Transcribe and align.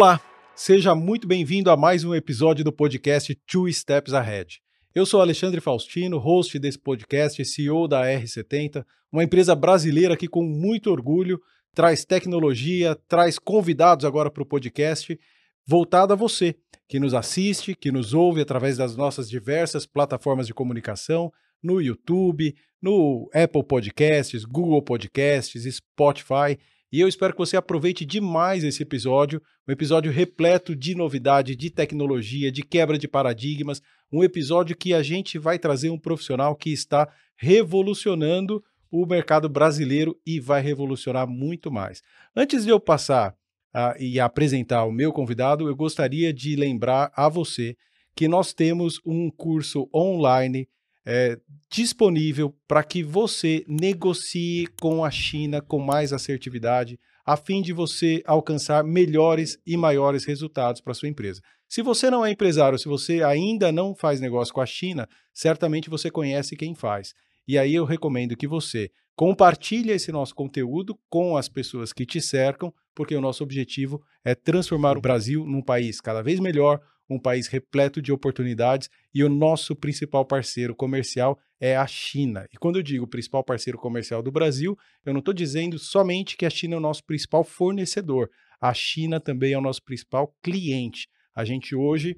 Olá, 0.00 0.20
seja 0.54 0.94
muito 0.94 1.26
bem-vindo 1.26 1.72
a 1.72 1.76
mais 1.76 2.04
um 2.04 2.14
episódio 2.14 2.64
do 2.64 2.70
podcast 2.70 3.34
Two 3.34 3.68
Steps 3.72 4.14
Ahead. 4.14 4.60
Eu 4.94 5.04
sou 5.04 5.20
Alexandre 5.20 5.60
Faustino, 5.60 6.18
host 6.18 6.56
desse 6.56 6.78
podcast, 6.78 7.44
CEO 7.44 7.88
da 7.88 8.04
R70, 8.04 8.86
uma 9.10 9.24
empresa 9.24 9.56
brasileira 9.56 10.16
que, 10.16 10.28
com 10.28 10.44
muito 10.44 10.88
orgulho, 10.88 11.40
traz 11.74 12.04
tecnologia, 12.04 12.96
traz 13.08 13.40
convidados 13.40 14.04
agora 14.04 14.30
para 14.30 14.44
o 14.44 14.46
podcast, 14.46 15.18
voltado 15.66 16.12
a 16.12 16.16
você, 16.16 16.54
que 16.86 17.00
nos 17.00 17.12
assiste, 17.12 17.74
que 17.74 17.90
nos 17.90 18.14
ouve 18.14 18.40
através 18.40 18.76
das 18.76 18.94
nossas 18.94 19.28
diversas 19.28 19.84
plataformas 19.84 20.46
de 20.46 20.54
comunicação, 20.54 21.32
no 21.60 21.82
YouTube, 21.82 22.54
no 22.80 23.28
Apple 23.34 23.64
Podcasts, 23.64 24.44
Google 24.44 24.80
Podcasts, 24.80 25.64
Spotify 25.74 26.56
e 26.90 27.00
eu 27.00 27.08
espero 27.08 27.32
que 27.34 27.38
você 27.38 27.56
aproveite 27.56 28.04
demais 28.04 28.64
esse 28.64 28.82
episódio, 28.82 29.42
um 29.66 29.72
episódio 29.72 30.10
repleto 30.10 30.74
de 30.74 30.94
novidade, 30.94 31.54
de 31.54 31.70
tecnologia, 31.70 32.50
de 32.50 32.62
quebra 32.62 32.96
de 32.96 33.06
paradigmas, 33.06 33.82
um 34.10 34.24
episódio 34.24 34.76
que 34.76 34.94
a 34.94 35.02
gente 35.02 35.38
vai 35.38 35.58
trazer 35.58 35.90
um 35.90 35.98
profissional 35.98 36.56
que 36.56 36.72
está 36.72 37.06
revolucionando 37.36 38.64
o 38.90 39.04
mercado 39.04 39.48
brasileiro 39.48 40.18
e 40.26 40.40
vai 40.40 40.62
revolucionar 40.62 41.28
muito 41.28 41.70
mais. 41.70 42.02
Antes 42.34 42.64
de 42.64 42.70
eu 42.70 42.80
passar 42.80 43.34
uh, 43.74 44.00
e 44.02 44.18
apresentar 44.18 44.84
o 44.84 44.92
meu 44.92 45.12
convidado, 45.12 45.68
eu 45.68 45.76
gostaria 45.76 46.32
de 46.32 46.56
lembrar 46.56 47.12
a 47.14 47.28
você 47.28 47.76
que 48.16 48.26
nós 48.26 48.54
temos 48.54 49.00
um 49.04 49.30
curso 49.30 49.88
online 49.94 50.66
é, 51.10 51.38
disponível 51.70 52.54
para 52.68 52.84
que 52.84 53.02
você 53.02 53.64
negocie 53.66 54.66
com 54.78 55.02
a 55.02 55.10
China 55.10 55.62
com 55.62 55.78
mais 55.78 56.12
assertividade, 56.12 57.00
a 57.24 57.34
fim 57.34 57.62
de 57.62 57.72
você 57.72 58.22
alcançar 58.26 58.84
melhores 58.84 59.58
e 59.66 59.74
maiores 59.74 60.26
resultados 60.26 60.82
para 60.82 60.92
sua 60.92 61.08
empresa. 61.08 61.40
Se 61.66 61.80
você 61.80 62.10
não 62.10 62.26
é 62.26 62.30
empresário, 62.30 62.78
se 62.78 62.86
você 62.86 63.22
ainda 63.22 63.72
não 63.72 63.94
faz 63.94 64.20
negócio 64.20 64.52
com 64.52 64.60
a 64.60 64.66
China, 64.66 65.08
certamente 65.32 65.88
você 65.88 66.10
conhece 66.10 66.54
quem 66.56 66.74
faz. 66.74 67.14
E 67.46 67.56
aí 67.56 67.74
eu 67.74 67.86
recomendo 67.86 68.36
que 68.36 68.46
você 68.46 68.90
compartilhe 69.16 69.92
esse 69.92 70.12
nosso 70.12 70.34
conteúdo 70.34 70.94
com 71.08 71.38
as 71.38 71.48
pessoas 71.48 71.90
que 71.90 72.04
te 72.04 72.20
cercam, 72.20 72.70
porque 72.94 73.16
o 73.16 73.20
nosso 73.20 73.42
objetivo 73.42 74.02
é 74.22 74.34
transformar 74.34 74.98
o 74.98 75.00
Brasil 75.00 75.46
num 75.46 75.62
país 75.62 76.02
cada 76.02 76.20
vez 76.20 76.38
melhor, 76.38 76.80
um 77.08 77.18
país 77.18 77.46
repleto 77.46 78.02
de 78.02 78.12
oportunidades 78.12 78.90
e 79.14 79.24
o 79.24 79.28
nosso 79.28 79.74
principal 79.74 80.24
parceiro 80.24 80.74
comercial 80.74 81.38
é 81.60 81.76
a 81.76 81.86
China. 81.86 82.46
E 82.52 82.56
quando 82.56 82.76
eu 82.76 82.82
digo 82.82 83.06
principal 83.06 83.42
parceiro 83.42 83.78
comercial 83.78 84.22
do 84.22 84.30
Brasil, 84.30 84.76
eu 85.04 85.12
não 85.12 85.20
estou 85.20 85.34
dizendo 85.34 85.78
somente 85.78 86.36
que 86.36 86.46
a 86.46 86.50
China 86.50 86.74
é 86.74 86.78
o 86.78 86.80
nosso 86.80 87.04
principal 87.04 87.42
fornecedor. 87.42 88.30
A 88.60 88.74
China 88.74 89.20
também 89.20 89.52
é 89.52 89.58
o 89.58 89.62
nosso 89.62 89.82
principal 89.82 90.34
cliente. 90.42 91.08
A 91.34 91.44
gente 91.44 91.74
hoje 91.74 92.16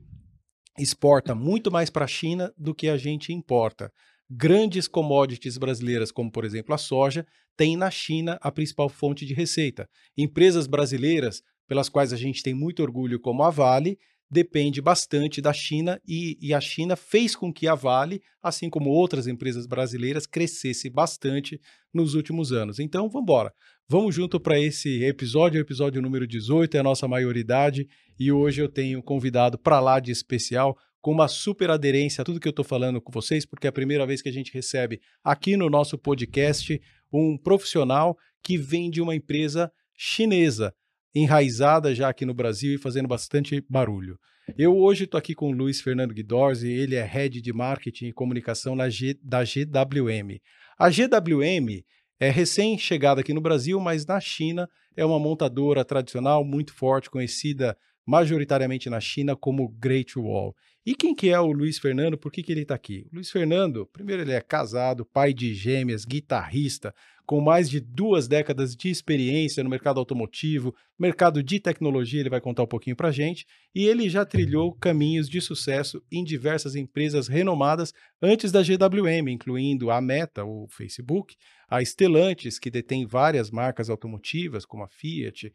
exporta 0.78 1.34
muito 1.34 1.70
mais 1.70 1.90
para 1.90 2.04
a 2.04 2.08
China 2.08 2.52
do 2.56 2.74
que 2.74 2.88
a 2.88 2.96
gente 2.96 3.32
importa. 3.32 3.92
Grandes 4.28 4.86
commodities 4.86 5.58
brasileiras, 5.58 6.12
como 6.12 6.30
por 6.30 6.44
exemplo 6.44 6.74
a 6.74 6.78
soja, 6.78 7.26
têm 7.56 7.76
na 7.76 7.90
China 7.90 8.38
a 8.40 8.50
principal 8.50 8.88
fonte 8.88 9.26
de 9.26 9.34
receita. 9.34 9.88
Empresas 10.16 10.66
brasileiras, 10.66 11.42
pelas 11.66 11.88
quais 11.88 12.12
a 12.12 12.16
gente 12.16 12.42
tem 12.42 12.54
muito 12.54 12.82
orgulho, 12.82 13.20
como 13.20 13.42
a 13.42 13.50
Vale, 13.50 13.98
depende 14.30 14.80
bastante 14.80 15.40
da 15.40 15.52
China 15.52 16.00
e, 16.06 16.38
e, 16.40 16.54
a 16.54 16.60
China 16.60 16.94
fez 16.94 17.34
com 17.34 17.52
que 17.52 17.66
a 17.66 17.74
Vale, 17.74 18.22
assim 18.40 18.70
como 18.70 18.90
outras 18.90 19.26
empresas 19.26 19.66
brasileiras, 19.66 20.26
crescesse 20.26 20.88
bastante 20.88 21.60
nos 21.92 22.14
últimos 22.14 22.52
anos. 22.52 22.78
Então, 22.78 23.08
vamos 23.08 23.22
embora. 23.22 23.52
Vamos 23.88 24.14
junto 24.14 24.38
para 24.38 24.58
esse 24.58 25.02
episódio, 25.02 25.58
o 25.58 25.62
episódio 25.62 26.00
número 26.00 26.26
18, 26.26 26.76
é 26.76 26.80
a 26.80 26.84
nossa 26.84 27.08
maioridade, 27.08 27.88
e 28.18 28.30
hoje 28.30 28.62
eu 28.62 28.68
tenho 28.68 29.02
convidado 29.02 29.58
para 29.58 29.80
lá 29.80 29.98
de 29.98 30.12
especial 30.12 30.78
com 31.00 31.10
uma 31.10 31.26
super 31.26 31.70
aderência 31.70 32.22
a 32.22 32.24
tudo 32.24 32.38
que 32.38 32.46
eu 32.46 32.50
estou 32.50 32.64
falando 32.64 33.00
com 33.00 33.10
vocês, 33.10 33.44
porque 33.44 33.66
é 33.66 33.70
a 33.70 33.72
primeira 33.72 34.06
vez 34.06 34.22
que 34.22 34.28
a 34.28 34.32
gente 34.32 34.52
recebe 34.52 35.00
aqui 35.24 35.56
no 35.56 35.68
nosso 35.68 35.98
podcast 35.98 36.80
um 37.12 37.36
profissional 37.36 38.16
que 38.42 38.56
vem 38.56 38.90
de 38.90 39.00
uma 39.00 39.14
empresa 39.14 39.72
chinesa 39.96 40.72
enraizada 41.14 41.94
já 41.94 42.08
aqui 42.08 42.24
no 42.24 42.34
Brasil 42.34 42.74
e 42.74 42.78
fazendo 42.78 43.08
bastante 43.08 43.64
barulho. 43.68 44.18
Eu 44.58 44.76
hoje 44.76 45.04
estou 45.04 45.18
aqui 45.18 45.34
com 45.34 45.50
o 45.50 45.52
Luiz 45.52 45.80
Fernando 45.80 46.14
Guidorzi, 46.14 46.68
ele 46.68 46.96
é 46.96 47.04
Head 47.04 47.40
de 47.40 47.52
Marketing 47.52 48.06
e 48.06 48.12
Comunicação 48.12 48.76
G, 48.90 49.18
da 49.22 49.42
GWM. 49.44 50.40
A 50.78 50.88
GWM 50.88 51.84
é 52.18 52.30
recém-chegada 52.30 53.20
aqui 53.20 53.32
no 53.32 53.40
Brasil, 53.40 53.78
mas 53.80 54.04
na 54.04 54.20
China 54.20 54.68
é 54.96 55.04
uma 55.04 55.18
montadora 55.18 55.84
tradicional 55.84 56.44
muito 56.44 56.74
forte, 56.74 57.10
conhecida 57.10 57.76
majoritariamente 58.06 58.90
na 58.90 59.00
China 59.00 59.36
como 59.36 59.68
Great 59.68 60.18
Wall. 60.18 60.54
E 60.84 60.94
quem 60.94 61.14
que 61.14 61.28
é 61.28 61.38
o 61.38 61.52
Luiz 61.52 61.78
Fernando? 61.78 62.18
Por 62.18 62.32
que, 62.32 62.42
que 62.42 62.50
ele 62.50 62.62
está 62.62 62.74
aqui? 62.74 63.06
O 63.12 63.16
Luiz 63.16 63.30
Fernando, 63.30 63.86
primeiro 63.86 64.22
ele 64.22 64.32
é 64.32 64.40
casado, 64.40 65.04
pai 65.04 65.32
de 65.32 65.54
gêmeas, 65.54 66.04
guitarrista, 66.04 66.94
com 67.26 67.40
mais 67.40 67.68
de 67.68 67.80
duas 67.80 68.26
décadas 68.26 68.74
de 68.74 68.88
experiência 68.88 69.62
no 69.62 69.70
mercado 69.70 69.98
automotivo, 70.00 70.74
mercado 70.98 71.42
de 71.42 71.58
tecnologia, 71.60 72.20
ele 72.20 72.28
vai 72.28 72.40
contar 72.40 72.62
um 72.62 72.66
pouquinho 72.66 72.96
para 72.96 73.10
gente, 73.10 73.46
e 73.74 73.86
ele 73.86 74.08
já 74.08 74.24
trilhou 74.24 74.74
caminhos 74.74 75.28
de 75.28 75.40
sucesso 75.40 76.02
em 76.10 76.22
diversas 76.22 76.74
empresas 76.74 77.28
renomadas 77.28 77.92
antes 78.20 78.52
da 78.52 78.62
GWM, 78.62 79.28
incluindo 79.30 79.90
a 79.90 80.00
Meta, 80.00 80.44
o 80.44 80.66
Facebook, 80.68 81.36
a 81.68 81.82
Stellantis, 81.82 82.58
que 82.58 82.70
detém 82.70 83.06
várias 83.06 83.50
marcas 83.50 83.88
automotivas, 83.88 84.66
como 84.66 84.82
a 84.82 84.88
Fiat 84.88 85.52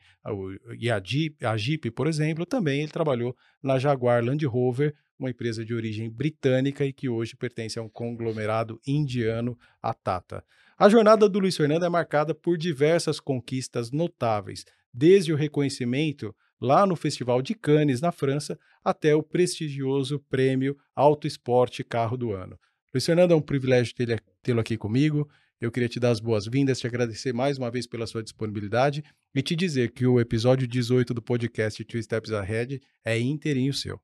e 0.79 0.89
a 0.89 1.01
Jeep, 1.03 1.45
a 1.45 1.57
Jeep, 1.57 1.91
por 1.91 2.07
exemplo, 2.07 2.45
também 2.45 2.81
ele 2.81 2.91
trabalhou 2.91 3.35
na 3.61 3.77
Jaguar 3.77 4.23
Land 4.23 4.45
Rover, 4.45 4.95
uma 5.19 5.29
empresa 5.29 5.63
de 5.63 5.73
origem 5.73 6.09
britânica 6.09 6.85
e 6.85 6.93
que 6.93 7.07
hoje 7.07 7.35
pertence 7.35 7.79
a 7.79 7.81
um 7.81 7.89
conglomerado 7.89 8.79
indiano, 8.85 9.57
a 9.81 9.93
Tata. 9.93 10.43
A 10.77 10.89
jornada 10.89 11.29
do 11.29 11.39
Luiz 11.39 11.55
Fernando 11.55 11.85
é 11.85 11.89
marcada 11.89 12.35
por 12.35 12.57
diversas 12.57 13.17
conquistas 13.17 13.91
notáveis, 13.91 14.65
desde 14.93 15.31
o 15.31 15.35
reconhecimento 15.37 16.35
lá 16.59 16.85
no 16.85 16.97
Festival 16.97 17.41
de 17.41 17.55
Cannes, 17.55 18.01
na 18.01 18.11
França, 18.11 18.59
até 18.83 19.15
o 19.15 19.23
prestigioso 19.23 20.19
prêmio 20.29 20.75
Auto 20.93 21.27
Esporte 21.27 21.81
Carro 21.81 22.17
do 22.17 22.33
Ano. 22.33 22.59
Luiz 22.93 23.05
Fernando, 23.05 23.31
é 23.31 23.35
um 23.35 23.41
privilégio 23.41 23.95
tê-lo 24.43 24.59
aqui 24.59 24.75
comigo. 24.75 25.29
Eu 25.61 25.71
queria 25.71 25.87
te 25.87 25.97
dar 25.97 26.09
as 26.09 26.19
boas-vindas, 26.19 26.77
te 26.77 26.87
agradecer 26.87 27.33
mais 27.33 27.57
uma 27.57 27.71
vez 27.71 27.87
pela 27.87 28.05
sua 28.05 28.21
disponibilidade 28.21 29.01
e 29.33 29.41
te 29.41 29.55
dizer 29.55 29.93
que 29.93 30.05
o 30.05 30.19
episódio 30.19 30.67
18 30.67 31.13
do 31.13 31.21
podcast 31.21 31.81
Two 31.85 32.03
Steps 32.03 32.33
Ahead 32.33 32.81
é 33.05 33.17
inteirinho 33.17 33.73
seu. 33.73 33.97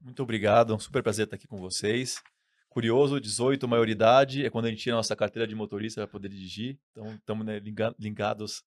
Muito 0.00 0.20
obrigado, 0.20 0.72
é 0.72 0.76
um 0.76 0.80
super 0.80 1.00
prazer 1.00 1.26
estar 1.26 1.36
aqui 1.36 1.46
com 1.46 1.60
vocês 1.60 2.20
curioso, 2.72 3.20
18, 3.20 3.68
maioridade, 3.68 4.44
é 4.44 4.50
quando 4.50 4.64
a 4.64 4.70
gente 4.70 4.82
tira 4.82 4.96
a 4.96 4.98
nossa 4.98 5.14
carteira 5.14 5.46
de 5.46 5.54
motorista 5.54 6.00
para 6.00 6.08
poder 6.08 6.28
dirigir. 6.28 6.78
Então, 6.90 7.14
estamos 7.14 7.46
né, 7.46 7.60
ligados, 7.98 8.62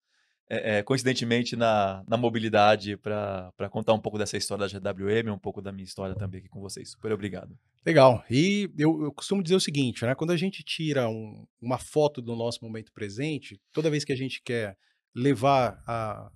é, 0.49 0.77
é, 0.77 0.83
coincidentemente, 0.83 1.55
na, 1.55 2.03
na 2.07 2.15
mobilidade 2.15 2.95
para 2.97 3.69
contar 3.69 3.93
um 3.93 3.99
pouco 3.99 4.17
dessa 4.17 4.37
história 4.37 4.67
da 4.79 4.93
GWM, 4.93 5.31
um 5.31 5.39
pouco 5.39 5.61
da 5.61 5.71
minha 5.71 5.83
história 5.83 6.15
também 6.15 6.39
aqui 6.39 6.49
com 6.49 6.61
vocês. 6.61 6.91
Super 6.91 7.11
obrigado. 7.11 7.57
Legal. 7.85 8.23
E 8.29 8.69
eu, 8.77 9.03
eu 9.03 9.11
costumo 9.11 9.41
dizer 9.41 9.55
o 9.55 9.59
seguinte, 9.59 10.05
né? 10.05 10.13
Quando 10.15 10.31
a 10.31 10.37
gente 10.37 10.63
tira 10.63 11.09
um, 11.09 11.45
uma 11.61 11.77
foto 11.77 12.21
do 12.21 12.35
nosso 12.35 12.63
momento 12.63 12.91
presente, 12.93 13.59
toda 13.73 13.89
vez 13.89 14.05
que 14.05 14.13
a 14.13 14.17
gente 14.17 14.41
quer 14.43 14.77
levar 15.15 15.81
a 15.87 16.29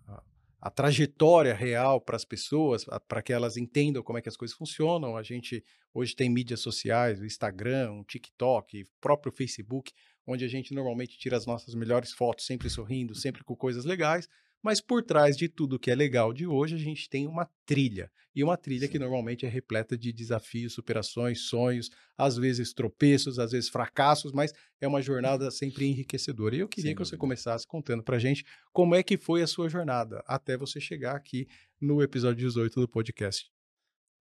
a 0.62 0.70
trajetória 0.70 1.54
real 1.54 2.02
para 2.02 2.16
as 2.16 2.26
pessoas, 2.26 2.86
para 3.08 3.22
que 3.22 3.32
elas 3.32 3.56
entendam 3.56 4.04
como 4.04 4.18
é 4.18 4.22
que 4.22 4.30
as 4.30 4.36
coisas 4.36 4.56
funcionam. 4.56 5.16
A 5.16 5.24
gente 5.24 5.64
hoje 5.94 6.16
tem 6.16 6.30
mídias 6.30 6.60
sociais, 6.60 7.20
o 7.20 7.26
Instagram, 7.26 7.94
o 7.94 8.04
TikTok, 8.04 8.84
o 8.84 8.88
próprio 9.00 9.32
Facebook, 9.32 9.94
onde 10.28 10.44
a 10.44 10.48
gente 10.48 10.74
normalmente 10.74 11.18
tira 11.18 11.38
as 11.38 11.46
nossas 11.46 11.74
melhores 11.74 12.12
fotos, 12.12 12.46
sempre 12.46 12.70
sorrindo, 12.70 13.16
sempre 13.16 13.44
com 13.44 13.56
coisas 13.56 13.86
legais. 13.86 14.28
Mas 14.62 14.82
por 14.82 15.02
trás 15.04 15.38
de 15.38 15.48
tudo 15.48 15.80
que 15.80 15.90
é 15.90 15.96
legal 15.96 16.34
de 16.34 16.46
hoje, 16.46 16.76
a 16.76 16.80
gente 16.80 17.10
tem 17.10 17.26
uma 17.26 17.50
trilha. 17.66 18.12
E 18.36 18.44
uma 18.44 18.58
trilha 18.58 18.86
Sim. 18.86 18.92
que 18.92 19.00
normalmente 19.00 19.46
é 19.46 19.50
repleta 19.50 19.98
de 19.98 20.12
desafios, 20.12 20.74
superações, 20.74 21.42
sonhos, 21.42 21.90
às 22.18 22.38
vezes 22.38 22.74
tropeços, 22.74 23.40
às 23.40 23.52
vezes 23.52 23.70
fracassos, 23.70 24.32
mas 24.32 24.54
é 24.80 24.88
uma 24.88 25.02
jornada 25.02 25.50
sempre 25.52 25.86
enriquecedora. 25.86 26.56
E 26.56 26.60
eu 26.60 26.68
queria 26.68 26.92
Sim, 26.92 26.96
que 26.96 27.06
você 27.06 27.18
começasse 27.18 27.66
contando 27.66 28.04
pra 28.04 28.20
gente 28.20 28.46
como 28.72 28.96
é 28.96 29.02
que 29.02 29.18
foi 29.18 29.42
a 29.42 29.48
sua 29.48 29.70
jornada 29.70 30.24
até 30.28 30.58
você 30.58 30.80
chegar 30.80 31.16
aqui 31.16 31.48
no 31.80 32.02
episódio 32.02 32.38
18 32.38 32.82
do 32.82 32.88
podcast. 32.88 33.50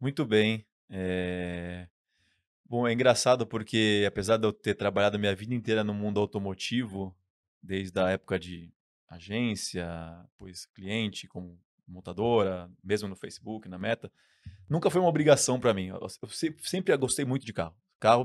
Muito 0.00 0.24
bem. 0.24 0.64
É... 0.88 1.88
Bom, 2.64 2.86
é 2.86 2.92
engraçado 2.92 3.46
porque 3.46 4.04
apesar 4.06 4.36
de 4.36 4.46
eu 4.46 4.52
ter 4.52 4.74
trabalhado 4.74 5.18
minha 5.18 5.34
vida 5.34 5.54
inteira 5.54 5.82
no 5.82 5.94
mundo 5.94 6.20
automotivo, 6.20 7.16
desde 7.62 7.98
a 7.98 8.10
época 8.10 8.38
de 8.38 8.72
agência, 9.08 9.88
pois 10.36 10.66
cliente, 10.66 11.26
como 11.26 11.58
montadora, 11.86 12.70
mesmo 12.84 13.08
no 13.08 13.16
Facebook, 13.16 13.68
na 13.68 13.78
Meta, 13.78 14.12
nunca 14.68 14.90
foi 14.90 15.00
uma 15.00 15.08
obrigação 15.08 15.58
para 15.58 15.72
mim. 15.72 15.86
Eu, 15.86 16.06
sempre 16.58 16.96
gostei 16.96 17.24
muito 17.24 17.46
de 17.46 17.52
carro. 17.52 17.74
Carro, 17.98 18.24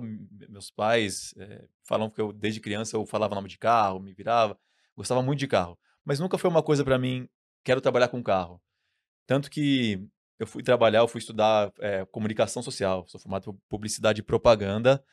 meus 0.49 0.69
pais 0.69 1.33
é, 1.37 1.65
falam 1.83 2.09
que 2.09 2.21
eu 2.21 2.31
desde 2.31 2.59
criança 2.59 2.95
eu 2.95 3.05
falava 3.05 3.33
nome 3.33 3.49
de 3.49 3.57
carro, 3.57 3.99
me 3.99 4.13
virava, 4.13 4.59
gostava 4.95 5.23
muito 5.23 5.39
de 5.39 5.47
carro, 5.47 5.79
mas 6.05 6.19
nunca 6.19 6.37
foi 6.37 6.49
uma 6.49 6.61
coisa 6.61 6.83
para 6.83 6.99
mim. 6.99 7.27
Quero 7.63 7.81
trabalhar 7.81 8.09
com 8.09 8.21
carro. 8.21 8.61
Tanto 9.25 9.49
que 9.49 10.05
eu 10.37 10.45
fui 10.45 10.61
trabalhar, 10.61 10.99
eu 10.99 11.07
fui 11.07 11.19
estudar 11.19 11.71
é, 11.79 12.05
comunicação 12.05 12.61
social, 12.61 13.07
sou 13.07 13.19
formado 13.19 13.49
em 13.49 13.57
publicidade 13.69 14.19
e 14.19 14.23
propaganda, 14.23 15.03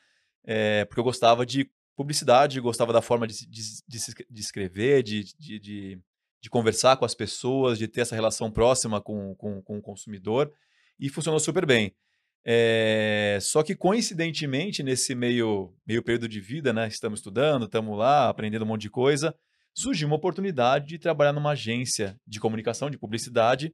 é, 0.43 0.85
porque 0.85 0.99
eu 0.99 1.03
gostava 1.03 1.45
de 1.45 1.71
publicidade, 2.01 2.59
gostava 2.59 2.91
da 2.91 3.01
forma 3.01 3.27
de, 3.27 3.47
de, 3.47 3.61
de, 3.87 4.41
escrever, 4.41 5.03
de, 5.03 5.23
de, 5.37 5.59
de, 5.59 5.99
de, 6.41 6.49
conversar 6.49 6.97
com 6.97 7.05
as 7.05 7.13
pessoas, 7.13 7.77
de 7.77 7.87
ter 7.87 8.01
essa 8.01 8.15
relação 8.15 8.51
próxima 8.51 8.99
com, 8.99 9.35
com, 9.35 9.61
com 9.61 9.77
o 9.77 9.81
consumidor, 9.81 10.51
e 10.99 11.09
funcionou 11.09 11.39
super 11.39 11.65
bem. 11.65 11.95
É, 12.43 13.37
só 13.41 13.61
que, 13.61 13.75
coincidentemente, 13.75 14.81
nesse 14.81 15.13
meio, 15.13 15.73
meio 15.85 16.01
período 16.01 16.27
de 16.27 16.39
vida, 16.39 16.73
né, 16.73 16.87
estamos 16.87 17.19
estudando, 17.19 17.65
estamos 17.65 17.97
lá, 17.97 18.29
aprendendo 18.29 18.65
um 18.65 18.67
monte 18.67 18.81
de 18.81 18.89
coisa, 18.89 19.35
surgiu 19.73 20.07
uma 20.07 20.15
oportunidade 20.15 20.87
de 20.87 20.97
trabalhar 20.97 21.33
numa 21.33 21.51
agência 21.51 22.17
de 22.25 22.39
comunicação, 22.39 22.89
de 22.89 22.97
publicidade, 22.97 23.71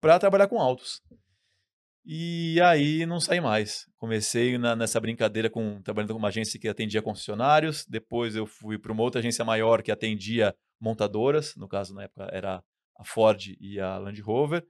para 0.00 0.18
trabalhar 0.18 0.48
com 0.48 0.60
autos. 0.60 1.00
E 2.04 2.60
aí 2.60 3.06
não 3.06 3.20
saí 3.20 3.40
mais. 3.40 3.86
Comecei 3.96 4.58
na, 4.58 4.74
nessa 4.74 5.00
brincadeira 5.00 5.48
com 5.48 5.80
trabalhando 5.82 6.12
com 6.12 6.18
uma 6.18 6.28
agência 6.28 6.58
que 6.58 6.68
atendia 6.68 7.00
concessionários, 7.00 7.86
depois 7.86 8.34
eu 8.34 8.46
fui 8.46 8.78
para 8.78 8.92
uma 8.92 9.02
outra 9.02 9.20
agência 9.20 9.44
maior 9.44 9.82
que 9.82 9.92
atendia 9.92 10.54
montadoras, 10.80 11.54
no 11.56 11.68
caso 11.68 11.94
na 11.94 12.04
época 12.04 12.28
era 12.32 12.62
a 12.98 13.04
Ford 13.04 13.56
e 13.60 13.78
a 13.78 13.98
Land 13.98 14.20
Rover. 14.20 14.66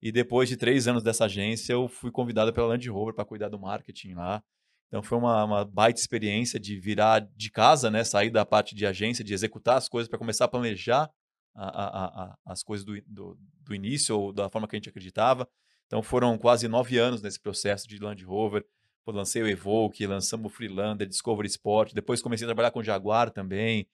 E 0.00 0.12
depois 0.12 0.48
de 0.48 0.56
três 0.56 0.86
anos 0.86 1.02
dessa 1.02 1.24
agência, 1.24 1.72
eu 1.72 1.88
fui 1.88 2.12
convidado 2.12 2.52
pela 2.52 2.68
Land 2.68 2.88
Rover 2.88 3.14
para 3.14 3.24
cuidar 3.24 3.48
do 3.48 3.58
marketing 3.58 4.14
lá. 4.14 4.42
Então 4.86 5.02
foi 5.02 5.18
uma, 5.18 5.44
uma, 5.44 5.64
baita 5.64 6.00
experiência 6.00 6.58
de 6.58 6.78
virar 6.78 7.20
de 7.36 7.50
casa, 7.50 7.90
né? 7.90 8.04
Sair 8.04 8.30
da 8.30 8.46
parte 8.46 8.74
de 8.74 8.86
agência, 8.86 9.24
de 9.24 9.34
executar 9.34 9.76
as 9.76 9.88
coisas 9.88 10.08
para 10.08 10.18
começar 10.18 10.46
a 10.46 10.48
planejar 10.48 11.10
a, 11.54 11.66
a, 11.66 12.06
a, 12.06 12.38
as 12.46 12.62
coisas 12.62 12.86
do, 12.86 12.94
do, 13.06 13.38
do, 13.62 13.74
início 13.74 14.18
ou 14.18 14.32
da 14.32 14.48
forma 14.48 14.66
que 14.66 14.76
a 14.76 14.78
gente 14.78 14.88
acreditava. 14.88 15.46
Então 15.88 16.02
foram 16.02 16.36
quase 16.38 16.68
nove 16.68 16.98
anos 16.98 17.20
nesse 17.22 17.40
processo 17.40 17.88
de 17.88 17.98
Land 17.98 18.22
Rover. 18.24 18.64
Eu 19.06 19.14
lancei 19.14 19.42
o 19.42 19.48
Evoque, 19.48 20.06
lançamos 20.06 20.52
o 20.52 20.54
Freelander, 20.54 21.08
Discovery 21.08 21.48
Sport. 21.48 21.94
Depois 21.94 22.20
comecei 22.20 22.44
a 22.44 22.48
trabalhar 22.48 22.70
com 22.70 22.82
Jaguar 22.82 23.30
também. 23.30 23.88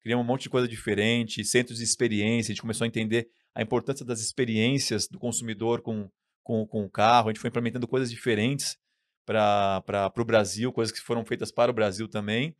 Criamos 0.00 0.24
um 0.24 0.26
monte 0.26 0.44
de 0.44 0.48
coisa 0.50 0.68
diferente, 0.68 1.44
centros 1.44 1.78
de 1.78 1.84
experiência. 1.84 2.52
A 2.52 2.54
gente 2.54 2.62
começou 2.62 2.84
a 2.84 2.88
entender 2.88 3.28
a 3.52 3.60
importância 3.60 4.06
das 4.06 4.20
experiências 4.20 5.08
do 5.08 5.18
consumidor 5.18 5.82
com, 5.82 6.08
com, 6.44 6.64
com 6.64 6.84
o 6.84 6.88
carro. 6.88 7.28
A 7.28 7.32
gente 7.32 7.40
foi 7.40 7.48
implementando 7.48 7.88
coisas 7.88 8.08
diferentes 8.08 8.78
para 9.26 10.12
o 10.16 10.24
Brasil, 10.24 10.72
coisas 10.72 10.96
que 10.96 11.04
foram 11.04 11.24
feitas 11.24 11.50
para 11.50 11.72
o 11.72 11.74
Brasil 11.74 12.08
também. 12.08 12.54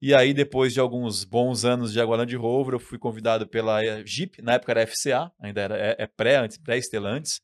E 0.00 0.14
aí, 0.14 0.34
depois 0.34 0.72
de 0.72 0.80
alguns 0.80 1.24
bons 1.24 1.64
anos 1.64 1.90
de 1.90 1.96
Jaguar 1.96 2.18
Land 2.18 2.34
Rover, 2.36 2.74
eu 2.74 2.80
fui 2.80 2.98
convidado 2.98 3.46
pela 3.46 3.80
Jeep, 4.04 4.42
na 4.42 4.54
época 4.54 4.72
era 4.72 4.86
FCA, 4.86 5.32
ainda 5.38 5.60
era 5.60 5.76
é, 5.76 5.96
é 5.98 6.06
pré, 6.06 6.36
antes, 6.36 6.58
pré-Stellantis, 6.58 7.40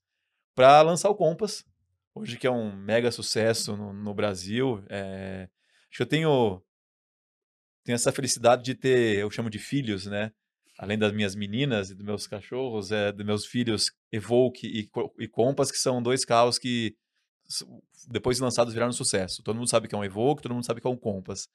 para 0.54 0.82
lançar 0.82 1.08
o 1.10 1.14
Compass, 1.14 1.64
hoje 2.14 2.36
que 2.36 2.46
é 2.46 2.50
um 2.50 2.74
mega 2.74 3.10
sucesso 3.10 3.76
no, 3.76 3.92
no 3.92 4.14
Brasil. 4.14 4.84
É, 4.88 5.48
acho 5.88 5.96
que 5.96 6.02
eu 6.02 6.06
tenho, 6.06 6.62
tenho 7.84 7.94
essa 7.94 8.12
felicidade 8.12 8.62
de 8.62 8.74
ter, 8.74 9.18
eu 9.18 9.30
chamo 9.30 9.50
de 9.50 9.58
filhos, 9.58 10.06
né? 10.06 10.32
além 10.78 10.98
das 10.98 11.12
minhas 11.12 11.34
meninas 11.34 11.90
e 11.90 11.94
dos 11.94 12.04
meus 12.04 12.26
cachorros, 12.26 12.90
é, 12.90 13.12
dos 13.12 13.24
meus 13.24 13.46
filhos 13.46 13.92
Evoque 14.10 14.66
e, 14.66 14.90
e 15.22 15.28
Compass, 15.28 15.70
que 15.70 15.78
são 15.78 16.02
dois 16.02 16.24
carros 16.24 16.58
que 16.58 16.96
depois 18.08 18.38
de 18.38 18.42
lançados 18.42 18.72
viraram 18.72 18.92
sucesso. 18.92 19.42
Todo 19.42 19.56
mundo 19.56 19.68
sabe 19.68 19.86
que 19.86 19.94
é 19.94 19.98
um 19.98 20.04
Evoque, 20.04 20.42
todo 20.42 20.54
mundo 20.54 20.66
sabe 20.66 20.80
que 20.80 20.86
é 20.86 20.90
um 20.90 20.96
Compass. 20.96 21.48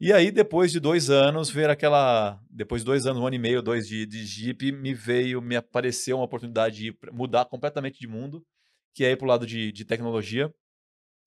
E 0.00 0.12
aí, 0.12 0.30
depois 0.30 0.72
de 0.72 0.80
dois 0.80 1.08
anos, 1.08 1.50
ver 1.50 1.70
aquela. 1.70 2.40
Depois 2.50 2.82
de 2.82 2.86
dois 2.86 3.06
anos, 3.06 3.22
um 3.22 3.26
ano 3.26 3.36
e 3.36 3.38
meio, 3.38 3.62
dois 3.62 3.86
de, 3.86 4.04
de 4.04 4.26
Jeep, 4.26 4.72
me 4.72 4.92
veio, 4.92 5.40
me 5.40 5.56
apareceu 5.56 6.16
uma 6.16 6.24
oportunidade 6.24 6.76
de 6.76 6.98
mudar 7.12 7.44
completamente 7.44 7.98
de 7.98 8.08
mundo, 8.08 8.44
que 8.92 9.04
é 9.04 9.12
ir 9.12 9.16
para 9.16 9.24
o 9.24 9.28
lado 9.28 9.46
de, 9.46 9.70
de 9.70 9.84
tecnologia, 9.84 10.52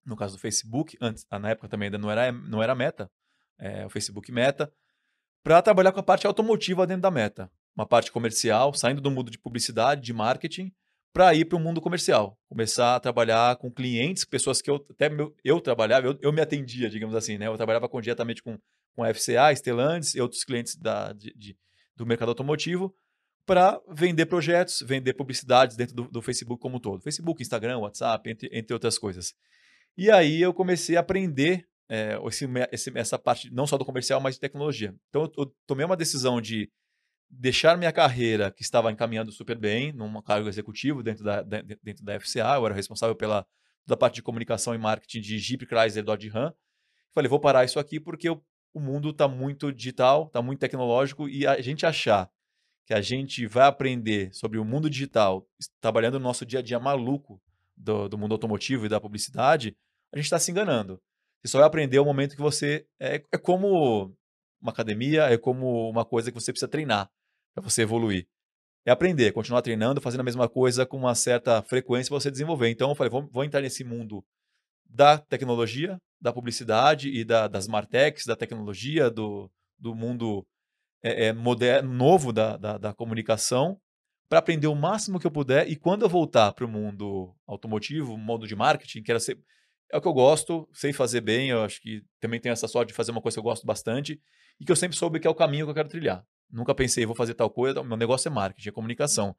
no 0.05 0.15
caso 0.15 0.35
do 0.35 0.39
Facebook, 0.39 0.97
antes, 1.01 1.25
na 1.29 1.49
época 1.49 1.67
também 1.67 1.87
ainda 1.87 1.97
não 1.97 2.09
era, 2.09 2.31
não 2.31 2.63
era 2.63 2.73
meta, 2.73 3.11
é, 3.59 3.85
o 3.85 3.89
Facebook 3.89 4.31
Meta, 4.31 4.71
para 5.43 5.61
trabalhar 5.61 5.91
com 5.91 5.99
a 5.99 6.03
parte 6.03 6.25
automotiva 6.25 6.87
dentro 6.87 7.03
da 7.03 7.11
Meta. 7.11 7.51
Uma 7.75 7.85
parte 7.85 8.11
comercial, 8.11 8.73
saindo 8.73 9.01
do 9.01 9.11
mundo 9.11 9.29
de 9.29 9.37
publicidade, 9.37 10.01
de 10.01 10.13
marketing, 10.13 10.71
para 11.17 11.33
ir 11.33 11.45
para 11.45 11.57
o 11.57 11.59
mundo 11.59 11.81
comercial. 11.81 12.37
Começar 12.47 12.95
a 12.95 12.99
trabalhar 12.99 13.55
com 13.55 13.71
clientes, 13.71 14.23
pessoas 14.23 14.61
que 14.61 14.69
eu 14.69 14.75
até 14.75 15.07
eu, 15.07 15.35
eu 15.43 15.59
trabalhava, 15.59 16.05
eu, 16.05 16.15
eu, 16.21 16.31
me 16.31 16.39
atendia, 16.39 16.87
digamos 16.91 17.15
assim, 17.15 17.39
né? 17.39 17.47
Eu 17.47 17.57
trabalhava 17.57 17.89
com, 17.89 17.99
diretamente 17.99 18.43
com, 18.43 18.55
com 18.95 19.03
a 19.03 19.11
FCA, 19.11 19.51
Stellantis 19.55 20.13
e 20.13 20.21
outros 20.21 20.43
clientes 20.43 20.75
da, 20.75 21.13
de, 21.13 21.33
de, 21.35 21.57
do 21.95 22.05
mercado 22.05 22.29
automotivo 22.29 22.93
para 23.47 23.81
vender 23.89 24.27
projetos, 24.27 24.83
vender 24.85 25.15
publicidades 25.15 25.75
dentro 25.75 25.95
do, 25.95 26.03
do, 26.03 26.21
Facebook 26.21 26.61
como 26.61 26.77
um 26.77 26.79
todo. 26.79 27.01
Facebook, 27.01 27.41
Instagram, 27.41 27.79
WhatsApp, 27.79 28.29
entre, 28.29 28.49
entre 28.53 28.71
outras 28.71 28.99
coisas. 28.99 29.33
E 29.97 30.11
aí 30.11 30.39
eu 30.39 30.53
comecei 30.53 30.97
a 30.97 30.99
aprender 30.99 31.65
é, 31.89 32.19
esse, 32.71 32.91
essa 32.93 33.17
parte 33.17 33.51
não 33.51 33.65
só 33.65 33.75
do 33.75 33.85
comercial, 33.85 34.21
mas 34.21 34.35
de 34.35 34.41
tecnologia. 34.41 34.93
Então 35.09 35.23
eu, 35.23 35.45
eu, 35.45 35.55
tomei 35.65 35.83
uma 35.83 35.97
decisão 35.97 36.39
de 36.39 36.69
deixar 37.29 37.77
minha 37.77 37.91
carreira, 37.91 38.51
que 38.51 38.61
estava 38.61 38.91
encaminhando 38.91 39.31
super 39.31 39.57
bem, 39.57 39.91
num 39.91 40.21
cargo 40.21 40.47
executivo 40.47 41.03
dentro 41.03 41.23
da, 41.23 41.41
dentro 41.41 42.03
da 42.03 42.19
FCA, 42.19 42.55
eu 42.55 42.65
era 42.65 42.75
responsável 42.75 43.15
pela 43.15 43.45
toda 43.85 43.95
a 43.95 43.97
parte 43.97 44.15
de 44.15 44.23
comunicação 44.23 44.75
e 44.75 44.77
marketing 44.77 45.21
de 45.21 45.39
Jeep, 45.39 45.65
Chrysler, 45.65 46.03
Dodge 46.03 46.29
Ram. 46.29 46.53
Falei, 47.13 47.29
vou 47.29 47.39
parar 47.39 47.63
isso 47.63 47.79
aqui 47.79 47.99
porque 47.99 48.29
o 48.29 48.79
mundo 48.79 49.09
está 49.09 49.27
muito 49.27 49.71
digital, 49.71 50.27
está 50.27 50.41
muito 50.41 50.59
tecnológico 50.59 51.27
e 51.27 51.47
a 51.47 51.61
gente 51.61 51.85
achar 51.85 52.29
que 52.85 52.93
a 52.93 53.01
gente 53.01 53.45
vai 53.47 53.65
aprender 53.67 54.33
sobre 54.33 54.59
o 54.59 54.65
mundo 54.65 54.89
digital 54.89 55.47
trabalhando 55.81 56.19
no 56.19 56.23
nosso 56.23 56.45
dia 56.45 56.59
a 56.59 56.61
dia 56.61 56.79
maluco 56.79 57.41
do, 57.75 58.07
do 58.07 58.17
mundo 58.17 58.33
automotivo 58.33 58.85
e 58.85 58.89
da 58.89 58.99
publicidade, 58.99 59.75
a 60.11 60.17
gente 60.17 60.25
está 60.25 60.39
se 60.39 60.51
enganando. 60.51 61.01
Você 61.41 61.51
só 61.51 61.59
vai 61.59 61.67
aprender 61.67 61.99
o 61.99 62.05
momento 62.05 62.35
que 62.35 62.41
você. 62.41 62.87
É, 62.99 63.21
é 63.31 63.37
como 63.37 64.16
uma 64.61 64.71
academia, 64.71 65.23
é 65.23 65.37
como 65.37 65.89
uma 65.89 66.05
coisa 66.05 66.31
que 66.31 66.39
você 66.39 66.51
precisa 66.51 66.69
treinar 66.69 67.09
para 67.53 67.63
você 67.63 67.81
evoluir. 67.83 68.27
É 68.85 68.91
aprender, 68.91 69.31
continuar 69.33 69.61
treinando, 69.61 69.99
fazendo 69.99 70.21
a 70.21 70.23
mesma 70.23 70.47
coisa 70.47 70.85
com 70.85 70.97
uma 70.97 71.13
certa 71.13 71.61
frequência 71.63 72.09
para 72.09 72.19
você 72.19 72.31
desenvolver. 72.31 72.69
Então, 72.69 72.89
eu 72.89 72.95
falei, 72.95 73.11
vou, 73.11 73.27
vou 73.31 73.43
entrar 73.43 73.61
nesse 73.61 73.83
mundo 73.83 74.23
da 74.85 75.17
tecnologia, 75.17 75.97
da 76.21 76.31
publicidade 76.31 77.09
e 77.09 77.25
da, 77.25 77.47
das 77.47 77.67
Martechs, 77.67 78.25
da 78.25 78.35
tecnologia, 78.35 79.09
do, 79.11 79.51
do 79.77 79.93
mundo 79.93 80.45
é, 81.03 81.25
é, 81.25 81.33
moderno, 81.33 81.93
novo 81.93 82.31
da, 82.31 82.55
da, 82.57 82.77
da 82.77 82.93
comunicação, 82.93 83.77
para 84.29 84.39
aprender 84.39 84.67
o 84.67 84.75
máximo 84.75 85.19
que 85.19 85.27
eu 85.27 85.31
puder. 85.31 85.69
E 85.69 85.75
quando 85.75 86.03
eu 86.03 86.09
voltar 86.09 86.53
para 86.53 86.65
o 86.65 86.69
mundo 86.69 87.35
automotivo, 87.45 88.17
mundo 88.17 88.47
de 88.47 88.55
marketing, 88.55 89.03
quero 89.03 89.19
ser 89.19 89.37
é 89.91 89.97
o 89.97 90.01
que 90.01 90.07
eu 90.07 90.13
gosto, 90.13 90.67
sei 90.73 90.91
fazer 90.91 91.21
bem, 91.21 91.49
eu 91.49 91.63
acho 91.63 91.81
que 91.81 92.03
também 92.19 92.39
tenho 92.39 92.53
essa 92.53 92.67
sorte 92.67 92.89
de 92.89 92.93
fazer 92.93 93.11
uma 93.11 93.21
coisa 93.21 93.35
que 93.35 93.39
eu 93.39 93.43
gosto 93.43 93.65
bastante 93.65 94.21
e 94.59 94.65
que 94.65 94.71
eu 94.71 94.75
sempre 94.75 94.97
soube 94.97 95.19
que 95.19 95.27
é 95.27 95.29
o 95.29 95.35
caminho 95.35 95.65
que 95.65 95.71
eu 95.71 95.75
quero 95.75 95.89
trilhar. 95.89 96.25
Nunca 96.51 96.73
pensei, 96.73 97.05
vou 97.05 97.15
fazer 97.15 97.33
tal 97.33 97.49
coisa, 97.49 97.83
meu 97.83 97.97
negócio 97.97 98.27
é 98.27 98.31
marketing, 98.31 98.69
é 98.69 98.71
comunicação. 98.71 99.35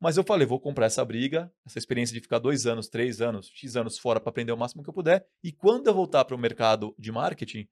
Mas 0.00 0.16
eu 0.16 0.24
falei, 0.24 0.46
vou 0.46 0.58
comprar 0.58 0.86
essa 0.86 1.04
briga, 1.04 1.50
essa 1.64 1.78
experiência 1.78 2.12
de 2.12 2.20
ficar 2.20 2.40
dois 2.40 2.66
anos, 2.66 2.88
três 2.88 3.20
anos, 3.20 3.48
X 3.54 3.76
anos 3.76 3.98
fora 3.98 4.18
para 4.18 4.30
aprender 4.30 4.50
o 4.50 4.56
máximo 4.56 4.82
que 4.82 4.90
eu 4.90 4.94
puder. 4.94 5.24
E 5.44 5.52
quando 5.52 5.86
eu 5.86 5.94
voltar 5.94 6.24
para 6.24 6.34
o 6.34 6.38
mercado 6.38 6.94
de 6.98 7.12
marketing, 7.12 7.68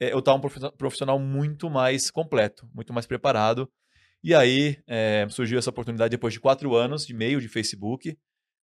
é, 0.00 0.12
eu 0.12 0.18
estar 0.18 0.34
um 0.34 0.40
profissional 0.40 1.20
muito 1.20 1.70
mais 1.70 2.10
completo, 2.10 2.68
muito 2.74 2.92
mais 2.92 3.06
preparado. 3.06 3.70
E 4.24 4.34
aí 4.34 4.78
é, 4.88 5.26
surgiu 5.28 5.58
essa 5.58 5.70
oportunidade 5.70 6.10
depois 6.10 6.32
de 6.34 6.40
quatro 6.40 6.74
anos 6.74 7.06
de 7.06 7.14
meio 7.14 7.40
de 7.40 7.48
Facebook 7.48 8.16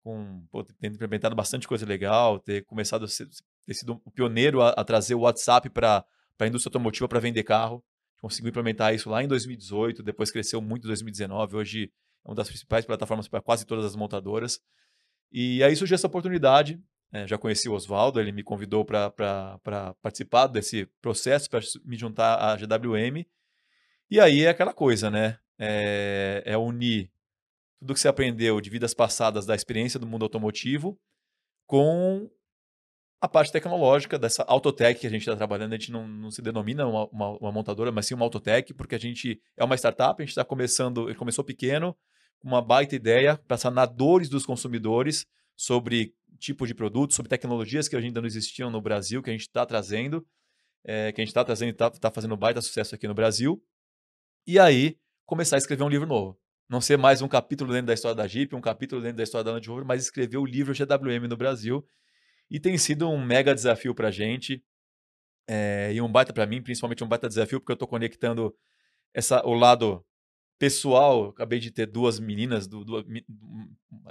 com 0.04 0.46
pô, 0.50 0.62
tendo 0.62 0.94
implementado 0.94 1.34
bastante 1.34 1.66
coisa 1.66 1.86
legal, 1.86 2.38
ter 2.38 2.62
começado 2.66 3.06
a 3.06 3.08
ser, 3.08 3.26
ter 3.66 3.72
sido 3.72 4.00
o 4.04 4.10
pioneiro 4.10 4.60
a, 4.60 4.68
a 4.68 4.84
trazer 4.84 5.14
o 5.14 5.20
WhatsApp 5.20 5.70
para 5.70 6.04
a 6.38 6.46
indústria 6.46 6.68
automotiva 6.68 7.08
para 7.08 7.18
vender 7.18 7.42
carro. 7.42 7.82
Conseguiu 8.20 8.50
implementar 8.50 8.94
isso 8.94 9.08
lá 9.08 9.22
em 9.24 9.28
2018, 9.28 10.02
depois 10.02 10.30
cresceu 10.30 10.60
muito 10.60 10.84
em 10.84 10.88
2019. 10.88 11.56
Hoje 11.56 11.90
é 12.24 12.28
uma 12.28 12.34
das 12.34 12.48
principais 12.48 12.84
plataformas 12.84 13.26
para 13.26 13.40
quase 13.40 13.64
todas 13.66 13.84
as 13.86 13.96
montadoras. 13.96 14.60
E 15.32 15.64
aí 15.64 15.74
surgiu 15.74 15.94
essa 15.94 16.06
oportunidade. 16.06 16.78
É, 17.10 17.26
já 17.26 17.38
conheci 17.38 17.68
o 17.68 17.72
Oswaldo, 17.72 18.20
ele 18.20 18.32
me 18.32 18.42
convidou 18.42 18.84
para 18.84 19.10
participar 20.02 20.48
desse 20.48 20.86
processo, 21.00 21.48
para 21.48 21.60
me 21.84 21.96
juntar 21.96 22.36
à 22.36 22.56
GWM. 22.56 23.24
E 24.10 24.20
aí 24.20 24.42
é 24.42 24.48
aquela 24.48 24.74
coisa, 24.74 25.10
né? 25.10 25.38
É, 25.58 26.42
é 26.44 26.58
unir 26.58 27.10
tudo 27.84 27.92
que 27.92 28.00
você 28.00 28.08
aprendeu 28.08 28.62
de 28.62 28.70
vidas 28.70 28.94
passadas 28.94 29.44
da 29.44 29.54
experiência 29.54 30.00
do 30.00 30.06
mundo 30.06 30.22
automotivo 30.22 30.98
com 31.66 32.30
a 33.20 33.28
parte 33.28 33.52
tecnológica 33.52 34.18
dessa 34.18 34.42
autotech 34.44 34.98
que 34.98 35.06
a 35.06 35.10
gente 35.10 35.20
está 35.20 35.36
trabalhando. 35.36 35.74
A 35.74 35.76
gente 35.76 35.92
não, 35.92 36.08
não 36.08 36.30
se 36.30 36.40
denomina 36.40 36.86
uma, 36.86 37.06
uma, 37.08 37.38
uma, 37.38 37.52
montadora, 37.52 37.92
mas 37.92 38.06
sim 38.06 38.14
uma 38.14 38.24
autotech, 38.24 38.72
porque 38.72 38.94
a 38.94 38.98
gente 38.98 39.38
é 39.54 39.62
uma 39.62 39.74
startup, 39.76 40.20
a 40.20 40.24
gente 40.24 40.30
está 40.30 40.44
começando, 40.44 41.14
começou 41.16 41.44
pequeno, 41.44 41.94
uma 42.42 42.62
baita 42.62 42.96
ideia 42.96 43.36
para 43.36 43.58
sanar 43.58 43.86
dores 43.86 44.30
dos 44.30 44.46
consumidores 44.46 45.26
sobre 45.54 46.14
tipo 46.38 46.66
de 46.66 46.74
produto, 46.74 47.12
sobre 47.12 47.28
tecnologias 47.28 47.86
que 47.86 47.96
ainda 47.96 48.20
não 48.20 48.26
existiam 48.26 48.70
no 48.70 48.80
Brasil, 48.80 49.22
que 49.22 49.28
a 49.28 49.32
gente 49.32 49.42
está 49.42 49.66
trazendo, 49.66 50.26
é, 50.84 51.12
que 51.12 51.20
a 51.20 51.22
gente 51.22 51.30
está 51.30 51.44
trazendo 51.44 51.68
e 51.68 51.72
está 51.72 51.90
tá 51.90 52.10
fazendo 52.10 52.34
baita 52.34 52.62
sucesso 52.62 52.94
aqui 52.94 53.06
no 53.06 53.14
Brasil. 53.14 53.62
E 54.46 54.58
aí, 54.58 54.96
começar 55.26 55.56
a 55.56 55.58
escrever 55.58 55.84
um 55.84 55.88
livro 55.88 56.06
novo 56.06 56.43
não 56.74 56.80
ser 56.80 56.98
mais 56.98 57.22
um 57.22 57.28
capítulo 57.28 57.72
dentro 57.72 57.86
da 57.86 57.94
história 57.94 58.16
da 58.16 58.26
Jeep, 58.26 58.52
um 58.52 58.60
capítulo 58.60 59.00
dentro 59.00 59.18
da 59.18 59.22
história 59.22 59.44
da 59.44 59.52
Land 59.52 59.68
Rover, 59.68 59.84
mas 59.84 60.02
escrever 60.02 60.38
o 60.38 60.44
livro 60.44 60.74
GWM 60.74 61.28
no 61.28 61.36
Brasil. 61.36 61.86
E 62.50 62.58
tem 62.58 62.76
sido 62.76 63.08
um 63.08 63.24
mega 63.24 63.54
desafio 63.54 63.94
para 63.94 64.08
a 64.08 64.10
gente. 64.10 64.60
É, 65.46 65.92
e 65.94 66.00
um 66.00 66.10
baita 66.10 66.32
para 66.32 66.46
mim, 66.46 66.60
principalmente 66.60 67.04
um 67.04 67.08
baita 67.08 67.28
desafio, 67.28 67.60
porque 67.60 67.70
eu 67.70 67.74
estou 67.74 67.86
conectando 67.86 68.52
essa, 69.14 69.40
o 69.46 69.54
lado 69.54 70.04
pessoal. 70.58 71.28
Acabei 71.28 71.60
de 71.60 71.70
ter 71.70 71.86
duas 71.86 72.18
meninas, 72.18 72.68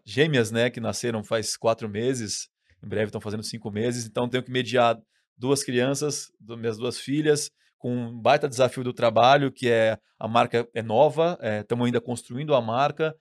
gêmeas, 0.06 0.50
né, 0.50 0.70
que 0.70 0.80
nasceram 0.80 1.22
faz 1.22 1.58
quatro 1.58 1.90
meses. 1.90 2.48
Em 2.82 2.88
breve 2.88 3.08
estão 3.08 3.20
fazendo 3.20 3.44
cinco 3.44 3.70
meses. 3.72 4.06
Então 4.06 4.30
tenho 4.30 4.42
que 4.42 4.52
mediar 4.52 4.98
duas 5.38 5.66
crianças, 5.66 6.32
minhas 6.40 6.78
duas 6.78 6.98
filhas, 6.98 7.52
com 7.84 7.94
um 7.94 8.18
baita 8.18 8.48
desafio 8.48 8.82
do 8.82 8.94
trabalho, 8.94 9.52
que 9.52 9.68
é 9.70 10.00
a 10.18 10.26
marca 10.26 10.66
é 10.74 10.82
nova, 10.82 11.38
estamos 11.60 11.84
é, 11.84 11.88
ainda 11.88 12.00
construindo 12.00 12.56
a 12.56 12.62
marca. 12.62 13.14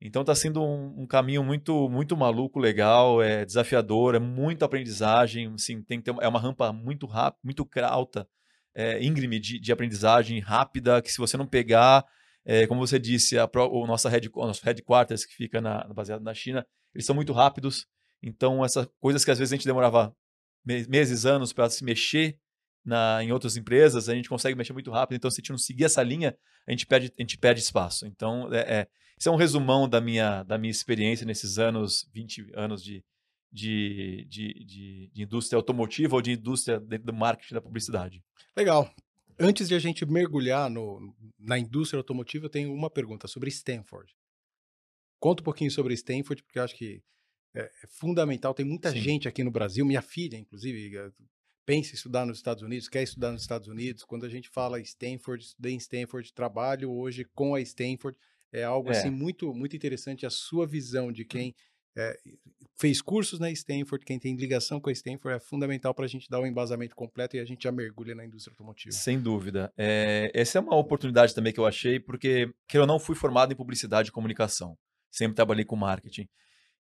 Então 0.00 0.22
está 0.22 0.32
sendo 0.32 0.62
um, 0.62 1.02
um, 1.02 1.06
caminho 1.08 1.42
muito 1.42 1.88
muito 1.88 2.16
maluco, 2.16 2.60
legal, 2.60 3.20
é 3.20 3.44
desafiador, 3.44 4.14
é 4.14 4.20
muita 4.20 4.64
aprendizagem, 4.64 5.52
assim, 5.54 5.82
tem 5.82 6.00
ter, 6.00 6.14
é 6.20 6.28
uma 6.28 6.38
rampa 6.38 6.72
muito 6.72 7.04
rápida, 7.04 7.40
muito 7.42 7.68
alta, 7.82 8.28
é, 8.76 9.02
íngreme 9.04 9.40
de, 9.40 9.58
de, 9.58 9.72
aprendizagem 9.72 10.38
rápida, 10.38 11.02
que 11.02 11.10
se 11.10 11.18
você 11.18 11.36
não 11.36 11.46
pegar, 11.46 12.04
é, 12.44 12.64
como 12.68 12.86
você 12.86 13.00
disse, 13.00 13.36
a, 13.36 13.50
o, 13.72 13.86
nossa 13.88 14.08
head, 14.08 14.30
o 14.32 14.46
nosso 14.46 14.64
headquarters 14.64 15.26
que 15.26 15.34
fica 15.34 15.60
na, 15.60 15.82
baseado 15.92 16.22
na 16.22 16.32
China, 16.32 16.64
eles 16.94 17.04
são 17.04 17.16
muito 17.16 17.32
rápidos, 17.32 17.88
então 18.22 18.64
essas 18.64 18.86
coisas 19.00 19.24
que 19.24 19.32
às 19.32 19.38
vezes 19.38 19.52
a 19.52 19.56
gente 19.56 19.66
demorava 19.66 20.14
meses, 20.64 21.26
anos 21.26 21.52
para 21.52 21.68
se 21.68 21.82
mexer 21.82 22.38
na, 22.86 23.22
em 23.22 23.32
outras 23.32 23.56
empresas, 23.56 24.08
a 24.08 24.14
gente 24.14 24.28
consegue 24.28 24.56
mexer 24.56 24.72
muito 24.72 24.90
rápido, 24.92 25.16
então 25.16 25.30
se 25.30 25.40
a 25.40 25.42
gente 25.42 25.50
não 25.50 25.58
seguir 25.58 25.84
essa 25.84 26.02
linha, 26.02 26.36
a 26.66 26.70
gente 26.70 26.86
perde, 26.86 27.12
a 27.18 27.22
gente 27.22 27.36
perde 27.36 27.60
espaço. 27.60 28.06
Então, 28.06 28.48
é, 28.54 28.80
é 28.80 28.88
isso 29.18 29.28
é 29.28 29.32
um 29.32 29.36
resumão 29.36 29.88
da 29.88 30.00
minha, 30.00 30.42
da 30.42 30.58
minha 30.58 30.70
experiência 30.70 31.26
nesses 31.26 31.58
anos, 31.58 32.08
20 32.12 32.52
anos 32.54 32.84
de, 32.84 33.02
de, 33.50 34.26
de, 34.28 34.64
de, 34.64 35.10
de 35.12 35.22
indústria 35.22 35.56
automotiva 35.56 36.14
ou 36.14 36.22
de 36.22 36.32
indústria 36.32 36.78
dentro 36.78 37.06
do 37.06 37.14
marketing 37.14 37.54
da 37.54 37.62
publicidade. 37.62 38.22
Legal. 38.54 38.94
Antes 39.38 39.68
de 39.68 39.74
a 39.74 39.78
gente 39.78 40.04
mergulhar 40.04 40.70
no, 40.70 41.14
na 41.38 41.58
indústria 41.58 41.98
automotiva, 41.98 42.46
eu 42.46 42.50
tenho 42.50 42.72
uma 42.72 42.90
pergunta 42.90 43.26
sobre 43.26 43.48
Stanford. 43.48 44.14
Conta 45.18 45.42
um 45.42 45.44
pouquinho 45.44 45.70
sobre 45.70 45.94
Stanford, 45.94 46.42
porque 46.42 46.58
eu 46.58 46.62
acho 46.62 46.76
que 46.76 47.02
é, 47.54 47.62
é 47.62 47.86
fundamental. 47.88 48.52
Tem 48.52 48.66
muita 48.66 48.90
Sim. 48.90 49.00
gente 49.00 49.28
aqui 49.28 49.42
no 49.42 49.50
Brasil, 49.50 49.84
minha 49.84 50.02
filha, 50.02 50.36
inclusive, 50.36 50.94
eh, 50.94 51.10
pensa 51.66 51.90
em 51.90 51.94
estudar 51.94 52.24
nos 52.24 52.38
Estados 52.38 52.62
Unidos, 52.62 52.88
quer 52.88 53.02
estudar 53.02 53.32
nos 53.32 53.42
Estados 53.42 53.68
Unidos. 53.68 54.04
Quando 54.04 54.24
a 54.24 54.28
gente 54.28 54.48
fala 54.48 54.80
Stanford, 54.80 55.44
estudei 55.44 55.72
em 55.72 55.76
Stanford, 55.76 56.32
trabalho 56.32 56.90
hoje 56.92 57.24
com 57.34 57.54
a 57.54 57.60
Stanford. 57.60 58.16
É 58.52 58.62
algo 58.62 58.88
assim, 58.90 58.98
é. 58.98 59.02
assim 59.08 59.10
muito 59.10 59.52
muito 59.52 59.74
interessante 59.74 60.24
a 60.24 60.30
sua 60.30 60.66
visão 60.66 61.10
de 61.10 61.24
quem 61.24 61.54
é, 61.96 62.16
fez 62.78 63.00
cursos 63.00 63.40
na 63.40 63.50
Stanford, 63.50 64.04
quem 64.04 64.18
tem 64.18 64.36
ligação 64.36 64.78
com 64.78 64.90
a 64.90 64.92
Stanford 64.92 65.36
é 65.36 65.40
fundamental 65.40 65.94
para 65.94 66.04
a 66.04 66.08
gente 66.08 66.28
dar 66.28 66.38
o 66.38 66.42
um 66.42 66.46
embasamento 66.46 66.94
completo 66.94 67.36
e 67.36 67.40
a 67.40 67.44
gente 67.44 67.64
já 67.64 67.72
mergulha 67.72 68.14
na 68.14 68.24
indústria 68.24 68.52
automotiva. 68.52 68.94
Sem 68.94 69.18
dúvida. 69.18 69.72
É, 69.76 70.30
essa 70.34 70.58
é 70.58 70.60
uma 70.60 70.76
oportunidade 70.76 71.34
também 71.34 71.52
que 71.52 71.60
eu 71.60 71.66
achei, 71.66 71.98
porque 71.98 72.52
que 72.68 72.78
eu 72.78 72.86
não 72.86 72.98
fui 72.98 73.16
formado 73.16 73.52
em 73.52 73.56
publicidade 73.56 74.10
e 74.10 74.12
comunicação. 74.12 74.76
Sempre 75.10 75.34
trabalhei 75.34 75.64
com 75.64 75.74
marketing. 75.74 76.28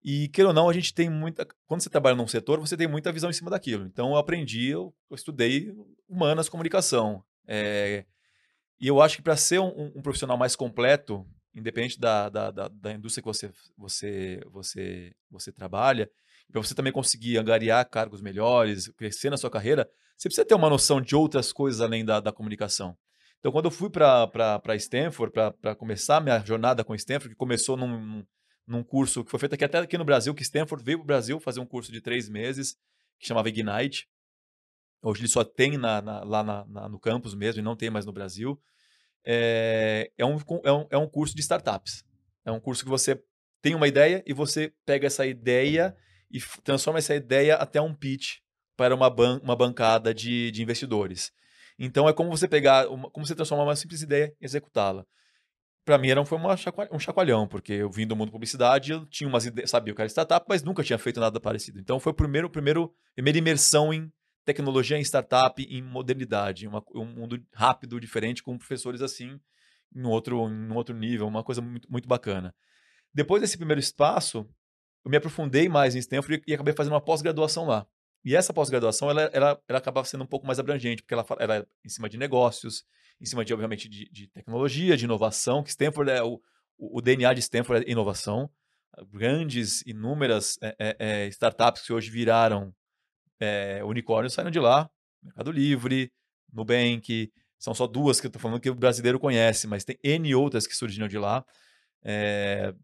E, 0.04 0.28
queira 0.28 0.48
ou 0.48 0.54
não, 0.54 0.68
a 0.68 0.72
gente 0.72 0.92
tem 0.92 1.08
muita. 1.08 1.46
Quando 1.66 1.80
você 1.80 1.90
trabalha 1.90 2.16
num 2.16 2.26
setor, 2.26 2.58
você 2.58 2.76
tem 2.76 2.88
muita 2.88 3.12
visão 3.12 3.30
em 3.30 3.32
cima 3.32 3.50
daquilo. 3.50 3.86
Então, 3.86 4.10
eu 4.10 4.16
aprendi, 4.16 4.68
eu, 4.68 4.92
eu 5.08 5.14
estudei 5.14 5.72
humanas, 6.08 6.48
comunicação. 6.48 7.22
É, 7.46 8.04
e 8.80 8.88
eu 8.88 9.00
acho 9.00 9.16
que 9.16 9.22
para 9.22 9.36
ser 9.36 9.60
um, 9.60 9.92
um, 9.96 10.02
profissional 10.02 10.36
mais 10.36 10.56
completo, 10.56 11.24
independente 11.54 12.00
da, 12.00 12.28
da, 12.28 12.50
da, 12.50 12.68
da 12.68 12.92
indústria 12.92 13.22
que 13.22 13.28
você, 13.28 13.52
você, 13.76 14.40
você, 14.50 15.14
você 15.30 15.52
trabalha, 15.52 16.10
para 16.50 16.60
você 16.60 16.74
também 16.74 16.92
conseguir 16.92 17.38
angariar 17.38 17.88
cargos 17.88 18.20
melhores, 18.20 18.88
crescer 18.88 19.30
na 19.30 19.36
sua 19.36 19.50
carreira, 19.50 19.88
você 20.16 20.28
precisa 20.28 20.44
ter 20.44 20.54
uma 20.54 20.68
noção 20.68 21.00
de 21.00 21.14
outras 21.14 21.52
coisas 21.52 21.80
além 21.80 22.04
da, 22.04 22.18
da 22.18 22.32
comunicação. 22.32 22.96
Então, 23.38 23.50
quando 23.50 23.64
eu 23.64 23.70
fui 23.70 23.90
para 23.90 24.76
Stanford, 24.76 25.32
para 25.32 25.74
começar 25.74 26.20
minha 26.20 26.38
jornada 26.44 26.84
com 26.84 26.94
Stanford, 26.94 27.30
que 27.30 27.34
começou 27.36 27.76
num, 27.76 28.24
num, 28.66 28.82
curso 28.82 29.24
que 29.24 29.30
foi 29.30 29.40
feito 29.40 29.54
aqui 29.54 29.64
até 29.64 29.78
aqui 29.78 29.98
no 29.98 30.04
Brasil, 30.04 30.34
que 30.34 30.42
Stanford 30.42 30.84
veio 30.84 30.98
para 30.98 31.04
o 31.04 31.06
Brasil 31.06 31.40
fazer 31.40 31.60
um 31.60 31.66
curso 31.66 31.90
de 31.92 32.00
três 32.00 32.28
meses, 32.28 32.76
que 33.18 33.26
chamava 33.26 33.48
Ignite. 33.48 34.08
Hoje 35.02 35.20
ele 35.20 35.28
só 35.28 35.42
tem 35.42 35.76
na, 35.76 36.00
na, 36.00 36.22
lá 36.22 36.42
na, 36.42 36.88
no 36.88 36.98
campus 36.98 37.34
mesmo 37.34 37.60
e 37.60 37.64
não 37.64 37.76
tem 37.76 37.90
mais 37.90 38.06
no 38.06 38.12
Brasil 38.12 38.60
é, 39.24 40.10
é, 40.18 40.24
um, 40.24 40.36
é, 40.64 40.72
um, 40.72 40.86
é 40.90 40.98
um 40.98 41.08
curso 41.08 41.34
de 41.34 41.40
startups. 41.40 42.04
É 42.44 42.50
um 42.50 42.60
curso 42.60 42.82
que 42.82 42.90
você 42.90 43.22
tem 43.60 43.74
uma 43.74 43.86
ideia 43.86 44.22
e 44.26 44.32
você 44.32 44.72
pega 44.84 45.06
essa 45.06 45.24
ideia 45.24 45.96
e 46.30 46.40
transforma 46.64 46.98
essa 46.98 47.14
ideia 47.14 47.56
até 47.56 47.80
um 47.80 47.94
pitch 47.94 48.38
para 48.76 48.94
uma, 48.94 49.08
ban 49.08 49.40
uma 49.42 49.54
bancada 49.54 50.12
de, 50.12 50.50
de 50.50 50.62
investidores. 50.62 51.32
Então 51.78 52.08
é 52.08 52.12
como 52.12 52.30
você 52.30 52.48
pegar, 52.48 52.88
uma, 52.88 53.10
como 53.10 53.24
você 53.24 53.34
transformar 53.34 53.64
uma 53.64 53.76
simples 53.76 54.02
ideia 54.02 54.34
e 54.40 54.44
executá-la. 54.44 55.06
Para 55.84 55.98
mim 55.98 56.08
era, 56.10 56.24
foi 56.24 56.38
uma 56.38 56.54
um 56.92 56.98
chacoalhão, 56.98 57.48
porque 57.48 57.72
eu 57.72 57.90
vim 57.90 58.06
do 58.06 58.14
mundo 58.14 58.30
publicidade, 58.30 58.92
eu 58.92 59.04
tinha 59.06 59.28
umas 59.28 59.44
ideias, 59.46 59.68
sabia 59.68 59.92
que 59.92 60.00
era 60.00 60.08
startup, 60.08 60.46
mas 60.48 60.62
nunca 60.62 60.84
tinha 60.84 60.98
feito 60.98 61.18
nada 61.18 61.40
parecido. 61.40 61.80
Então 61.80 61.98
foi 61.98 62.12
o 62.12 62.14
primeiro, 62.14 62.48
primeiro 62.48 62.94
primeira 63.14 63.38
imersão 63.38 63.92
em 63.92 64.12
tecnologia 64.44 64.96
em 64.96 65.02
startup, 65.02 65.60
em 65.62 65.82
modernidade, 65.82 66.66
uma, 66.66 66.82
um 66.94 67.04
mundo 67.04 67.40
rápido, 67.52 68.00
diferente, 68.00 68.42
com 68.42 68.56
professores 68.56 69.02
assim, 69.02 69.40
em 69.94 70.06
outro, 70.06 70.48
em 70.48 70.72
outro 70.72 70.94
nível, 70.96 71.26
uma 71.26 71.42
coisa 71.42 71.60
muito, 71.60 71.90
muito 71.90 72.08
bacana. 72.08 72.54
Depois 73.12 73.42
desse 73.42 73.56
primeiro 73.56 73.80
espaço, 73.80 74.48
eu 75.04 75.10
me 75.10 75.16
aprofundei 75.16 75.68
mais 75.68 75.94
em 75.94 75.98
Stanford 75.98 76.42
e 76.46 76.54
acabei 76.54 76.74
fazendo 76.74 76.92
uma 76.92 77.00
pós-graduação 77.00 77.66
lá. 77.66 77.86
E 78.24 78.36
essa 78.36 78.52
pós-graduação, 78.52 79.10
ela, 79.10 79.22
ela, 79.32 79.62
ela 79.68 79.78
acabava 79.78 80.06
sendo 80.06 80.24
um 80.24 80.26
pouco 80.26 80.46
mais 80.46 80.58
abrangente, 80.58 81.02
porque 81.02 81.14
ela, 81.14 81.26
ela 81.38 81.56
é 81.56 81.66
em 81.84 81.88
cima 81.88 82.08
de 82.08 82.16
negócios, 82.16 82.84
em 83.20 83.26
cima 83.26 83.44
de, 83.44 83.52
obviamente, 83.52 83.88
de, 83.88 84.08
de 84.10 84.28
tecnologia, 84.28 84.96
de 84.96 85.04
inovação, 85.04 85.62
que 85.62 85.70
Stanford 85.70 86.10
é 86.10 86.22
o, 86.22 86.40
o 86.78 87.00
DNA 87.00 87.34
de 87.34 87.40
Stanford 87.40 87.86
é 87.86 87.90
inovação. 87.90 88.50
Grandes, 89.10 89.82
inúmeras 89.86 90.58
é, 90.60 90.76
é, 90.78 90.96
é 90.98 91.26
startups 91.28 91.82
que 91.82 91.92
hoje 91.92 92.10
viraram 92.10 92.74
é, 93.40 93.82
unicórnios 93.84 94.34
saíram 94.34 94.50
de 94.50 94.60
lá. 94.60 94.88
Mercado 95.22 95.50
Livre, 95.50 96.12
Nubank, 96.52 97.32
são 97.58 97.74
só 97.74 97.86
duas 97.86 98.20
que 98.20 98.26
eu 98.26 98.28
estou 98.28 98.40
falando 98.40 98.60
que 98.60 98.70
o 98.70 98.74
brasileiro 98.74 99.18
conhece, 99.18 99.66
mas 99.66 99.84
tem 99.84 99.98
N 100.02 100.34
outras 100.34 100.66
que 100.66 100.76
surgiram 100.76 101.08
de 101.08 101.18
lá. 101.18 101.44
É, 102.04 102.74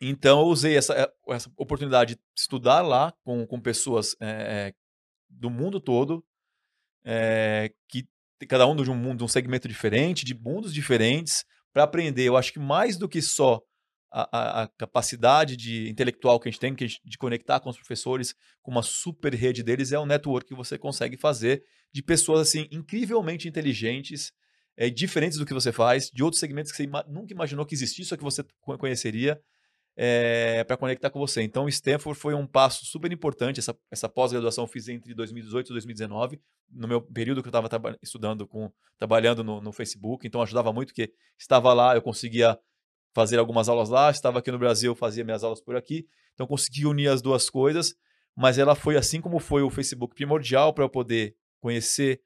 então 0.00 0.40
eu 0.40 0.46
usei 0.46 0.76
essa, 0.76 0.94
eh, 0.94 1.12
essa 1.28 1.50
oportunidade 1.56 2.14
de 2.14 2.20
estudar 2.36 2.82
lá 2.82 3.12
com, 3.24 3.46
com 3.46 3.60
pessoas 3.60 4.14
é, 4.20 4.72
do 5.28 5.50
mundo 5.50 5.80
todo, 5.80 6.24
é, 7.04 7.72
que 7.88 8.06
cada 8.46 8.66
um 8.66 8.76
de 8.76 8.90
um 8.90 8.94
mundo, 8.94 9.24
um 9.24 9.28
segmento 9.28 9.66
diferente, 9.66 10.24
de 10.24 10.34
mundos 10.34 10.72
diferentes, 10.72 11.44
para 11.72 11.82
aprender. 11.82 12.24
Eu 12.24 12.36
acho 12.36 12.52
que 12.52 12.58
mais 12.58 12.96
do 12.96 13.08
que 13.08 13.20
só 13.20 13.60
a, 14.10 14.62
a, 14.62 14.68
capacidade 14.68 15.56
de 15.56 15.88
intelectual 15.88 16.40
que 16.40 16.48
a 16.48 16.50
gente 16.50 16.60
tem 16.60 16.74
de 16.74 17.18
conectar 17.18 17.60
com 17.60 17.68
os 17.68 17.76
professores 17.76 18.34
com 18.62 18.70
uma 18.70 18.82
super 18.82 19.34
rede 19.34 19.62
deles 19.62 19.92
é 19.92 19.98
o 19.98 20.06
network 20.06 20.48
que 20.48 20.54
você 20.54 20.78
consegue 20.78 21.16
fazer 21.16 21.62
de 21.92 22.02
pessoas 22.02 22.40
assim 22.40 22.66
incrivelmente 22.70 23.48
inteligentes, 23.48 24.32
é, 24.76 24.88
diferentes 24.88 25.38
do 25.38 25.44
que 25.44 25.52
você 25.52 25.72
faz, 25.72 26.10
de 26.10 26.22
outros 26.22 26.40
segmentos 26.40 26.70
que 26.70 26.76
você 26.76 26.84
ima 26.84 27.04
nunca 27.08 27.32
imaginou 27.32 27.66
que 27.66 27.74
existisse, 27.74 28.08
só 28.08 28.16
que 28.16 28.24
você 28.24 28.44
conheceria 28.60 29.38
é, 30.00 30.62
para 30.62 30.76
conectar 30.76 31.10
com 31.10 31.18
você. 31.18 31.42
Então, 31.42 31.68
Stanford 31.68 32.18
foi 32.18 32.32
um 32.32 32.46
passo 32.46 32.86
super 32.86 33.12
importante. 33.12 33.58
Essa, 33.58 33.76
essa 33.90 34.08
pós-graduação 34.08 34.62
eu 34.62 34.68
fiz 34.68 34.88
entre 34.88 35.12
2018 35.12 35.66
e 35.66 35.72
2019, 35.72 36.40
no 36.70 36.86
meu 36.86 37.02
período 37.02 37.42
que 37.42 37.48
eu 37.48 37.50
estava 37.50 37.98
estudando 38.00 38.46
com, 38.46 38.70
trabalhando 38.96 39.42
no, 39.42 39.60
no 39.60 39.72
Facebook. 39.72 40.24
Então, 40.24 40.40
ajudava 40.40 40.72
muito 40.72 40.94
que 40.94 41.12
estava 41.36 41.74
lá, 41.74 41.96
eu 41.96 42.02
conseguia 42.02 42.56
fazer 43.12 43.38
algumas 43.38 43.68
aulas 43.68 43.88
lá, 43.88 44.10
estava 44.10 44.38
aqui 44.38 44.52
no 44.52 44.58
Brasil, 44.58 44.94
fazia 44.94 45.24
minhas 45.24 45.42
aulas 45.42 45.60
por 45.60 45.74
aqui. 45.74 46.06
Então 46.34 46.46
consegui 46.46 46.86
unir 46.86 47.08
as 47.08 47.20
duas 47.20 47.50
coisas, 47.50 47.96
mas 48.36 48.58
ela 48.58 48.76
foi 48.76 48.96
assim 48.96 49.20
como 49.20 49.40
foi 49.40 49.62
o 49.62 49.70
Facebook 49.70 50.14
primordial 50.14 50.72
para 50.72 50.84
eu 50.84 50.88
poder 50.88 51.34
conhecer 51.58 52.20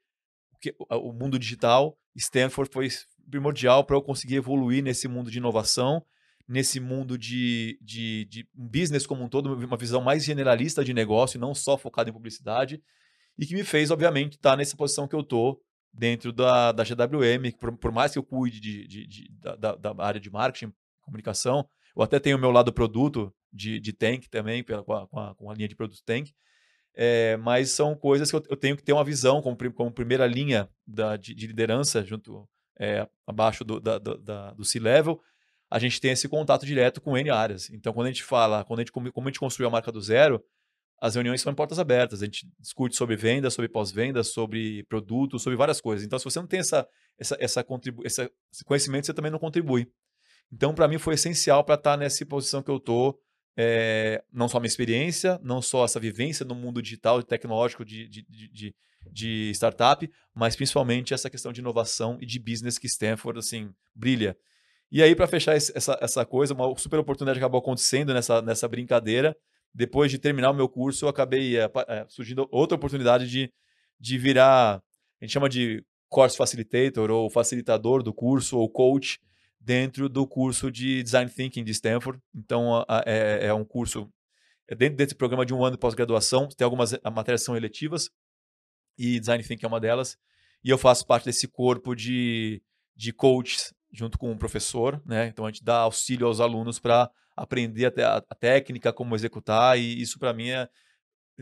o, 0.53 0.59
que, 0.59 0.75
o 0.79 1.13
mundo 1.15 1.39
digital. 1.39 1.97
Stanford 2.15 2.71
foi 2.71 2.89
primordial 3.31 3.85
para 3.85 3.97
eu 3.97 4.03
conseguir 4.03 4.37
evoluir 4.37 4.83
nesse 4.83 5.09
mundo 5.09 5.31
de 5.31 5.39
inovação, 5.39 6.05
nesse 6.53 6.79
mundo 6.79 7.17
de, 7.17 7.79
de, 7.81 8.27
de 8.27 8.47
business 8.53 9.07
como 9.07 9.25
um 9.25 9.29
todo, 9.29 9.55
uma 9.55 9.77
visão 9.77 10.03
mais 10.03 10.23
generalista 10.23 10.85
de 10.85 10.93
negócio, 10.93 11.41
não 11.41 11.55
só 11.55 11.79
focada 11.79 12.11
em 12.11 12.13
publicidade, 12.13 12.83
e 13.39 13.47
que 13.47 13.55
me 13.55 13.65
fez, 13.65 13.91
obviamente, 13.91 14.35
estar 14.35 14.55
nessa 14.55 14.77
posição 14.77 15.09
que 15.09 15.15
eu 15.15 15.21
estou 15.21 15.63
dentro 15.91 16.31
da, 16.31 16.71
da 16.71 16.85
GWM, 16.85 17.53
por, 17.59 17.75
por 17.79 17.91
mais 17.91 18.13
que 18.13 18.19
eu 18.19 18.23
cuide 18.23 18.61
de, 18.61 18.87
de, 18.87 19.07
de 19.07 19.31
da, 19.33 19.75
da, 19.75 20.05
área 20.05 20.21
de 20.21 20.31
marketing, 20.31 20.75
comunicação, 21.01 21.67
eu 21.97 22.03
até 22.03 22.21
tenho 22.21 22.37
o 22.37 22.41
meu 22.41 22.51
lado 22.51 22.71
produto 22.71 23.35
de, 23.51 23.81
de 23.81 23.93
Tank 23.95 24.29
também, 24.29 24.63
pela, 24.63 24.83
com, 24.85 24.93
a, 24.93 25.35
com, 25.35 25.51
a, 25.51 25.55
linha 25.55 25.69
de 25.69 25.75
produtos 25.75 26.03
Tank, 26.03 26.33
é, 26.95 27.39
mas 27.39 27.71
são 27.71 27.95
coisas 27.97 28.31
que 28.31 28.37
eu, 28.37 28.43
eu, 28.51 28.57
tenho 28.59 28.77
que 28.77 28.83
ter 28.83 28.93
uma 28.93 29.05
visão 29.05 29.41
como, 29.41 29.57
como 29.73 29.91
primeira 29.91 30.27
linha 30.27 30.69
da, 30.87 31.17
de, 31.17 31.35
de 31.35 31.47
liderança, 31.47 32.05
junto 32.05 32.47
é, 32.79 33.09
abaixo 33.27 33.65
do, 33.65 33.81
da, 33.81 33.99
da, 33.99 34.53
do 34.53 34.65
C-Level, 34.67 35.19
a 35.73 35.79
gente 35.79 35.99
tem 35.99 36.11
esse 36.11 36.29
contato 36.29 36.67
direto 36.67 37.01
com 37.01 37.17
N 37.17 37.31
áreas. 37.31 37.71
Então, 37.71 37.95
quando 37.95 38.09
a 38.09 38.11
gente 38.11 38.23
fala, 38.23 38.63
quando 38.63 38.81
a 38.81 38.83
gente, 38.83 38.93
como 38.93 39.09
a 39.09 39.31
gente 39.31 39.41
construiu 39.41 39.69
a 39.69 39.71
marca 39.71 39.91
do 39.91 40.03
zero, 40.03 40.45
as 41.01 41.15
reuniões 41.15 41.41
são 41.41 41.51
em 41.51 41.55
portas 41.55 41.79
abertas. 41.79 42.21
A 42.21 42.27
gente 42.27 42.47
discute 42.61 42.95
sobre 42.95 43.17
venda, 43.17 43.49
sobre 43.49 43.71
pós-venda, 43.71 44.23
sobre 44.23 44.85
produto, 44.85 45.39
sobre 45.39 45.57
várias 45.57 45.81
coisas. 45.81 46.05
Então, 46.05 46.19
se 46.19 46.27
você 46.27 46.39
não 46.39 46.47
tem 46.47 46.61
essa, 46.61 46.87
essa, 47.19 47.37
essa 47.41 47.65
contribu 47.65 48.03
esse 48.05 48.29
conhecimento, 48.67 49.07
você 49.07 49.15
também 49.15 49.31
não 49.31 49.39
contribui. 49.39 49.89
Então, 50.53 50.75
para 50.75 50.87
mim, 50.87 50.99
foi 50.99 51.15
essencial 51.15 51.65
para 51.65 51.77
estar 51.77 51.93
tá 51.93 51.97
nessa 51.97 52.27
posição 52.27 52.63
que 52.63 52.71
eu 52.71 52.77
estou. 52.77 53.19
É, 53.57 54.23
não 54.31 54.49
só 54.49 54.61
minha 54.61 54.69
experiência, 54.69 55.41
não 55.43 55.63
só 55.63 55.87
essa 55.87 55.99
vivência 55.99 56.45
no 56.45 56.55
mundo 56.55 56.83
digital 56.83 57.19
e 57.19 57.23
tecnológico 57.23 57.83
de, 57.83 58.09
de, 58.09 58.27
de, 58.29 58.75
de, 59.11 59.51
startup, 59.55 60.11
mas 60.35 60.55
principalmente 60.55 61.15
essa 61.15 61.31
questão 61.31 61.51
de 61.51 61.61
inovação 61.61 62.19
e 62.21 62.27
de 62.27 62.39
business 62.39 62.79
que 62.79 62.87
Stanford 62.87 63.39
assim 63.39 63.73
brilha. 63.95 64.37
E 64.93 65.03
aí, 65.03 65.17
para 65.17 65.27
fechar 65.27 65.57
essa, 65.57 65.99
essa 66.01 66.25
coisa, 66.25 66.55
uma 66.55 66.77
super 66.77 67.01
oportunidade 67.01 67.39
acabou 67.39 67.59
acontecendo 67.59 68.15
nessa, 68.15 68.41
nessa 68.43 68.69
brincadeira 68.69 69.35
depois 69.75 70.11
de 70.11 70.19
terminar 70.19 70.51
o 70.51 70.55
meu 70.55 70.69
curso, 70.69 71.05
eu 71.05 71.09
acabei 71.09 71.59
é, 71.59 71.71
é, 71.89 72.05
surgindo 72.09 72.47
outra 72.51 72.77
oportunidade 72.77 73.29
de, 73.29 73.53
de 73.99 74.19
virar, 74.19 74.83
a 75.21 75.25
gente 75.25 75.33
chama 75.33 75.49
de 75.49 75.85
course 76.09 76.37
facilitator 76.37 77.11
ou 77.11 77.31
facilitador 77.31 78.03
do 78.03 78.13
curso 78.13 78.59
ou 78.59 78.69
coach 78.69 79.19
dentro 79.59 80.09
do 80.09 80.27
curso 80.27 80.71
de 80.71 81.03
Design 81.03 81.31
Thinking 81.31 81.65
de 81.65 81.71
Stanford. 81.71 82.21
Então, 82.35 82.85
é, 83.07 83.47
é 83.47 83.55
um 83.55 83.65
curso 83.65 84.13
é 84.69 84.75
dentro 84.75 84.97
desse 84.97 85.15
programa 85.15 85.47
de 85.47 85.55
um 85.55 85.65
ano 85.65 85.77
de 85.77 85.81
pós-graduação. 85.81 86.49
Tem 86.49 86.65
algumas 86.65 86.93
matérias 87.13 87.43
são 87.43 87.57
eletivas 87.57 88.11
e 88.99 89.19
Design 89.19 89.43
Thinking 89.43 89.65
é 89.65 89.69
uma 89.69 89.81
delas. 89.81 90.19
E 90.63 90.69
eu 90.71 90.77
faço 90.77 91.07
parte 91.07 91.25
desse 91.25 91.49
corpo 91.49 91.95
de, 91.95 92.63
de 92.95 93.13
coaches 93.13 93.73
junto 93.93 94.19
com 94.19 94.33
o 94.33 94.39
professor, 94.39 95.01
né? 95.05 95.27
Então 95.27 95.45
a 95.45 95.51
gente 95.51 95.63
dá 95.63 95.79
auxílio 95.79 96.27
aos 96.27 96.41
alunos 96.41 96.79
para 96.79 97.11
aprender 97.37 97.93
a, 98.01 98.17
a, 98.17 98.35
técnica, 98.35 98.93
como 98.93 99.15
executar, 99.15 99.79
e 99.79 100.01
isso 100.01 100.19
para 100.19 100.33
mim 100.33 100.51
é 100.51 100.69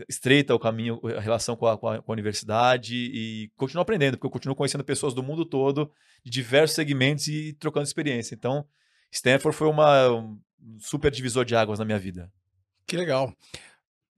estreita 0.07 0.55
o 0.55 0.59
caminho, 0.59 0.99
a 1.17 1.19
relação 1.19 1.55
com 1.55 1.67
a, 1.67 1.77
com 1.77 1.87
a, 1.87 2.01
com 2.01 2.11
a 2.11 2.13
universidade 2.13 2.95
e 2.95 3.51
continuo 3.55 3.81
aprendendo, 3.81 4.17
porque 4.17 4.27
eu 4.27 4.31
continuo 4.31 4.55
conhecendo 4.55 4.83
pessoas 4.83 5.13
do 5.13 5.21
mundo 5.21 5.45
todo, 5.45 5.91
de 6.23 6.31
diversos 6.31 6.75
segmentos 6.75 7.27
e 7.27 7.53
trocando 7.53 7.85
experiência. 7.85 8.33
Então, 8.33 8.65
Stanford 9.11 9.55
foi 9.55 9.67
uma, 9.67 10.09
um 10.09 10.39
super 10.79 11.11
divisor 11.11 11.45
de 11.45 11.55
águas 11.55 11.79
na 11.79 11.85
minha 11.85 11.99
vida. 11.99 12.31
Que 12.87 12.95
legal. 12.95 13.35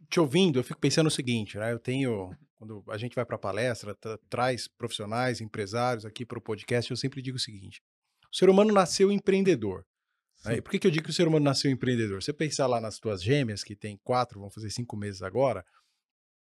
Te 0.10 0.20
ouvindo, 0.20 0.60
eu 0.60 0.64
fico 0.64 0.80
pensando 0.80 1.08
o 1.08 1.12
seguinte, 1.12 1.58
né? 1.58 1.72
Eu 1.72 1.80
tenho, 1.80 2.36
quando 2.56 2.84
a 2.90 2.98
gente 2.98 3.16
vai 3.16 3.26
para 3.26 3.38
palestra, 3.38 3.98
traz 4.30 4.68
profissionais, 4.68 5.42
empresários 5.42 6.06
aqui 6.06 6.26
para 6.26 6.38
o 6.38 6.42
podcast, 6.42 6.92
eu 6.92 6.98
sempre 6.98 7.22
digo 7.22 7.38
o 7.38 7.40
seguinte: 7.40 7.82
o 8.34 8.36
ser 8.36 8.50
humano 8.50 8.74
nasceu 8.74 9.12
empreendedor. 9.12 9.86
Aí, 10.44 10.60
por 10.60 10.72
que, 10.72 10.80
que 10.80 10.88
eu 10.88 10.92
digo 10.92 11.06
que 11.06 11.12
o 11.12 11.14
ser 11.14 11.28
humano 11.28 11.46
nasceu 11.46 11.70
empreendedor? 11.70 12.22
Você 12.22 12.34
pensar 12.34 12.66
lá 12.66 12.82
nas 12.82 12.98
tuas 12.98 13.24
gêmeas, 13.24 13.64
que 13.64 13.76
tem 13.76 13.98
quatro, 14.04 14.40
vão 14.40 14.50
fazer 14.50 14.72
cinco 14.72 14.98
meses 14.98 15.22
agora, 15.22 15.64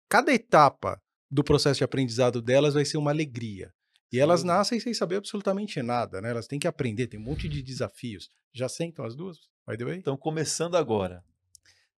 cada 0.09 0.33
etapa 0.33 1.01
do 1.31 1.43
processo 1.43 1.79
de 1.79 1.85
aprendizado 1.85 2.41
delas 2.43 2.75
vai 2.75 2.85
ser 2.85 2.99
uma 2.99 3.11
alegria. 3.11 3.73
E 4.13 4.21
elas 4.21 4.45
nascem 4.45 4.79
sem 4.79 4.95
saber 4.95 5.17
absolutamente 5.17 5.83
nada, 5.83 6.21
né? 6.21 6.31
Elas 6.31 6.47
têm 6.47 6.59
que 6.59 6.69
aprender, 6.69 7.07
tem 7.07 7.19
um 7.19 7.25
monte 7.25 7.49
de 7.49 7.63
desafios. 7.63 8.31
Já 8.53 8.69
sentam 8.69 9.05
as 9.05 9.17
duas? 9.17 9.39
Vai 9.67 9.77
the 9.77 9.85
way? 9.85 9.99
Estão 9.99 10.17
começando 10.17 10.77
agora. 10.77 11.25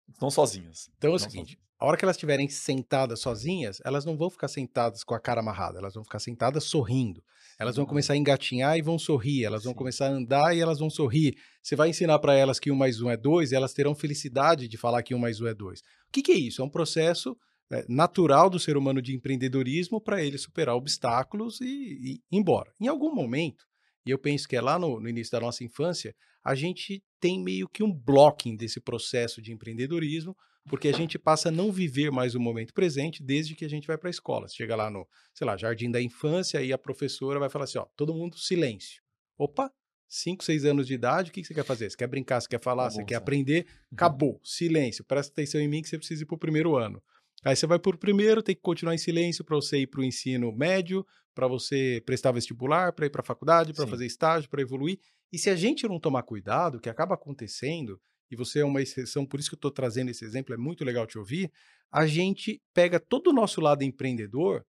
Estão 0.09 0.31
sozinhas. 0.31 0.91
Então 0.97 1.13
é 1.13 1.15
o 1.15 1.19
seguinte: 1.19 1.53
sozinhas. 1.53 1.59
a 1.79 1.87
hora 1.87 1.97
que 1.97 2.05
elas 2.05 2.17
estiverem 2.17 2.49
sentadas 2.49 3.21
sozinhas, 3.21 3.81
elas 3.85 4.05
não 4.05 4.17
vão 4.17 4.31
ficar 4.31 4.49
sentadas 4.49 5.03
com 5.03 5.15
a 5.15 5.21
cara 5.21 5.41
amarrada, 5.41 5.79
elas 5.79 5.95
vão 5.95 6.05
ficar 6.05 6.19
sentadas 6.19 6.65
sorrindo. 6.65 7.23
Elas 7.59 7.77
vão 7.77 7.85
começar 7.85 8.13
a 8.13 8.17
engatinhar 8.17 8.79
e 8.79 8.83
vão 8.83 8.99
sorrir, 8.99 9.45
elas 9.45 9.65
vão 9.65 9.73
Sim. 9.73 9.79
começar 9.79 10.07
a 10.07 10.13
andar 10.13 10.57
e 10.57 10.61
elas 10.61 10.79
vão 10.79 10.89
sorrir. 10.89 11.37
Você 11.61 11.75
vai 11.75 11.89
ensinar 11.91 12.19
para 12.21 12.35
elas 12.35 12.61
que 12.61 12.71
um 12.71 12.77
mais 12.77 13.01
um 13.01 13.11
é 13.11 13.17
dois, 13.17 13.51
e 13.51 13.57
elas 13.57 13.73
terão 13.73 13.95
felicidade 13.95 14.69
de 14.69 14.77
falar 14.77 15.03
que 15.03 15.15
um 15.15 15.19
mais 15.19 15.41
um 15.41 15.47
é 15.47 15.55
dois. 15.55 15.81
O 15.81 16.13
que, 16.13 16.23
que 16.23 16.33
é 16.33 16.37
isso? 16.37 16.63
É 16.63 16.65
um 16.65 16.71
processo 16.71 17.37
é, 17.73 17.85
natural 17.89 18.49
do 18.49 18.61
ser 18.61 18.77
humano 18.77 19.03
de 19.03 19.15
empreendedorismo 19.15 20.01
para 20.01 20.23
ele 20.23 20.39
superar 20.39 20.77
obstáculos 20.77 21.61
e, 21.61 21.67
e 21.67 22.13
ir 22.15 22.39
embora. 22.39 22.73
Em 22.81 22.87
algum 22.87 23.13
momento, 23.13 23.65
e 24.07 24.11
eu 24.11 24.19
penso 24.19 24.49
que 24.49 24.57
é 24.57 24.61
lá 24.61 24.79
no, 24.79 25.01
no 25.01 25.09
início 25.09 25.33
da 25.33 25.41
nossa 25.41 25.65
infância, 25.65 26.15
a 26.45 26.55
gente 26.55 27.03
tem 27.21 27.43
meio 27.43 27.69
que 27.69 27.83
um 27.83 27.93
blocking 27.93 28.57
desse 28.57 28.81
processo 28.81 29.43
de 29.43 29.53
empreendedorismo, 29.53 30.37
porque 30.69 30.89
a 30.89 30.93
gente 30.93 31.19
passa 31.19 31.49
a 31.49 31.53
não 31.53 31.73
viver 31.73 32.11
mais 32.11 32.35
o 32.35 32.41
momento 32.41 32.73
presente 32.73 33.23
desde 33.23 33.55
que 33.55 33.65
a 33.65 33.69
gente 33.69 33.87
vai 33.87 33.99
para 33.99 34.09
a 34.09 34.11
escola. 34.11 34.49
Você 34.49 34.57
chega 34.57 34.77
lá 34.77 34.91
no, 34.91 35.07
sei 35.35 35.47
lá, 35.47 35.57
jardim 35.57 35.91
da 35.91 36.01
infância 36.01 36.63
e 36.63 36.73
a 36.73 36.79
professora 36.79 37.39
vai 37.39 37.49
falar 37.49 37.65
assim, 37.65 37.79
ó, 37.79 37.87
todo 37.97 38.15
mundo 38.15 38.39
silêncio. 38.39 39.03
Opa, 39.37 39.73
5, 40.09 40.43
6 40.43 40.65
anos 40.65 40.87
de 40.87 40.95
idade, 40.95 41.31
o 41.31 41.33
que, 41.33 41.45
você 41.45 41.55
quer 41.55 41.65
fazer? 41.65 41.91
Você 41.91 41.97
quer 41.97 42.07
brincar, 42.07 42.41
você 42.41 42.49
quer 42.49 42.61
falar, 42.61 42.91
você 42.91 43.05
quer 43.05 43.17
aprender? 43.17 43.67
Acabou, 43.93 44.41
silêncio. 44.43 45.05
Presta 45.05 45.33
atenção 45.33 45.61
em 45.61 45.69
mim 45.69 45.83
que 45.83 45.89
você 45.89 45.99
precisa 45.99 46.23
ir 46.23 46.27
para 46.27 46.35
o 46.35 46.39
primeiro 46.39 46.77
ano. 46.77 47.03
Aí 47.45 47.55
você 47.55 47.67
vai 47.67 47.79
para 47.79 47.95
o 47.95 47.99
primeiro, 47.99 48.43
tem 48.43 48.55
que 48.55 48.61
continuar 48.61 48.95
em 48.95 48.99
silêncio 48.99 49.45
para 49.45 49.55
você 49.55 49.79
ir 49.79 49.87
para 49.87 50.01
o 50.01 50.05
ensino 50.05 50.51
médio, 50.51 51.07
para 51.35 51.47
você 51.47 52.03
prestar 52.05 52.33
vestibular, 52.33 52.93
para 52.93 53.07
ir 53.07 53.11
para 53.11 53.21
a 53.21 53.25
faculdade, 53.25 53.73
para 53.73 53.87
fazer 53.87 54.07
estágio, 54.07 54.51
para 54.51 54.61
evoluir. 54.61 54.99
E 55.33 55.39
se 55.39 55.49
a 55.51 55.55
gente 55.55 55.87
não 55.87 56.01
tomar 56.01 56.23
cuidado, 56.25 56.79
o 56.79 56.81
que 56.81 56.89
acaba 56.89 57.15
acontecendo 57.15 58.01
e 58.31 58.37
você 58.37 58.61
é 58.61 58.65
uma 58.65 58.83
exceção, 58.83 59.25
por 59.27 59.41
isso 59.41 59.49
que 59.49 59.55
eu 59.55 59.59
estou 59.59 59.71
trazendo 59.71 60.11
esse 60.11 60.25
exemplo, 60.25 60.55
é 60.55 60.59
muito 60.59 60.85
legal 60.85 61.07
te 61.07 61.19
ouvir. 61.19 61.51
A 61.91 62.07
gente 62.07 62.61
pega 62.75 63.01
todo 63.01 63.29
o 63.29 63.33
nosso 63.33 63.61
lado 63.61 63.83
empreendedor 63.83 64.65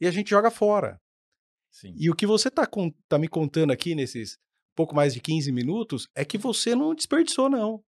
e 0.00 0.06
a 0.06 0.10
gente 0.10 0.30
joga 0.30 0.50
fora. 0.50 1.00
Sim. 1.70 1.94
E 1.96 2.10
o 2.10 2.14
que 2.14 2.26
você 2.26 2.48
está 2.48 2.68
tá 3.08 3.18
me 3.18 3.28
contando 3.28 3.72
aqui 3.72 3.94
nesses 3.94 4.38
pouco 4.74 4.94
mais 4.94 5.14
de 5.14 5.20
15 5.20 5.50
minutos 5.52 6.08
é 6.14 6.24
que 6.24 6.36
você 6.36 6.74
não 6.74 6.94
desperdiçou, 6.94 7.48
não. 7.48 7.82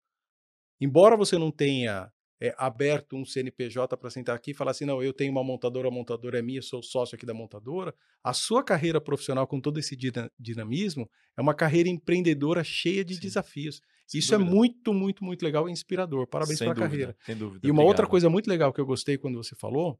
Embora 0.81 1.17
você 1.17 1.39
não 1.39 1.51
tenha 1.51 2.11
é, 2.41 2.55
aberto 2.59 3.17
um 3.17 3.25
CNPJ 3.25 3.97
para 3.97 4.11
sentar 4.11 4.37
aqui 4.37 4.51
e 4.51 4.55
falar 4.55 4.73
assim: 4.73 4.85
não, 4.85 5.03
eu 5.03 5.13
tenho 5.13 5.33
uma 5.33 5.43
montadora, 5.43 5.89
a 5.89 5.91
montadora 5.91 6.39
é 6.39 6.43
minha, 6.43 6.61
sou 6.61 6.83
sócio 6.83 7.15
aqui 7.17 7.25
da 7.25 7.33
montadora. 7.33 7.95
A 8.23 8.33
sua 8.33 8.63
carreira 8.63 9.01
profissional, 9.01 9.47
com 9.47 9.61
todo 9.61 9.79
esse 9.79 9.97
dinamismo, 10.39 11.09
é 11.37 11.41
uma 11.41 11.55
carreira 11.55 11.89
empreendedora 11.89 12.63
cheia 12.63 13.05
de 13.05 13.15
Sim. 13.15 13.21
desafios. 13.21 13.81
Sem 14.07 14.19
Isso 14.19 14.35
é 14.35 14.39
dúvida. 14.39 14.55
é 14.55 14.55
muito, 14.59 14.93
muito, 14.93 15.25
muito 15.25 15.43
legal 15.43 15.69
e 15.69 15.73
inspirador. 15.73 16.27
Parabéns 16.27 16.59
pela 16.59 16.75
dúvida, 16.75 16.89
carreira. 16.91 17.17
Sem 17.25 17.37
dúvida. 17.37 17.67
E 17.67 17.71
uma 17.71 17.81
Obrigado. 17.83 17.89
outra 17.89 18.07
coisa 18.07 18.29
muito 18.29 18.49
legal 18.49 18.73
que 18.73 18.81
eu 18.81 18.87
gostei 18.87 19.17
quando 19.17 19.37
você 19.43 19.55
falou 19.57 19.99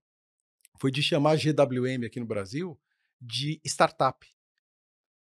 foi 0.79 0.91
de 0.91 1.03
chamar 1.03 1.33
a 1.33 1.37
GWM 1.37 2.05
aqui 2.07 2.21
no 2.21 2.27
Brasil 2.27 2.79
de 3.21 3.61
startup. 3.65 4.27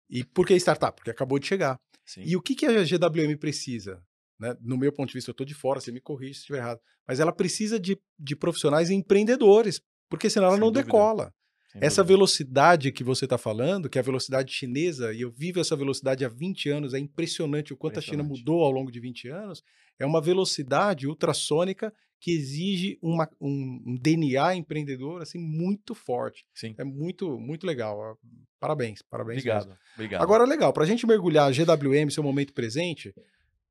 E 0.10 0.24
por 0.24 0.46
que 0.46 0.56
startup? 0.56 0.96
Porque 0.96 1.10
acabou 1.12 1.40
de 1.40 1.48
chegar. 1.48 1.80
Sim. 2.06 2.24
E 2.26 2.36
o 2.36 2.42
que, 2.42 2.56
que 2.56 2.66
a 2.66 2.84
GWM 2.84 3.36
precisa? 3.40 4.04
Né? 4.40 4.56
No 4.62 4.78
meu 4.78 4.92
ponto 4.92 5.10
de 5.10 5.14
vista, 5.14 5.30
eu 5.30 5.34
estou 5.34 5.46
de 5.46 5.54
fora, 5.54 5.80
você 5.80 5.92
me 5.92 6.00
corrige 6.02 6.36
se 6.36 6.40
estiver 6.42 6.60
errado. 6.60 6.80
Mas 7.08 7.20
ela 7.20 7.32
precisa 7.32 7.80
de, 7.80 8.00
de 8.18 8.36
profissionais 8.36 8.90
empreendedores, 8.90 9.82
porque 10.10 10.30
senão 10.30 10.48
ela 10.48 10.56
Sem 10.56 10.62
não 10.62 10.72
dúvida. 10.72 10.86
decola. 10.86 11.34
Sem 11.72 11.84
essa 11.84 12.02
dúvida. 12.02 12.18
velocidade 12.18 12.92
que 12.92 13.04
você 13.04 13.26
está 13.26 13.38
falando, 13.38 13.90
que 13.90 13.98
é 13.98 14.02
a 14.02 14.04
velocidade 14.04 14.52
chinesa, 14.52 15.14
e 15.14 15.22
eu 15.22 15.30
vivo 15.30 15.60
essa 15.60 15.76
velocidade 15.76 16.26
há 16.26 16.30
20 16.30 16.70
anos, 16.70 16.94
é 16.94 17.00
impressionante 17.00 17.72
o 17.72 17.78
quanto 17.78 18.00
a 18.00 18.02
China 18.02 18.24
mudou 18.24 18.64
ao 18.64 18.72
longo 18.72 18.92
de 18.92 19.00
20 19.00 19.28
anos, 19.30 19.64
é 20.00 20.06
uma 20.06 20.20
velocidade 20.20 21.08
ultrassônica 21.08 21.94
que 22.20 22.32
exige 22.32 22.98
uma, 23.02 23.30
um, 23.40 23.82
um, 23.86 23.96
DNA 23.96 24.56
empreendedor 24.56 25.22
assim 25.22 25.38
muito 25.38 25.96
forte. 25.96 26.46
Sim. 26.54 26.76
É 26.78 26.84
muito 26.84 27.40
muito 27.40 27.66
legal. 27.66 28.18
Parabéns, 28.60 29.02
parabéns. 29.02 29.38
Obrigado. 29.38 29.68
Mesmo. 29.68 29.80
Obrigado. 29.94 30.22
Agora 30.22 30.44
legal, 30.46 30.74
para 30.74 30.84
a 30.84 30.88
gente 30.88 31.08
mergulhar 31.08 31.52
GWM, 31.52 32.10
seu 32.10 32.24
momento 32.24 32.54
presente, 32.54 33.14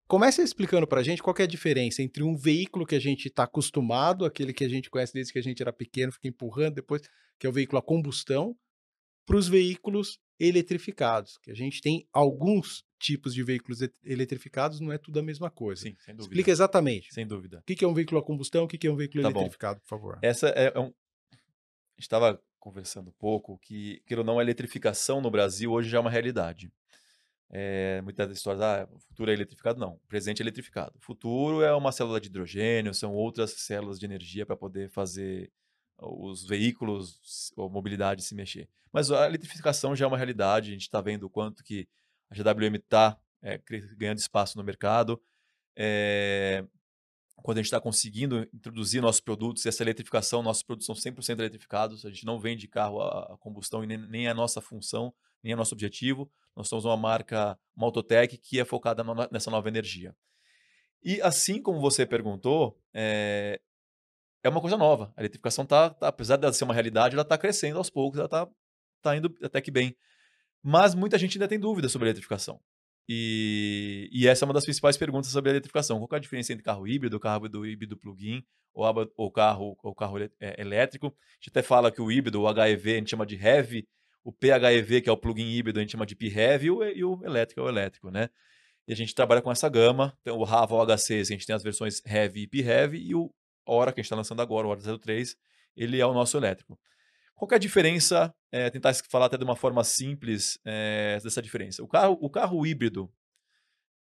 Comece 0.08 0.40
explicando 0.40 0.86
para 0.86 1.00
a 1.00 1.02
gente 1.02 1.22
qual 1.22 1.36
é 1.38 1.42
a 1.42 1.46
diferença 1.46 2.02
entre 2.02 2.22
um 2.22 2.34
veículo 2.34 2.86
que 2.86 2.94
a 2.94 2.98
gente 2.98 3.28
está 3.28 3.42
acostumado, 3.42 4.24
aquele 4.24 4.54
que 4.54 4.64
a 4.64 4.68
gente 4.68 4.88
conhece 4.88 5.12
desde 5.12 5.30
que 5.30 5.38
a 5.38 5.42
gente 5.42 5.60
era 5.60 5.70
pequeno, 5.70 6.10
fica 6.10 6.26
empurrando 6.26 6.76
depois, 6.76 7.02
que 7.38 7.46
é 7.46 7.50
o 7.50 7.52
veículo 7.52 7.78
a 7.78 7.82
combustão, 7.82 8.56
para 9.26 9.36
os 9.36 9.48
veículos 9.48 10.18
eletrificados, 10.40 11.36
que 11.38 11.50
a 11.50 11.54
gente 11.54 11.80
tem 11.80 12.06
alguns 12.12 12.84
tipos 12.98 13.34
de 13.34 13.42
veículos 13.42 13.80
eletrificados, 14.04 14.80
não 14.80 14.92
é 14.92 14.98
tudo 14.98 15.18
a 15.18 15.22
mesma 15.22 15.50
coisa. 15.50 15.82
Sim, 15.82 15.96
sem 15.98 16.14
dúvida. 16.14 16.32
Explica 16.32 16.50
exatamente. 16.50 17.12
Sem 17.12 17.26
dúvida. 17.26 17.58
O 17.58 17.62
que 17.62 17.84
é 17.84 17.88
um 17.88 17.94
veículo 17.94 18.20
a 18.20 18.24
combustão, 18.24 18.64
o 18.64 18.68
que 18.68 18.86
é 18.86 18.90
um 18.90 18.96
veículo 18.96 19.22
tá 19.22 19.30
eletrificado, 19.30 19.76
bom. 19.76 19.82
por 19.82 19.88
favor. 19.88 20.18
Essa 20.22 20.48
é, 20.50 20.72
é 20.74 20.80
um... 20.80 20.92
estava 21.98 22.40
conversando 22.58 23.08
um 23.08 23.14
pouco 23.18 23.58
que, 23.58 24.02
que 24.06 24.16
não, 24.16 24.38
a 24.38 24.42
eletrificação 24.42 25.20
no 25.20 25.30
Brasil 25.30 25.70
hoje 25.72 25.88
já 25.88 25.98
é 25.98 26.00
uma 26.00 26.10
realidade. 26.10 26.72
É, 27.50 28.02
muitas 28.02 28.30
histórias, 28.30 28.62
ah, 28.62 28.88
o 28.92 28.98
futuro 28.98 29.30
é 29.30 29.34
eletrificado. 29.34 29.80
Não, 29.80 29.94
o 29.94 30.08
presente 30.08 30.40
é 30.40 30.44
eletrificado. 30.44 30.92
O 30.96 31.00
futuro 31.00 31.62
é 31.62 31.74
uma 31.74 31.92
célula 31.92 32.20
de 32.20 32.28
hidrogênio, 32.28 32.92
são 32.92 33.14
outras 33.14 33.52
células 33.52 33.98
de 33.98 34.06
energia 34.06 34.44
para 34.44 34.56
poder 34.56 34.90
fazer 34.90 35.50
os 35.98 36.46
veículos 36.46 37.52
ou 37.56 37.68
mobilidade 37.68 38.22
se 38.22 38.34
mexer. 38.34 38.68
Mas 38.92 39.10
a 39.10 39.26
eletrificação 39.26 39.94
já 39.94 40.04
é 40.04 40.08
uma 40.08 40.16
realidade, 40.16 40.70
a 40.70 40.72
gente 40.72 40.82
está 40.82 41.00
vendo 41.00 41.24
o 41.24 41.30
quanto 41.30 41.62
que 41.62 41.88
a 42.30 42.34
GWM 42.34 42.76
está 42.76 43.18
é, 43.42 43.60
ganhando 43.96 44.18
espaço 44.18 44.56
no 44.56 44.64
mercado. 44.64 45.20
É, 45.76 46.64
quando 47.42 47.58
a 47.58 47.60
gente 47.60 47.66
está 47.66 47.80
conseguindo 47.80 48.48
introduzir 48.52 49.00
nossos 49.00 49.20
produtos 49.20 49.64
essa 49.64 49.82
eletrificação, 49.82 50.42
nossos 50.42 50.62
produtos 50.62 50.86
são 50.86 50.94
100% 50.94 51.38
eletrificados, 51.38 52.04
a 52.04 52.10
gente 52.10 52.26
não 52.26 52.40
vende 52.40 52.66
carro 52.66 53.00
a 53.00 53.36
combustão 53.38 53.84
e 53.84 53.86
nem, 53.86 53.98
nem 53.98 54.26
é 54.26 54.30
a 54.30 54.34
nossa 54.34 54.60
função, 54.60 55.14
nem 55.42 55.52
é 55.52 55.56
nosso 55.56 55.74
objetivo. 55.74 56.30
Nós 56.56 56.68
somos 56.68 56.84
uma 56.84 56.96
marca, 56.96 57.58
uma 57.76 57.86
Autotech, 57.86 58.36
que 58.38 58.58
é 58.58 58.64
focada 58.64 59.04
nessa 59.30 59.50
nova 59.50 59.68
energia. 59.68 60.14
E 61.02 61.22
assim 61.22 61.62
como 61.62 61.80
você 61.80 62.04
perguntou, 62.04 62.76
é, 62.92 63.60
é 64.42 64.48
uma 64.48 64.60
coisa 64.60 64.76
nova. 64.76 65.12
A 65.16 65.20
eletrificação 65.20 65.64
está, 65.64 65.90
tá, 65.90 66.08
apesar 66.08 66.36
de 66.36 66.52
ser 66.52 66.64
uma 66.64 66.74
realidade, 66.74 67.14
ela 67.14 67.22
está 67.22 67.36
crescendo 67.36 67.78
aos 67.78 67.90
poucos, 67.90 68.18
ela 68.18 68.26
está 68.26 68.48
tá 69.02 69.16
indo 69.16 69.34
até 69.42 69.60
que 69.60 69.70
bem. 69.70 69.96
Mas 70.62 70.94
muita 70.94 71.18
gente 71.18 71.36
ainda 71.36 71.48
tem 71.48 71.58
dúvidas 71.58 71.92
sobre 71.92 72.06
a 72.06 72.10
eletrificação. 72.10 72.60
E, 73.08 74.08
e, 74.12 74.28
essa 74.28 74.44
é 74.44 74.46
uma 74.46 74.52
das 74.52 74.64
principais 74.64 74.96
perguntas 74.96 75.30
sobre 75.30 75.50
a 75.50 75.52
eletrificação. 75.52 75.98
Qual 75.98 76.08
é 76.12 76.16
a 76.16 76.20
diferença 76.20 76.52
entre 76.52 76.62
carro 76.62 76.86
híbrido, 76.86 77.18
carro 77.18 77.48
do 77.48 77.66
híbrido 77.66 77.96
plug-in 77.96 78.44
ou, 78.74 78.84
ou 79.16 79.30
carro, 79.30 79.78
ou 79.82 79.94
carro 79.94 80.18
é, 80.18 80.60
elétrico? 80.60 81.06
A 81.06 81.34
gente 81.40 81.48
até 81.48 81.62
fala 81.62 81.90
que 81.90 82.02
o 82.02 82.12
híbrido, 82.12 82.42
o 82.42 82.48
HEV, 82.50 82.92
a 82.92 82.96
gente 82.96 83.10
chama 83.10 83.24
de 83.24 83.36
HEV, 83.36 83.88
o 84.22 84.30
PHEV, 84.30 85.00
que 85.00 85.08
é 85.08 85.12
o 85.12 85.16
plug-in 85.16 85.48
híbrido, 85.48 85.78
a 85.78 85.82
gente 85.82 85.92
chama 85.92 86.04
de 86.04 86.14
PHEV, 86.14 86.66
e 86.66 86.70
o, 86.70 86.84
e 86.84 87.02
o 87.02 87.24
elétrico 87.24 87.60
é 87.60 87.64
o 87.64 87.68
elétrico, 87.68 88.10
né? 88.10 88.28
E 88.86 88.92
a 88.92 88.96
gente 88.96 89.14
trabalha 89.14 89.40
com 89.40 89.50
essa 89.50 89.68
gama. 89.70 90.16
Então, 90.20 90.36
o 90.36 90.44
RAV, 90.44 90.72
o 90.72 90.84
HC, 90.84 91.20
a 91.20 91.24
gente 91.24 91.46
tem 91.46 91.56
as 91.56 91.62
versões 91.62 92.02
HEV 92.04 92.42
e 92.42 92.46
PHEV, 92.46 92.98
e 92.98 93.14
o 93.14 93.32
Hora, 93.68 93.92
que 93.92 94.00
a 94.00 94.02
gente 94.02 94.06
está 94.06 94.16
lançando 94.16 94.42
agora, 94.42 94.66
o 94.66 94.70
Hora 94.70 94.98
03, 94.98 95.36
ele 95.76 96.00
é 96.00 96.06
o 96.06 96.12
nosso 96.12 96.36
elétrico. 96.36 96.78
Qual 97.34 97.48
é 97.52 97.54
a 97.54 97.58
diferença? 97.58 98.34
É, 98.50 98.68
tentar 98.70 98.92
falar 99.08 99.26
até 99.26 99.36
de 99.36 99.44
uma 99.44 99.54
forma 99.54 99.84
simples 99.84 100.58
é, 100.64 101.18
dessa 101.22 101.40
diferença. 101.40 101.82
O 101.82 101.88
carro, 101.88 102.18
o 102.20 102.28
carro 102.28 102.66
híbrido, 102.66 103.12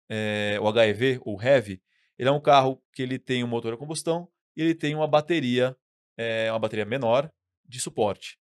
é, 0.09 0.57
o 0.59 0.69
HEV, 0.71 1.19
ou 1.23 1.39
HEV, 1.39 1.81
ele 2.17 2.29
é 2.29 2.31
um 2.31 2.41
carro 2.41 2.81
que 2.93 3.03
ele 3.03 3.19
tem 3.19 3.43
um 3.43 3.47
motor 3.47 3.73
a 3.73 3.77
combustão 3.77 4.27
e 4.55 4.61
ele 4.61 4.73
tem 4.73 4.95
uma 4.95 5.07
bateria, 5.07 5.77
uma 6.49 6.57
bateria 6.57 6.85
menor 6.85 7.31
de 7.63 7.79
suporte. 7.79 8.39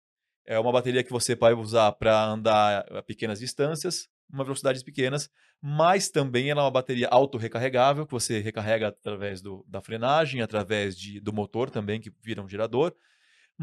É 0.46 0.60
uma 0.60 0.74
bateria 0.74 1.04
que 1.04 1.12
você 1.12 1.38
pode 1.38 1.58
usar 1.58 1.94
para 1.94 2.26
andar 2.26 2.86
a 2.92 3.02
pequenas 3.02 3.40
distâncias, 3.40 4.10
uma 4.32 4.44
velocidades 4.44 4.84
pequenas, 4.84 5.30
mas 5.62 6.10
também 6.10 6.50
ela 6.50 6.62
é 6.62 6.64
uma 6.66 6.72
bateria 6.72 7.08
auto-recarregável, 7.10 8.06
que 8.06 8.12
você 8.12 8.40
recarrega 8.40 8.88
através 8.88 9.42
do, 9.42 9.66
da 9.68 9.82
frenagem, 9.82 10.42
através 10.42 10.98
de, 10.98 11.20
do 11.20 11.34
motor 11.34 11.70
também, 11.70 12.00
que 12.00 12.12
vira 12.24 12.42
um 12.42 12.50
gerador 12.50 12.96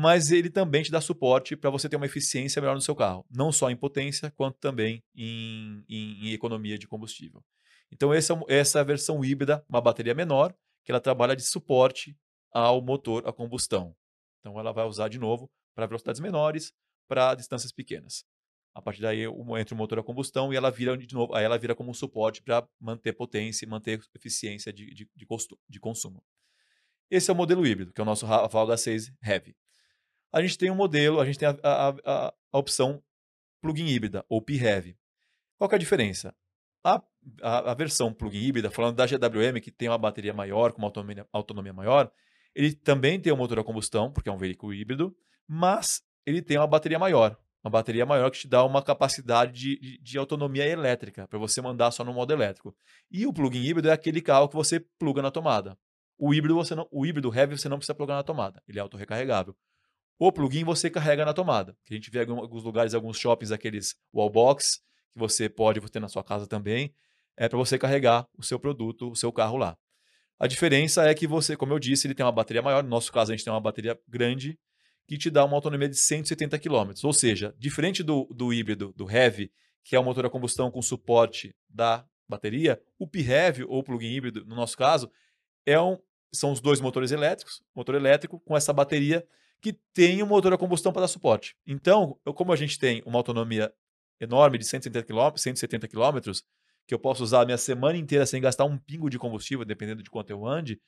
mas 0.00 0.30
ele 0.30 0.48
também 0.48 0.80
te 0.84 0.92
dá 0.92 1.00
suporte 1.00 1.56
para 1.56 1.70
você 1.70 1.88
ter 1.88 1.96
uma 1.96 2.06
eficiência 2.06 2.62
melhor 2.62 2.76
no 2.76 2.80
seu 2.80 2.94
carro, 2.94 3.26
não 3.28 3.50
só 3.50 3.68
em 3.68 3.74
potência, 3.74 4.30
quanto 4.30 4.56
também 4.58 5.02
em, 5.12 5.84
em, 5.88 6.28
em 6.28 6.32
economia 6.32 6.78
de 6.78 6.86
combustível. 6.86 7.42
Então, 7.90 8.14
essa, 8.14 8.32
é 8.48 8.58
essa 8.58 8.78
é 8.78 8.80
a 8.80 8.84
versão 8.84 9.24
híbrida, 9.24 9.64
uma 9.68 9.80
bateria 9.80 10.14
menor, 10.14 10.54
que 10.84 10.92
ela 10.92 11.00
trabalha 11.00 11.34
de 11.34 11.42
suporte 11.42 12.16
ao 12.52 12.80
motor 12.80 13.26
a 13.26 13.32
combustão. 13.32 13.92
Então, 14.38 14.56
ela 14.60 14.72
vai 14.72 14.86
usar 14.86 15.08
de 15.08 15.18
novo 15.18 15.50
para 15.74 15.86
velocidades 15.86 16.20
menores, 16.20 16.72
para 17.08 17.34
distâncias 17.34 17.72
pequenas. 17.72 18.24
A 18.78 18.82
partir 18.82 19.02
daí 19.02 19.24
entra 19.24 19.74
o 19.74 19.76
motor 19.76 19.98
a 19.98 20.02
combustão 20.04 20.52
e 20.52 20.56
ela 20.56 20.70
vira 20.70 20.96
de 20.96 21.12
novo, 21.12 21.34
aí 21.34 21.44
ela 21.44 21.58
vira 21.58 21.74
como 21.74 21.90
um 21.90 21.94
suporte 21.94 22.40
para 22.40 22.66
manter 22.80 23.12
potência 23.12 23.64
e 23.64 23.68
manter 23.68 24.00
eficiência 24.14 24.72
de, 24.72 24.86
de, 24.94 25.10
de, 25.16 25.26
de, 25.68 25.80
consumo. 25.80 26.22
Esse 27.10 27.30
é 27.30 27.32
o 27.32 27.36
modelo 27.36 27.66
híbrido, 27.66 27.92
que 27.92 28.00
é 28.00 28.02
o 28.02 28.06
nosso 28.06 28.26
Valga 28.26 28.76
6 28.76 29.12
Heavy 29.22 29.56
a 30.32 30.42
gente 30.42 30.58
tem 30.58 30.70
um 30.70 30.74
modelo, 30.74 31.20
a 31.20 31.24
gente 31.24 31.38
tem 31.38 31.48
a, 31.48 31.56
a, 31.62 31.88
a, 32.04 32.34
a 32.52 32.58
opção 32.58 33.02
plug-in 33.60 33.86
híbrida, 33.86 34.24
ou 34.28 34.40
PHEV. 34.40 34.96
Qual 35.56 35.70
é 35.70 35.74
a 35.74 35.78
diferença? 35.78 36.34
A, 36.84 37.02
a, 37.42 37.72
a, 37.72 37.74
versão 37.74 38.12
plug-in 38.12 38.44
híbrida, 38.44 38.70
falando 38.70 38.96
da 38.96 39.06
GWM, 39.06 39.60
que 39.60 39.70
tem 39.70 39.88
uma 39.88 39.98
bateria 39.98 40.32
maior, 40.32 40.72
com 40.72 40.78
uma 40.78 40.86
autonomia, 40.86 41.26
autonomia 41.32 41.72
maior, 41.72 42.10
ele 42.54 42.74
também 42.74 43.20
tem 43.20 43.32
um 43.32 43.36
motor 43.36 43.58
a 43.58 43.64
combustão, 43.64 44.12
porque 44.12 44.28
é 44.28 44.32
um 44.32 44.38
veículo 44.38 44.72
híbrido, 44.72 45.16
mas 45.46 46.02
ele 46.24 46.42
tem 46.42 46.56
uma 46.56 46.66
bateria 46.66 46.98
maior. 46.98 47.36
Uma 47.62 47.70
bateria 47.70 48.06
maior 48.06 48.30
que 48.30 48.38
te 48.38 48.48
dá 48.48 48.64
uma 48.64 48.82
capacidade 48.82 49.52
de, 49.52 49.78
de, 49.78 49.98
de 49.98 50.18
autonomia 50.18 50.66
elétrica, 50.66 51.26
para 51.26 51.38
você 51.38 51.60
mandar 51.60 51.90
só 51.90 52.04
no 52.04 52.12
modo 52.12 52.32
elétrico. 52.32 52.74
E 53.10 53.26
o 53.26 53.32
plug-in 53.32 53.64
híbrido 53.64 53.88
é 53.88 53.92
aquele 53.92 54.20
carro 54.20 54.48
que 54.48 54.54
você 54.54 54.80
pluga 54.98 55.20
na 55.20 55.30
tomada. 55.30 55.76
O 56.16 56.32
híbrido, 56.32 56.54
você 56.54 56.74
não, 56.74 56.86
o 56.90 57.04
híbrido 57.04 57.34
heavy 57.34 57.56
você 57.56 57.68
não 57.68 57.78
precisa 57.78 57.94
plugar 57.94 58.14
na 58.14 58.22
tomada, 58.22 58.62
ele 58.66 58.78
é 58.78 58.82
autorrecarregável. 58.82 59.56
O 60.18 60.32
plugin 60.32 60.64
você 60.64 60.90
carrega 60.90 61.24
na 61.24 61.32
tomada. 61.32 61.76
Que 61.84 61.94
a 61.94 61.96
gente 61.96 62.10
vê 62.10 62.24
em 62.24 62.30
alguns 62.30 62.64
lugares, 62.64 62.92
alguns 62.92 63.16
shoppings, 63.16 63.52
aqueles 63.52 63.94
wallbox, 64.12 64.80
que 65.12 65.18
você 65.18 65.48
pode 65.48 65.80
ter 65.80 66.00
na 66.00 66.08
sua 66.08 66.24
casa 66.24 66.46
também, 66.46 66.92
é 67.36 67.48
para 67.48 67.56
você 67.56 67.78
carregar 67.78 68.26
o 68.36 68.42
seu 68.42 68.58
produto, 68.58 69.08
o 69.08 69.14
seu 69.14 69.32
carro 69.32 69.56
lá. 69.56 69.78
A 70.40 70.48
diferença 70.48 71.08
é 71.08 71.14
que 71.14 71.26
você, 71.26 71.56
como 71.56 71.72
eu 71.72 71.78
disse, 71.78 72.08
ele 72.08 72.14
tem 72.14 72.26
uma 72.26 72.32
bateria 72.32 72.62
maior. 72.62 72.82
No 72.82 72.88
nosso 72.88 73.12
caso, 73.12 73.30
a 73.30 73.36
gente 73.36 73.44
tem 73.44 73.52
uma 73.52 73.60
bateria 73.60 73.96
grande 74.08 74.58
que 75.08 75.16
te 75.16 75.30
dá 75.30 75.42
uma 75.42 75.56
autonomia 75.56 75.88
de 75.88 75.96
170 75.96 76.58
km. 76.58 76.92
Ou 77.02 77.12
seja, 77.14 77.54
diferente 77.58 78.02
do, 78.02 78.28
do 78.30 78.52
híbrido, 78.52 78.92
do 78.94 79.10
Heavy, 79.10 79.50
que 79.82 79.96
é 79.96 79.98
o 79.98 80.04
motor 80.04 80.26
a 80.26 80.30
combustão 80.30 80.70
com 80.70 80.82
suporte 80.82 81.56
da 81.66 82.04
bateria, 82.28 82.78
o 82.98 83.06
PHEV, 83.06 83.64
ou 83.66 83.82
plug-in 83.82 84.12
híbrido, 84.12 84.44
no 84.44 84.54
nosso 84.54 84.76
caso, 84.76 85.10
é 85.64 85.80
um, 85.80 85.96
são 86.30 86.52
os 86.52 86.60
dois 86.60 86.78
motores 86.78 87.10
elétricos, 87.10 87.62
motor 87.74 87.94
elétrico 87.94 88.38
com 88.40 88.54
essa 88.54 88.70
bateria 88.70 89.26
que 89.62 89.72
tem 89.94 90.22
um 90.22 90.26
motor 90.26 90.52
a 90.52 90.58
combustão 90.58 90.92
para 90.92 91.00
dar 91.00 91.08
suporte. 91.08 91.56
Então, 91.66 92.20
eu, 92.26 92.34
como 92.34 92.52
a 92.52 92.56
gente 92.56 92.78
tem 92.78 93.02
uma 93.06 93.18
autonomia 93.18 93.72
enorme 94.20 94.58
de 94.58 94.66
170 94.66 95.06
km, 95.06 95.36
170 95.36 95.88
km, 95.88 96.32
que 96.86 96.92
eu 96.94 96.98
posso 96.98 97.24
usar 97.24 97.40
a 97.40 97.44
minha 97.46 97.56
semana 97.56 97.96
inteira 97.96 98.26
sem 98.26 98.42
gastar 98.42 98.66
um 98.66 98.76
pingo 98.76 99.08
de 99.08 99.18
combustível, 99.18 99.64
dependendo 99.64 100.02
de 100.02 100.10
quanto 100.10 100.28
eu 100.28 100.46
ande, 100.46 100.78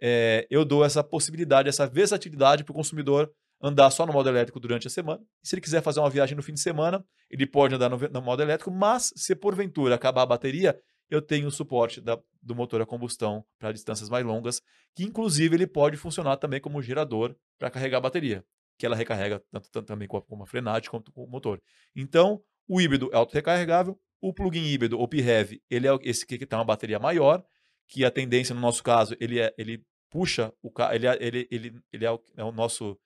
é, 0.00 0.46
eu 0.48 0.64
dou 0.64 0.84
essa 0.84 1.02
possibilidade, 1.02 1.68
essa 1.68 1.88
versatilidade 1.88 2.62
para 2.62 2.70
o 2.70 2.74
consumidor 2.74 3.32
andar 3.60 3.90
só 3.90 4.06
no 4.06 4.12
modo 4.12 4.28
elétrico 4.28 4.60
durante 4.60 4.86
a 4.86 4.90
semana. 4.90 5.20
E 5.42 5.48
se 5.48 5.54
ele 5.54 5.60
quiser 5.60 5.82
fazer 5.82 6.00
uma 6.00 6.10
viagem 6.10 6.36
no 6.36 6.42
fim 6.42 6.52
de 6.52 6.60
semana, 6.60 7.04
ele 7.30 7.46
pode 7.46 7.74
andar 7.74 7.88
no, 7.88 7.96
no 7.96 8.22
modo 8.22 8.42
elétrico, 8.42 8.70
mas 8.70 9.12
se 9.16 9.34
porventura 9.34 9.94
acabar 9.94 10.22
a 10.22 10.26
bateria, 10.26 10.78
eu 11.10 11.22
tenho 11.22 11.48
o 11.48 11.50
suporte 11.50 12.00
da, 12.00 12.18
do 12.42 12.54
motor 12.54 12.80
a 12.80 12.86
combustão 12.86 13.44
para 13.58 13.72
distâncias 13.72 14.08
mais 14.08 14.24
longas, 14.24 14.60
que 14.94 15.04
inclusive 15.04 15.56
ele 15.56 15.66
pode 15.66 15.96
funcionar 15.96 16.36
também 16.36 16.60
como 16.60 16.82
gerador 16.82 17.34
para 17.58 17.70
carregar 17.70 17.98
a 17.98 18.02
bateria, 18.02 18.44
que 18.78 18.84
ela 18.84 18.94
recarrega 18.94 19.42
tanto, 19.50 19.70
tanto 19.70 19.86
também 19.86 20.06
com 20.06 20.18
a, 20.18 20.22
com 20.22 20.42
a 20.42 20.46
frenagem 20.46 20.90
quanto 20.90 21.10
com 21.10 21.24
o 21.24 21.30
motor. 21.30 21.60
Então, 21.96 22.40
o 22.68 22.80
híbrido 22.80 23.10
é 23.12 23.16
auto-recarregável, 23.16 23.98
o 24.20 24.32
plug-in 24.32 24.64
híbrido, 24.64 25.00
o 25.00 25.08
PHEV, 25.08 25.62
ele 25.70 25.88
é 25.88 25.98
esse 26.02 26.26
que 26.26 26.44
tem 26.44 26.58
uma 26.58 26.64
bateria 26.64 26.98
maior, 26.98 27.42
que 27.88 28.04
a 28.04 28.10
tendência, 28.10 28.54
no 28.54 28.60
nosso 28.60 28.82
caso, 28.82 29.16
ele, 29.18 29.40
é, 29.40 29.54
ele 29.56 29.82
puxa 30.10 30.52
o 30.62 30.70
carro, 30.70 30.94
ele, 30.94 31.06
é, 31.06 31.16
ele, 31.20 31.48
ele, 31.50 31.80
ele 31.92 32.04
é, 32.04 32.10
o, 32.10 32.20
é 32.36 32.44
o 32.44 32.52
nosso 32.52 32.98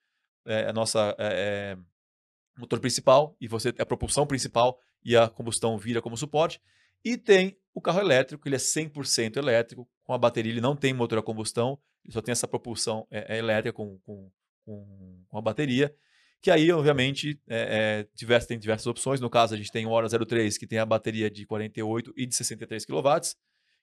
é, 0.45 0.69
a 0.69 0.73
nossa 0.73 1.15
é, 1.17 1.75
é, 1.75 1.77
motor 2.57 2.79
principal, 2.79 3.35
e 3.39 3.47
você 3.47 3.69
é 3.69 3.81
a 3.81 3.85
propulsão 3.85 4.25
principal, 4.25 4.79
e 5.03 5.15
a 5.15 5.27
combustão 5.27 5.77
vira 5.77 6.01
como 6.01 6.17
suporte. 6.17 6.61
E 7.03 7.17
tem 7.17 7.57
o 7.73 7.81
carro 7.81 7.99
elétrico, 7.99 8.47
ele 8.47 8.55
é 8.55 8.59
100% 8.59 9.37
elétrico, 9.37 9.87
com 10.03 10.13
a 10.13 10.17
bateria, 10.17 10.51
ele 10.51 10.61
não 10.61 10.75
tem 10.75 10.93
motor 10.93 11.17
a 11.17 11.23
combustão, 11.23 11.79
ele 12.03 12.13
só 12.13 12.21
tem 12.21 12.31
essa 12.31 12.47
propulsão 12.47 13.07
é, 13.09 13.35
é 13.35 13.39
elétrica 13.39 13.73
com, 13.73 13.97
com, 13.99 14.31
com, 14.65 15.37
a 15.37 15.41
bateria, 15.41 15.93
que 16.41 16.51
aí, 16.51 16.71
obviamente, 16.71 17.39
é, 17.47 18.05
é, 18.19 18.39
tem 18.39 18.59
diversas 18.59 18.85
opções. 18.85 19.21
No 19.21 19.29
caso, 19.29 19.53
a 19.53 19.57
gente 19.57 19.71
tem 19.71 19.85
o 19.85 19.91
Hora 19.91 20.09
03, 20.09 20.57
que 20.57 20.67
tem 20.67 20.77
a 20.77 20.85
bateria 20.85 21.31
de 21.31 21.45
48 21.45 22.13
e 22.17 22.25
de 22.25 22.35
63 22.35 22.85
kW, 22.85 23.01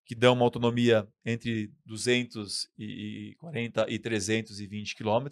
que 0.05 0.15
dão 0.15 0.35
uma 0.35 0.45
autonomia 0.45 1.09
entre 1.25 1.73
240 1.87 3.87
e 3.89 3.99
320 3.99 4.95
km. 4.95 5.27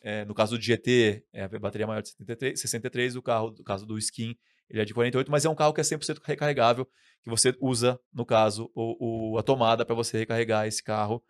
É, 0.00 0.24
no 0.24 0.34
caso 0.34 0.56
do 0.56 0.62
GT, 0.62 1.24
é 1.32 1.44
a 1.44 1.48
bateria 1.58 1.86
maior 1.86 2.02
de 2.02 2.08
73, 2.08 2.60
63, 2.60 3.16
o 3.16 3.22
carro, 3.22 3.54
no 3.56 3.64
caso 3.64 3.84
do 3.84 3.98
Skin, 3.98 4.36
ele 4.68 4.80
é 4.80 4.84
de 4.84 4.94
48, 4.94 5.30
mas 5.30 5.44
é 5.44 5.48
um 5.48 5.54
carro 5.54 5.74
que 5.74 5.80
é 5.80 5.84
100% 5.84 6.20
recarregável, 6.24 6.88
que 7.22 7.28
você 7.28 7.54
usa, 7.60 8.00
no 8.12 8.24
caso, 8.24 8.70
o, 8.74 9.32
o 9.34 9.38
a 9.38 9.42
tomada 9.42 9.84
para 9.84 9.94
você 9.94 10.18
recarregar 10.18 10.66
esse 10.66 10.82
carro. 10.82 11.22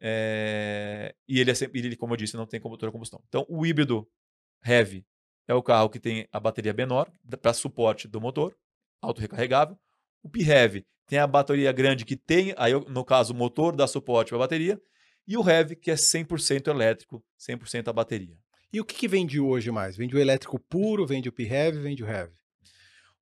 É, 0.00 1.14
e 1.28 1.40
ele, 1.40 1.50
é 1.50 1.54
sempre, 1.54 1.80
ele, 1.80 1.96
como 1.96 2.12
eu 2.12 2.16
disse, 2.16 2.36
não 2.36 2.46
tem 2.46 2.60
motor 2.60 2.88
a 2.88 2.92
combustão. 2.92 3.22
Então, 3.28 3.46
o 3.48 3.64
híbrido 3.64 4.06
heavy 4.64 5.06
é 5.46 5.54
o 5.54 5.62
carro 5.62 5.88
que 5.88 5.98
tem 5.98 6.26
a 6.32 6.40
bateria 6.40 6.72
menor 6.72 7.10
para 7.40 7.52
suporte 7.52 8.06
do 8.08 8.20
motor, 8.20 8.56
auto-recarregável. 9.00 9.76
O 10.22 10.28
PHEV 10.28 10.86
tem 11.06 11.18
a 11.18 11.26
bateria 11.26 11.72
grande 11.72 12.04
que 12.04 12.16
tem, 12.16 12.54
aí 12.56 12.72
no 12.88 13.04
caso, 13.04 13.32
o 13.32 13.36
motor 13.36 13.74
dá 13.74 13.86
suporte 13.86 14.28
para 14.28 14.38
a 14.38 14.40
bateria. 14.40 14.80
E 15.26 15.36
o 15.36 15.48
Heavy, 15.48 15.76
que 15.76 15.90
é 15.90 15.94
100% 15.94 16.68
elétrico, 16.68 17.24
100% 17.38 17.88
a 17.88 17.92
bateria. 17.92 18.36
E 18.72 18.80
o 18.80 18.84
que, 18.84 18.94
que 18.94 19.08
vende 19.08 19.38
hoje 19.38 19.70
mais? 19.70 19.96
Vende 19.96 20.16
o 20.16 20.18
elétrico 20.18 20.58
puro, 20.58 21.06
vende 21.06 21.28
o 21.28 21.32
PHEV, 21.32 21.78
vende 21.78 22.02
o 22.02 22.08
Heavy? 22.08 22.32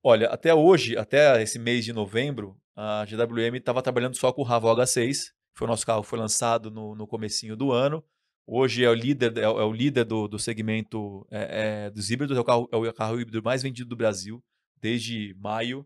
Olha, 0.03 0.27
até 0.29 0.53
hoje, 0.53 0.97
até 0.97 1.41
esse 1.41 1.59
mês 1.59 1.85
de 1.85 1.93
novembro, 1.93 2.57
a 2.75 3.05
GWM 3.05 3.57
estava 3.57 3.81
trabalhando 3.81 4.15
só 4.15 4.31
com 4.31 4.41
o 4.41 4.45
Ravo 4.45 4.67
H6. 4.67 5.31
Foi 5.53 5.67
o 5.67 5.69
nosso 5.69 5.85
carro 5.85 6.01
foi 6.01 6.17
lançado 6.17 6.71
no, 6.71 6.95
no 6.95 7.05
comecinho 7.05 7.55
do 7.55 7.71
ano. 7.71 8.03
Hoje 8.47 8.83
é 8.83 8.89
o 8.89 8.93
líder, 8.93 9.37
é, 9.37 9.43
é 9.43 9.47
o 9.47 9.71
líder 9.71 10.05
do, 10.05 10.27
do 10.27 10.39
segmento 10.39 11.25
é, 11.29 11.85
é, 11.85 11.89
dos 11.91 12.09
híbridos, 12.09 12.35
é 12.35 12.39
o, 12.39 12.43
carro, 12.43 12.67
é 12.71 12.75
o 12.75 12.93
carro 12.93 13.19
híbrido 13.19 13.43
mais 13.43 13.61
vendido 13.61 13.89
do 13.89 13.95
Brasil 13.95 14.43
desde 14.81 15.35
maio. 15.39 15.85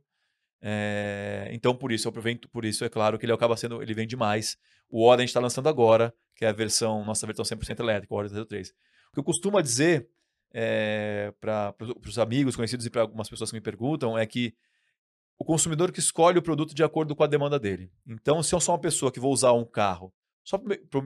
É, 0.67 1.47
então, 1.51 1.75
por 1.75 1.91
isso, 1.91 2.07
eu 2.07 2.09
aproveito, 2.09 2.49
por 2.49 2.65
isso, 2.65 2.83
é 2.83 2.89
claro 2.89 3.19
que 3.19 3.25
ele 3.25 3.31
acaba 3.31 3.55
sendo, 3.55 3.83
ele 3.83 3.93
vende 3.93 4.15
mais. 4.15 4.57
O 4.89 5.05
Oda 5.05 5.21
a 5.21 5.23
gente 5.23 5.29
está 5.29 5.39
lançando 5.39 5.69
agora, 5.69 6.11
que 6.35 6.43
é 6.43 6.47
a 6.47 6.51
versão, 6.51 7.05
nossa 7.05 7.27
versão 7.27 7.45
100% 7.45 7.79
elétrica, 7.81 8.11
o 8.11 8.17
Oda 8.17 8.45
03. 8.45 8.69
O 8.69 9.13
que 9.13 9.19
eu 9.19 9.23
costumo 9.23 9.61
dizer 9.61 10.09
é, 10.51 11.31
para 11.39 11.75
os 12.03 12.17
amigos, 12.17 12.55
conhecidos 12.55 12.83
e 12.83 12.89
para 12.89 13.03
algumas 13.03 13.29
pessoas 13.29 13.51
que 13.51 13.57
me 13.57 13.61
perguntam 13.61 14.17
é 14.17 14.25
que 14.25 14.55
o 15.37 15.45
consumidor 15.45 15.91
que 15.91 15.99
escolhe 15.99 16.39
o 16.39 16.41
produto 16.41 16.73
de 16.73 16.83
acordo 16.83 17.15
com 17.15 17.23
a 17.23 17.27
demanda 17.27 17.59
dele. 17.59 17.91
Então, 18.07 18.41
se 18.41 18.55
eu 18.55 18.59
sou 18.59 18.73
uma 18.73 18.81
pessoa 18.81 19.11
que 19.11 19.19
vou 19.19 19.31
usar 19.31 19.53
um 19.53 19.65
carro 19.65 20.11
só 20.43 20.59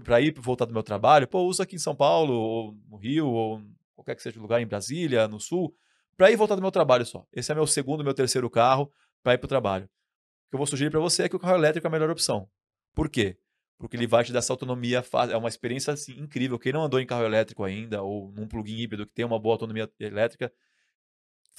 para 0.05 0.21
ir 0.21 0.33
voltar 0.39 0.65
do 0.65 0.73
meu 0.73 0.83
trabalho, 0.83 1.27
pô, 1.27 1.41
uso 1.41 1.61
aqui 1.61 1.75
em 1.75 1.79
São 1.79 1.95
Paulo, 1.95 2.33
ou 2.33 2.77
no 2.89 2.95
Rio, 2.95 3.27
ou 3.27 3.61
qualquer 3.93 4.15
que 4.15 4.21
seja 4.21 4.39
o 4.39 4.41
lugar, 4.41 4.61
em 4.61 4.67
Brasília, 4.67 5.27
no 5.27 5.39
Sul, 5.39 5.75
para 6.15 6.31
ir 6.31 6.37
voltar 6.37 6.55
do 6.55 6.61
meu 6.61 6.71
trabalho 6.71 7.05
só. 7.05 7.25
Esse 7.33 7.51
é 7.51 7.55
meu 7.55 7.67
segundo, 7.67 8.05
meu 8.05 8.13
terceiro 8.13 8.49
carro 8.49 8.89
para 9.23 9.33
ir 9.33 9.37
para 9.37 9.45
o 9.45 9.49
trabalho. 9.49 9.85
O 9.85 10.49
que 10.49 10.55
eu 10.55 10.57
vou 10.57 10.67
sugerir 10.67 10.89
para 10.89 10.99
você 10.99 11.23
é 11.23 11.29
que 11.29 11.35
o 11.35 11.39
carro 11.39 11.55
elétrico 11.55 11.85
é 11.85 11.89
a 11.89 11.91
melhor 11.91 12.09
opção. 12.09 12.49
Por 12.95 13.09
quê? 13.09 13.37
Porque 13.77 13.95
ele 13.95 14.07
vai 14.07 14.23
te 14.23 14.33
dar 14.33 14.39
essa 14.39 14.51
autonomia, 14.51 15.03
é 15.31 15.37
uma 15.37 15.47
experiência 15.47 15.93
assim, 15.93 16.19
incrível. 16.19 16.59
Quem 16.59 16.73
não 16.73 16.83
andou 16.83 16.99
em 16.99 17.05
carro 17.05 17.23
elétrico 17.23 17.63
ainda, 17.63 18.01
ou 18.01 18.31
num 18.31 18.47
plug-in 18.47 18.77
híbrido 18.77 19.05
que 19.05 19.13
tem 19.13 19.25
uma 19.25 19.39
boa 19.39 19.53
autonomia 19.53 19.89
elétrica, 19.99 20.51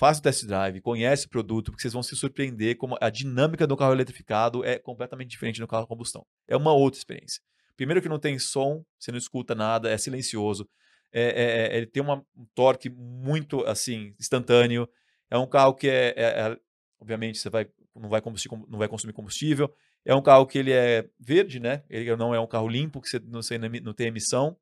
Faça 0.01 0.19
o 0.19 0.23
test 0.23 0.47
drive, 0.47 0.81
conhece 0.81 1.27
o 1.27 1.29
produto, 1.29 1.71
porque 1.71 1.83
vocês 1.83 1.93
vão 1.93 2.03
se 2.03 2.17
surpreender 2.17 2.75
como 2.79 2.97
a 3.03 3.11
dinâmica 3.11 3.67
do 3.67 3.77
carro 3.77 3.93
eletrificado 3.93 4.65
é 4.65 4.79
completamente 4.79 5.29
diferente 5.29 5.61
do 5.61 5.69
carro 5.69 5.85
a 5.85 5.87
combustão. 5.87 6.25
É 6.49 6.57
uma 6.57 6.73
outra 6.73 6.99
experiência. 6.99 7.43
Primeiro 7.77 8.01
que 8.01 8.09
não 8.09 8.19
tem 8.19 8.39
som, 8.39 8.83
você 8.99 9.11
não 9.11 9.19
escuta 9.19 9.55
nada, 9.55 9.91
é 9.91 9.99
silencioso. 9.99 10.67
É, 11.13 11.23
é, 11.23 11.75
é 11.75 11.77
ele 11.77 11.87
tem 11.87 12.03
uma, 12.03 12.25
um 12.35 12.47
torque 12.55 12.89
muito 12.89 13.63
assim 13.67 14.15
instantâneo. 14.19 14.89
É 15.31 15.37
um 15.37 15.47
carro 15.47 15.75
que 15.75 15.87
é, 15.87 16.15
é, 16.17 16.25
é 16.49 16.57
obviamente 17.01 17.39
você 17.39 17.51
vai 17.51 17.67
não 17.95 18.09
vai, 18.09 18.23
não 18.69 18.79
vai 18.79 18.89
consumir 18.89 19.13
combustível. 19.13 19.73
É 20.05 20.15
um 20.15 20.23
carro 20.23 20.47
que 20.47 20.59
ele 20.59 20.73
é 20.73 21.09
verde, 21.19 21.61
né? 21.61 21.83
Ele 21.91 22.15
não 22.17 22.35
é 22.35 22.41
um 22.41 22.47
carro 22.47 22.69
limpo, 22.69 23.01
que 23.01 23.09
você 23.09 23.19
não, 23.19 23.41
não 23.83 23.93
tem 23.93 24.07
emissão. 24.09 24.57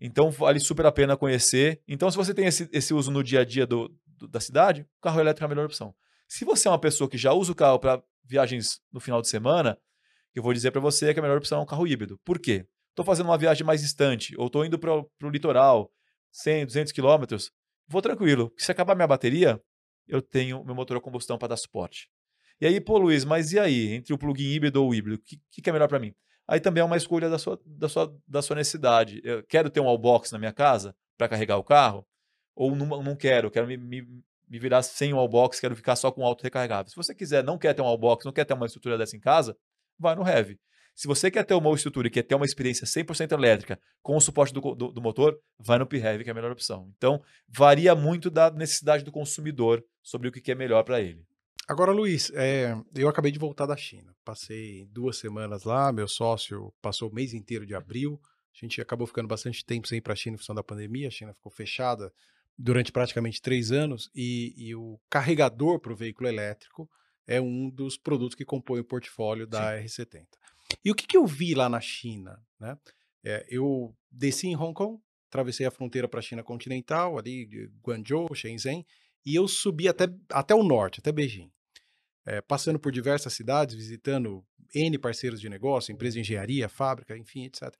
Então 0.00 0.30
vale 0.30 0.58
super 0.60 0.86
a 0.86 0.92
pena 0.92 1.16
conhecer. 1.16 1.80
Então, 1.86 2.10
se 2.10 2.16
você 2.16 2.32
tem 2.34 2.46
esse, 2.46 2.68
esse 2.72 2.94
uso 2.94 3.10
no 3.10 3.22
dia 3.22 3.40
a 3.40 3.44
dia 3.44 3.66
do, 3.66 3.94
da 4.28 4.40
cidade, 4.40 4.82
o 4.98 5.02
carro 5.02 5.20
elétrico 5.20 5.44
é 5.44 5.46
a 5.46 5.48
melhor 5.48 5.66
opção. 5.66 5.94
Se 6.26 6.44
você 6.44 6.66
é 6.66 6.70
uma 6.70 6.80
pessoa 6.80 7.08
que 7.08 7.18
já 7.18 7.32
usa 7.32 7.52
o 7.52 7.54
carro 7.54 7.78
para 7.78 8.02
viagens 8.24 8.80
no 8.92 9.00
final 9.00 9.20
de 9.20 9.28
semana, 9.28 9.78
eu 10.34 10.42
vou 10.42 10.52
dizer 10.52 10.70
para 10.70 10.80
você 10.80 11.12
que 11.12 11.20
a 11.20 11.22
melhor 11.22 11.38
opção 11.38 11.58
é 11.58 11.62
um 11.62 11.66
carro 11.66 11.86
híbrido. 11.86 12.18
Por 12.24 12.38
quê? 12.38 12.66
Estou 12.90 13.04
fazendo 13.04 13.26
uma 13.26 13.38
viagem 13.38 13.66
mais 13.66 13.80
distante, 13.80 14.34
ou 14.36 14.46
estou 14.46 14.64
indo 14.64 14.78
para 14.78 14.92
o 14.94 15.30
litoral, 15.30 15.90
100, 16.30 16.66
200 16.66 16.92
quilômetros, 16.92 17.50
vou 17.86 18.02
tranquilo. 18.02 18.52
Se 18.56 18.72
acabar 18.72 18.94
minha 18.94 19.06
bateria, 19.06 19.60
eu 20.06 20.20
tenho 20.20 20.64
meu 20.64 20.74
motor 20.74 20.96
a 20.96 21.00
combustão 21.00 21.38
para 21.38 21.48
dar 21.48 21.56
suporte. 21.56 22.08
E 22.60 22.66
aí, 22.66 22.80
pô, 22.80 22.98
Luiz, 22.98 23.24
mas 23.24 23.52
e 23.52 23.58
aí? 23.58 23.92
Entre 23.92 24.12
o 24.14 24.18
plug-in 24.18 24.52
híbrido 24.52 24.82
ou 24.82 24.90
o 24.90 24.94
híbrido, 24.94 25.16
o 25.16 25.22
que, 25.50 25.62
que, 25.62 25.70
é 25.70 25.72
melhor 25.72 25.88
para 25.88 25.98
mim? 25.98 26.14
Aí 26.46 26.60
também 26.60 26.80
é 26.80 26.84
uma 26.84 26.96
escolha 26.96 27.28
da 27.28 27.38
sua, 27.38 27.60
da 27.64 27.88
sua, 27.88 28.14
da 28.26 28.42
sua 28.42 28.56
necessidade. 28.56 29.20
Eu 29.24 29.42
quero 29.44 29.70
ter 29.70 29.80
um 29.80 29.88
all-box 29.88 30.30
na 30.32 30.38
minha 30.38 30.52
casa 30.52 30.94
para 31.16 31.28
carregar 31.28 31.56
o 31.56 31.64
carro? 31.64 32.06
ou 32.54 32.74
não, 32.74 33.02
não 33.02 33.16
quero, 33.16 33.50
quero 33.50 33.66
me, 33.66 33.76
me, 33.76 34.02
me 34.48 34.58
virar 34.58 34.82
sem 34.82 35.12
o 35.12 35.16
wallbox, 35.16 35.60
quero 35.60 35.74
ficar 35.74 35.96
só 35.96 36.10
com 36.10 36.24
auto 36.24 36.42
recarregável. 36.42 36.90
Se 36.90 36.96
você 36.96 37.14
quiser, 37.14 37.42
não 37.42 37.58
quer 37.58 37.74
ter 37.74 37.82
um 37.82 37.86
wallbox, 37.86 38.24
não 38.24 38.32
quer 38.32 38.44
ter 38.44 38.54
uma 38.54 38.66
estrutura 38.66 38.98
dessa 38.98 39.16
em 39.16 39.20
casa, 39.20 39.56
vai 39.98 40.14
no 40.14 40.26
Heavy. 40.26 40.58
Se 40.94 41.08
você 41.08 41.30
quer 41.30 41.44
ter 41.44 41.54
uma 41.54 41.74
estrutura 41.74 42.06
e 42.06 42.10
quer 42.10 42.22
ter 42.22 42.34
uma 42.34 42.44
experiência 42.44 42.86
100% 42.86 43.32
elétrica 43.32 43.80
com 44.02 44.16
o 44.16 44.20
suporte 44.20 44.52
do, 44.52 44.60
do, 44.74 44.92
do 44.92 45.00
motor, 45.02 45.38
vai 45.58 45.78
no 45.78 45.86
P-Heavy, 45.86 46.24
que 46.24 46.30
é 46.30 46.32
a 46.32 46.34
melhor 46.34 46.52
opção. 46.52 46.92
Então, 46.96 47.22
varia 47.48 47.94
muito 47.94 48.30
da 48.30 48.50
necessidade 48.50 49.02
do 49.02 49.10
consumidor 49.10 49.82
sobre 50.02 50.28
o 50.28 50.32
que 50.32 50.52
é 50.52 50.54
melhor 50.54 50.82
para 50.84 51.00
ele. 51.00 51.24
Agora, 51.68 51.92
Luiz, 51.92 52.30
é, 52.34 52.76
eu 52.94 53.08
acabei 53.08 53.30
de 53.30 53.38
voltar 53.38 53.66
da 53.66 53.76
China. 53.76 54.14
Passei 54.24 54.84
duas 54.86 55.16
semanas 55.16 55.64
lá, 55.64 55.92
meu 55.92 56.08
sócio 56.08 56.72
passou 56.82 57.08
o 57.08 57.14
mês 57.14 57.32
inteiro 57.32 57.64
de 57.64 57.74
abril. 57.74 58.20
A 58.54 58.66
gente 58.66 58.80
acabou 58.80 59.06
ficando 59.06 59.28
bastante 59.28 59.64
tempo 59.64 59.88
sem 59.88 59.98
ir 59.98 60.02
para 60.02 60.12
a 60.12 60.16
China 60.16 60.34
em 60.34 60.38
função 60.38 60.54
da 60.54 60.62
pandemia. 60.62 61.08
A 61.08 61.10
China 61.10 61.32
ficou 61.32 61.50
fechada 61.50 62.12
durante 62.58 62.92
praticamente 62.92 63.40
três 63.40 63.72
anos 63.72 64.10
e, 64.14 64.54
e 64.56 64.74
o 64.74 65.00
carregador 65.08 65.80
para 65.80 65.92
o 65.92 65.96
veículo 65.96 66.28
elétrico 66.28 66.90
é 67.26 67.40
um 67.40 67.70
dos 67.70 67.96
produtos 67.96 68.34
que 68.34 68.44
compõe 68.44 68.80
o 68.80 68.84
portfólio 68.84 69.46
da 69.46 69.78
Sim. 69.78 69.86
R70. 69.86 70.26
E 70.84 70.90
o 70.90 70.94
que, 70.94 71.06
que, 71.06 71.16
eu 71.16 71.26
vi 71.26 71.54
lá 71.54 71.68
na 71.68 71.80
China? 71.80 72.40
Né? 72.58 72.76
É, 73.24 73.46
eu 73.48 73.94
desci 74.10 74.48
em 74.48 74.56
Hong 74.56 74.74
Kong, 74.74 75.00
atravessei 75.28 75.66
a 75.66 75.70
fronteira 75.70 76.08
para 76.08 76.20
a 76.20 76.22
China 76.22 76.42
continental, 76.42 77.18
ali 77.18 77.46
de 77.46 77.70
Guangzhou, 77.82 78.34
Shenzhen, 78.34 78.84
e 79.24 79.34
eu 79.34 79.46
subi 79.48 79.88
até, 79.88 80.04
até 80.30 80.54
o 80.54 80.62
norte, 80.62 81.00
até 81.00 81.12
Beijing. 81.12 81.50
É, 82.24 82.40
passando 82.40 82.78
por 82.78 82.92
diversas 82.92 83.32
cidades, 83.32 83.74
visitando 83.74 84.44
N 84.74 84.98
parceiros 84.98 85.40
de 85.40 85.48
negócio, 85.48 85.92
empresa 85.92 86.14
de 86.14 86.20
engenharia, 86.20 86.68
fábrica, 86.68 87.16
enfim, 87.16 87.44
etc. 87.44 87.74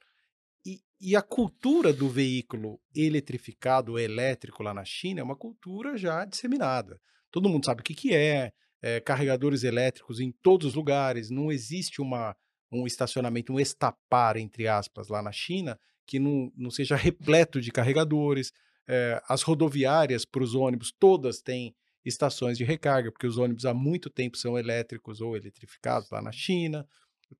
E, 0.64 0.80
e, 1.00 1.16
a 1.16 1.22
cultura 1.22 1.92
do 1.92 2.08
veículo 2.08 2.80
eletrificado, 2.94 3.98
elétrico 3.98 4.62
lá 4.62 4.72
na 4.72 4.84
China, 4.84 5.20
é 5.20 5.24
uma 5.24 5.36
cultura 5.36 5.96
já 5.96 6.24
disseminada. 6.24 7.00
Todo 7.30 7.48
mundo 7.48 7.64
sabe 7.64 7.80
o 7.80 7.84
que, 7.84 7.94
que 7.94 8.14
é, 8.14 8.52
é 8.80 9.00
carregadores 9.00 9.64
elétricos 9.64 10.20
em 10.20 10.30
todos 10.30 10.68
os 10.68 10.74
lugares, 10.74 11.30
não 11.30 11.50
existe 11.50 12.00
uma, 12.00 12.36
um 12.72 12.86
estacionamento, 12.86 13.52
um 13.52 13.60
estapar, 13.60 14.36
entre 14.36 14.66
aspas, 14.66 15.08
lá 15.08 15.22
na 15.22 15.32
China, 15.32 15.78
que 16.06 16.18
não, 16.18 16.52
não 16.56 16.70
seja 16.70 16.96
repleto 16.96 17.60
de 17.60 17.70
carregadores. 17.70 18.52
É, 18.88 19.22
as 19.28 19.42
rodoviárias 19.42 20.24
para 20.24 20.42
os 20.42 20.54
ônibus, 20.54 20.92
todas 20.98 21.40
têm 21.40 21.74
estações 22.04 22.58
de 22.58 22.64
recarga, 22.64 23.12
porque 23.12 23.26
os 23.26 23.38
ônibus 23.38 23.64
há 23.64 23.72
muito 23.72 24.10
tempo 24.10 24.36
são 24.36 24.58
elétricos 24.58 25.20
ou 25.20 25.36
eletrificados 25.36 26.10
lá 26.10 26.20
na 26.20 26.32
China 26.32 26.86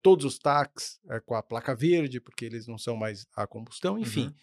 todos 0.00 0.24
os 0.24 0.38
táxis 0.38 1.00
é, 1.10 1.20
com 1.20 1.34
a 1.34 1.42
placa 1.42 1.74
verde, 1.74 2.20
porque 2.20 2.44
eles 2.44 2.66
não 2.66 2.78
são 2.78 2.96
mais 2.96 3.26
a 3.34 3.46
combustão, 3.46 3.98
enfim. 3.98 4.26
Uhum. 4.26 4.34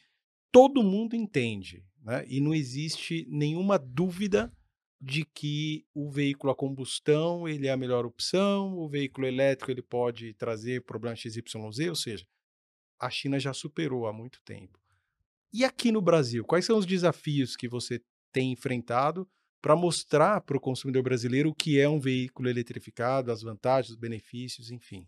Todo 0.52 0.84
mundo 0.84 1.15
entende, 1.15 1.86
né? 2.04 2.25
E 2.28 2.41
não 2.41 2.54
existe 2.54 3.25
nenhuma 3.30 3.80
dúvida 3.80 4.52
de 5.01 5.23
que 5.23 5.85
o 5.93 6.09
veículo 6.09 6.51
a 6.51 6.55
combustão 6.55 7.47
ele 7.47 7.67
é 7.67 7.71
a 7.71 7.77
melhor 7.77 8.05
opção, 8.05 8.77
o 8.77 8.88
veículo 8.88 9.25
elétrico 9.25 9.71
ele 9.71 9.81
pode 9.81 10.33
trazer 10.33 10.83
problema 10.83 11.15
XYZ, 11.15 11.43
ou 11.88 11.95
seja, 11.95 12.27
a 12.99 13.09
China 13.09 13.39
já 13.39 13.53
superou 13.53 14.07
há 14.07 14.13
muito 14.13 14.41
tempo. 14.43 14.79
E 15.53 15.63
aqui 15.63 15.91
no 15.91 16.01
Brasil, 16.01 16.43
quais 16.43 16.65
são 16.65 16.77
os 16.77 16.85
desafios 16.85 17.55
que 17.55 17.67
você 17.67 18.01
tem 18.31 18.51
enfrentado 18.51 19.27
para 19.62 19.75
mostrar 19.75 20.41
para 20.41 20.57
o 20.57 20.59
consumidor 20.59 21.01
brasileiro 21.01 21.49
o 21.49 21.55
que 21.55 21.79
é 21.79 21.88
um 21.88 21.99
veículo 21.99 22.49
eletrificado, 22.49 23.31
as 23.31 23.41
vantagens, 23.41 23.91
os 23.91 23.95
benefícios, 23.95 24.69
enfim? 24.69 25.07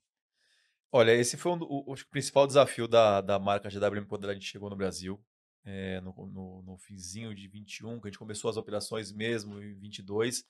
Olha, 0.91 1.13
esse 1.13 1.37
foi 1.37 1.51
um, 1.53 1.59
o, 1.61 1.93
o 1.93 2.05
principal 2.09 2.47
desafio 2.47 2.87
da, 2.87 3.21
da 3.21 3.39
marca 3.39 3.69
GWM 3.69 4.05
quando 4.07 4.29
a 4.29 4.33
gente 4.33 4.45
chegou 4.45 4.69
no 4.69 4.75
Brasil, 4.75 5.23
é, 5.63 6.01
no, 6.01 6.13
no, 6.27 6.61
no 6.63 6.77
finzinho 6.77 7.33
de 7.35 7.47
21, 7.47 7.99
que 7.99 8.07
a 8.07 8.11
gente 8.11 8.19
começou 8.19 8.49
as 8.49 8.57
operações 8.57 9.11
mesmo 9.11 9.61
em 9.61 9.73
22, 9.75 10.43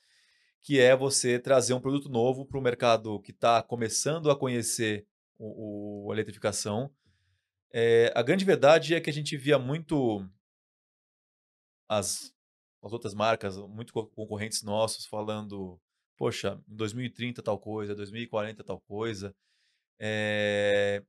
que 0.61 0.79
é 0.79 0.95
você 0.95 1.39
trazer 1.39 1.73
um 1.73 1.81
produto 1.81 2.09
novo 2.09 2.45
para 2.45 2.57
o 2.57 2.61
mercado 2.61 3.19
que 3.21 3.31
está 3.31 3.61
começando 3.63 4.29
a 4.29 4.37
conhecer 4.37 5.07
o, 5.37 6.05
o 6.05 6.11
a 6.11 6.15
eletrificação. 6.15 6.91
É, 7.73 8.11
a 8.15 8.21
grande 8.21 8.45
verdade 8.45 8.93
é 8.93 9.01
que 9.01 9.09
a 9.09 9.13
gente 9.13 9.35
via 9.37 9.57
muito 9.57 10.25
as, 11.89 12.33
as 12.81 12.93
outras 12.93 13.13
marcas, 13.13 13.57
muito 13.57 13.91
concorrentes 13.91 14.63
nossos, 14.63 15.05
falando, 15.05 15.79
poxa, 16.17 16.61
em 16.69 16.75
2030 16.75 17.41
tal 17.41 17.59
coisa, 17.59 17.95
2040 17.95 18.63
tal 18.63 18.79
coisa. 18.81 19.35
É... 19.99 21.03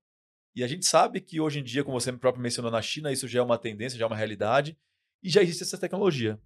E 0.55 0.63
a 0.63 0.67
gente 0.67 0.87
sabe 0.87 1.21
que 1.21 1.41
hoje 1.41 1.61
em 1.61 1.63
dia, 1.63 1.83
como 1.83 1.99
você 1.99 2.13
próprio 2.13 2.43
mencionou 2.43 2.71
na 2.71 2.83
China, 2.83 3.11
isso 3.11 3.27
já 3.27 3.41
é 3.41 3.43
uma 3.43 3.59
tendência, 3.59 3.99
já 3.99 4.05
é 4.05 4.09
uma 4.09 4.17
realidade, 4.17 4.77
e 5.23 5.31
já 5.31 5.43
existe 5.43 5.63
essa 5.63 5.79
tecnologia. 5.79 6.39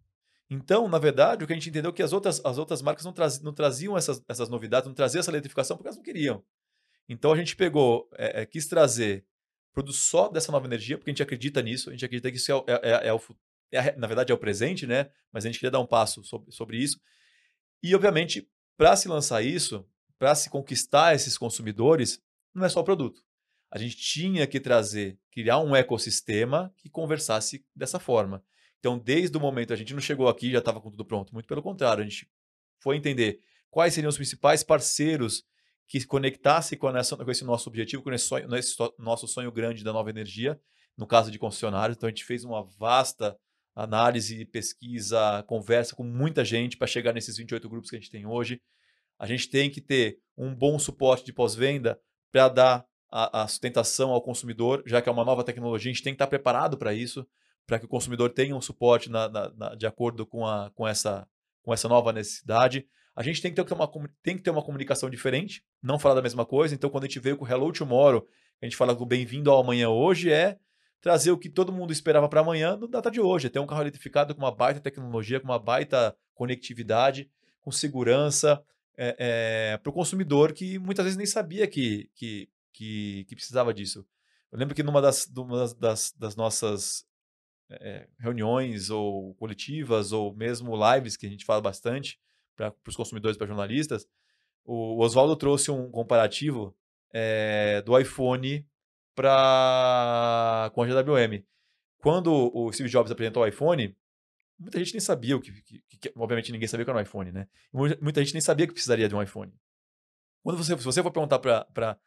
Então, 0.48 0.86
na 0.88 0.98
verdade, 0.98 1.42
o 1.42 1.46
que 1.46 1.52
a 1.52 1.56
gente 1.56 1.68
entendeu 1.68 1.90
é 1.90 1.94
que 1.94 2.02
as 2.02 2.12
outras, 2.12 2.40
as 2.44 2.56
outras 2.56 2.80
marcas 2.80 3.04
não, 3.04 3.12
traz, 3.12 3.40
não 3.40 3.52
traziam 3.52 3.96
essas, 3.96 4.22
essas 4.28 4.48
novidades, 4.48 4.86
não 4.86 4.94
traziam 4.94 5.20
essa 5.20 5.30
eletrificação 5.30 5.76
porque 5.76 5.88
elas 5.88 5.96
não 5.96 6.04
queriam. 6.04 6.44
Então 7.08 7.32
a 7.32 7.36
gente 7.36 7.56
pegou, 7.56 8.08
é, 8.16 8.42
é, 8.42 8.46
quis 8.46 8.66
trazer 8.66 9.24
produtos 9.72 10.02
só 10.02 10.28
dessa 10.28 10.52
nova 10.52 10.66
energia, 10.66 10.96
porque 10.96 11.10
a 11.10 11.12
gente 11.12 11.22
acredita 11.22 11.60
nisso, 11.62 11.90
a 11.90 11.92
gente 11.92 12.04
acredita 12.04 12.30
que 12.30 12.36
isso 12.36 12.52
é, 12.52 12.54
é, 12.68 12.80
é, 12.82 13.08
é 13.08 13.12
o, 13.12 13.20
é 13.72 13.96
na 13.96 14.06
verdade 14.06 14.30
é 14.30 14.34
o 14.34 14.38
presente, 14.38 14.86
né? 14.86 15.10
Mas 15.32 15.44
a 15.44 15.48
gente 15.48 15.58
queria 15.58 15.70
dar 15.70 15.80
um 15.80 15.86
passo 15.86 16.22
sobre, 16.22 16.52
sobre 16.52 16.78
isso. 16.78 17.00
E, 17.82 17.94
obviamente, 17.94 18.48
para 18.76 18.94
se 18.96 19.08
lançar 19.08 19.42
isso, 19.42 19.84
para 20.18 20.34
se 20.34 20.48
conquistar 20.48 21.14
esses 21.14 21.36
consumidores, 21.36 22.22
não 22.54 22.64
é 22.64 22.68
só 22.68 22.80
o 22.80 22.84
produto. 22.84 23.25
A 23.76 23.78
gente 23.78 23.94
tinha 23.94 24.46
que 24.46 24.58
trazer, 24.58 25.18
criar 25.30 25.58
um 25.58 25.76
ecossistema 25.76 26.72
que 26.78 26.88
conversasse 26.88 27.62
dessa 27.76 28.00
forma. 28.00 28.42
Então, 28.78 28.98
desde 28.98 29.36
o 29.36 29.40
momento, 29.40 29.70
a 29.70 29.76
gente 29.76 29.92
não 29.92 30.00
chegou 30.00 30.28
aqui 30.28 30.50
já 30.50 30.60
estava 30.60 30.80
com 30.80 30.90
tudo 30.90 31.04
pronto. 31.04 31.30
Muito 31.34 31.46
pelo 31.46 31.60
contrário, 31.60 32.02
a 32.02 32.06
gente 32.08 32.26
foi 32.80 32.96
entender 32.96 33.38
quais 33.70 33.92
seriam 33.92 34.08
os 34.08 34.16
principais 34.16 34.62
parceiros 34.62 35.44
que 35.86 36.02
conectassem 36.06 36.78
com, 36.78 36.88
essa, 36.96 37.18
com 37.18 37.30
esse 37.30 37.44
nosso 37.44 37.68
objetivo, 37.68 38.02
com 38.02 38.10
esse, 38.14 38.24
sonho, 38.24 38.54
esse 38.56 38.74
nosso 38.98 39.28
sonho 39.28 39.52
grande 39.52 39.84
da 39.84 39.92
nova 39.92 40.08
energia, 40.08 40.58
no 40.96 41.06
caso 41.06 41.30
de 41.30 41.38
concessionários. 41.38 41.98
Então, 41.98 42.06
a 42.06 42.10
gente 42.10 42.24
fez 42.24 42.44
uma 42.44 42.64
vasta 42.78 43.38
análise, 43.74 44.46
pesquisa, 44.46 45.42
conversa 45.46 45.94
com 45.94 46.02
muita 46.02 46.42
gente 46.46 46.78
para 46.78 46.86
chegar 46.86 47.12
nesses 47.12 47.36
28 47.36 47.68
grupos 47.68 47.90
que 47.90 47.96
a 47.96 48.00
gente 48.00 48.10
tem 48.10 48.24
hoje. 48.24 48.58
A 49.18 49.26
gente 49.26 49.50
tem 49.50 49.68
que 49.68 49.82
ter 49.82 50.18
um 50.34 50.54
bom 50.54 50.78
suporte 50.78 51.26
de 51.26 51.32
pós-venda 51.34 52.00
para 52.32 52.48
dar 52.48 52.86
a, 53.10 53.42
a, 53.42 53.48
sustentação 53.48 54.10
ao 54.10 54.20
consumidor, 54.20 54.82
já 54.86 55.00
que 55.00 55.08
é 55.08 55.12
uma 55.12 55.24
nova 55.24 55.44
tecnologia, 55.44 55.90
a 55.90 55.94
gente 55.94 56.02
tem 56.02 56.12
que 56.12 56.16
estar 56.16 56.26
preparado 56.26 56.76
para 56.76 56.92
isso, 56.92 57.26
para 57.66 57.78
que 57.78 57.84
o 57.84 57.88
consumidor 57.88 58.30
tenha 58.30 58.54
um 58.54 58.60
suporte 58.60 59.10
na, 59.10 59.28
na, 59.28 59.50
na, 59.50 59.74
de 59.74 59.86
acordo 59.86 60.26
com, 60.26 60.46
a, 60.46 60.70
com, 60.74 60.86
essa, 60.86 61.26
com 61.62 61.72
essa 61.72 61.88
nova 61.88 62.12
necessidade. 62.12 62.86
A 63.14 63.22
gente 63.22 63.40
tem 63.40 63.52
que, 63.52 63.62
ter 63.62 63.74
uma, 63.74 63.90
tem 64.22 64.36
que 64.36 64.42
ter 64.42 64.50
uma 64.50 64.62
comunicação 64.62 65.08
diferente, 65.08 65.64
não 65.82 65.98
falar 65.98 66.16
da 66.16 66.22
mesma 66.22 66.44
coisa. 66.44 66.74
Então, 66.74 66.90
quando 66.90 67.04
a 67.04 67.06
gente 67.06 67.18
veio 67.18 67.36
com 67.36 67.44
o 67.44 67.48
Hello 67.48 67.72
Tomorrow, 67.72 68.26
a 68.60 68.66
gente 68.66 68.76
fala 68.76 68.94
com 68.94 69.02
o 69.02 69.06
Bem-vindo 69.06 69.50
ao 69.50 69.60
Amanhã 69.60 69.88
hoje, 69.88 70.30
é 70.30 70.58
trazer 71.00 71.30
o 71.30 71.38
que 71.38 71.48
todo 71.48 71.72
mundo 71.72 71.92
esperava 71.92 72.28
para 72.28 72.40
amanhã 72.40 72.76
no 72.76 72.86
data 72.86 73.10
de 73.10 73.20
hoje. 73.20 73.46
É 73.46 73.50
ter 73.50 73.58
um 73.58 73.66
carro 73.66 73.82
eletrificado 73.82 74.34
com 74.34 74.42
uma 74.42 74.54
baita 74.54 74.80
tecnologia, 74.80 75.40
com 75.40 75.46
uma 75.46 75.58
baita 75.58 76.16
conectividade, 76.34 77.30
com 77.60 77.70
segurança, 77.70 78.62
é, 78.96 79.16
é, 79.18 79.76
para 79.76 79.90
o 79.90 79.92
consumidor 79.92 80.52
que 80.52 80.78
muitas 80.78 81.04
vezes 81.04 81.16
nem 81.16 81.26
sabia 81.26 81.66
que, 81.66 82.10
que, 82.14 82.48
que, 82.76 83.24
que 83.24 83.34
precisava 83.34 83.72
disso. 83.72 84.06
Eu 84.52 84.58
lembro 84.58 84.74
que 84.74 84.82
numa 84.82 85.00
das, 85.00 85.28
numa 85.32 85.74
das, 85.74 86.12
das 86.12 86.36
nossas 86.36 87.06
é, 87.70 88.08
reuniões 88.18 88.90
ou 88.90 89.34
coletivas 89.34 90.12
ou 90.12 90.34
mesmo 90.34 90.74
lives 90.76 91.16
que 91.16 91.26
a 91.26 91.30
gente 91.30 91.44
fala 91.44 91.60
bastante 91.60 92.20
para 92.54 92.74
os 92.86 92.96
consumidores, 92.96 93.36
para 93.36 93.46
jornalistas, 93.46 94.06
o 94.64 95.02
Oswaldo 95.02 95.36
trouxe 95.36 95.70
um 95.70 95.90
comparativo 95.90 96.76
do 97.84 97.98
iPhone 97.98 98.68
para 99.14 100.70
com 100.74 100.82
a 100.82 100.86
GWM. 100.86 101.42
Quando 101.98 102.50
o 102.54 102.70
Steve 102.72 102.90
Jobs 102.90 103.10
apresentou 103.10 103.42
o 103.42 103.46
iPhone, 103.46 103.96
muita 104.58 104.78
gente 104.78 104.92
nem 104.92 105.00
sabia 105.00 105.36
o 105.36 105.40
que, 105.40 105.50
que, 105.62 105.98
que, 105.98 106.12
obviamente 106.14 106.52
ninguém 106.52 106.68
sabia 106.68 106.84
que 106.84 106.90
era 106.90 106.98
um 106.98 107.02
iPhone, 107.02 107.32
né? 107.32 107.48
Muita, 107.72 108.22
gente 108.22 108.34
nem 108.34 108.40
sabia 108.40 108.66
que 108.66 108.72
precisaria 108.72 109.08
de 109.08 109.14
um 109.14 109.22
iPhone. 109.22 109.52
Quando 110.42 110.58
você, 110.58 110.76
se 110.76 110.84
você 110.84 111.02
for 111.02 111.10
perguntar 111.10 111.38
para 111.38 111.98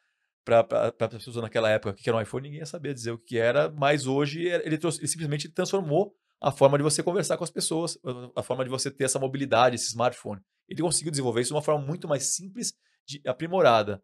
as 0.57 1.09
pessoas 1.09 1.35
naquela 1.37 1.69
época 1.69 1.91
o 1.91 1.93
que 1.93 2.09
era 2.09 2.17
um 2.17 2.21
iPhone, 2.21 2.43
ninguém 2.43 2.59
ia 2.59 2.65
saber 2.65 2.93
dizer 2.93 3.11
o 3.11 3.17
que 3.17 3.37
era, 3.37 3.69
mas 3.69 4.07
hoje 4.07 4.43
ele, 4.47 4.77
trouxe, 4.77 4.99
ele 4.99 5.07
simplesmente 5.07 5.49
transformou 5.49 6.13
a 6.41 6.51
forma 6.51 6.77
de 6.77 6.83
você 6.83 7.03
conversar 7.03 7.37
com 7.37 7.43
as 7.43 7.49
pessoas, 7.49 7.97
a 8.35 8.41
forma 8.41 8.63
de 8.63 8.69
você 8.69 8.89
ter 8.89 9.03
essa 9.03 9.19
mobilidade, 9.19 9.75
esse 9.75 9.87
smartphone. 9.87 10.41
Ele 10.67 10.81
conseguiu 10.81 11.11
desenvolver 11.11 11.41
isso 11.41 11.49
de 11.49 11.55
uma 11.55 11.61
forma 11.61 11.85
muito 11.85 12.07
mais 12.07 12.35
simples, 12.35 12.73
de, 13.05 13.21
aprimorada. 13.27 14.01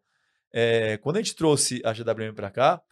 É, 0.52 0.98
quando 0.98 1.16
a 1.16 1.22
gente 1.22 1.34
trouxe 1.34 1.80
a 1.84 1.92
GWM 1.92 2.34
para 2.34 2.50
cá, 2.50 2.82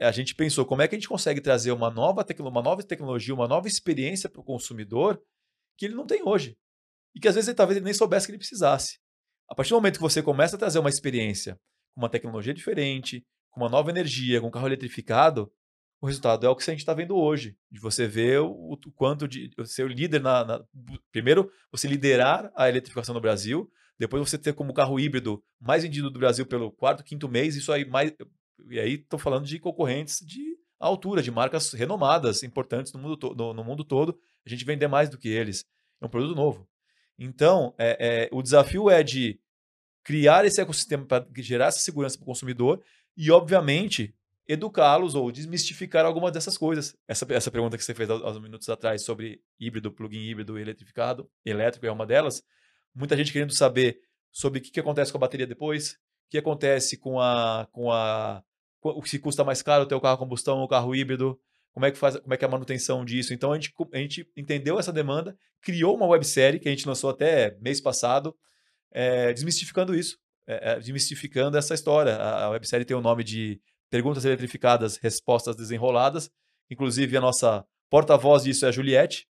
a 0.00 0.10
gente 0.10 0.34
pensou 0.34 0.66
como 0.66 0.82
é 0.82 0.88
que 0.88 0.94
a 0.94 0.98
gente 0.98 1.08
consegue 1.08 1.40
trazer 1.40 1.72
uma 1.72 1.90
nova, 1.90 2.24
uma 2.40 2.62
nova 2.62 2.82
tecnologia, 2.82 3.34
uma 3.34 3.48
nova 3.48 3.68
experiência 3.68 4.28
para 4.28 4.40
o 4.40 4.44
consumidor 4.44 5.20
que 5.78 5.86
ele 5.86 5.94
não 5.94 6.06
tem 6.06 6.22
hoje. 6.22 6.56
E 7.14 7.20
que 7.20 7.28
às 7.28 7.34
vezes 7.34 7.48
ele, 7.48 7.56
talvez 7.56 7.76
ele 7.76 7.84
nem 7.84 7.94
soubesse 7.94 8.26
que 8.26 8.32
ele 8.32 8.38
precisasse. 8.38 8.98
A 9.48 9.54
partir 9.54 9.70
do 9.70 9.76
momento 9.76 9.96
que 9.96 10.02
você 10.02 10.22
começa 10.22 10.56
a 10.56 10.58
trazer 10.58 10.78
uma 10.78 10.88
experiência 10.88 11.58
com 11.94 12.00
uma 12.00 12.08
tecnologia 12.08 12.52
diferente, 12.52 13.24
com 13.50 13.60
uma 13.60 13.68
nova 13.68 13.90
energia, 13.90 14.40
com 14.40 14.48
um 14.48 14.50
carro 14.50 14.66
eletrificado, 14.66 15.50
o 16.00 16.06
resultado 16.06 16.44
é 16.44 16.50
o 16.50 16.54
que 16.54 16.62
a 16.62 16.74
gente 16.74 16.80
está 16.80 16.92
vendo 16.92 17.16
hoje. 17.16 17.56
De 17.70 17.80
você 17.80 18.06
ver 18.06 18.40
o, 18.40 18.72
o 18.72 18.92
quanto 18.94 19.26
de 19.26 19.50
o 19.56 19.86
líder 19.86 20.20
na, 20.20 20.44
na, 20.44 20.64
Primeiro, 21.10 21.50
você 21.72 21.88
liderar 21.88 22.52
a 22.54 22.68
eletrificação 22.68 23.14
no 23.14 23.20
Brasil, 23.22 23.70
depois 23.98 24.28
você 24.28 24.36
ter 24.36 24.52
como 24.52 24.74
carro 24.74 25.00
híbrido 25.00 25.42
mais 25.58 25.82
vendido 25.82 26.10
do 26.10 26.18
Brasil 26.18 26.44
pelo 26.44 26.70
quarto, 26.70 27.02
quinto 27.02 27.26
mês, 27.26 27.56
isso 27.56 27.72
aí 27.72 27.88
mais, 27.88 28.12
e 28.68 28.78
aí 28.78 28.94
estou 28.94 29.18
falando 29.18 29.46
de 29.46 29.58
concorrentes 29.58 30.18
de 30.18 30.58
altura, 30.78 31.22
de 31.22 31.30
marcas 31.30 31.72
renomadas, 31.72 32.42
importantes 32.42 32.92
no 32.92 32.98
mundo, 32.98 33.34
no, 33.34 33.54
no 33.54 33.64
mundo 33.64 33.82
todo. 33.82 34.18
A 34.44 34.50
gente 34.50 34.64
vender 34.64 34.88
mais 34.88 35.08
do 35.08 35.16
que 35.16 35.28
eles. 35.28 35.64
É 36.02 36.06
um 36.06 36.10
produto 36.10 36.36
novo. 36.36 36.68
Então, 37.18 37.74
é, 37.78 38.26
é, 38.26 38.28
o 38.30 38.42
desafio 38.42 38.90
é 38.90 39.02
de 39.02 39.40
criar 40.04 40.44
esse 40.44 40.60
ecossistema 40.60 41.04
para 41.04 41.26
gerar 41.36 41.66
essa 41.66 41.80
segurança 41.80 42.16
para 42.16 42.24
o 42.24 42.26
consumidor 42.26 42.82
e, 43.16 43.30
obviamente, 43.30 44.14
educá-los 44.46 45.14
ou 45.14 45.32
desmistificar 45.32 46.04
algumas 46.04 46.30
dessas 46.30 46.58
coisas. 46.58 46.94
Essa, 47.08 47.26
essa 47.30 47.50
pergunta 47.50 47.78
que 47.78 47.84
você 47.84 47.94
fez 47.94 48.10
há 48.10 48.30
uns 48.30 48.40
minutos 48.40 48.68
atrás 48.68 49.02
sobre 49.02 49.40
híbrido, 49.58 49.90
plug-in 49.90 50.28
híbrido 50.28 50.58
e 50.58 50.62
eletrificado, 50.62 51.28
elétrico 51.44 51.86
é 51.86 51.90
uma 51.90 52.06
delas. 52.06 52.42
Muita 52.94 53.16
gente 53.16 53.32
querendo 53.32 53.54
saber 53.54 53.98
sobre 54.30 54.58
o 54.58 54.62
que, 54.62 54.70
que 54.70 54.80
acontece 54.80 55.10
com 55.10 55.18
a 55.18 55.20
bateria 55.20 55.46
depois, 55.46 55.92
o 55.92 56.30
que 56.30 56.38
acontece 56.38 56.98
com 56.98 57.18
a, 57.18 57.66
com 57.72 57.90
a 57.90 58.42
o 58.82 59.02
se 59.06 59.18
custa 59.18 59.42
mais 59.42 59.62
caro 59.62 59.86
ter 59.86 59.94
o 59.94 60.00
carro 60.00 60.16
a 60.16 60.18
combustão 60.18 60.58
ou 60.58 60.64
o 60.64 60.68
carro 60.68 60.94
híbrido, 60.94 61.40
como 61.72 61.86
é 61.86 61.90
que 61.90 61.96
faz, 61.96 62.18
como 62.18 62.34
é 62.34 62.36
que 62.36 62.44
é 62.44 62.48
a 62.48 62.50
manutenção 62.50 63.02
disso. 63.02 63.32
Então 63.32 63.52
a 63.52 63.54
gente, 63.54 63.72
a 63.92 63.98
gente 63.98 64.30
entendeu 64.36 64.78
essa 64.78 64.92
demanda, 64.92 65.36
criou 65.62 65.96
uma 65.96 66.06
websérie 66.06 66.60
que 66.60 66.68
a 66.68 66.70
gente 66.70 66.86
lançou 66.86 67.08
até 67.08 67.56
mês 67.62 67.80
passado, 67.80 68.36
é, 68.94 69.32
desmistificando 69.32 69.94
isso, 69.94 70.16
é, 70.46 70.78
desmistificando 70.78 71.58
essa 71.58 71.74
história. 71.74 72.14
A, 72.16 72.44
a 72.44 72.50
websérie 72.50 72.86
tem 72.86 72.96
o 72.96 73.00
nome 73.00 73.24
de 73.24 73.60
Perguntas 73.90 74.24
Eletrificadas, 74.24 74.96
Respostas 74.96 75.56
Desenroladas. 75.56 76.30
Inclusive, 76.70 77.16
a 77.16 77.20
nossa 77.20 77.64
porta-voz 77.90 78.44
disso 78.44 78.64
é 78.64 78.68
a 78.68 78.72
Juliette. 78.72 79.26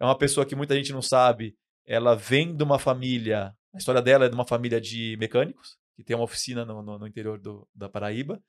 É 0.00 0.04
uma 0.04 0.16
pessoa 0.16 0.46
que 0.46 0.54
muita 0.54 0.74
gente 0.74 0.92
não 0.92 1.02
sabe. 1.02 1.54
Ela 1.84 2.14
vem 2.14 2.56
de 2.56 2.62
uma 2.62 2.78
família, 2.78 3.52
a 3.74 3.78
história 3.78 4.00
dela 4.00 4.26
é 4.26 4.28
de 4.28 4.34
uma 4.34 4.46
família 4.46 4.80
de 4.80 5.16
mecânicos, 5.18 5.76
que 5.96 6.04
tem 6.04 6.14
uma 6.14 6.24
oficina 6.24 6.64
no, 6.64 6.82
no, 6.82 6.98
no 6.98 7.06
interior 7.06 7.40
do, 7.40 7.66
da 7.74 7.88
Paraíba. 7.88 8.40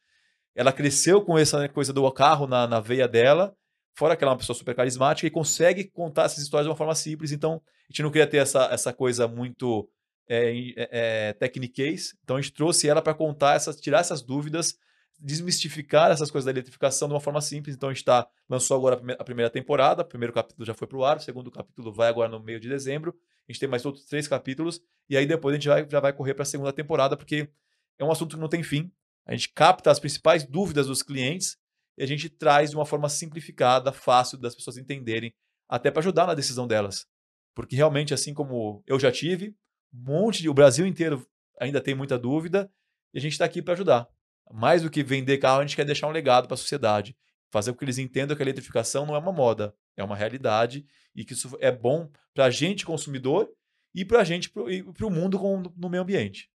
Ela 0.55 0.71
cresceu 0.71 1.21
com 1.23 1.37
essa 1.37 1.67
coisa 1.69 1.93
do 1.93 2.09
carro 2.11 2.45
na, 2.45 2.67
na 2.67 2.79
veia 2.79 3.07
dela, 3.07 3.55
fora 3.97 4.15
que 4.15 4.23
ela 4.23 4.31
é 4.31 4.33
uma 4.33 4.39
pessoa 4.39 4.55
super 4.55 4.75
carismática 4.75 5.27
e 5.27 5.31
consegue 5.31 5.89
contar 5.89 6.23
essas 6.23 6.43
histórias 6.43 6.65
de 6.65 6.69
uma 6.69 6.75
forma 6.75 6.95
simples. 6.95 7.31
Então, 7.31 7.61
a 7.65 7.91
gente 7.91 8.03
não 8.03 8.11
queria 8.11 8.27
ter 8.27 8.37
essa, 8.37 8.65
essa 8.71 8.93
coisa 8.93 9.27
muito 9.27 9.89
é, 10.29 10.89
é, 10.91 11.33
techniquez. 11.33 12.15
Então, 12.23 12.37
a 12.37 12.41
gente 12.41 12.53
trouxe 12.53 12.87
ela 12.87 13.01
para 13.01 13.13
contar, 13.13 13.59
tirar 13.75 13.99
essas 13.99 14.21
dúvidas, 14.21 14.77
desmistificar 15.19 16.11
essas 16.11 16.29
coisas 16.29 16.45
da 16.45 16.51
eletrificação 16.51 17.07
de 17.07 17.13
uma 17.13 17.19
forma 17.19 17.41
simples. 17.41 17.75
Então, 17.75 17.89
a 17.89 17.93
gente 17.93 18.05
tá, 18.05 18.27
lançou 18.47 18.77
agora 18.77 19.01
a 19.17 19.23
primeira 19.23 19.49
temporada, 19.49 20.03
o 20.03 20.05
primeiro 20.05 20.31
capítulo 20.31 20.65
já 20.65 20.73
foi 20.73 20.87
para 20.87 20.97
o 20.97 21.03
ar, 21.03 21.17
o 21.17 21.19
segundo 21.19 21.49
capítulo 21.49 21.91
vai 21.91 22.07
agora 22.07 22.29
no 22.29 22.39
meio 22.39 22.59
de 22.59 22.69
dezembro. 22.69 23.15
A 23.47 23.51
gente 23.51 23.59
tem 23.59 23.67
mais 23.67 23.85
outros 23.85 24.05
três 24.05 24.27
capítulos, 24.27 24.79
e 25.09 25.17
aí 25.17 25.25
depois 25.25 25.53
a 25.53 25.57
gente 25.57 25.67
vai, 25.67 25.89
já 25.89 25.99
vai 25.99 26.13
correr 26.13 26.35
para 26.35 26.43
a 26.43 26.45
segunda 26.45 26.71
temporada, 26.71 27.17
porque 27.17 27.49
é 27.97 28.05
um 28.05 28.11
assunto 28.11 28.35
que 28.35 28.41
não 28.41 28.47
tem 28.47 28.61
fim. 28.61 28.91
A 29.25 29.33
gente 29.33 29.49
capta 29.49 29.91
as 29.91 29.99
principais 29.99 30.45
dúvidas 30.45 30.87
dos 30.87 31.01
clientes 31.01 31.57
e 31.97 32.03
a 32.03 32.07
gente 32.07 32.29
traz 32.29 32.69
de 32.69 32.75
uma 32.75 32.85
forma 32.85 33.09
simplificada, 33.09 33.91
fácil 33.91 34.37
das 34.37 34.55
pessoas 34.55 34.77
entenderem, 34.77 35.33
até 35.67 35.91
para 35.91 35.99
ajudar 35.99 36.25
na 36.25 36.33
decisão 36.33 36.67
delas. 36.67 37.05
Porque 37.53 37.75
realmente, 37.75 38.13
assim 38.13 38.33
como 38.33 38.83
eu 38.87 38.99
já 38.99 39.11
tive, 39.11 39.55
um 39.93 40.03
monte 40.03 40.41
de, 40.41 40.49
o 40.49 40.53
Brasil 40.53 40.85
inteiro 40.85 41.25
ainda 41.59 41.81
tem 41.81 41.95
muita 41.95 42.17
dúvida 42.17 42.71
e 43.13 43.17
a 43.17 43.21
gente 43.21 43.33
está 43.33 43.45
aqui 43.45 43.61
para 43.61 43.73
ajudar. 43.73 44.07
Mais 44.51 44.81
do 44.81 44.89
que 44.89 45.03
vender 45.03 45.37
carro, 45.37 45.59
a 45.59 45.65
gente 45.65 45.75
quer 45.75 45.85
deixar 45.85 46.07
um 46.07 46.11
legado 46.11 46.47
para 46.47 46.55
a 46.55 46.57
sociedade, 46.57 47.15
fazer 47.51 47.71
com 47.71 47.77
que 47.77 47.85
eles 47.85 47.97
entendam 47.97 48.35
que 48.35 48.41
a 48.41 48.45
eletrificação 48.45 49.05
não 49.05 49.15
é 49.15 49.19
uma 49.19 49.31
moda, 49.31 49.75
é 49.95 50.03
uma 50.03 50.15
realidade 50.15 50.85
e 51.15 51.23
que 51.23 51.33
isso 51.33 51.55
é 51.59 51.71
bom 51.71 52.09
para 52.33 52.45
a 52.45 52.49
gente 52.49 52.85
consumidor 52.85 53.49
e 53.93 54.05
para 54.05 54.21
a 54.21 54.23
gente 54.23 54.49
para 54.49 55.05
o 55.05 55.09
mundo 55.09 55.39
no 55.75 55.89
meio 55.89 56.03
ambiente. 56.03 56.49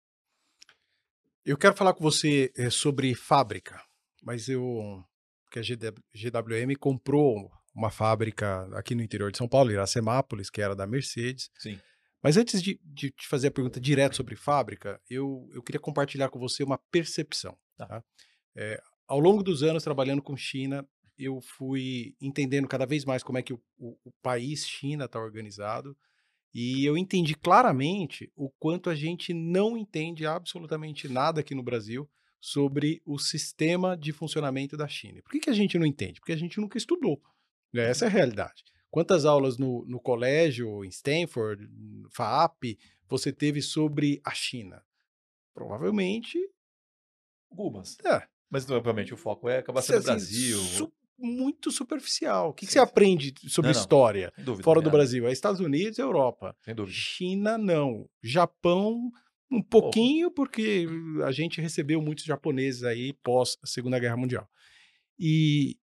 Eu 1.46 1.58
quero 1.58 1.76
falar 1.76 1.94
com 1.94 2.04
você 2.04 2.52
é, 2.56 2.70
sobre 2.70 3.14
fábrica, 3.14 3.82
mas 4.22 4.48
eu. 4.48 5.04
que 5.52 5.60
a 5.60 5.62
GWM 5.62 6.74
comprou 6.80 7.52
uma 7.76 7.90
fábrica 7.90 8.70
aqui 8.78 8.96
no 8.96 9.02
interior 9.02 9.32
de 9.32 9.38
São 9.38 9.48
Paulo, 9.48 9.72
Iracemápolis, 9.72 10.50
que 10.50 10.62
era 10.62 10.76
da 10.76 10.88
Mercedes. 10.88 11.50
Sim. 11.58 11.80
Mas 12.24 12.38
antes 12.38 12.62
de, 12.62 12.80
de 12.84 13.12
te 13.12 13.28
fazer 13.28 13.48
a 13.48 13.52
pergunta 13.52 13.82
direto 13.82 14.16
sobre 14.16 14.36
fábrica, 14.38 15.00
eu, 15.10 15.50
eu 15.54 15.62
queria 15.62 15.80
compartilhar 15.80 16.30
com 16.30 16.40
você 16.40 16.64
uma 16.64 16.78
percepção. 16.90 17.58
Tá. 17.76 17.86
tá? 17.86 18.04
É, 18.56 18.82
ao 19.06 19.20
longo 19.20 19.44
dos 19.44 19.62
anos 19.62 19.84
trabalhando 19.84 20.22
com 20.22 20.38
China, 20.38 20.88
eu 21.18 21.42
fui 21.42 22.16
entendendo 22.22 22.68
cada 22.68 22.86
vez 22.86 23.04
mais 23.04 23.22
como 23.22 23.38
é 23.38 23.42
que 23.42 23.54
o, 23.54 23.62
o, 23.78 23.98
o 24.06 24.12
país 24.22 24.66
China 24.66 25.06
está 25.06 25.20
organizado 25.20 25.96
e 26.54 26.86
eu 26.86 26.98
entendi 26.98 27.36
claramente 27.36 28.32
o 28.36 28.50
quanto 28.50 28.90
a 28.90 28.96
gente 28.96 29.34
não 29.34 29.76
entende 29.78 30.26
absolutamente 30.26 31.10
nada 31.10 31.42
aqui 31.42 31.54
no 31.54 31.64
Brasil 31.64 32.10
sobre 32.40 33.02
o 33.06 33.18
sistema 33.18 33.98
de 33.98 34.12
funcionamento 34.12 34.78
da 34.78 34.88
China. 34.88 35.22
Por 35.24 35.32
que, 35.32 35.40
que 35.40 35.50
a 35.50 35.54
gente 35.54 35.78
não 35.78 35.86
entende? 35.86 36.20
Porque 36.20 36.34
a 36.34 36.38
gente 36.38 36.60
nunca 36.60 36.78
estudou. 36.78 37.22
Né? 37.74 37.90
Essa 37.90 38.06
é 38.06 38.08
a 38.08 38.12
realidade. 38.12 38.64
Quantas 38.94 39.26
aulas 39.26 39.58
no, 39.58 39.84
no 39.88 40.00
colégio, 40.00 40.86
em 40.86 40.90
Stanford, 40.90 41.68
FAAP, 42.12 42.78
você 43.10 43.34
teve 43.34 43.60
sobre 43.60 44.22
a 44.24 44.36
China? 44.36 44.84
Provavelmente. 45.52 46.38
Algumas. 47.50 47.98
É. 48.06 48.22
Mas, 48.52 48.70
obviamente, 48.70 49.12
o 49.12 49.18
foco 49.18 49.50
é 49.50 49.58
acabar 49.58 49.82
sendo 49.82 49.98
assim, 49.98 50.06
Brasil. 50.06 50.60
Su 50.60 50.94
muito 51.18 51.72
superficial. 51.72 52.50
O 52.50 52.54
que, 52.54 52.68
que 52.68 52.72
você 52.72 52.78
aprende 52.78 53.34
sobre 53.50 53.72
não, 53.72 53.80
história 53.80 54.32
não, 54.38 54.46
dúvida, 54.46 54.64
fora 54.64 54.80
do 54.80 54.92
Brasil? 54.92 55.28
É 55.28 55.32
Estados 55.32 55.60
Unidos 55.60 55.98
e 55.98 56.02
Europa. 56.02 56.56
Sem 56.62 56.76
dúvida. 56.76 56.96
China, 56.96 57.58
não. 57.58 58.08
Japão, 58.22 59.12
um 59.50 59.64
pouquinho, 59.64 60.30
porque 60.30 60.86
a 61.26 61.32
gente 61.32 61.60
recebeu 61.60 62.00
muitos 62.00 62.26
japoneses 62.26 62.84
aí 62.84 63.14
pós 63.24 63.58
Segunda 63.66 63.98
Guerra 63.98 64.18
Mundial. 64.18 64.48
E, 65.18 65.80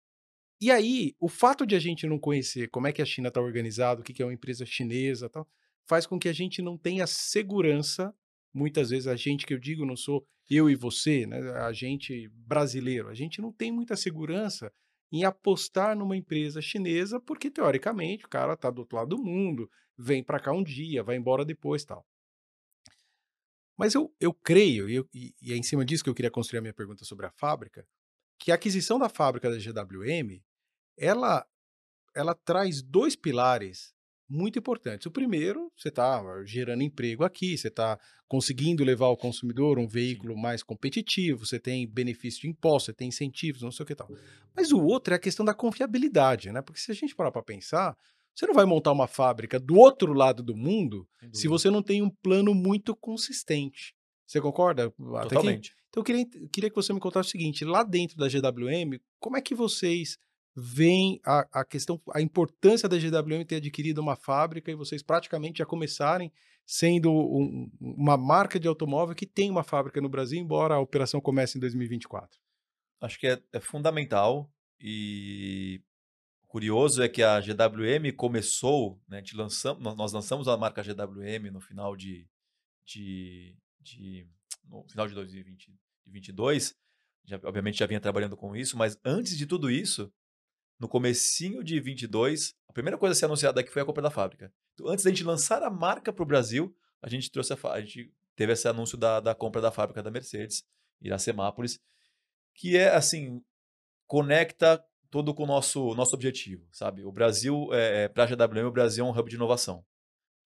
e 0.61 0.71
aí, 0.71 1.15
o 1.21 1.29
fato 1.29 1.67
de 1.67 1.75
a 1.75 1.79
gente 1.79 2.07
não 2.07 2.19
conhecer 2.19 2.69
como 2.69 2.87
é 2.87 2.93
que 2.93 3.03
a 3.03 3.07
China 3.07 3.29
está 3.29 3.41
organizada, 3.41 4.01
o 4.01 4.05
que, 4.05 4.13
que 4.13 4.23
é 4.23 4.27
uma 4.27 4.33
empresa 4.33 4.65
chinesa 4.65 5.29
tal, 5.29 5.47
faz 5.87 6.07
com 6.07 6.19
que 6.19 6.29
a 6.29 6.33
gente 6.33 6.63
não 6.63 6.77
tenha 6.77 7.07
segurança 7.07 8.15
muitas 8.57 8.89
vezes 8.89 9.07
a 9.07 9.15
gente 9.15 9.45
que 9.45 9.53
eu 9.53 9.59
digo 9.59 9.85
não 9.85 9.97
sou 9.97 10.27
eu 10.49 10.71
e 10.71 10.75
você, 10.75 11.27
né, 11.27 11.39
a 11.61 11.73
gente 11.73 12.29
brasileiro, 12.29 13.09
a 13.09 13.15
gente 13.15 13.41
não 13.41 13.53
tem 13.53 13.71
muita 13.71 13.97
segurança 13.97 14.73
em 15.13 15.25
apostar 15.25 15.97
numa 15.97 16.17
empresa 16.17 16.61
chinesa, 16.63 17.21
porque 17.21 17.51
teoricamente 17.51 18.25
o 18.25 18.29
cara 18.29 18.55
está 18.55 18.71
do 18.71 18.81
outro 18.81 18.97
lado 18.97 19.17
do 19.17 19.23
mundo, 19.23 19.71
vem 19.97 20.23
para 20.23 20.41
cá 20.41 20.53
um 20.53 20.63
dia, 20.63 21.03
vai 21.03 21.17
embora 21.17 21.45
depois 21.45 21.85
tal. 21.85 22.05
Mas 23.77 23.95
eu, 23.95 24.13
eu 24.19 24.33
creio, 24.33 24.89
e, 24.89 24.95
eu, 24.95 25.09
e, 25.13 25.35
é 25.53 25.57
em 25.57 25.63
cima 25.63 25.85
disso 25.85 26.03
que 26.03 26.09
eu 26.09 26.15
queria 26.15 26.31
construir 26.31 26.59
a 26.59 26.63
minha 26.63 26.75
pergunta 26.75 27.05
sobre 27.05 27.27
a 27.27 27.31
fábrica, 27.31 27.87
que 28.39 28.53
a 28.53 28.55
aquisição 28.55 28.99
da 28.99 29.09
fábrica 29.09 29.51
da 29.51 29.57
GWM, 29.57 30.41
ela, 30.97 31.47
ela 32.15 32.35
traz 32.35 32.83
dois 32.83 33.17
pilares 33.17 33.95
muito 34.29 34.59
importantes. 34.59 35.07
O 35.07 35.11
primeiro, 35.11 35.73
você 35.77 35.89
está 35.89 36.21
gerando 36.45 36.83
emprego 36.83 37.25
aqui, 37.25 37.57
você 37.57 37.69
está 37.69 37.99
conseguindo 38.27 38.83
levar 38.83 39.07
ao 39.07 39.17
consumidor 39.17 39.79
um 39.79 39.87
veículo 39.87 40.37
mais 40.37 40.63
competitivo, 40.63 41.47
você 41.47 41.61
tem 41.61 41.87
benefício 41.87 42.41
de 42.43 42.49
imposto, 42.49 42.87
você 42.87 42.93
tem 42.93 43.09
incentivos, 43.09 43.63
não 43.63 43.71
sei 43.71 43.85
o 43.85 43.87
que 43.87 43.95
tal. 43.95 44.09
Mas 44.55 44.73
o 44.73 44.83
outro 44.83 45.15
é 45.15 45.17
a 45.17 45.21
questão 45.21 45.45
da 45.45 45.55
confiabilidade, 45.55 46.51
né? 46.51 46.61
Porque 46.61 46.81
se 46.81 46.91
a 46.91 46.95
gente 46.95 47.15
parar 47.15 47.31
para 47.31 47.43
pensar, 47.43 47.97
você 48.35 48.47
não 48.47 48.55
vai 48.55 48.67
montar 48.67 48.93
uma 48.93 49.07
fábrica 49.07 49.61
do 49.61 49.77
outro 49.77 50.13
lado 50.13 50.43
do 50.43 50.57
mundo 50.57 51.09
se 51.33 51.47
você 51.49 51.71
não 51.71 51.83
tem 51.83 52.03
um 52.03 52.11
plano 52.11 52.55
muito 52.55 52.95
consistente. 52.97 53.95
Você 54.27 54.41
concorda? 54.41 54.91
Totalmente. 54.91 55.75
Então 55.89 56.01
eu 56.01 56.05
queria, 56.05 56.27
queria 56.53 56.71
que 56.71 56.77
você 56.77 56.93
me 56.93 57.01
contasse 57.01 57.29
o 57.29 57.33
seguinte: 57.33 57.65
lá 57.65 57.83
dentro 57.83 58.17
da 58.17 58.29
GWM, 58.29 58.99
como 59.19 59.37
é 59.37 59.41
que 59.41 59.55
vocês 59.55 60.19
veem 60.55 61.21
a, 61.25 61.61
a 61.61 61.65
questão, 61.65 62.01
a 62.15 62.21
importância 62.21 62.89
da 62.89 62.97
GWM 62.97 63.45
ter 63.47 63.57
adquirido 63.57 63.99
uma 63.99 64.17
fábrica 64.17 64.71
e 64.71 64.75
vocês 64.75 65.03
praticamente 65.03 65.59
já 65.59 65.67
começarem 65.67 66.33
sendo 66.65 67.13
um, 67.13 67.71
uma 67.81 68.17
marca 68.17 68.59
de 68.59 68.67
automóvel 68.67 69.15
que 69.15 69.27
tem 69.27 69.51
uma 69.51 69.63
fábrica 69.63 70.01
no 70.01 70.09
Brasil, 70.09 70.41
embora 70.41 70.75
a 70.75 70.81
operação 70.81 71.21
comece 71.21 71.59
em 71.59 71.61
2024? 71.61 72.41
Acho 73.01 73.21
que 73.21 73.27
é, 73.27 73.43
é 73.53 73.61
fundamental 73.61 74.51
e 74.81 75.81
curioso 76.49 77.03
é 77.03 77.09
que 77.09 77.23
a 77.23 77.39
GWM 77.39 78.11
começou, 78.17 79.01
né, 79.07 79.23
lançamos, 79.35 79.97
nós 79.97 80.13
lançamos 80.13 80.49
a 80.49 80.57
marca 80.57 80.83
GWM 80.83 81.51
no 81.53 81.61
final 81.61 81.95
de, 81.95 82.27
de, 82.85 83.55
de 83.95 84.27
no 84.65 84.85
final 84.89 85.07
de 85.07 85.15
2022, 85.15 86.75
já, 87.25 87.37
obviamente 87.45 87.79
já 87.79 87.87
vinha 87.87 88.01
trabalhando 88.01 88.37
com 88.37 88.57
isso, 88.57 88.77
mas 88.77 88.99
antes 89.05 89.37
de 89.37 89.47
tudo 89.47 89.71
isso, 89.71 90.13
no 90.79 90.89
comecinho 90.89 91.63
de 91.63 91.79
22, 91.81 92.55
a 92.69 92.73
primeira 92.73 92.99
coisa 92.99 93.13
a 93.13 93.17
ser 93.17 93.27
anunciada 93.27 93.61
aqui 93.61 93.71
foi 93.71 93.83
a 93.83 93.85
compra 93.85 94.03
da 94.03 94.11
fábrica. 94.11 94.53
Então, 94.75 94.89
antes 94.89 95.05
da 95.05 95.11
gente 95.11 95.25
lançar 95.25 95.63
a 95.63 95.71
marca 95.71 96.13
para 96.13 96.23
o 96.23 96.27
Brasil, 96.27 96.77
a 97.01 97.09
gente 97.09 97.31
trouxe 97.31 97.53
a, 97.53 97.73
a 97.73 97.81
gente 97.81 98.13
teve 98.35 98.53
esse 98.53 98.69
anúncio 98.69 98.99
da, 98.99 99.21
da 99.21 99.35
compra 99.35 99.61
da 99.61 99.71
fábrica 99.71 100.03
da 100.03 100.11
Mercedes, 100.11 100.65
Iracemápolis, 101.01 101.81
que 102.55 102.77
é 102.77 102.95
assim 102.95 103.43
conecta 104.07 104.85
todo 105.11 105.35
com 105.35 105.45
o 105.45 105.47
nosso, 105.47 105.95
nosso 105.95 106.15
objetivo, 106.15 106.69
sabe? 106.71 107.05
O 107.05 107.13
Brasil, 107.13 107.73
é, 107.73 108.05
é 108.05 108.09
para 108.09 108.25
a 108.25 108.27
GWM, 108.27 108.67
o 108.67 108.73
Brasil 108.73 109.05
é 109.05 109.09
um 109.09 109.17
hub 109.17 109.29
de 109.29 109.37
inovação. 109.37 109.85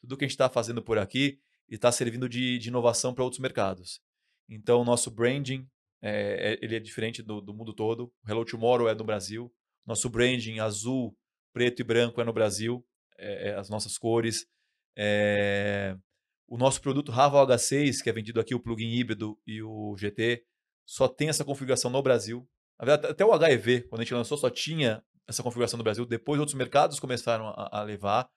Tudo 0.00 0.16
que 0.16 0.24
a 0.24 0.28
gente 0.28 0.34
está 0.34 0.48
fazendo 0.48 0.82
por 0.82 0.98
aqui 0.98 1.40
está 1.74 1.92
servindo 1.92 2.28
de, 2.28 2.58
de 2.58 2.68
inovação 2.68 3.14
para 3.14 3.24
outros 3.24 3.40
mercados. 3.40 4.00
Então, 4.48 4.80
o 4.80 4.84
nosso 4.84 5.10
branding 5.10 5.68
é, 6.02 6.58
ele 6.62 6.76
é 6.76 6.80
diferente 6.80 7.22
do, 7.22 7.40
do 7.40 7.54
mundo 7.54 7.72
todo. 7.72 8.12
O 8.24 8.30
Hello 8.30 8.44
Tomorrow 8.44 8.88
é 8.88 8.94
no 8.94 9.04
Brasil. 9.04 9.52
Nosso 9.86 10.08
branding 10.08 10.58
azul, 10.58 11.16
preto 11.52 11.80
e 11.80 11.84
branco 11.84 12.20
é 12.20 12.24
no 12.24 12.32
Brasil. 12.32 12.84
É, 13.18 13.50
é 13.50 13.54
as 13.54 13.68
nossas 13.68 13.98
cores. 13.98 14.46
É, 14.96 15.96
o 16.48 16.56
nosso 16.56 16.80
produto 16.80 17.12
Raval 17.12 17.46
H6, 17.46 18.02
que 18.02 18.10
é 18.10 18.12
vendido 18.12 18.40
aqui, 18.40 18.54
o 18.54 18.60
plugin 18.60 18.90
híbrido 18.90 19.38
e 19.46 19.62
o 19.62 19.94
GT, 19.96 20.42
só 20.86 21.06
tem 21.06 21.28
essa 21.28 21.44
configuração 21.44 21.90
no 21.90 22.02
Brasil. 22.02 22.48
Até 22.78 23.24
o 23.24 23.34
HEV, 23.34 23.82
quando 23.88 24.00
a 24.00 24.04
gente 24.04 24.14
lançou, 24.14 24.38
só 24.38 24.48
tinha 24.48 25.04
essa 25.28 25.42
configuração 25.42 25.76
no 25.76 25.84
Brasil. 25.84 26.04
Depois, 26.06 26.40
outros 26.40 26.56
mercados 26.56 26.98
começaram 26.98 27.48
a, 27.48 27.80
a 27.80 27.82
levar, 27.82 28.28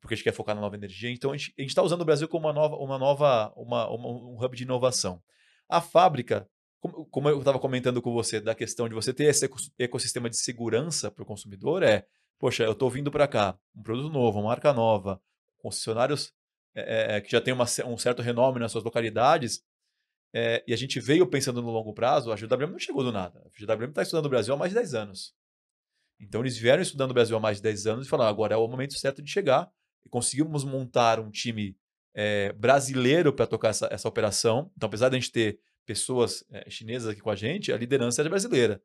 porque 0.00 0.14
a 0.14 0.16
gente 0.16 0.24
quer 0.24 0.32
focar 0.32 0.54
na 0.54 0.60
nova 0.60 0.76
energia. 0.76 1.10
Então, 1.10 1.32
a 1.32 1.36
gente 1.36 1.54
está 1.58 1.82
usando 1.82 2.02
o 2.02 2.04
Brasil 2.04 2.28
como 2.28 2.46
uma 2.46 2.52
nova, 2.52 2.76
uma 2.76 2.98
nova 2.98 3.52
uma, 3.56 3.88
uma, 3.88 4.08
um 4.08 4.36
hub 4.42 4.56
de 4.56 4.62
inovação. 4.62 5.22
A 5.68 5.80
fábrica, 5.80 6.48
como, 6.80 7.06
como 7.06 7.28
eu 7.28 7.38
estava 7.38 7.58
comentando 7.58 8.00
com 8.00 8.12
você, 8.12 8.40
da 8.40 8.54
questão 8.54 8.88
de 8.88 8.94
você 8.94 9.12
ter 9.12 9.24
esse 9.24 9.48
ecossistema 9.78 10.30
de 10.30 10.36
segurança 10.36 11.10
para 11.10 11.22
o 11.22 11.26
consumidor, 11.26 11.82
é, 11.82 12.06
poxa, 12.38 12.64
eu 12.64 12.72
estou 12.72 12.88
vindo 12.88 13.10
para 13.10 13.26
cá, 13.26 13.58
um 13.76 13.82
produto 13.82 14.12
novo, 14.12 14.38
uma 14.38 14.48
marca 14.48 14.72
nova, 14.72 15.20
concessionários 15.58 16.32
é, 16.74 17.16
é, 17.16 17.20
que 17.20 17.30
já 17.30 17.40
têm 17.40 17.52
uma, 17.52 17.66
um 17.86 17.98
certo 17.98 18.22
renome 18.22 18.60
nas 18.60 18.70
suas 18.70 18.84
localidades, 18.84 19.62
é, 20.32 20.62
e 20.66 20.74
a 20.74 20.76
gente 20.76 21.00
veio 21.00 21.26
pensando 21.26 21.62
no 21.62 21.70
longo 21.70 21.92
prazo, 21.92 22.30
a 22.30 22.36
GWM 22.36 22.70
não 22.70 22.78
chegou 22.78 23.02
do 23.02 23.10
nada. 23.10 23.40
A 23.46 23.48
GWM 23.48 23.88
está 23.88 24.02
estudando 24.02 24.26
o 24.26 24.28
Brasil 24.28 24.54
há 24.54 24.56
mais 24.56 24.70
de 24.70 24.76
10 24.76 24.94
anos. 24.94 25.34
Então 26.20 26.40
eles 26.40 26.56
vieram 26.56 26.82
estudando 26.82 27.12
o 27.12 27.14
Brasil 27.14 27.36
há 27.36 27.40
mais 27.40 27.58
de 27.58 27.62
10 27.62 27.86
anos 27.86 28.06
e 28.06 28.10
falaram: 28.10 28.30
agora 28.30 28.54
é 28.54 28.56
o 28.56 28.68
momento 28.68 28.94
certo 28.94 29.22
de 29.22 29.30
chegar. 29.30 29.70
Conseguimos 30.10 30.64
montar 30.64 31.20
um 31.20 31.30
time 31.30 31.76
é, 32.14 32.52
brasileiro 32.52 33.32
para 33.32 33.46
tocar 33.46 33.68
essa, 33.68 33.88
essa 33.90 34.08
operação. 34.08 34.70
Então, 34.76 34.86
apesar 34.86 35.08
de 35.08 35.16
a 35.16 35.20
gente 35.20 35.32
ter 35.32 35.60
pessoas 35.86 36.44
é, 36.50 36.68
chinesas 36.68 37.08
aqui 37.08 37.20
com 37.20 37.30
a 37.30 37.36
gente, 37.36 37.72
a 37.72 37.76
liderança 37.76 38.20
é 38.20 38.28
brasileira. 38.28 38.82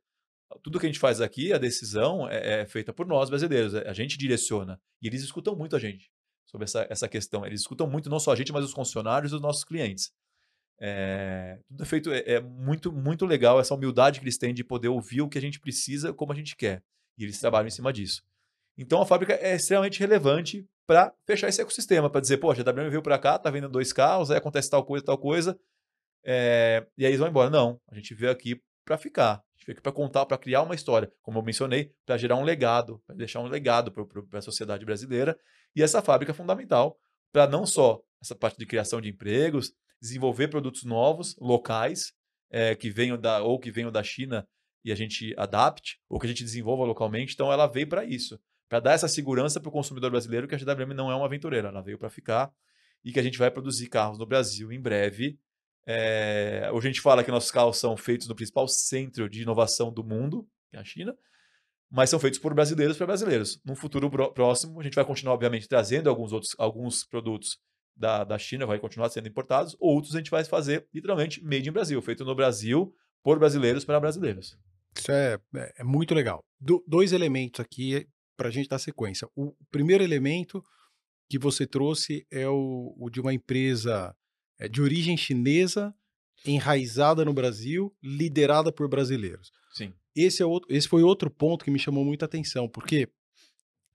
Tudo 0.61 0.80
que 0.80 0.86
a 0.86 0.89
gente 0.89 0.99
faz 0.99 1.20
aqui, 1.20 1.51
a 1.51 1.57
decisão 1.57 2.30
é, 2.30 2.61
é 2.61 2.66
feita 2.66 2.93
por 2.93 3.07
nós 3.07 3.30
brasileiros. 3.30 3.74
A 3.74 3.93
gente 3.93 4.18
direciona. 4.18 4.80
E 5.01 5.07
eles 5.07 5.24
escutam 5.24 5.55
muito 5.55 5.76
a 5.76 5.80
gente 5.80 6.11
sobre 6.45 6.66
essa, 6.66 6.86
essa 6.89 7.07
questão. 7.07 7.45
Eles 7.45 7.61
escutam 7.61 7.89
muito 7.89 8.09
não 8.09 8.20
só 8.20 8.32
a 8.32 8.36
gente, 8.36 8.53
mas 8.53 8.64
os 8.64 8.72
funcionários 8.72 9.32
e 9.32 9.36
os 9.36 9.41
nossos 9.41 9.64
clientes. 9.64 10.14
É, 10.80 11.59
tudo 11.68 11.84
é 11.84 11.86
feito, 11.86 12.11
é, 12.11 12.20
é, 12.34 12.39
muito, 12.39 12.91
muito 12.91 13.26
legal 13.26 13.59
essa 13.59 13.74
humildade 13.74 14.20
que 14.20 14.26
eles 14.26 14.38
têm 14.38 14.53
de 14.53 14.64
poder 14.64 14.89
ouvir 14.89 15.22
o 15.22 15.30
que 15.30 15.38
a 15.38 15.41
gente 15.41 15.59
precisa, 15.59 16.14
como 16.14 16.32
a 16.32 16.36
gente 16.36 16.55
quer. 16.55 16.84
E 17.18 17.24
eles 17.24 17.39
trabalham 17.39 17.68
em 17.68 17.72
cima 17.72 17.91
disso. 17.91 18.24
Então 18.78 19.01
a 19.01 19.05
fábrica 19.05 19.34
é 19.34 19.55
extremamente 19.55 19.99
relevante 19.99 20.68
para 20.86 21.14
fechar 21.26 21.48
esse 21.48 21.62
ecossistema, 21.62 22.10
para 22.10 22.22
dizer, 22.22 22.38
poxa, 22.38 22.62
a 22.62 22.72
WM 22.72 22.90
veio 22.90 23.02
para 23.02 23.18
cá, 23.18 23.38
tá 23.38 23.50
vendo 23.50 23.70
dois 23.70 23.94
carros, 23.94 24.32
aí 24.32 24.38
acontece 24.38 24.70
tal 24.70 24.86
coisa, 24.86 25.06
tal 25.06 25.18
coisa, 25.18 25.58
é, 26.26 26.86
e 26.98 27.06
aí 27.06 27.12
eles 27.12 27.20
vão 27.20 27.28
embora. 27.28 27.50
Não, 27.50 27.80
a 27.90 27.96
gente 27.96 28.14
veio 28.14 28.32
aqui 28.32 28.62
para 28.86 28.98
ficar. 28.98 29.34
A 29.34 29.44
gente 29.58 29.66
veio 29.66 29.76
aqui 29.76 29.82
para 29.82 29.92
contar, 29.92 30.26
para 30.26 30.38
criar 30.38 30.62
uma 30.62 30.76
história, 30.76 31.12
como 31.22 31.40
eu 31.40 31.44
mencionei, 31.44 31.92
para 32.06 32.18
gerar 32.18 32.36
um 32.38 32.44
legado, 32.44 33.02
para 33.06 33.16
deixar 33.16 33.40
um 33.40 33.48
legado 33.48 33.92
para 33.92 34.40
a 34.40 34.42
sociedade 34.42 34.86
brasileira. 34.86 35.38
E 35.76 35.82
essa 35.82 36.02
fábrica 36.02 36.32
é 36.32 36.36
fundamental 36.36 36.98
para 37.32 37.48
não 37.48 37.66
só 37.66 38.02
essa 38.22 38.36
parte 38.36 38.58
de 38.58 38.66
criação 38.66 39.02
de 39.02 39.10
empregos, 39.10 39.74
desenvolver 40.02 40.48
produtos 40.48 40.84
novos, 40.84 41.36
locais, 41.40 42.14
é, 42.52 42.76
que 42.76 42.90
venham 42.90 43.18
da, 43.18 43.42
ou 43.42 43.60
que 43.60 43.72
venham 43.72 43.92
da 43.92 44.04
China 44.04 44.48
e 44.86 44.92
a 44.92 44.96
gente 44.96 45.34
adapte, 45.38 46.00
ou 46.10 46.20
que 46.20 46.28
a 46.28 46.30
gente 46.30 46.44
desenvolva 46.44 46.84
localmente. 46.84 47.34
Então, 47.34 47.52
ela 47.52 47.68
veio 47.68 47.88
para 47.88 48.06
isso, 48.06 48.40
para 48.74 48.80
dar 48.80 48.93
essa 48.93 49.07
segurança 49.07 49.59
para 49.59 49.69
o 49.69 49.71
consumidor 49.71 50.09
brasileiro 50.09 50.47
que 50.47 50.55
a 50.55 50.57
GWM 50.57 50.95
não 50.95 51.11
é 51.11 51.15
uma 51.15 51.28
aventureira, 51.28 51.67
ela 51.67 51.80
veio 51.80 51.95
para 51.95 52.09
ficar 52.09 52.51
e 53.05 53.11
que 53.11 53.19
a 53.19 53.21
gente 53.21 53.38
vai 53.38 53.51
produzir 53.51 53.88
carros 53.88 54.17
no 54.17 54.26
Brasil 54.26 54.71
em 54.71 54.82
breve. 54.82 55.38
É, 55.86 56.71
hoje 56.74 56.88
a 56.88 56.91
gente 56.91 56.99
fala 56.99 57.24
que 57.24 57.30
nossos 57.30 57.51
carros 57.51 57.78
são 57.78 57.95
feitos 57.95 58.28
no 58.28 58.34
principal 58.34 58.67
centro 58.67 59.30
de 59.30 59.43
inovação 59.43 59.93
do 59.93 60.03
mundo, 60.03 60.49
que 60.71 60.78
é 60.78 60.80
a 60.80 60.84
China, 60.84 61.15
mas 61.88 62.09
são 62.09 62.19
feitos 62.19 62.39
por 62.39 62.51
brasileiros 62.55 62.97
para 62.97 63.05
brasileiros. 63.05 63.61
No 63.63 63.76
futuro 63.76 64.09
próximo, 64.34 64.80
a 64.80 64.84
gente 64.84 64.95
vai 64.95 65.05
continuar, 65.05 65.36
obviamente, 65.36 65.67
trazendo 65.67 66.09
alguns 66.09 66.34
outros 66.34 66.55
alguns 66.57 67.05
produtos 67.05 67.59
da, 67.95 68.24
da 68.24 68.39
China 68.39 68.65
vai 68.65 68.80
continuar 68.80 69.09
sendo 69.09 69.28
importados, 69.28 69.78
outros 69.80 70.15
a 70.15 70.17
gente 70.17 70.32
vai 70.32 70.43
fazer 70.45 70.88
literalmente 70.91 71.43
made 71.43 71.69
in 71.69 71.71
Brasil, 71.71 72.01
feito 72.01 72.26
no 72.26 72.34
Brasil, 72.34 72.91
por 73.21 73.38
brasileiros 73.38 73.86
para 73.86 73.99
brasileiros. 73.99 74.57
Isso 74.97 75.11
é, 75.11 75.38
é, 75.57 75.74
é 75.78 75.84
muito 75.84 76.15
legal. 76.15 76.43
Do, 76.59 76.84
dois 76.88 77.13
elementos 77.13 77.59
aqui 77.59 78.07
para 78.36 78.50
a 78.50 78.52
gente 78.52 78.70
dar 78.70 78.80
sequência. 78.80 79.28
O 79.36 79.54
primeiro 79.72 80.04
elemento 80.04 80.64
que 81.30 81.38
você 81.40 81.66
trouxe 81.66 82.26
é 82.32 82.48
o, 82.48 82.96
o 82.98 83.10
de 83.10 83.20
uma 83.20 83.34
empresa 83.34 84.16
é, 84.60 84.68
de 84.68 84.82
origem 84.82 85.18
chinesa, 85.18 85.94
enraizada 86.46 87.24
no 87.24 87.34
Brasil, 87.34 87.96
liderada 88.02 88.72
por 88.72 88.88
brasileiros. 88.88 89.52
Sim. 89.74 89.94
Esse, 90.16 90.42
é 90.42 90.46
outro, 90.46 90.74
esse 90.74 90.88
foi 90.88 91.04
outro 91.04 91.30
ponto 91.30 91.66
que 91.66 91.72
me 91.72 91.80
chamou 91.80 92.04
muita 92.04 92.26
atenção, 92.26 92.68
porque 92.68 93.10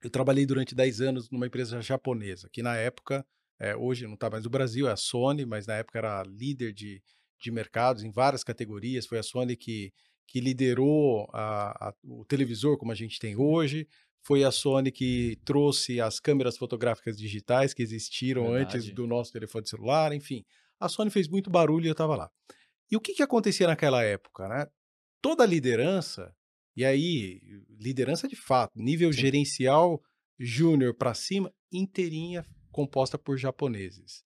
eu 0.01 0.09
trabalhei 0.09 0.45
durante 0.45 0.75
10 0.75 1.01
anos 1.01 1.29
numa 1.29 1.47
empresa 1.47 1.81
japonesa, 1.81 2.49
que 2.51 2.61
na 2.61 2.75
época 2.75 3.25
é, 3.59 3.75
hoje 3.75 4.05
não 4.05 4.13
está 4.13 4.29
mais 4.29 4.43
no 4.45 4.49
Brasil, 4.49 4.87
é 4.87 4.91
a 4.91 4.95
Sony, 4.95 5.45
mas 5.45 5.67
na 5.67 5.75
época 5.75 5.99
era 5.99 6.23
líder 6.23 6.71
de, 6.71 7.01
de 7.39 7.51
mercados 7.51 8.03
em 8.03 8.11
várias 8.11 8.43
categorias. 8.43 9.05
Foi 9.05 9.19
a 9.19 9.23
Sony 9.23 9.57
que, 9.57 9.91
que 10.25 10.39
liderou 10.39 11.29
a, 11.33 11.89
a, 11.89 11.93
o 12.03 12.23
televisor 12.23 12.77
como 12.77 12.91
a 12.91 12.95
gente 12.95 13.19
tem 13.19 13.35
hoje. 13.35 13.87
Foi 14.21 14.43
a 14.43 14.51
Sony 14.51 14.91
que 14.91 15.37
trouxe 15.45 15.99
as 16.01 16.19
câmeras 16.19 16.57
fotográficas 16.57 17.17
digitais 17.17 17.73
que 17.73 17.81
existiram 17.81 18.51
Verdade. 18.51 18.77
antes 18.77 18.93
do 18.93 19.07
nosso 19.07 19.31
telefone 19.31 19.67
celular. 19.67 20.13
Enfim, 20.13 20.43
a 20.79 20.87
Sony 20.89 21.09
fez 21.09 21.27
muito 21.27 21.49
barulho 21.49 21.85
e 21.85 21.87
eu 21.87 21.93
estava 21.93 22.15
lá. 22.15 22.29
E 22.91 22.95
o 22.97 22.99
que, 23.01 23.13
que 23.13 23.23
acontecia 23.23 23.67
naquela 23.67 24.03
época? 24.03 24.47
Né? 24.47 24.65
Toda 25.21 25.43
a 25.43 25.47
liderança, 25.47 26.33
e 26.75 26.83
aí, 26.85 27.41
liderança 27.69 28.27
de 28.27 28.35
fato, 28.35 28.71
nível 28.75 29.11
Sim. 29.13 29.19
gerencial 29.19 30.01
júnior 30.37 30.93
para 30.95 31.13
cima, 31.13 31.53
inteirinha 31.71 32.45
composta 32.71 33.17
por 33.17 33.37
japoneses. 33.37 34.23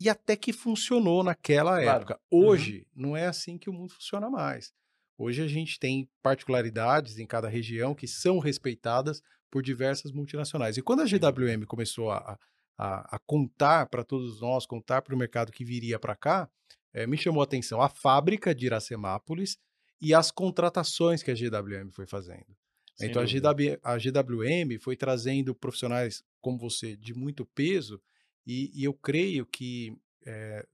E 0.00 0.08
até 0.08 0.36
que 0.36 0.52
funcionou 0.52 1.24
naquela 1.24 1.82
Claro. 1.82 1.98
época. 2.00 2.20
Uhum. 2.30 2.46
Hoje, 2.46 2.86
não 2.94 3.16
é 3.16 3.26
assim 3.26 3.58
que 3.58 3.68
o 3.68 3.72
mundo 3.72 3.92
funciona 3.94 4.30
mais. 4.30 4.72
Hoje 5.18 5.42
a 5.42 5.48
gente 5.48 5.80
tem 5.80 6.08
particularidades 6.22 7.18
em 7.18 7.26
cada 7.26 7.48
região 7.48 7.92
que 7.92 8.06
são 8.06 8.38
respeitadas 8.38 9.20
por 9.50 9.62
diversas 9.62 10.12
multinacionais. 10.12 10.76
E 10.76 10.82
quando 10.82 11.00
a. 11.00 11.04
GWM 11.04 11.64
começou 11.66 12.12
a, 12.12 12.38
a, 12.78 13.16
a 13.16 13.18
contar 13.26 13.86
para 13.86 14.04
todos 14.04 14.40
nós, 14.40 14.64
contar 14.64 15.02
para 15.02 15.14
o 15.14 15.18
mercado 15.18 15.50
que 15.50 15.64
viria 15.64 15.98
para 15.98 16.14
cá, 16.14 16.48
eh, 16.94 17.06
me 17.06 17.18
chamou 17.18 17.40
a 17.40 17.44
atenção 17.44 17.82
a 17.82 17.88
fábrica 17.88 18.54
de 18.54 18.66
Iracemápolis 18.66 19.58
e 20.00 20.14
as 20.14 20.30
contratações 20.30 21.22
que 21.22 21.32
a 21.32 21.34
GWM 21.34 21.90
foi 21.90 22.06
fazendo. 22.06 22.56
Sem 22.94 23.10
então 23.10 23.20
a. 23.20 23.24
GW, 23.24 23.78
a 23.82 23.98
GWM 23.98 24.78
foi 24.80 24.96
trazendo 24.96 25.52
profissionais 25.54 26.22
como 26.40 26.58
você 26.58 26.96
de 26.96 27.12
muito 27.12 27.44
peso 27.44 28.00
e, 28.46 28.70
e 28.72 28.84
eu 28.84 28.94
creio 28.94 29.44
que 29.46 29.96
eh, 30.24 30.64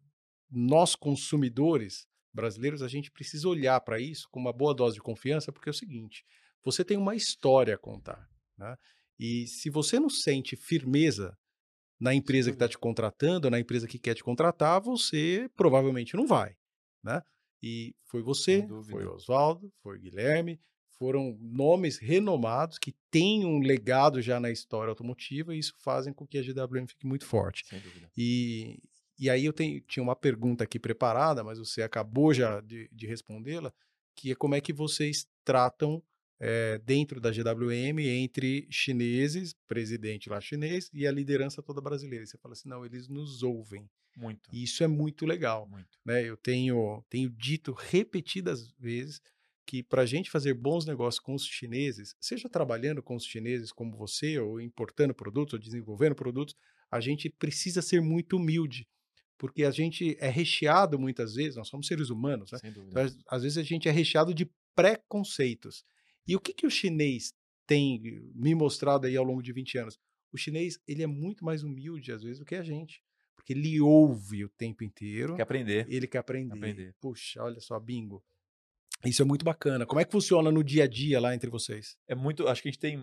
nós 0.50 0.94
consumidores 0.94 2.06
brasileiros 2.34 2.82
a 2.82 2.88
gente 2.88 3.10
precisa 3.10 3.48
olhar 3.48 3.80
para 3.80 4.00
isso 4.00 4.28
com 4.30 4.40
uma 4.40 4.52
boa 4.52 4.74
dose 4.74 4.96
de 4.96 5.02
confiança 5.02 5.52
porque 5.52 5.68
é 5.68 5.72
o 5.72 5.74
seguinte: 5.74 6.24
você 6.64 6.84
tem 6.84 6.96
uma 6.96 7.14
história 7.14 7.74
a 7.74 7.78
contar, 7.78 8.28
né? 8.58 8.76
E 9.18 9.46
se 9.46 9.70
você 9.70 10.00
não 10.00 10.10
sente 10.10 10.56
firmeza 10.56 11.36
na 12.00 12.12
empresa 12.12 12.50
que 12.50 12.56
está 12.56 12.68
te 12.68 12.76
contratando, 12.76 13.48
na 13.48 13.60
empresa 13.60 13.86
que 13.86 13.98
quer 13.98 14.14
te 14.14 14.24
contratar, 14.24 14.80
você 14.80 15.48
provavelmente 15.56 16.16
não 16.16 16.26
vai, 16.26 16.56
né? 17.02 17.22
E 17.62 17.94
foi 18.04 18.22
você, 18.22 18.66
foi 18.90 19.06
Oswaldo, 19.06 19.72
foi 19.80 19.98
Guilherme, 19.98 20.60
foram 20.98 21.36
nomes 21.40 21.98
renomados 21.98 22.78
que 22.78 22.94
têm 23.10 23.44
um 23.44 23.60
legado 23.60 24.20
já 24.20 24.38
na 24.38 24.50
história 24.50 24.90
automotiva 24.90 25.54
e 25.54 25.58
isso 25.58 25.74
fazem 25.78 26.12
com 26.12 26.26
que 26.26 26.38
a 26.38 26.42
GWM 26.42 26.86
fique 26.86 27.06
muito 27.06 27.26
forte. 27.26 27.64
Sem 27.66 27.80
dúvida. 27.80 28.10
E, 28.16 28.78
e 29.24 29.30
aí 29.30 29.46
eu 29.46 29.54
tenho, 29.54 29.80
tinha 29.80 30.02
uma 30.02 30.14
pergunta 30.14 30.64
aqui 30.64 30.78
preparada, 30.78 31.42
mas 31.42 31.58
você 31.58 31.80
acabou 31.80 32.34
já 32.34 32.60
de, 32.60 32.90
de 32.92 33.06
respondê-la, 33.06 33.72
que 34.14 34.32
é 34.32 34.34
como 34.34 34.54
é 34.54 34.60
que 34.60 34.70
vocês 34.70 35.26
tratam 35.42 36.02
eh, 36.38 36.78
dentro 36.84 37.18
da 37.18 37.30
GWM 37.30 38.00
entre 38.00 38.66
chineses, 38.70 39.54
presidente 39.66 40.28
lá 40.28 40.42
chinês, 40.42 40.90
e 40.92 41.06
a 41.06 41.10
liderança 41.10 41.62
toda 41.62 41.80
brasileira. 41.80 42.22
E 42.22 42.26
você 42.26 42.36
fala 42.36 42.52
assim, 42.52 42.68
não, 42.68 42.84
eles 42.84 43.08
nos 43.08 43.42
ouvem. 43.42 43.88
Muito. 44.14 44.50
E 44.52 44.62
isso 44.62 44.84
é 44.84 44.86
muito 44.86 45.24
legal. 45.24 45.66
Muito. 45.66 45.98
Né? 46.04 46.22
Eu 46.22 46.36
tenho, 46.36 47.02
tenho 47.08 47.30
dito 47.30 47.72
repetidas 47.72 48.70
vezes 48.78 49.22
que 49.66 49.82
para 49.82 50.02
a 50.02 50.06
gente 50.06 50.30
fazer 50.30 50.52
bons 50.52 50.84
negócios 50.84 51.18
com 51.18 51.34
os 51.34 51.46
chineses, 51.46 52.14
seja 52.20 52.46
trabalhando 52.46 53.02
com 53.02 53.16
os 53.16 53.24
chineses 53.24 53.72
como 53.72 53.96
você, 53.96 54.38
ou 54.38 54.60
importando 54.60 55.14
produtos, 55.14 55.54
ou 55.54 55.58
desenvolvendo 55.58 56.14
produtos, 56.14 56.54
a 56.90 57.00
gente 57.00 57.30
precisa 57.30 57.80
ser 57.80 58.02
muito 58.02 58.36
humilde, 58.36 58.86
porque 59.44 59.62
a 59.62 59.70
gente 59.70 60.16
é 60.20 60.30
recheado 60.30 60.98
muitas 60.98 61.34
vezes, 61.34 61.56
nós 61.56 61.68
somos 61.68 61.86
seres 61.86 62.08
humanos, 62.08 62.50
né? 62.50 62.56
Sem 62.56 62.70
Então, 62.70 63.04
às 63.28 63.42
vezes 63.42 63.58
a 63.58 63.62
gente 63.62 63.86
é 63.86 63.92
recheado 63.92 64.32
de 64.32 64.50
preconceitos. 64.74 65.84
E 66.26 66.34
o 66.34 66.40
que, 66.40 66.54
que 66.54 66.66
o 66.66 66.70
chinês 66.70 67.34
tem 67.66 68.00
me 68.34 68.54
mostrado 68.54 69.06
aí 69.06 69.14
ao 69.18 69.22
longo 69.22 69.42
de 69.42 69.52
20 69.52 69.76
anos? 69.76 69.98
O 70.32 70.38
chinês, 70.38 70.78
ele 70.88 71.02
é 71.02 71.06
muito 71.06 71.44
mais 71.44 71.62
humilde 71.62 72.10
às 72.10 72.22
vezes 72.22 72.38
do 72.38 72.46
que 72.46 72.54
a 72.54 72.62
gente, 72.62 73.02
porque 73.36 73.52
ele 73.52 73.78
ouve 73.82 74.46
o 74.46 74.48
tempo 74.48 74.82
inteiro, 74.82 75.36
Quer 75.36 75.42
aprender. 75.42 75.86
ele 75.90 76.06
quer 76.06 76.18
aprender. 76.20 76.56
aprender. 76.56 76.94
Puxa, 76.98 77.42
olha 77.42 77.60
só, 77.60 77.78
bingo. 77.78 78.24
Isso 79.04 79.20
é 79.20 79.26
muito 79.26 79.44
bacana. 79.44 79.84
Como 79.84 80.00
é 80.00 80.06
que 80.06 80.12
funciona 80.12 80.50
no 80.50 80.64
dia 80.64 80.84
a 80.84 80.88
dia 80.88 81.20
lá 81.20 81.34
entre 81.34 81.50
vocês? 81.50 81.98
É 82.08 82.14
muito. 82.14 82.48
Acho 82.48 82.62
que 82.62 82.68
a 82.68 82.72
gente 82.72 82.80
tem. 82.80 82.98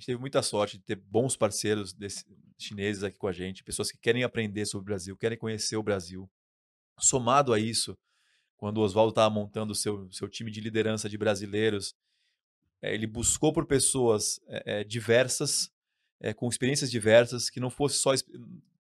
Gente 0.00 0.06
teve 0.06 0.18
muita 0.18 0.40
sorte 0.40 0.78
de 0.78 0.84
ter 0.84 0.96
bons 0.96 1.36
parceiros 1.36 1.92
desse- 1.92 2.24
chineses 2.58 3.02
aqui 3.04 3.18
com 3.18 3.26
a 3.26 3.32
gente, 3.32 3.62
pessoas 3.62 3.92
que 3.92 3.98
querem 3.98 4.24
aprender 4.24 4.64
sobre 4.64 4.82
o 4.82 4.86
Brasil, 4.86 5.14
querem 5.14 5.36
conhecer 5.36 5.76
o 5.76 5.82
Brasil. 5.82 6.28
Somado 6.98 7.52
a 7.52 7.60
isso, 7.60 7.98
quando 8.56 8.78
o 8.78 8.80
Oswaldo 8.80 9.10
estava 9.10 9.28
montando 9.28 9.72
o 9.72 9.76
seu, 9.76 10.10
seu 10.10 10.26
time 10.26 10.50
de 10.50 10.58
liderança 10.58 11.06
de 11.06 11.18
brasileiros, 11.18 11.94
eh, 12.80 12.94
ele 12.94 13.06
buscou 13.06 13.52
por 13.52 13.66
pessoas 13.66 14.40
eh, 14.48 14.62
eh, 14.80 14.84
diversas, 14.84 15.70
eh, 16.18 16.32
com 16.32 16.48
experiências 16.48 16.90
diversas, 16.90 17.50
que 17.50 17.60
não 17.60 17.68
fosse 17.68 17.98
só 17.98 18.12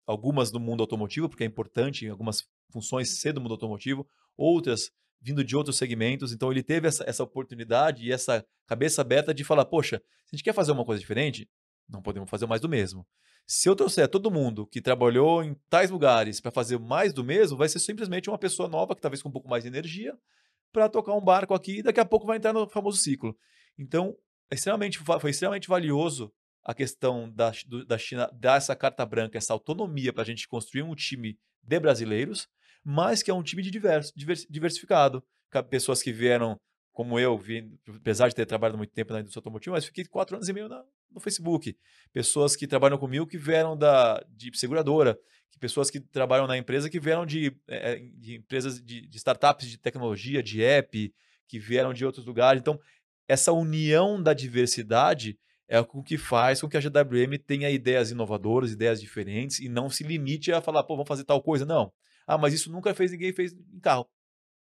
algumas 0.06 0.50
do 0.50 0.60
mundo 0.60 0.82
automotivo, 0.82 1.30
porque 1.30 1.44
é 1.44 1.46
importante 1.46 2.04
em 2.04 2.10
algumas 2.10 2.46
funções 2.70 3.20
ser 3.20 3.32
do 3.32 3.40
mundo 3.40 3.54
automotivo, 3.54 4.06
outras 4.36 4.90
vindo 5.26 5.42
de 5.42 5.56
outros 5.56 5.76
segmentos. 5.76 6.32
Então 6.32 6.52
ele 6.52 6.62
teve 6.62 6.86
essa, 6.86 7.02
essa 7.04 7.24
oportunidade 7.24 8.06
e 8.06 8.12
essa 8.12 8.46
cabeça 8.64 9.00
aberta 9.02 9.34
de 9.34 9.42
falar: 9.42 9.64
poxa, 9.64 10.00
se 10.24 10.30
a 10.32 10.36
gente 10.36 10.44
quer 10.44 10.54
fazer 10.54 10.70
uma 10.70 10.84
coisa 10.84 11.00
diferente, 11.00 11.48
não 11.88 12.00
podemos 12.00 12.30
fazer 12.30 12.46
mais 12.46 12.60
do 12.60 12.68
mesmo. 12.68 13.04
Se 13.44 13.68
eu 13.68 13.74
trouxer 13.76 14.08
todo 14.08 14.30
mundo 14.30 14.66
que 14.66 14.80
trabalhou 14.80 15.42
em 15.42 15.54
tais 15.68 15.90
lugares 15.90 16.40
para 16.40 16.50
fazer 16.50 16.78
mais 16.78 17.12
do 17.12 17.24
mesmo, 17.24 17.56
vai 17.56 17.68
ser 17.68 17.78
simplesmente 17.80 18.28
uma 18.30 18.38
pessoa 18.38 18.68
nova, 18.68 18.94
que 18.94 19.00
talvez 19.00 19.22
com 19.22 19.28
um 19.28 19.32
pouco 19.32 19.48
mais 19.48 19.64
de 19.64 19.68
energia, 19.68 20.16
para 20.72 20.88
tocar 20.88 21.14
um 21.14 21.20
barco 21.20 21.54
aqui 21.54 21.78
e 21.78 21.82
daqui 21.82 22.00
a 22.00 22.04
pouco 22.04 22.26
vai 22.26 22.36
entrar 22.38 22.52
no 22.52 22.68
famoso 22.68 22.98
ciclo. 22.98 23.36
Então, 23.78 24.16
é 24.50 24.54
extremamente, 24.54 24.98
foi 24.98 25.30
extremamente 25.30 25.68
valioso 25.68 26.32
a 26.64 26.74
questão 26.74 27.30
da, 27.32 27.52
do- 27.66 27.84
da 27.84 27.96
China 27.96 28.28
dar 28.32 28.56
essa 28.56 28.74
carta 28.74 29.06
branca, 29.06 29.38
essa 29.38 29.52
autonomia 29.52 30.12
para 30.12 30.22
a 30.22 30.26
gente 30.26 30.48
construir 30.48 30.82
um 30.82 30.94
time 30.94 31.38
de 31.62 31.80
brasileiros, 31.80 32.48
mas 32.88 33.20
que 33.20 33.30
é 33.32 33.34
um 33.34 33.42
time 33.42 33.62
de 33.62 33.70
divers, 33.72 34.12
divers- 34.14 34.46
diversificado. 34.48 35.20
Ca- 35.50 35.60
Pessoas 35.62 36.00
que 36.02 36.12
vieram, 36.12 36.56
como 36.92 37.18
eu, 37.18 37.36
vim, 37.36 37.76
apesar 37.88 38.28
de 38.28 38.34
ter 38.36 38.46
trabalhado 38.46 38.78
muito 38.78 38.92
tempo 38.92 39.12
na 39.12 39.18
indústria 39.20 39.40
automotiva, 39.40 39.74
mas 39.74 39.84
fiquei 39.84 40.04
quatro 40.04 40.36
anos 40.36 40.48
e 40.48 40.52
meio 40.52 40.68
na- 40.68 40.84
no 41.10 41.18
Facebook. 41.20 41.76
Pessoas 42.12 42.54
que 42.54 42.64
trabalham 42.66 42.96
comigo 42.96 43.26
que 43.26 43.36
vieram 43.36 43.76
da, 43.76 44.24
de 44.30 44.56
seguradora, 44.56 45.18
que 45.50 45.58
pessoas 45.58 45.90
que 45.90 45.98
trabalham 45.98 46.46
na 46.46 46.56
empresa 46.56 46.88
que 46.88 47.00
vieram 47.00 47.26
de, 47.26 47.56
eh, 47.66 47.96
de 48.14 48.36
empresas 48.36 48.80
de, 48.80 49.06
de 49.08 49.16
startups 49.18 49.66
de 49.68 49.78
tecnologia, 49.78 50.40
de 50.42 50.62
app, 50.62 51.12
que 51.48 51.58
vieram 51.58 51.92
de 51.92 52.04
outros 52.06 52.24
lugares. 52.24 52.60
Então, 52.60 52.78
essa 53.28 53.50
união 53.52 54.22
da 54.22 54.32
diversidade 54.32 55.36
é 55.68 55.80
o 55.80 56.02
que 56.04 56.16
faz 56.16 56.60
com 56.60 56.68
que 56.68 56.76
a 56.76 56.80
GWM 56.80 57.36
tenha 57.38 57.68
ideias 57.70 58.10
inovadoras, 58.12 58.70
ideias 58.70 59.00
diferentes 59.00 59.58
e 59.58 59.68
não 59.68 59.90
se 59.90 60.04
limite 60.04 60.52
a 60.52 60.60
falar, 60.60 60.84
pô, 60.84 60.94
vamos 60.94 61.08
fazer 61.08 61.24
tal 61.24 61.42
coisa. 61.42 61.64
Não. 61.66 61.92
Ah, 62.26 62.36
mas 62.36 62.52
isso 62.52 62.70
nunca 62.70 62.94
fez 62.94 63.12
ninguém 63.12 63.32
fez 63.32 63.52
em 63.52 63.80
carro. 63.80 64.08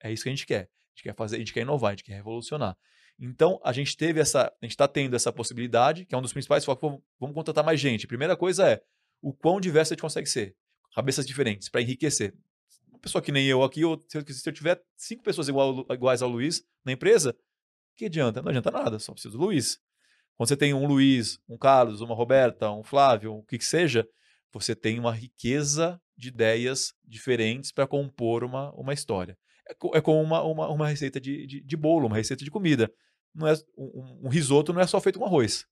É 0.01 0.11
isso 0.11 0.23
que 0.23 0.29
a 0.29 0.31
gente 0.31 0.45
quer. 0.45 0.61
A 0.61 0.89
gente 0.95 1.03
quer 1.03 1.15
fazer, 1.15 1.35
a 1.35 1.39
gente 1.39 1.53
quer 1.53 1.61
inovar, 1.61 1.89
a 1.89 1.91
gente 1.93 2.03
quer 2.03 2.13
revolucionar. 2.13 2.77
Então, 3.19 3.59
a 3.63 3.73
gente 3.73 3.97
teve 3.97 4.19
essa, 4.19 4.43
a 4.43 4.65
gente 4.65 4.71
está 4.71 4.87
tendo 4.87 5.15
essa 5.15 5.31
possibilidade, 5.31 6.05
que 6.05 6.15
é 6.15 6.17
um 6.17 6.21
dos 6.21 6.31
principais 6.31 6.63
focos, 6.63 6.81
vamos, 6.81 7.03
vamos 7.19 7.35
contratar 7.35 7.65
mais 7.65 7.79
gente. 7.79 8.07
Primeira 8.07 8.37
coisa 8.37 8.67
é 8.67 8.81
o 9.21 9.33
quão 9.33 9.59
diverso 9.59 9.91
a 9.91 9.95
gente 9.95 10.01
consegue 10.01 10.27
ser. 10.27 10.55
Cabeças 10.95 11.25
diferentes, 11.25 11.67
para 11.67 11.81
enriquecer. 11.81 12.33
Uma 12.87 12.99
pessoa 12.99 13.21
que 13.21 13.31
nem 13.31 13.45
eu 13.45 13.61
aqui, 13.61 13.83
ou 13.83 14.01
se 14.07 14.17
eu, 14.17 14.25
se 14.25 14.49
eu 14.49 14.53
tiver 14.53 14.81
cinco 14.95 15.21
pessoas 15.21 15.49
igual, 15.49 15.85
iguais 15.91 16.21
ao 16.21 16.29
Luiz 16.29 16.63
na 16.85 16.93
empresa, 16.93 17.35
que 17.95 18.05
adianta? 18.05 18.41
Não 18.41 18.49
adianta 18.49 18.71
nada, 18.71 18.97
só 18.99 19.11
preciso 19.11 19.37
do 19.37 19.43
Luiz. 19.43 19.77
Quando 20.35 20.47
você 20.47 20.55
tem 20.55 20.73
um 20.73 20.87
Luiz, 20.87 21.37
um 21.49 21.57
Carlos, 21.57 21.99
uma 21.99 22.15
Roberta, 22.15 22.71
um 22.71 22.83
Flávio, 22.83 23.35
o 23.35 23.43
que 23.43 23.57
que 23.57 23.65
seja, 23.65 24.07
você 24.53 24.73
tem 24.73 24.97
uma 24.97 25.13
riqueza 25.13 26.01
de 26.19 26.27
ideias 26.27 26.93
diferentes 27.07 27.71
para 27.71 27.87
compor 27.87 28.43
uma, 28.43 28.71
uma 28.73 28.93
história. 28.93 29.37
É, 29.67 29.97
é 29.97 30.01
como 30.01 30.21
uma, 30.21 30.43
uma, 30.43 30.67
uma 30.67 30.87
receita 30.87 31.19
de, 31.19 31.47
de, 31.47 31.61
de 31.61 31.77
bolo, 31.77 32.07
uma 32.07 32.17
receita 32.17 32.43
de 32.43 32.51
comida. 32.51 32.91
Não 33.33 33.47
é, 33.47 33.53
um, 33.77 34.25
um 34.25 34.29
risoto 34.29 34.73
não 34.73 34.81
é 34.81 34.87
só 34.87 34.99
feito 34.99 35.17
com 35.17 35.25
arroz. 35.25 35.65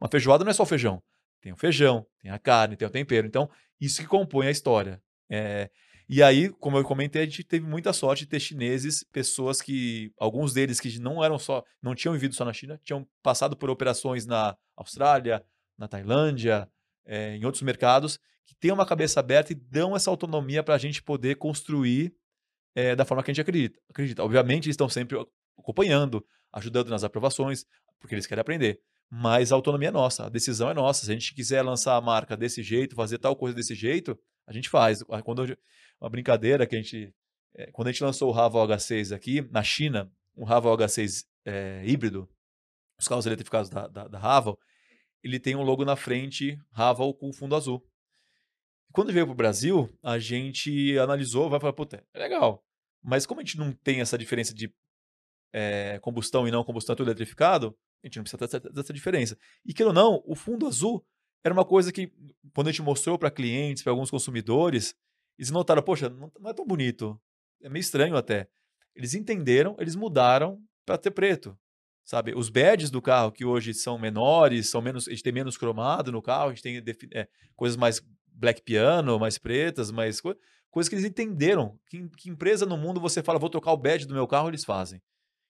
Uma 0.00 0.08
feijoada 0.08 0.42
não 0.42 0.50
é 0.50 0.54
só 0.54 0.64
feijão. 0.64 1.02
Tem 1.42 1.52
o 1.52 1.56
feijão, 1.56 2.06
tem 2.22 2.30
a 2.30 2.38
carne, 2.38 2.76
tem 2.76 2.88
o 2.88 2.90
tempero. 2.90 3.26
Então, 3.26 3.50
isso 3.78 4.00
que 4.00 4.08
compõe 4.08 4.46
a 4.46 4.50
história. 4.50 5.02
É, 5.28 5.70
e 6.08 6.22
aí, 6.22 6.48
como 6.48 6.78
eu 6.78 6.84
comentei, 6.84 7.22
a 7.22 7.24
gente 7.24 7.44
teve 7.44 7.66
muita 7.66 7.92
sorte 7.92 8.24
de 8.24 8.30
ter 8.30 8.40
chineses, 8.40 9.04
pessoas 9.12 9.60
que, 9.60 10.12
alguns 10.18 10.54
deles 10.54 10.80
que 10.80 10.98
não 10.98 11.22
eram 11.22 11.38
só, 11.38 11.62
não 11.82 11.94
tinham 11.94 12.14
vivido 12.14 12.34
só 12.34 12.44
na 12.44 12.52
China, 12.52 12.80
tinham 12.82 13.06
passado 13.22 13.56
por 13.56 13.70
operações 13.70 14.26
na 14.26 14.56
Austrália, 14.76 15.44
na 15.78 15.86
Tailândia, 15.86 16.68
eh, 17.06 17.36
em 17.36 17.44
outros 17.44 17.62
mercados, 17.62 18.18
que 18.50 18.56
têm 18.56 18.72
uma 18.72 18.84
cabeça 18.84 19.20
aberta 19.20 19.52
e 19.52 19.54
dão 19.54 19.94
essa 19.94 20.10
autonomia 20.10 20.60
para 20.60 20.74
a 20.74 20.78
gente 20.78 21.00
poder 21.00 21.36
construir 21.36 22.12
eh, 22.74 22.96
da 22.96 23.04
forma 23.04 23.22
que 23.22 23.30
a 23.30 23.32
gente 23.32 23.40
acredita. 23.40 23.78
acredita. 23.88 24.24
Obviamente, 24.24 24.64
eles 24.64 24.74
estão 24.74 24.88
sempre 24.88 25.16
acompanhando, 25.56 26.26
ajudando 26.52 26.88
nas 26.88 27.04
aprovações, 27.04 27.64
porque 28.00 28.16
eles 28.16 28.26
querem 28.26 28.40
aprender. 28.40 28.80
Mas 29.08 29.52
a 29.52 29.54
autonomia 29.54 29.90
é 29.90 29.92
nossa, 29.92 30.26
a 30.26 30.28
decisão 30.28 30.68
é 30.68 30.74
nossa. 30.74 31.04
Se 31.04 31.12
a 31.12 31.14
gente 31.14 31.32
quiser 31.32 31.62
lançar 31.62 31.94
a 31.94 32.00
marca 32.00 32.36
desse 32.36 32.60
jeito, 32.60 32.96
fazer 32.96 33.18
tal 33.18 33.36
coisa 33.36 33.54
desse 33.54 33.72
jeito, 33.76 34.18
a 34.48 34.52
gente 34.52 34.68
faz. 34.68 35.00
Quando 35.24 35.56
uma 36.00 36.10
brincadeira 36.10 36.66
que 36.66 36.74
a 36.74 36.82
gente. 36.82 37.14
eh, 37.54 37.70
Quando 37.70 37.86
a 37.86 37.92
gente 37.92 38.02
lançou 38.02 38.30
o 38.30 38.32
Raval 38.32 38.66
H6 38.66 39.14
aqui, 39.14 39.42
na 39.52 39.62
China, 39.62 40.10
um 40.36 40.42
Raval 40.42 40.76
H6 40.76 41.24
eh, 41.44 41.84
híbrido, 41.86 42.28
os 42.98 43.06
carros 43.06 43.26
eletrificados 43.26 43.70
da, 43.70 43.86
da, 43.86 44.08
da 44.08 44.18
Raval, 44.18 44.58
ele 45.22 45.38
tem 45.38 45.54
um 45.54 45.62
logo 45.62 45.84
na 45.84 45.94
frente, 45.94 46.58
Raval 46.72 47.14
com 47.14 47.32
fundo 47.32 47.54
azul. 47.54 47.80
Quando 48.92 49.12
veio 49.12 49.26
para 49.26 49.32
o 49.32 49.36
Brasil, 49.36 49.88
a 50.02 50.18
gente 50.18 50.98
analisou, 50.98 51.48
vai 51.48 51.60
falar, 51.60 51.72
puta, 51.72 52.04
é 52.12 52.18
legal. 52.18 52.64
Mas 53.02 53.24
como 53.24 53.40
a 53.40 53.44
gente 53.44 53.56
não 53.56 53.72
tem 53.72 54.00
essa 54.00 54.18
diferença 54.18 54.52
de 54.52 54.72
eh, 55.52 55.98
combustão 56.02 56.46
e 56.46 56.50
não 56.50 56.64
combustão 56.64 56.94
é 56.94 56.96
tudo 56.96 57.08
eletrificado, 57.08 57.76
a 58.02 58.06
gente 58.06 58.16
não 58.16 58.24
precisa 58.24 58.38
dessa, 58.38 58.60
dessa 58.60 58.92
diferença. 58.92 59.38
E 59.64 59.72
queira 59.72 59.90
ou 59.90 59.94
não, 59.94 60.22
o 60.26 60.34
fundo 60.34 60.66
azul 60.66 61.04
era 61.44 61.52
uma 61.52 61.64
coisa 61.64 61.92
que, 61.92 62.12
quando 62.54 62.68
a 62.68 62.70
gente 62.70 62.82
mostrou 62.82 63.18
para 63.18 63.30
clientes, 63.30 63.82
para 63.82 63.92
alguns 63.92 64.10
consumidores, 64.10 64.94
Eles 65.38 65.50
notaram, 65.50 65.82
poxa, 65.82 66.08
não, 66.10 66.30
não 66.38 66.50
é 66.50 66.54
tão 66.54 66.66
bonito. 66.66 67.18
É 67.62 67.68
meio 67.68 67.80
estranho 67.80 68.16
até. 68.16 68.48
Eles 68.94 69.14
entenderam, 69.14 69.76
eles 69.78 69.96
mudaram 69.96 70.62
para 70.84 70.98
ter 70.98 71.10
preto. 71.10 71.58
Sabe, 72.04 72.34
os 72.34 72.48
badges 72.50 72.90
do 72.90 73.00
carro 73.00 73.30
que 73.30 73.44
hoje 73.44 73.72
são 73.72 73.98
menores, 73.98 74.68
são 74.68 74.82
menos, 74.82 75.06
a 75.06 75.10
gente 75.12 75.22
tem 75.22 75.32
menos 75.32 75.56
cromado 75.56 76.10
no 76.10 76.20
carro, 76.20 76.50
a 76.50 76.54
gente 76.54 76.62
tem 76.62 76.82
é, 77.14 77.28
coisas 77.54 77.76
mais 77.76 78.02
black 78.40 78.62
piano, 78.62 79.18
mais 79.18 79.36
pretas, 79.36 79.90
mais 79.90 80.20
coisas 80.70 80.88
que 80.88 80.94
eles 80.94 81.04
entenderam. 81.04 81.78
Que, 81.88 82.08
que, 82.16 82.30
empresa 82.30 82.64
no 82.64 82.76
mundo 82.76 82.98
você 82.98 83.22
fala, 83.22 83.38
vou 83.38 83.50
trocar 83.50 83.72
o 83.72 83.76
badge 83.76 84.06
do 84.06 84.14
meu 84.14 84.26
carro, 84.26 84.48
eles 84.48 84.64
fazem. 84.64 85.00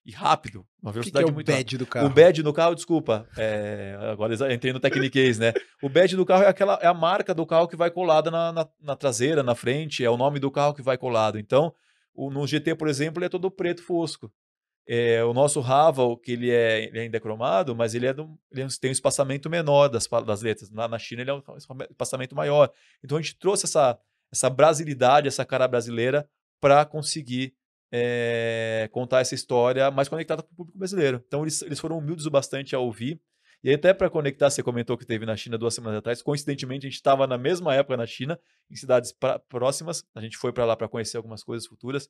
E 0.04 0.12
rápido, 0.12 0.66
uma 0.82 0.90
velocidade 0.90 1.24
que 1.24 1.26
que 1.26 1.30
é 1.30 1.32
o 1.32 1.34
muito 1.34 1.46
badge 1.46 1.62
rápida. 1.62 1.78
do 1.78 1.86
carro? 1.86 2.06
O 2.06 2.10
badge 2.10 2.42
do 2.42 2.52
carro, 2.52 2.74
desculpa, 2.74 3.28
é, 3.36 3.96
agora 4.10 4.34
entrei 4.52 4.72
no 4.72 4.80
Techniquez, 4.80 5.38
né? 5.38 5.52
O 5.82 5.88
badge 5.90 6.16
do 6.16 6.24
carro 6.24 6.42
é 6.42 6.48
aquela 6.48 6.78
é 6.82 6.86
a 6.86 6.94
marca 6.94 7.34
do 7.34 7.46
carro 7.46 7.68
que 7.68 7.76
vai 7.76 7.90
colada 7.90 8.30
na, 8.30 8.50
na, 8.50 8.68
na, 8.80 8.96
traseira, 8.96 9.42
na 9.42 9.54
frente, 9.54 10.02
é 10.02 10.10
o 10.10 10.16
nome 10.16 10.40
do 10.40 10.50
carro 10.50 10.74
que 10.74 10.82
vai 10.82 10.96
colado. 10.96 11.38
Então, 11.38 11.72
o, 12.14 12.30
no 12.30 12.46
GT, 12.46 12.74
por 12.76 12.88
exemplo, 12.88 13.20
ele 13.20 13.26
é 13.26 13.28
todo 13.28 13.50
preto 13.50 13.82
fosco. 13.82 14.32
É, 14.92 15.22
o 15.22 15.32
nosso 15.32 15.60
Raval, 15.60 16.16
que 16.16 16.32
ele 16.32 16.50
é, 16.50 16.86
ele 16.86 16.98
ainda 16.98 17.16
é 17.16 17.20
cromado, 17.20 17.76
mas 17.76 17.94
ele, 17.94 18.06
é 18.06 18.12
do, 18.12 18.36
ele 18.50 18.66
tem 18.80 18.90
um 18.90 18.92
espaçamento 18.92 19.48
menor 19.48 19.86
das, 19.86 20.08
das 20.26 20.42
letras. 20.42 20.68
Lá 20.72 20.88
na 20.88 20.98
China 20.98 21.22
ele 21.22 21.30
é 21.30 21.34
um 21.34 21.40
espaçamento 21.88 22.34
maior. 22.34 22.72
Então 23.00 23.16
a 23.16 23.22
gente 23.22 23.38
trouxe 23.38 23.66
essa, 23.66 23.96
essa 24.32 24.50
brasilidade, 24.50 25.28
essa 25.28 25.44
cara 25.44 25.68
brasileira, 25.68 26.28
para 26.60 26.84
conseguir 26.84 27.54
é, 27.92 28.88
contar 28.90 29.20
essa 29.20 29.32
história 29.32 29.92
mais 29.92 30.08
conectada 30.08 30.42
com 30.42 30.52
o 30.52 30.56
público 30.56 30.76
brasileiro. 30.76 31.22
Então 31.24 31.42
eles, 31.42 31.62
eles 31.62 31.78
foram 31.78 31.96
humildes 31.96 32.26
o 32.26 32.30
bastante 32.30 32.74
a 32.74 32.80
ouvir. 32.80 33.20
E 33.62 33.72
até 33.72 33.94
para 33.94 34.10
conectar, 34.10 34.50
você 34.50 34.60
comentou 34.60 34.98
que 34.98 35.06
teve 35.06 35.24
na 35.24 35.36
China 35.36 35.56
duas 35.56 35.72
semanas 35.72 35.98
atrás. 35.98 36.20
Coincidentemente, 36.20 36.84
a 36.84 36.90
gente 36.90 36.96
estava 36.96 37.28
na 37.28 37.38
mesma 37.38 37.72
época 37.76 37.96
na 37.96 38.06
China, 38.06 38.40
em 38.68 38.74
cidades 38.74 39.12
pra, 39.12 39.38
próximas. 39.38 40.02
A 40.16 40.20
gente 40.20 40.36
foi 40.36 40.52
para 40.52 40.64
lá 40.64 40.74
para 40.74 40.88
conhecer 40.88 41.16
algumas 41.16 41.44
coisas 41.44 41.68
futuras. 41.68 42.08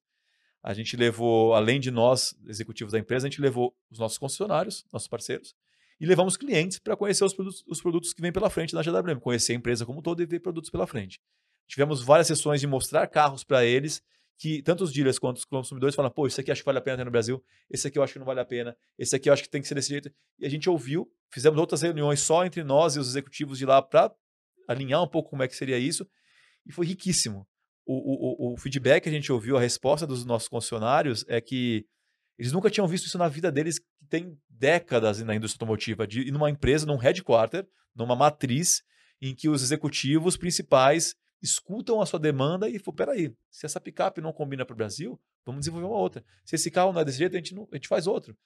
A 0.62 0.74
gente 0.74 0.96
levou, 0.96 1.54
além 1.54 1.80
de 1.80 1.90
nós, 1.90 2.34
executivos 2.46 2.92
da 2.92 2.98
empresa, 2.98 3.26
a 3.26 3.30
gente 3.30 3.40
levou 3.40 3.74
os 3.90 3.98
nossos 3.98 4.18
concessionários, 4.18 4.84
nossos 4.92 5.08
parceiros, 5.08 5.54
e 5.98 6.06
levamos 6.06 6.36
clientes 6.36 6.78
para 6.78 6.96
conhecer 6.96 7.24
os 7.24 7.34
produtos, 7.34 7.64
os 7.66 7.80
produtos 7.80 8.12
que 8.12 8.20
vêm 8.20 8.32
pela 8.32 8.50
frente 8.50 8.74
da 8.74 8.82
GWM, 8.82 9.18
conhecer 9.20 9.52
a 9.52 9.56
empresa 9.56 9.86
como 9.86 10.02
todo 10.02 10.22
e 10.22 10.26
ver 10.26 10.40
produtos 10.40 10.70
pela 10.70 10.86
frente. 10.86 11.20
Tivemos 11.66 12.02
várias 12.02 12.26
sessões 12.26 12.60
de 12.60 12.66
mostrar 12.66 13.06
carros 13.06 13.44
para 13.44 13.64
eles, 13.64 14.02
que 14.38 14.62
tanto 14.62 14.84
os 14.84 14.92
dealers 14.92 15.18
quanto 15.18 15.36
os 15.36 15.44
consumidores 15.44 15.94
falam, 15.94 16.10
pô, 16.10 16.26
isso 16.26 16.40
aqui 16.40 16.50
acho 16.50 16.62
que 16.62 16.66
vale 16.66 16.78
a 16.78 16.82
pena 16.82 16.98
ter 16.98 17.04
no 17.04 17.10
Brasil, 17.10 17.44
esse 17.70 17.86
aqui 17.86 17.98
eu 17.98 18.02
acho 18.02 18.14
que 18.14 18.18
não 18.18 18.26
vale 18.26 18.40
a 18.40 18.44
pena, 18.44 18.76
esse 18.98 19.14
aqui 19.14 19.28
eu 19.28 19.32
acho 19.32 19.42
que 19.42 19.50
tem 19.50 19.60
que 19.60 19.68
ser 19.68 19.74
desse 19.74 19.90
jeito. 19.90 20.10
E 20.38 20.46
a 20.46 20.48
gente 20.48 20.68
ouviu, 20.68 21.10
fizemos 21.30 21.58
outras 21.58 21.82
reuniões 21.82 22.20
só 22.20 22.44
entre 22.44 22.64
nós 22.64 22.96
e 22.96 22.98
os 22.98 23.08
executivos 23.08 23.58
de 23.58 23.66
lá 23.66 23.82
para 23.82 24.10
alinhar 24.66 25.02
um 25.02 25.08
pouco 25.08 25.30
como 25.30 25.42
é 25.42 25.48
que 25.48 25.54
seria 25.56 25.78
isso, 25.78 26.08
e 26.66 26.72
foi 26.72 26.86
riquíssimo 26.86 27.46
o, 27.92 28.50
o, 28.50 28.54
o 28.54 28.56
feedback 28.56 29.02
que 29.02 29.08
a 29.08 29.12
gente 29.12 29.32
ouviu, 29.32 29.56
a 29.56 29.60
resposta 29.60 30.06
dos 30.06 30.24
nossos 30.24 30.48
concessionários 30.48 31.24
é 31.28 31.40
que 31.40 31.86
eles 32.38 32.52
nunca 32.52 32.70
tinham 32.70 32.86
visto 32.86 33.06
isso 33.06 33.18
na 33.18 33.28
vida 33.28 33.50
deles, 33.50 33.78
que 33.78 34.06
tem 34.08 34.38
décadas 34.48 35.20
na 35.22 35.34
indústria 35.34 35.62
automotiva, 35.62 36.06
de 36.06 36.22
ir 36.22 36.30
numa 36.30 36.48
empresa, 36.48 36.86
num 36.86 36.96
headquarter, 36.96 37.66
numa 37.94 38.14
matriz, 38.14 38.82
em 39.20 39.34
que 39.34 39.48
os 39.48 39.62
executivos 39.62 40.36
principais 40.36 41.14
escutam 41.42 42.00
a 42.00 42.06
sua 42.06 42.18
demanda 42.18 42.68
e 42.68 42.78
falam, 42.78 42.96
peraí, 42.96 43.34
se 43.50 43.66
essa 43.66 43.80
picape 43.80 44.20
não 44.20 44.32
combina 44.32 44.64
para 44.64 44.74
o 44.74 44.76
Brasil, 44.76 45.20
vamos 45.44 45.60
desenvolver 45.60 45.86
uma 45.86 45.98
outra. 45.98 46.24
Se 46.44 46.54
esse 46.54 46.70
carro 46.70 46.92
não 46.92 47.00
é 47.00 47.04
desse 47.04 47.18
jeito, 47.18 47.34
a 47.34 47.38
gente, 47.38 47.54
não, 47.54 47.68
a 47.72 47.76
gente 47.76 47.88
faz 47.88 48.06
outro. 48.06 48.36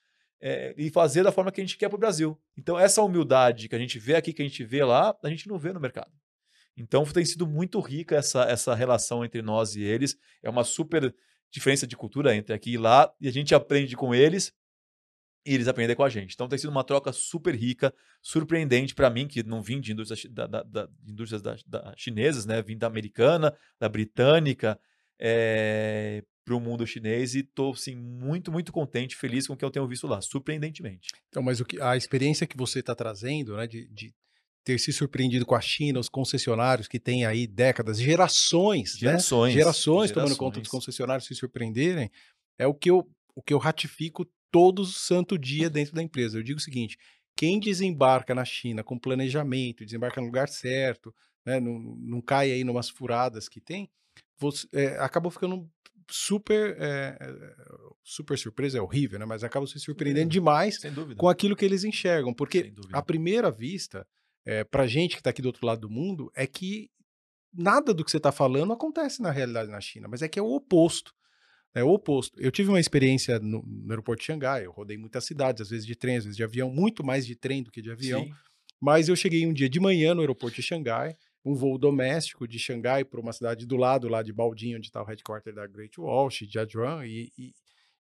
É, 0.41 0.73
e 0.77 0.89
fazer 0.89 1.23
da 1.23 1.31
forma 1.31 1.51
que 1.51 1.61
a 1.61 1.63
gente 1.63 1.77
quer 1.77 1.87
para 1.87 1.95
o 1.95 1.99
Brasil. 1.99 2.37
Então, 2.57 2.77
essa 2.77 3.01
humildade 3.01 3.69
que 3.69 3.75
a 3.75 3.79
gente 3.79 3.97
vê 3.99 4.15
aqui, 4.15 4.33
que 4.33 4.41
a 4.41 4.45
gente 4.45 4.63
vê 4.63 4.83
lá, 4.83 5.15
a 5.23 5.29
gente 5.29 5.47
não 5.47 5.57
vê 5.57 5.71
no 5.71 5.79
mercado. 5.79 6.11
Então 6.77 7.03
tem 7.05 7.25
sido 7.25 7.47
muito 7.47 7.79
rica 7.79 8.15
essa, 8.15 8.43
essa 8.43 8.75
relação 8.75 9.23
entre 9.23 9.41
nós 9.41 9.75
e 9.75 9.83
eles. 9.83 10.17
É 10.43 10.49
uma 10.49 10.63
super 10.63 11.13
diferença 11.51 11.87
de 11.87 11.95
cultura 11.95 12.35
entre 12.35 12.53
aqui 12.53 12.71
e 12.71 12.77
lá, 12.77 13.13
e 13.19 13.27
a 13.27 13.31
gente 13.31 13.55
aprende 13.55 13.95
com 13.95 14.13
eles 14.13 14.53
e 15.45 15.53
eles 15.53 15.67
aprendem 15.67 15.95
com 15.95 16.03
a 16.03 16.09
gente. 16.09 16.33
Então 16.33 16.49
tem 16.49 16.57
sido 16.57 16.69
uma 16.69 16.83
troca 16.83 17.13
super 17.13 17.55
rica, 17.55 17.93
surpreendente 18.21 18.95
para 18.95 19.09
mim, 19.09 19.27
que 19.27 19.43
não 19.43 19.61
vim 19.61 19.79
de 19.79 19.93
indústrias, 19.93 20.25
da, 20.33 20.47
da, 20.47 20.63
da, 20.63 20.89
indústrias 21.07 21.41
da, 21.41 21.55
da 21.65 21.93
chinesas, 21.95 22.45
né? 22.45 22.61
Vim 22.61 22.77
da 22.77 22.87
americana, 22.87 23.55
da 23.79 23.87
britânica, 23.87 24.79
é, 25.19 26.21
eh, 26.21 26.23
para 26.43 26.55
o 26.55 26.59
mundo 26.59 26.85
chinês 26.85 27.33
e 27.33 27.39
estou 27.39 27.73
assim, 27.73 27.95
muito, 27.95 28.51
muito 28.51 28.71
contente, 28.71 29.15
feliz 29.15 29.47
com 29.47 29.53
o 29.53 29.57
que 29.57 29.65
eu 29.65 29.71
tenho 29.71 29.87
visto 29.87 30.05
lá, 30.05 30.21
surpreendentemente. 30.21 31.09
Então, 31.29 31.41
mas 31.41 31.59
o 31.59 31.65
que, 31.65 31.81
a 31.81 31.97
experiência 31.97 32.45
que 32.45 32.55
você 32.55 32.79
está 32.79 32.93
trazendo, 32.93 33.57
né, 33.57 33.65
de, 33.65 33.87
de 33.87 34.13
ter 34.65 34.79
se 34.79 34.91
surpreendido 34.91 35.45
com 35.45 35.53
a 35.53 35.61
China, 35.61 35.99
os 35.99 36.09
concessionários 36.09 36.87
que 36.87 36.99
têm 36.99 37.23
aí 37.23 37.45
décadas, 37.45 37.99
gerações, 37.99 38.97
gerações, 38.97 39.53
né? 39.53 39.59
gerações, 39.61 40.11
tomando 40.11 40.35
conta 40.35 40.59
dos 40.59 40.67
concessionários 40.67 41.27
se 41.27 41.35
surpreenderem, 41.35 42.11
é 42.57 42.65
o 42.65 42.73
que 42.73 42.89
eu, 42.89 43.07
o 43.35 43.43
que 43.43 43.53
eu 43.53 43.59
ratifico 43.59 44.25
todo 44.51 44.83
santo 44.83 45.37
dia 45.37 45.69
dentro 45.69 45.93
da 45.93 46.01
empresa. 46.01 46.39
Eu 46.39 46.43
digo 46.43 46.57
o 46.57 46.63
seguinte: 46.63 46.97
quem 47.37 47.59
desembarca 47.59 48.33
na 48.33 48.43
China 48.43 48.83
com 48.83 48.97
planejamento, 48.97 49.85
desembarca 49.85 50.19
no 50.19 50.25
lugar 50.25 50.49
certo, 50.49 51.13
né, 51.45 51.59
não, 51.59 51.79
não 51.99 52.19
cai 52.19 52.51
aí 52.51 52.63
numas 52.63 52.89
furadas 52.89 53.47
que 53.47 53.61
tem, 53.61 53.87
você, 54.39 54.67
é, 54.73 54.97
acabou 54.97 55.29
ficando 55.29 55.69
super 56.09 56.75
é, 56.79 57.17
super 58.03 58.37
surpresa 58.37 58.79
é 58.79 58.81
horrível, 58.81 59.19
né? 59.19 59.25
Mas 59.25 59.43
acaba 59.43 59.67
se 59.67 59.79
surpreendendo 59.79 60.29
demais 60.29 60.79
com 61.17 61.29
aquilo 61.29 61.55
que 61.55 61.65
eles 61.65 61.83
enxergam, 61.83 62.33
porque 62.33 62.73
à 62.91 63.01
primeira 63.01 63.51
vista 63.51 64.07
é, 64.45 64.63
para 64.63 64.87
gente 64.87 65.15
que 65.15 65.21
está 65.21 65.31
aqui 65.31 65.41
do 65.41 65.47
outro 65.47 65.65
lado 65.65 65.81
do 65.81 65.89
mundo, 65.89 66.31
é 66.35 66.45
que 66.45 66.89
nada 67.53 67.93
do 67.93 68.03
que 68.03 68.11
você 68.11 68.17
está 68.17 68.31
falando 68.31 68.73
acontece 68.73 69.21
na 69.21 69.31
realidade 69.31 69.71
na 69.71 69.81
China, 69.81 70.07
mas 70.07 70.21
é 70.21 70.27
que 70.27 70.37
é 70.37 70.41
o 70.41 70.53
oposto. 70.53 71.13
É 71.73 71.83
o 71.83 71.89
oposto. 71.89 72.39
Eu 72.39 72.51
tive 72.51 72.69
uma 72.69 72.79
experiência 72.79 73.37
no, 73.39 73.61
no 73.61 73.91
aeroporto 73.91 74.21
de 74.21 74.27
Xangai, 74.27 74.65
eu 74.65 74.71
rodei 74.71 74.97
muitas 74.97 75.25
cidades, 75.25 75.61
às 75.61 75.69
vezes 75.69 75.85
de 75.85 75.95
trem, 75.95 76.15
às 76.15 76.23
vezes 76.23 76.37
de 76.37 76.43
avião, 76.43 76.69
muito 76.69 77.03
mais 77.03 77.25
de 77.25 77.35
trem 77.35 77.61
do 77.61 77.71
que 77.71 77.81
de 77.81 77.91
avião. 77.91 78.23
Sim. 78.23 78.33
Mas 78.79 79.09
eu 79.09 79.15
cheguei 79.15 79.45
um 79.45 79.53
dia 79.53 79.69
de 79.69 79.79
manhã 79.79 80.13
no 80.13 80.21
aeroporto 80.21 80.55
de 80.55 80.61
Xangai, 80.61 81.17
um 81.43 81.53
voo 81.53 81.77
doméstico 81.77 82.47
de 82.47 82.57
Xangai 82.57 83.03
para 83.03 83.19
uma 83.19 83.33
cidade 83.33 83.65
do 83.65 83.75
lado, 83.75 84.07
lá 84.07 84.23
de 84.23 84.31
Baldinho, 84.31 84.77
onde 84.77 84.87
está 84.87 85.01
o 85.01 85.05
headquarter 85.05 85.53
da 85.53 85.67
Great 85.67 85.99
Wall, 85.99 86.29
de 86.29 86.45
Jiazhuang, 86.45 87.05
e, 87.05 87.31
e, 87.37 87.53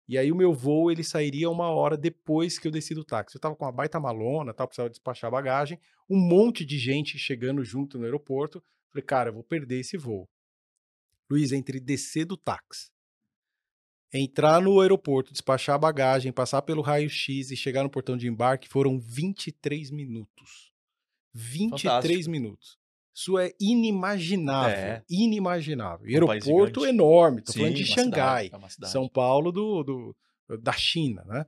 e 0.08 0.18
aí 0.18 0.32
o 0.32 0.36
meu 0.36 0.52
voo 0.52 0.90
ele 0.90 1.04
sairia 1.04 1.48
uma 1.48 1.70
hora 1.70 1.96
depois 1.96 2.58
que 2.58 2.66
eu 2.66 2.72
desci 2.72 2.94
do 2.94 3.04
táxi. 3.04 3.36
Eu 3.36 3.40
tava 3.40 3.56
com 3.56 3.64
uma 3.64 3.72
baita 3.72 4.00
malona, 4.00 4.52
tal, 4.52 4.66
precisava 4.66 4.90
despachar 4.90 5.30
bagagem, 5.30 5.78
um 6.08 6.18
monte 6.18 6.64
de 6.64 6.78
gente 6.78 7.18
chegando 7.18 7.64
junto 7.64 7.98
no 7.98 8.04
aeroporto. 8.04 8.62
Falei, 8.90 9.04
cara, 9.04 9.30
eu 9.30 9.34
vou 9.34 9.44
perder 9.44 9.80
esse 9.80 9.96
voo. 9.96 10.28
Luiz, 11.30 11.52
entre 11.52 11.80
descer 11.80 12.26
do 12.26 12.36
táxi, 12.36 12.90
entrar 14.12 14.60
no 14.60 14.80
aeroporto, 14.80 15.32
despachar 15.32 15.76
a 15.76 15.78
bagagem, 15.78 16.32
passar 16.32 16.60
pelo 16.62 16.82
raio-x 16.82 17.50
e 17.50 17.56
chegar 17.56 17.82
no 17.82 17.90
portão 17.90 18.16
de 18.16 18.28
embarque 18.28 18.68
foram 18.68 19.00
23 19.00 19.90
minutos. 19.90 20.72
23 21.32 21.80
Fantástico. 21.80 22.30
minutos. 22.30 22.81
Isso 23.14 23.38
é 23.38 23.52
inimaginável. 23.60 24.76
É. 24.76 25.04
Inimaginável. 25.08 26.08
E 26.08 26.18
um 26.18 26.30
aeroporto 26.30 26.86
enorme. 26.86 27.40
Estou 27.40 27.54
falando 27.54 27.74
de 27.74 27.84
Xangai, 27.84 28.44
cidade, 28.46 28.76
é 28.82 28.86
São 28.86 29.08
Paulo 29.08 29.52
do, 29.52 29.82
do, 29.82 30.16
da 30.58 30.72
China, 30.72 31.22
né? 31.26 31.44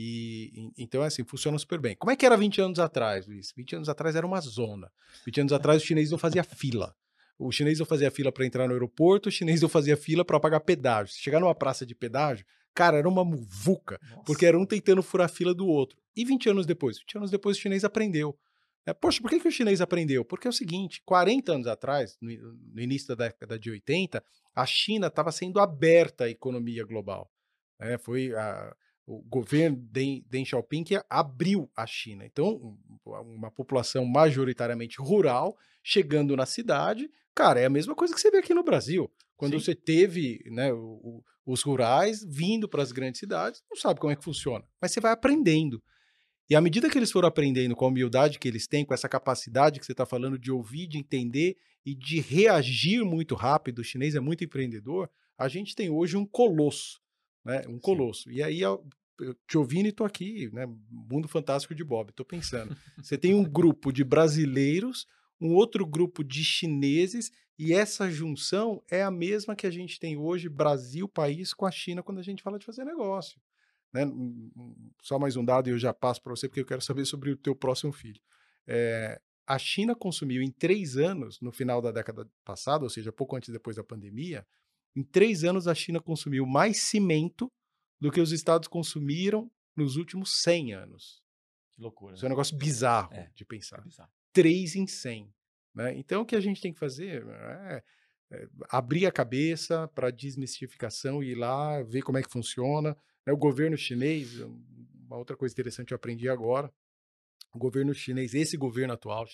E, 0.00 0.70
então, 0.78 1.02
assim, 1.02 1.24
funciona 1.24 1.58
super 1.58 1.80
bem. 1.80 1.96
Como 1.96 2.12
é 2.12 2.14
que 2.14 2.24
era 2.24 2.36
20 2.36 2.60
anos 2.60 2.78
atrás, 2.78 3.26
Luiz? 3.26 3.52
20 3.56 3.76
anos 3.76 3.88
atrás 3.88 4.14
era 4.14 4.24
uma 4.24 4.40
zona. 4.40 4.92
20 5.26 5.40
anos 5.40 5.52
atrás 5.52 5.82
o 5.82 5.84
chinês 5.84 6.12
não 6.12 6.18
fazia 6.18 6.44
fila. 6.44 6.94
O 7.36 7.50
chinês 7.50 7.80
não 7.80 7.86
fazia 7.86 8.10
fila 8.10 8.30
para 8.30 8.46
entrar 8.46 8.68
no 8.68 8.74
aeroporto, 8.74 9.28
o 9.28 9.32
chinês 9.32 9.60
não 9.60 9.68
fazia 9.68 9.96
fila 9.96 10.24
para 10.24 10.38
pagar 10.38 10.60
pedágio. 10.60 11.12
Se 11.12 11.20
chegar 11.20 11.40
numa 11.40 11.54
praça 11.54 11.84
de 11.84 11.96
pedágio, 11.96 12.46
cara, 12.72 12.96
era 12.96 13.08
uma 13.08 13.24
muvuca, 13.24 13.98
Nossa. 14.10 14.22
porque 14.22 14.46
era 14.46 14.56
um 14.56 14.64
tentando 14.64 15.02
furar 15.02 15.26
a 15.26 15.28
fila 15.28 15.52
do 15.52 15.66
outro. 15.66 15.98
E 16.16 16.24
20 16.24 16.50
anos 16.50 16.66
depois? 16.66 16.98
20 16.98 17.18
anos 17.18 17.30
depois 17.30 17.56
o 17.56 17.60
chinês 17.60 17.82
aprendeu. 17.82 18.38
É, 18.88 18.94
poxa, 18.94 19.20
por 19.20 19.28
que, 19.28 19.38
que 19.38 19.48
o 19.48 19.52
chinês 19.52 19.82
aprendeu? 19.82 20.24
Porque 20.24 20.48
é 20.48 20.50
o 20.50 20.52
seguinte: 20.52 21.02
40 21.04 21.52
anos 21.52 21.66
atrás, 21.66 22.16
no, 22.22 22.30
no 22.72 22.80
início 22.80 23.08
da 23.08 23.26
década 23.26 23.58
de 23.58 23.70
80, 23.70 24.24
a 24.54 24.64
China 24.64 25.08
estava 25.08 25.30
sendo 25.30 25.60
aberta 25.60 26.24
à 26.24 26.30
economia 26.30 26.84
global. 26.84 27.30
É, 27.78 27.98
foi 27.98 28.34
a, 28.34 28.74
o 29.06 29.22
governo 29.22 29.76
Deng, 29.76 30.24
Deng 30.26 30.44
Xiaoping 30.46 30.84
que 30.84 30.98
abriu 31.10 31.70
a 31.76 31.86
China. 31.86 32.24
Então, 32.24 32.78
uma 33.04 33.50
população 33.50 34.06
majoritariamente 34.06 34.96
rural 34.98 35.54
chegando 35.82 36.34
na 36.34 36.46
cidade, 36.46 37.10
cara, 37.34 37.60
é 37.60 37.66
a 37.66 37.70
mesma 37.70 37.94
coisa 37.94 38.14
que 38.14 38.20
você 38.20 38.30
vê 38.30 38.38
aqui 38.38 38.54
no 38.54 38.64
Brasil. 38.64 39.12
Quando 39.36 39.60
Sim. 39.60 39.66
você 39.66 39.74
teve 39.74 40.42
né, 40.46 40.72
o, 40.72 40.78
o, 40.78 41.24
os 41.44 41.62
rurais 41.62 42.24
vindo 42.24 42.66
para 42.66 42.82
as 42.82 42.90
grandes 42.90 43.20
cidades, 43.20 43.62
não 43.70 43.76
sabe 43.76 44.00
como 44.00 44.14
é 44.14 44.16
que 44.16 44.24
funciona, 44.24 44.64
mas 44.80 44.92
você 44.92 45.00
vai 45.00 45.12
aprendendo. 45.12 45.82
E 46.50 46.56
à 46.56 46.60
medida 46.60 46.88
que 46.88 46.98
eles 46.98 47.10
foram 47.10 47.28
aprendendo 47.28 47.76
com 47.76 47.84
a 47.84 47.88
humildade 47.88 48.38
que 48.38 48.48
eles 48.48 48.66
têm, 48.66 48.84
com 48.84 48.94
essa 48.94 49.08
capacidade 49.08 49.78
que 49.78 49.84
você 49.84 49.92
está 49.92 50.06
falando 50.06 50.38
de 50.38 50.50
ouvir, 50.50 50.86
de 50.86 50.96
entender 50.96 51.56
e 51.84 51.94
de 51.94 52.20
reagir 52.20 53.04
muito 53.04 53.34
rápido, 53.34 53.80
o 53.80 53.84
chinês 53.84 54.14
é 54.14 54.20
muito 54.20 54.44
empreendedor, 54.44 55.10
a 55.36 55.46
gente 55.46 55.74
tem 55.74 55.90
hoje 55.90 56.16
um 56.16 56.24
colosso, 56.24 57.00
né? 57.44 57.62
Um 57.68 57.78
colosso. 57.78 58.24
Sim. 58.24 58.36
E 58.36 58.42
aí, 58.42 58.60
eu 58.60 58.82
te 59.46 59.58
ouvindo 59.58 59.86
e 59.86 59.90
estou 59.90 60.06
aqui, 60.06 60.48
né? 60.52 60.66
Mundo 60.90 61.28
fantástico 61.28 61.74
de 61.74 61.84
Bob, 61.84 62.10
estou 62.10 62.24
pensando. 62.24 62.76
Você 62.96 63.18
tem 63.18 63.34
um 63.34 63.44
grupo 63.44 63.92
de 63.92 64.02
brasileiros, 64.02 65.06
um 65.40 65.54
outro 65.54 65.86
grupo 65.86 66.24
de 66.24 66.42
chineses 66.42 67.30
E 67.58 67.72
essa 67.72 68.08
junção 68.08 68.82
é 68.88 69.02
a 69.02 69.10
mesma 69.10 69.56
que 69.56 69.66
a 69.66 69.70
gente 69.70 69.98
tem 69.98 70.16
hoje, 70.16 70.48
Brasil, 70.48 71.08
país, 71.08 71.52
com 71.52 71.66
a 71.66 71.70
China, 71.72 72.04
quando 72.04 72.18
a 72.18 72.22
gente 72.22 72.42
fala 72.42 72.58
de 72.58 72.64
fazer 72.64 72.84
negócio. 72.84 73.40
Né? 73.92 74.02
Só 75.02 75.18
mais 75.18 75.36
um 75.36 75.44
dado 75.44 75.68
e 75.68 75.72
eu 75.72 75.78
já 75.78 75.92
passo 75.92 76.22
para 76.22 76.34
você, 76.34 76.48
porque 76.48 76.60
eu 76.60 76.66
quero 76.66 76.80
saber 76.80 77.04
sobre 77.06 77.30
o 77.30 77.36
teu 77.36 77.54
próximo 77.54 77.92
filho. 77.92 78.20
É, 78.66 79.20
a 79.46 79.58
China 79.58 79.94
consumiu 79.94 80.42
em 80.42 80.50
três 80.50 80.96
anos, 80.96 81.40
no 81.40 81.50
final 81.50 81.80
da 81.80 81.90
década 81.90 82.30
passada, 82.44 82.84
ou 82.84 82.90
seja, 82.90 83.10
pouco 83.10 83.34
antes 83.34 83.48
depois 83.48 83.76
da 83.76 83.84
pandemia, 83.84 84.46
em 84.94 85.02
três 85.02 85.44
anos 85.44 85.66
a 85.66 85.74
China 85.74 86.00
consumiu 86.00 86.44
mais 86.44 86.78
cimento 86.82 87.50
do 88.00 88.10
que 88.10 88.20
os 88.20 88.32
estados 88.32 88.68
consumiram 88.68 89.50
nos 89.76 89.96
últimos 89.96 90.42
100 90.42 90.74
anos. 90.74 91.22
Que 91.72 91.80
loucura. 91.80 92.14
Isso 92.14 92.24
é 92.24 92.28
um 92.28 92.30
negócio 92.30 92.56
bizarro 92.56 93.14
é, 93.14 93.30
de 93.34 93.44
pensar. 93.44 93.78
É 93.78 93.82
bizarro. 93.82 94.10
3 94.32 94.76
em 94.76 94.86
100. 94.86 95.32
Né? 95.74 95.96
Então, 95.96 96.22
o 96.22 96.26
que 96.26 96.36
a 96.36 96.40
gente 96.40 96.60
tem 96.60 96.72
que 96.72 96.78
fazer 96.78 97.24
é, 97.26 97.82
é 98.32 98.48
abrir 98.68 99.06
a 99.06 99.12
cabeça 99.12 99.88
para 99.88 100.10
desmistificação 100.10 101.22
e 101.22 101.30
ir 101.30 101.34
lá 101.36 101.82
ver 101.82 102.02
como 102.02 102.18
é 102.18 102.22
que 102.22 102.30
funciona. 102.30 102.96
Né? 103.28 103.32
O 103.32 103.36
governo 103.36 103.76
chinês, 103.76 104.40
uma 104.40 105.18
outra 105.18 105.36
coisa 105.36 105.52
interessante 105.52 105.88
que 105.88 105.92
eu 105.92 105.96
aprendi 105.96 106.30
agora, 106.30 106.72
o 107.54 107.58
governo 107.58 107.94
chinês, 107.94 108.32
esse 108.34 108.56
governo 108.56 108.94
atual 108.94 109.26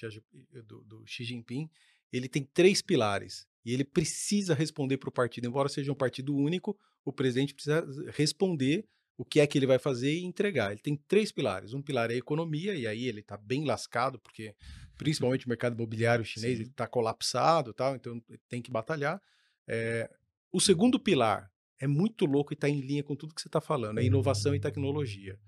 do, 0.67 0.83
do 0.83 1.07
Xi 1.07 1.23
Jinping, 1.25 1.71
ele 2.13 2.29
tem 2.29 2.43
três 2.43 2.83
pilares 2.83 3.47
e 3.65 3.73
ele 3.73 3.85
precisa 3.85 4.53
responder 4.53 4.99
para 4.99 5.09
o 5.09 5.13
partido, 5.13 5.47
embora 5.47 5.69
seja 5.69 5.93
um 5.93 5.97
partido 5.97 6.35
único, 6.35 6.77
o 7.05 7.13
presidente 7.13 7.55
precisa 7.55 7.87
responder 8.11 8.85
o 9.17 9.25
que 9.25 9.39
é 9.39 9.47
que 9.47 9.57
ele 9.57 9.67
vai 9.67 9.79
fazer 9.79 10.13
e 10.13 10.25
entregar. 10.25 10.73
Ele 10.73 10.81
tem 10.81 10.97
três 10.97 11.31
pilares. 11.31 11.73
Um 11.73 11.81
pilar 11.81 12.11
é 12.11 12.15
a 12.15 12.17
economia, 12.17 12.75
e 12.75 12.87
aí 12.87 13.07
ele 13.07 13.21
está 13.21 13.37
bem 13.37 13.65
lascado, 13.65 14.19
porque 14.19 14.55
principalmente 14.99 15.47
o 15.47 15.49
mercado 15.49 15.75
imobiliário 15.75 16.25
chinês 16.25 16.59
está 16.59 16.87
colapsado, 16.87 17.73
tal, 17.73 17.95
então 17.95 18.21
tem 18.49 18.61
que 18.61 18.73
batalhar. 18.73 19.23
É, 19.69 20.11
o 20.53 20.61
segundo 20.61 20.99
pilar 20.99 21.51
é 21.81 21.87
muito 21.87 22.27
louco 22.27 22.53
e 22.53 22.55
está 22.55 22.69
em 22.69 22.81
linha 22.81 23.03
com 23.03 23.17
tudo 23.17 23.35
que 23.35 23.41
você 23.41 23.49
está 23.49 23.61
falando, 23.61 23.99
é 23.99 24.05
inovação 24.05 24.55
e 24.55 24.61
tecnologia. 24.61 25.39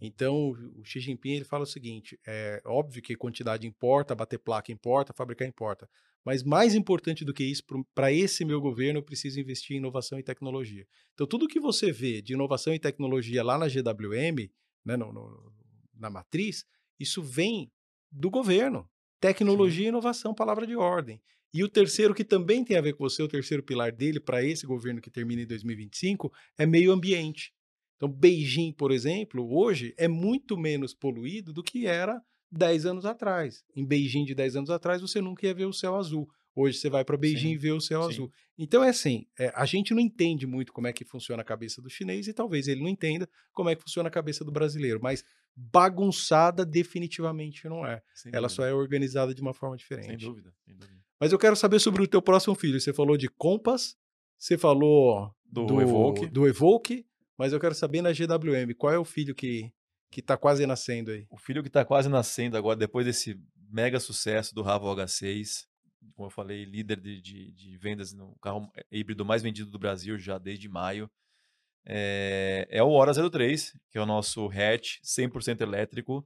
Então, 0.00 0.50
o 0.50 0.84
Xi 0.84 1.00
Jinping 1.00 1.32
ele 1.32 1.44
fala 1.44 1.64
o 1.64 1.66
seguinte: 1.66 2.18
é 2.26 2.60
óbvio 2.64 3.02
que 3.02 3.16
quantidade 3.16 3.66
importa, 3.66 4.14
bater 4.14 4.38
placa 4.38 4.72
importa, 4.72 5.12
fabricar 5.12 5.46
importa, 5.46 5.88
mas 6.24 6.42
mais 6.42 6.74
importante 6.74 7.24
do 7.24 7.32
que 7.32 7.44
isso, 7.44 7.62
para 7.94 8.12
esse 8.12 8.44
meu 8.44 8.60
governo, 8.60 8.98
eu 8.98 9.02
preciso 9.02 9.38
investir 9.38 9.76
em 9.76 9.78
inovação 9.78 10.18
e 10.18 10.22
tecnologia. 10.22 10.86
Então, 11.12 11.26
tudo 11.26 11.48
que 11.48 11.60
você 11.60 11.92
vê 11.92 12.22
de 12.22 12.32
inovação 12.32 12.74
e 12.74 12.78
tecnologia 12.78 13.42
lá 13.44 13.58
na 13.58 13.68
GWM, 13.68 14.50
né, 14.84 14.96
no, 14.96 15.12
no, 15.12 15.52
na 15.94 16.10
matriz, 16.10 16.64
isso 16.98 17.22
vem 17.22 17.70
do 18.10 18.30
governo. 18.30 18.88
Tecnologia 19.20 19.82
Sim. 19.82 19.86
e 19.86 19.88
inovação, 19.88 20.34
palavra 20.34 20.66
de 20.66 20.76
ordem. 20.76 21.20
E 21.54 21.62
o 21.62 21.68
terceiro, 21.68 22.12
que 22.12 22.24
também 22.24 22.64
tem 22.64 22.76
a 22.76 22.80
ver 22.80 22.94
com 22.94 23.04
você, 23.04 23.22
o 23.22 23.28
terceiro 23.28 23.62
pilar 23.62 23.92
dele 23.92 24.18
para 24.18 24.42
esse 24.42 24.66
governo 24.66 25.00
que 25.00 25.08
termina 25.08 25.42
em 25.42 25.46
2025, 25.46 26.32
é 26.58 26.66
meio 26.66 26.90
ambiente. 26.90 27.54
Então, 27.96 28.08
Beijing, 28.08 28.72
por 28.72 28.90
exemplo, 28.90 29.48
hoje 29.56 29.94
é 29.96 30.08
muito 30.08 30.58
menos 30.58 30.92
poluído 30.92 31.52
do 31.52 31.62
que 31.62 31.86
era 31.86 32.20
10 32.50 32.86
anos 32.86 33.04
atrás. 33.04 33.62
Em 33.74 33.86
Beijing 33.86 34.24
de 34.24 34.34
10 34.34 34.56
anos 34.56 34.70
atrás, 34.70 35.00
você 35.00 35.20
nunca 35.20 35.46
ia 35.46 35.54
ver 35.54 35.66
o 35.66 35.72
céu 35.72 35.94
azul. 35.94 36.28
Hoje 36.56 36.78
você 36.78 36.90
vai 36.90 37.04
para 37.04 37.16
Beijing 37.16 37.50
Sim. 37.50 37.54
e 37.54 37.56
vê 37.56 37.70
o 37.70 37.80
céu 37.80 38.02
Sim. 38.02 38.08
azul. 38.08 38.32
Então 38.58 38.82
é 38.82 38.88
assim, 38.88 39.24
é, 39.38 39.52
a 39.54 39.64
gente 39.64 39.94
não 39.94 40.00
entende 40.00 40.48
muito 40.48 40.72
como 40.72 40.88
é 40.88 40.92
que 40.92 41.04
funciona 41.04 41.42
a 41.42 41.44
cabeça 41.44 41.80
do 41.80 41.88
chinês 41.88 42.26
e 42.26 42.32
talvez 42.32 42.66
ele 42.66 42.80
não 42.80 42.88
entenda 42.88 43.28
como 43.52 43.68
é 43.68 43.76
que 43.76 43.82
funciona 43.82 44.08
a 44.08 44.12
cabeça 44.12 44.44
do 44.44 44.50
brasileiro, 44.50 45.00
mas 45.00 45.24
bagunçada 45.56 46.64
definitivamente 46.64 47.68
não 47.68 47.86
é. 47.86 48.02
Sem 48.12 48.30
Ela 48.32 48.48
dúvida. 48.48 48.54
só 48.54 48.64
é 48.64 48.74
organizada 48.74 49.32
de 49.32 49.40
uma 49.40 49.54
forma 49.54 49.76
diferente. 49.76 50.06
Sem 50.06 50.18
dúvida, 50.18 50.52
sem 50.64 50.74
dúvida. 50.76 51.03
Mas 51.20 51.32
eu 51.32 51.38
quero 51.38 51.56
saber 51.56 51.78
sobre 51.78 52.02
o 52.02 52.08
teu 52.08 52.20
próximo 52.20 52.54
filho. 52.54 52.80
Você 52.80 52.92
falou 52.92 53.16
de 53.16 53.28
Compass, 53.28 53.96
você 54.38 54.58
falou 54.58 55.34
do, 55.44 55.66
do 55.66 55.80
Evoque. 55.80 56.26
do 56.26 56.46
Evoque 56.46 57.06
mas 57.36 57.52
eu 57.52 57.60
quero 57.60 57.74
saber 57.74 58.00
na 58.00 58.12
GWM, 58.12 58.72
qual 58.76 58.92
é 58.92 58.98
o 58.98 59.04
filho 59.04 59.34
que 59.34 59.72
que 60.10 60.20
está 60.20 60.36
quase 60.36 60.64
nascendo 60.64 61.10
aí? 61.10 61.26
O 61.28 61.36
filho 61.36 61.60
que 61.60 61.68
está 61.68 61.84
quase 61.84 62.08
nascendo 62.08 62.56
agora, 62.56 62.76
depois 62.76 63.04
desse 63.04 63.36
mega 63.68 63.98
sucesso 63.98 64.54
do 64.54 64.62
Ravo 64.62 64.86
H6, 64.94 65.66
como 66.14 66.28
eu 66.28 66.30
falei, 66.30 66.64
líder 66.64 67.00
de, 67.00 67.20
de, 67.20 67.50
de, 67.50 67.76
vendas 67.78 68.12
no 68.12 68.36
carro 68.36 68.70
híbrido 68.92 69.24
mais 69.24 69.42
vendido 69.42 69.72
do 69.72 69.78
Brasil 69.78 70.16
já 70.16 70.38
desde 70.38 70.68
maio, 70.68 71.10
é, 71.84 72.64
é 72.70 72.80
o 72.80 72.90
Hora 72.90 73.12
03, 73.12 73.76
que 73.90 73.98
é 73.98 74.00
o 74.00 74.06
nosso 74.06 74.46
hatch 74.46 75.00
100% 75.02 75.62
elétrico, 75.62 76.24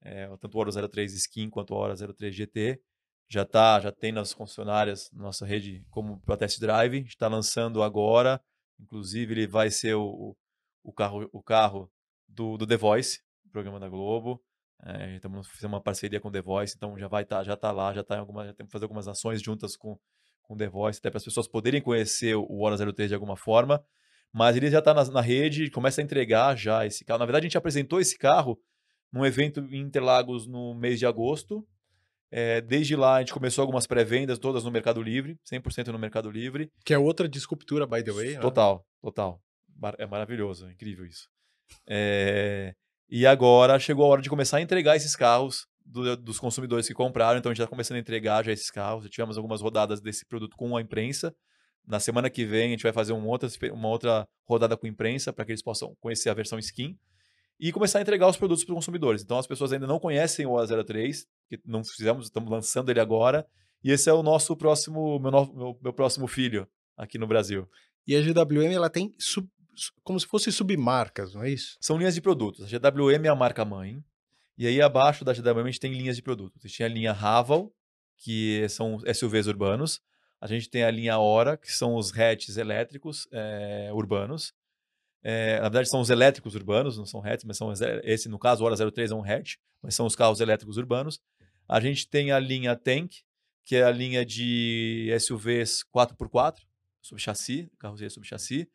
é, 0.00 0.28
tanto 0.36 0.56
o 0.56 0.60
Hora 0.60 0.88
03 0.88 1.12
Skin 1.14 1.50
quanto 1.50 1.74
o 1.74 1.76
Hora 1.76 1.96
03 1.96 2.32
GT. 2.32 2.80
Já 3.28 3.44
tá, 3.44 3.78
já 3.80 3.92
tem 3.92 4.10
nas 4.10 4.32
concessionárias, 4.32 5.10
nossa 5.12 5.44
rede 5.44 5.84
como 5.90 6.20
para 6.20 6.36
test 6.36 6.58
drive, 6.58 7.04
está 7.06 7.28
lançando 7.28 7.82
agora 7.82 8.40
Inclusive, 8.80 9.32
ele 9.32 9.46
vai 9.46 9.70
ser 9.70 9.94
o, 9.94 10.36
o, 10.82 10.92
carro, 10.92 11.28
o 11.32 11.42
carro 11.42 11.90
do, 12.28 12.56
do 12.56 12.66
The 12.66 12.76
Voice, 12.76 13.20
programa 13.50 13.80
da 13.80 13.88
Globo. 13.88 14.40
É, 14.84 15.16
estamos 15.16 15.48
fazendo 15.48 15.72
uma 15.72 15.82
parceria 15.82 16.20
com 16.20 16.28
o 16.28 16.30
The 16.30 16.40
Voice, 16.40 16.74
então 16.76 16.96
já 16.96 17.08
vai 17.08 17.24
tá, 17.24 17.42
já 17.42 17.54
está 17.54 17.72
lá, 17.72 17.92
já 17.92 18.04
tá 18.04 18.14
em 18.14 18.20
alguma, 18.20 18.46
já 18.46 18.54
temos 18.54 18.68
que 18.68 18.72
fazer 18.72 18.84
algumas 18.84 19.08
ações 19.08 19.42
juntas 19.42 19.76
com, 19.76 19.98
com 20.42 20.56
The 20.56 20.68
Voice, 20.68 21.00
até 21.00 21.10
para 21.10 21.18
as 21.18 21.24
pessoas 21.24 21.48
poderem 21.48 21.82
conhecer 21.82 22.36
o 22.36 22.60
Hora 22.60 22.76
03 22.76 23.08
de 23.08 23.14
alguma 23.14 23.36
forma. 23.36 23.84
Mas 24.32 24.56
ele 24.56 24.70
já 24.70 24.78
está 24.78 24.94
na, 24.94 25.04
na 25.06 25.20
rede, 25.20 25.70
começa 25.70 26.00
a 26.00 26.04
entregar 26.04 26.56
já 26.56 26.86
esse 26.86 27.04
carro. 27.04 27.18
Na 27.18 27.26
verdade, 27.26 27.46
a 27.46 27.48
gente 27.48 27.58
apresentou 27.58 28.00
esse 28.00 28.16
carro 28.16 28.60
num 29.10 29.24
evento 29.24 29.60
em 29.60 29.80
Interlagos 29.80 30.46
no 30.46 30.74
mês 30.74 30.98
de 30.98 31.06
agosto. 31.06 31.66
É, 32.30 32.60
desde 32.60 32.94
lá 32.94 33.16
a 33.16 33.20
gente 33.20 33.32
começou 33.32 33.62
algumas 33.62 33.86
pré-vendas, 33.86 34.38
todas 34.38 34.64
no 34.64 34.70
Mercado 34.70 35.02
Livre, 35.02 35.38
100% 35.50 35.88
no 35.88 35.98
Mercado 35.98 36.30
Livre. 36.30 36.70
Que 36.84 36.92
é 36.92 36.98
outra 36.98 37.28
disruptura, 37.28 37.86
by 37.86 38.02
the 38.02 38.12
way. 38.12 38.38
Total, 38.38 38.76
né? 38.76 38.82
total. 39.00 39.40
É 39.96 40.06
maravilhoso, 40.06 40.66
é 40.66 40.72
incrível 40.72 41.06
isso. 41.06 41.28
É, 41.88 42.74
e 43.08 43.26
agora 43.26 43.78
chegou 43.78 44.04
a 44.04 44.08
hora 44.08 44.22
de 44.22 44.28
começar 44.28 44.58
a 44.58 44.60
entregar 44.60 44.96
esses 44.96 45.14
carros 45.16 45.66
do, 45.84 46.16
dos 46.16 46.38
consumidores 46.38 46.86
que 46.86 46.94
compraram, 46.94 47.38
então 47.38 47.50
a 47.50 47.54
gente 47.54 47.62
está 47.62 47.70
começando 47.70 47.96
a 47.96 48.00
entregar 48.00 48.44
já 48.44 48.52
esses 48.52 48.70
carros. 48.70 49.04
Já 49.04 49.10
tivemos 49.10 49.36
algumas 49.36 49.60
rodadas 49.60 50.00
desse 50.00 50.26
produto 50.26 50.56
com 50.56 50.76
a 50.76 50.82
imprensa. 50.82 51.34
Na 51.86 51.98
semana 51.98 52.28
que 52.28 52.44
vem 52.44 52.66
a 52.66 52.70
gente 52.70 52.82
vai 52.82 52.92
fazer 52.92 53.14
uma 53.14 53.26
outra, 53.26 53.48
uma 53.72 53.88
outra 53.88 54.28
rodada 54.46 54.76
com 54.76 54.86
a 54.86 54.90
imprensa 54.90 55.32
para 55.32 55.44
que 55.46 55.52
eles 55.52 55.62
possam 55.62 55.94
conhecer 56.00 56.28
a 56.28 56.34
versão 56.34 56.58
skin 56.58 56.98
e 57.60 57.72
começar 57.72 57.98
a 57.98 58.02
entregar 58.02 58.28
os 58.28 58.36
produtos 58.36 58.64
para 58.64 58.72
os 58.72 58.76
consumidores. 58.76 59.22
Então 59.22 59.38
as 59.38 59.46
pessoas 59.46 59.72
ainda 59.72 59.86
não 59.86 59.98
conhecem 59.98 60.46
o 60.46 60.52
A03, 60.52 61.26
que 61.48 61.60
não 61.64 61.82
fizemos, 61.82 62.26
estamos 62.26 62.50
lançando 62.50 62.90
ele 62.90 63.00
agora. 63.00 63.46
E 63.82 63.90
esse 63.90 64.08
é 64.08 64.12
o 64.12 64.22
nosso 64.22 64.56
próximo, 64.56 65.18
meu, 65.18 65.30
meu, 65.30 65.78
meu 65.82 65.92
próximo 65.92 66.26
filho 66.26 66.68
aqui 66.96 67.18
no 67.18 67.26
Brasil. 67.26 67.68
E 68.06 68.16
a 68.16 68.20
GWM 68.20 68.72
ela 68.72 68.88
tem 68.88 69.14
sub, 69.18 69.48
como 70.02 70.18
se 70.18 70.26
fosse 70.26 70.50
submarcas, 70.50 71.34
não 71.34 71.42
é 71.42 71.50
isso? 71.50 71.76
São 71.80 71.96
linhas 71.96 72.14
de 72.14 72.20
produtos. 72.20 72.62
A 72.62 72.78
GWM 72.78 73.24
é 73.24 73.28
a 73.28 73.34
marca 73.34 73.64
mãe. 73.64 74.02
E 74.56 74.66
aí 74.66 74.80
abaixo 74.80 75.24
da 75.24 75.32
GWM 75.32 75.62
a 75.62 75.66
gente 75.66 75.80
tem 75.80 75.92
linhas 75.92 76.16
de 76.16 76.22
produtos. 76.22 76.64
A 76.64 76.68
gente 76.68 76.78
tem 76.78 76.86
a 76.86 76.88
linha 76.88 77.12
Raval, 77.12 77.72
que 78.16 78.68
são 78.68 78.98
SUVs 79.14 79.46
urbanos. 79.46 80.00
A 80.40 80.46
gente 80.46 80.68
tem 80.68 80.84
a 80.84 80.90
linha 80.90 81.18
Hora, 81.18 81.56
que 81.56 81.72
são 81.72 81.94
os 81.94 82.16
hatches 82.16 82.56
elétricos 82.56 83.28
é, 83.32 83.90
urbanos. 83.92 84.52
É, 85.22 85.56
na 85.56 85.64
verdade, 85.64 85.88
são 85.88 86.00
os 86.00 86.10
elétricos 86.10 86.54
urbanos, 86.54 86.96
não 86.96 87.06
são 87.06 87.20
hatches, 87.24 87.44
mas 87.44 87.56
são 87.56 87.72
esse, 88.04 88.28
no 88.28 88.38
caso, 88.38 88.62
o 88.62 88.66
Hora 88.66 88.90
03 88.90 89.10
é 89.10 89.14
um 89.14 89.24
hatch, 89.24 89.56
mas 89.82 89.94
são 89.94 90.06
os 90.06 90.14
carros 90.14 90.40
elétricos 90.40 90.76
urbanos. 90.76 91.20
A 91.68 91.80
gente 91.80 92.08
tem 92.08 92.32
a 92.32 92.38
linha 92.38 92.74
Tank, 92.76 93.12
que 93.64 93.76
é 93.76 93.82
a 93.82 93.90
linha 93.90 94.24
de 94.24 95.08
SUVs 95.20 95.84
4x4, 95.94 96.56
sob 97.02 97.20
chassi, 97.20 97.70
carroceria 97.78 98.10
sob 98.10 98.26
chassi. 98.26 98.68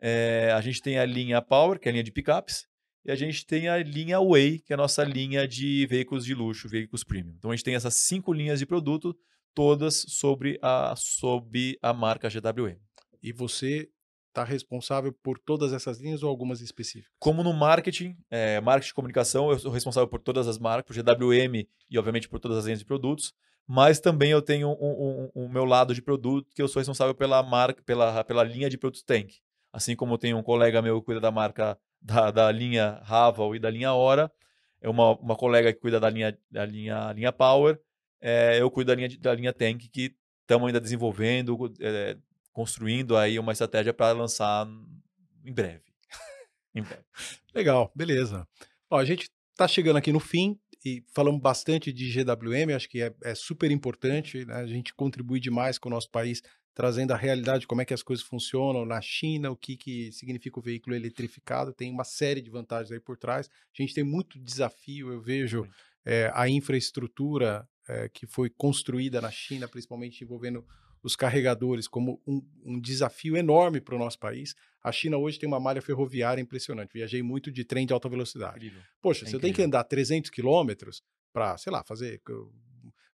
É, 0.00 0.52
a 0.54 0.60
gente 0.60 0.80
tem 0.80 0.98
a 0.98 1.04
linha 1.04 1.42
Power, 1.42 1.78
que 1.78 1.88
é 1.88 1.90
a 1.90 1.92
linha 1.92 2.04
de 2.04 2.12
picapes. 2.12 2.66
E 3.04 3.10
a 3.10 3.16
gente 3.16 3.46
tem 3.46 3.68
a 3.68 3.78
linha 3.78 4.20
Way, 4.20 4.60
que 4.60 4.72
é 4.72 4.74
a 4.74 4.76
nossa 4.76 5.02
linha 5.02 5.48
de 5.48 5.86
veículos 5.86 6.24
de 6.24 6.34
luxo, 6.34 6.68
veículos 6.68 7.02
premium. 7.02 7.34
Então 7.36 7.50
a 7.50 7.56
gente 7.56 7.64
tem 7.64 7.74
essas 7.74 7.94
cinco 7.94 8.32
linhas 8.32 8.58
de 8.58 8.66
produto, 8.66 9.16
todas 9.54 10.04
sobre 10.08 10.58
a, 10.62 10.94
sobre 10.96 11.78
a 11.82 11.92
marca 11.92 12.28
GWM. 12.28 12.78
E 13.22 13.32
você 13.32 13.88
está 14.30 14.44
responsável 14.44 15.12
por 15.12 15.38
todas 15.38 15.72
essas 15.72 16.00
linhas 16.00 16.22
ou 16.22 16.30
algumas 16.30 16.60
específicas? 16.60 17.12
Como 17.18 17.42
no 17.42 17.52
marketing, 17.52 18.16
é, 18.30 18.60
marketing 18.60 18.88
de 18.88 18.94
comunicação, 18.94 19.50
eu 19.50 19.58
sou 19.58 19.70
responsável 19.70 20.08
por 20.08 20.20
todas 20.20 20.48
as 20.48 20.58
marcas, 20.58 20.86
por 20.86 20.94
GWM 20.94 21.66
e, 21.90 21.98
obviamente, 21.98 22.28
por 22.28 22.40
todas 22.40 22.58
as 22.58 22.64
linhas 22.64 22.78
de 22.78 22.84
produtos, 22.84 23.34
mas 23.66 24.00
também 24.00 24.30
eu 24.30 24.40
tenho 24.40 24.68
o 24.68 24.72
um, 24.72 25.30
um, 25.34 25.44
um, 25.44 25.48
meu 25.48 25.64
lado 25.64 25.94
de 25.94 26.00
produto, 26.00 26.48
que 26.54 26.62
eu 26.62 26.68
sou 26.68 26.80
responsável 26.80 27.14
pela 27.14 27.42
marca, 27.42 27.82
pela, 27.82 28.24
pela 28.24 28.42
linha 28.42 28.70
de 28.70 28.78
produtos 28.78 29.02
Tank. 29.02 29.34
Assim 29.72 29.94
como 29.94 30.14
eu 30.14 30.18
tenho 30.18 30.38
um 30.38 30.42
colega 30.42 30.82
meu 30.82 31.00
que 31.00 31.06
cuida 31.06 31.20
da 31.20 31.30
marca 31.30 31.78
da, 32.00 32.30
da 32.30 32.50
linha 32.50 33.00
Raval 33.04 33.54
e 33.54 33.58
da 33.58 33.70
linha 33.70 33.92
Hora, 33.92 34.32
é 34.80 34.88
uma, 34.88 35.12
uma 35.18 35.36
colega 35.36 35.72
que 35.72 35.78
cuida 35.78 36.00
da 36.00 36.08
linha, 36.08 36.36
da 36.50 36.64
linha, 36.64 37.12
linha 37.12 37.32
Power, 37.32 37.78
é, 38.20 38.60
eu 38.60 38.70
cuido 38.70 38.88
da 38.88 38.94
linha, 38.94 39.08
da 39.18 39.34
linha 39.34 39.52
Tank, 39.52 39.88
que 39.88 40.14
estamos 40.40 40.66
ainda 40.66 40.80
desenvolvendo, 40.80 41.72
é, 41.80 42.16
construindo 42.52 43.16
aí 43.16 43.38
uma 43.38 43.52
estratégia 43.52 43.92
para 43.92 44.12
lançar 44.12 44.66
em 45.44 45.52
breve. 45.52 45.84
em 46.74 46.82
breve. 46.82 47.04
Legal, 47.54 47.90
beleza. 47.94 48.46
Ó, 48.90 48.98
a 48.98 49.04
gente 49.04 49.30
está 49.50 49.68
chegando 49.68 49.96
aqui 49.96 50.12
no 50.12 50.20
fim. 50.20 50.58
e 50.84 51.04
falamos 51.12 51.40
bastante 51.40 51.92
de 51.92 52.10
GWM, 52.10 52.74
acho 52.74 52.88
que 52.88 53.02
é, 53.02 53.14
é 53.22 53.34
super 53.34 53.70
importante, 53.70 54.46
né? 54.46 54.54
a 54.54 54.66
gente 54.66 54.94
contribui 54.94 55.38
demais 55.38 55.78
com 55.78 55.90
o 55.90 55.92
nosso 55.92 56.10
país, 56.10 56.42
trazendo 56.74 57.12
a 57.12 57.16
realidade, 57.16 57.66
como 57.66 57.82
é 57.82 57.84
que 57.84 57.92
as 57.92 58.02
coisas 58.02 58.24
funcionam 58.24 58.86
na 58.86 59.00
China, 59.02 59.50
o 59.50 59.56
que, 59.56 59.76
que 59.76 60.10
significa 60.12 60.58
o 60.58 60.62
veículo 60.62 60.96
eletrificado, 60.96 61.74
tem 61.74 61.92
uma 61.92 62.04
série 62.04 62.40
de 62.40 62.48
vantagens 62.48 62.90
aí 62.90 63.00
por 63.00 63.18
trás. 63.18 63.48
A 63.48 63.82
gente 63.82 63.92
tem 63.92 64.04
muito 64.04 64.38
desafio, 64.38 65.12
eu 65.12 65.20
vejo 65.20 65.68
é, 66.06 66.30
a 66.34 66.48
infraestrutura 66.48 67.68
é, 67.88 68.08
que 68.08 68.26
foi 68.26 68.48
construída 68.48 69.20
na 69.20 69.30
China, 69.30 69.68
principalmente 69.68 70.24
envolvendo 70.24 70.64
os 71.02 71.16
carregadores, 71.16 71.88
como 71.88 72.20
um, 72.26 72.42
um 72.64 72.80
desafio 72.80 73.36
enorme 73.36 73.80
para 73.80 73.94
o 73.94 73.98
nosso 73.98 74.18
país. 74.18 74.54
A 74.82 74.92
China 74.92 75.16
hoje 75.16 75.38
tem 75.38 75.46
uma 75.46 75.60
malha 75.60 75.82
ferroviária 75.82 76.40
impressionante. 76.40 76.92
Viajei 76.92 77.22
muito 77.22 77.50
de 77.50 77.64
trem 77.64 77.86
de 77.86 77.92
alta 77.92 78.08
velocidade. 78.08 78.56
Incrível. 78.56 78.82
Poxa, 79.00 79.24
é 79.24 79.28
você 79.28 79.38
tem 79.38 79.52
que 79.52 79.62
andar 79.62 79.84
300 79.84 80.30
quilômetros 80.30 81.02
para, 81.32 81.56
sei 81.58 81.72
lá, 81.72 81.82
fazer 81.84 82.20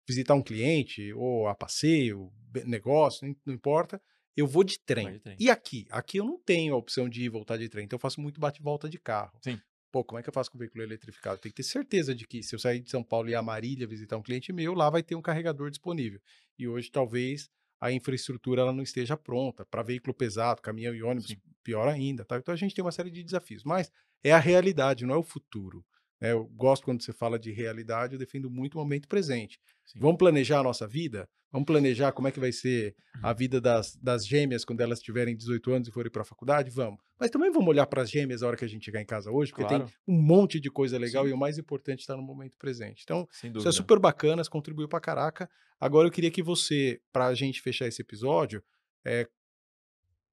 visitar 0.07 0.34
um 0.34 0.43
cliente 0.43 1.12
ou 1.12 1.49
a 1.49 1.55
passeio, 1.55 2.32
negócio, 2.64 3.37
não 3.45 3.55
importa. 3.55 4.01
Eu 4.37 4.47
vou 4.47 4.62
de 4.62 4.78
trem. 4.78 5.12
de 5.12 5.20
trem. 5.20 5.37
E 5.41 5.49
aqui? 5.49 5.87
Aqui 5.91 6.18
eu 6.18 6.24
não 6.24 6.39
tenho 6.39 6.74
a 6.74 6.76
opção 6.76 7.09
de 7.09 7.22
ir 7.22 7.24
e 7.24 7.28
voltar 7.28 7.57
de 7.57 7.68
trem, 7.68 7.84
então 7.84 7.97
eu 7.97 8.01
faço 8.01 8.20
muito 8.20 8.39
bate-volta 8.39 8.89
de 8.89 8.99
carro. 8.99 9.39
Sim 9.43 9.59
pô, 9.97 10.05
como 10.05 10.18
é 10.18 10.22
que 10.22 10.28
eu 10.28 10.32
faço 10.32 10.51
com 10.51 10.59
o 10.59 10.61
veículo 10.61 10.82
eletrificado? 10.82 11.39
Tem 11.39 11.51
que 11.51 11.57
ter 11.57 11.62
certeza 11.62 12.14
de 12.14 12.26
que 12.26 12.43
se 12.43 12.55
eu 12.55 12.59
sair 12.59 12.80
de 12.80 12.91
São 12.91 13.03
Paulo 13.03 13.30
e 13.30 13.32
ir 13.32 13.34
a 13.34 13.43
Marília 13.43 13.87
visitar 13.87 14.18
um 14.18 14.22
cliente 14.22 14.53
meu, 14.53 14.74
lá 14.74 14.91
vai 14.91 15.03
ter 15.03 15.14
um 15.14 15.22
carregador 15.22 15.70
disponível. 15.70 16.20
E 16.59 16.68
hoje 16.68 16.91
talvez 16.91 17.49
a 17.81 17.93
infraestrutura 17.93 18.62
ela 18.62 18.72
não 18.72 18.83
esteja 18.83 19.16
pronta 19.16 19.64
para 19.66 19.83
veículo 19.83 20.14
pesado, 20.14 20.62
caminhão 20.62 20.95
e 20.95 21.03
ônibus, 21.03 21.29
Sim. 21.29 21.41
pior 21.62 21.89
ainda. 21.89 22.24
Tá? 22.24 22.39
Então 22.39 22.53
a 22.53 22.57
gente 22.57 22.74
tem 22.74 22.85
uma 22.85 22.93
série 22.93 23.11
de 23.11 23.22
desafios, 23.22 23.64
mas 23.64 23.91
é 24.22 24.33
a 24.33 24.39
realidade, 24.39 25.05
não 25.05 25.14
é 25.14 25.18
o 25.18 25.22
futuro. 25.22 25.85
Né? 26.20 26.32
Eu 26.32 26.44
gosto 26.46 26.84
quando 26.84 27.02
você 27.02 27.12
fala 27.12 27.38
de 27.38 27.52
realidade, 27.52 28.14
eu 28.14 28.18
defendo 28.18 28.50
muito 28.50 28.74
o 28.74 28.78
momento 28.78 29.08
presente. 29.08 29.58
Sim. 29.84 29.98
Vamos 30.00 30.18
planejar 30.18 30.60
a 30.60 30.62
nossa 30.62 30.86
vida? 30.86 31.28
Vamos 31.52 31.66
planejar 31.66 32.12
como 32.12 32.28
é 32.28 32.32
que 32.32 32.40
vai 32.40 32.52
ser 32.52 32.94
a 33.22 33.30
uhum. 33.30 33.34
vida 33.34 33.60
das, 33.60 33.96
das 33.96 34.26
gêmeas 34.26 34.64
quando 34.64 34.80
elas 34.80 35.00
tiverem 35.00 35.36
18 35.36 35.72
anos 35.72 35.88
e 35.88 35.90
forem 35.90 36.10
para 36.10 36.22
a 36.22 36.24
faculdade? 36.24 36.70
Vamos. 36.70 37.00
Mas 37.18 37.30
também 37.30 37.50
vamos 37.50 37.68
olhar 37.68 37.86
para 37.86 38.02
as 38.02 38.10
gêmeas 38.10 38.40
na 38.40 38.48
hora 38.48 38.56
que 38.56 38.64
a 38.64 38.68
gente 38.68 38.84
chegar 38.84 39.00
em 39.00 39.06
casa 39.06 39.30
hoje, 39.30 39.52
porque 39.52 39.66
claro. 39.66 39.84
tem 39.84 39.94
um 40.06 40.20
monte 40.20 40.60
de 40.60 40.70
coisa 40.70 40.98
legal 40.98 41.24
Sim. 41.24 41.30
e 41.30 41.32
o 41.32 41.38
mais 41.38 41.56
importante 41.56 42.00
está 42.00 42.16
no 42.16 42.22
momento 42.22 42.58
presente. 42.58 43.02
Então, 43.04 43.28
isso 43.32 43.68
é 43.68 43.72
super 43.72 43.98
bacana, 43.98 44.42
contribuiu 44.50 44.88
para 44.88 45.00
caraca. 45.00 45.48
Agora 45.80 46.08
eu 46.08 46.12
queria 46.12 46.30
que 46.30 46.42
você, 46.42 47.00
para 47.12 47.26
a 47.26 47.34
gente 47.34 47.62
fechar 47.62 47.86
esse 47.86 48.02
episódio, 48.02 48.62
é, 49.04 49.28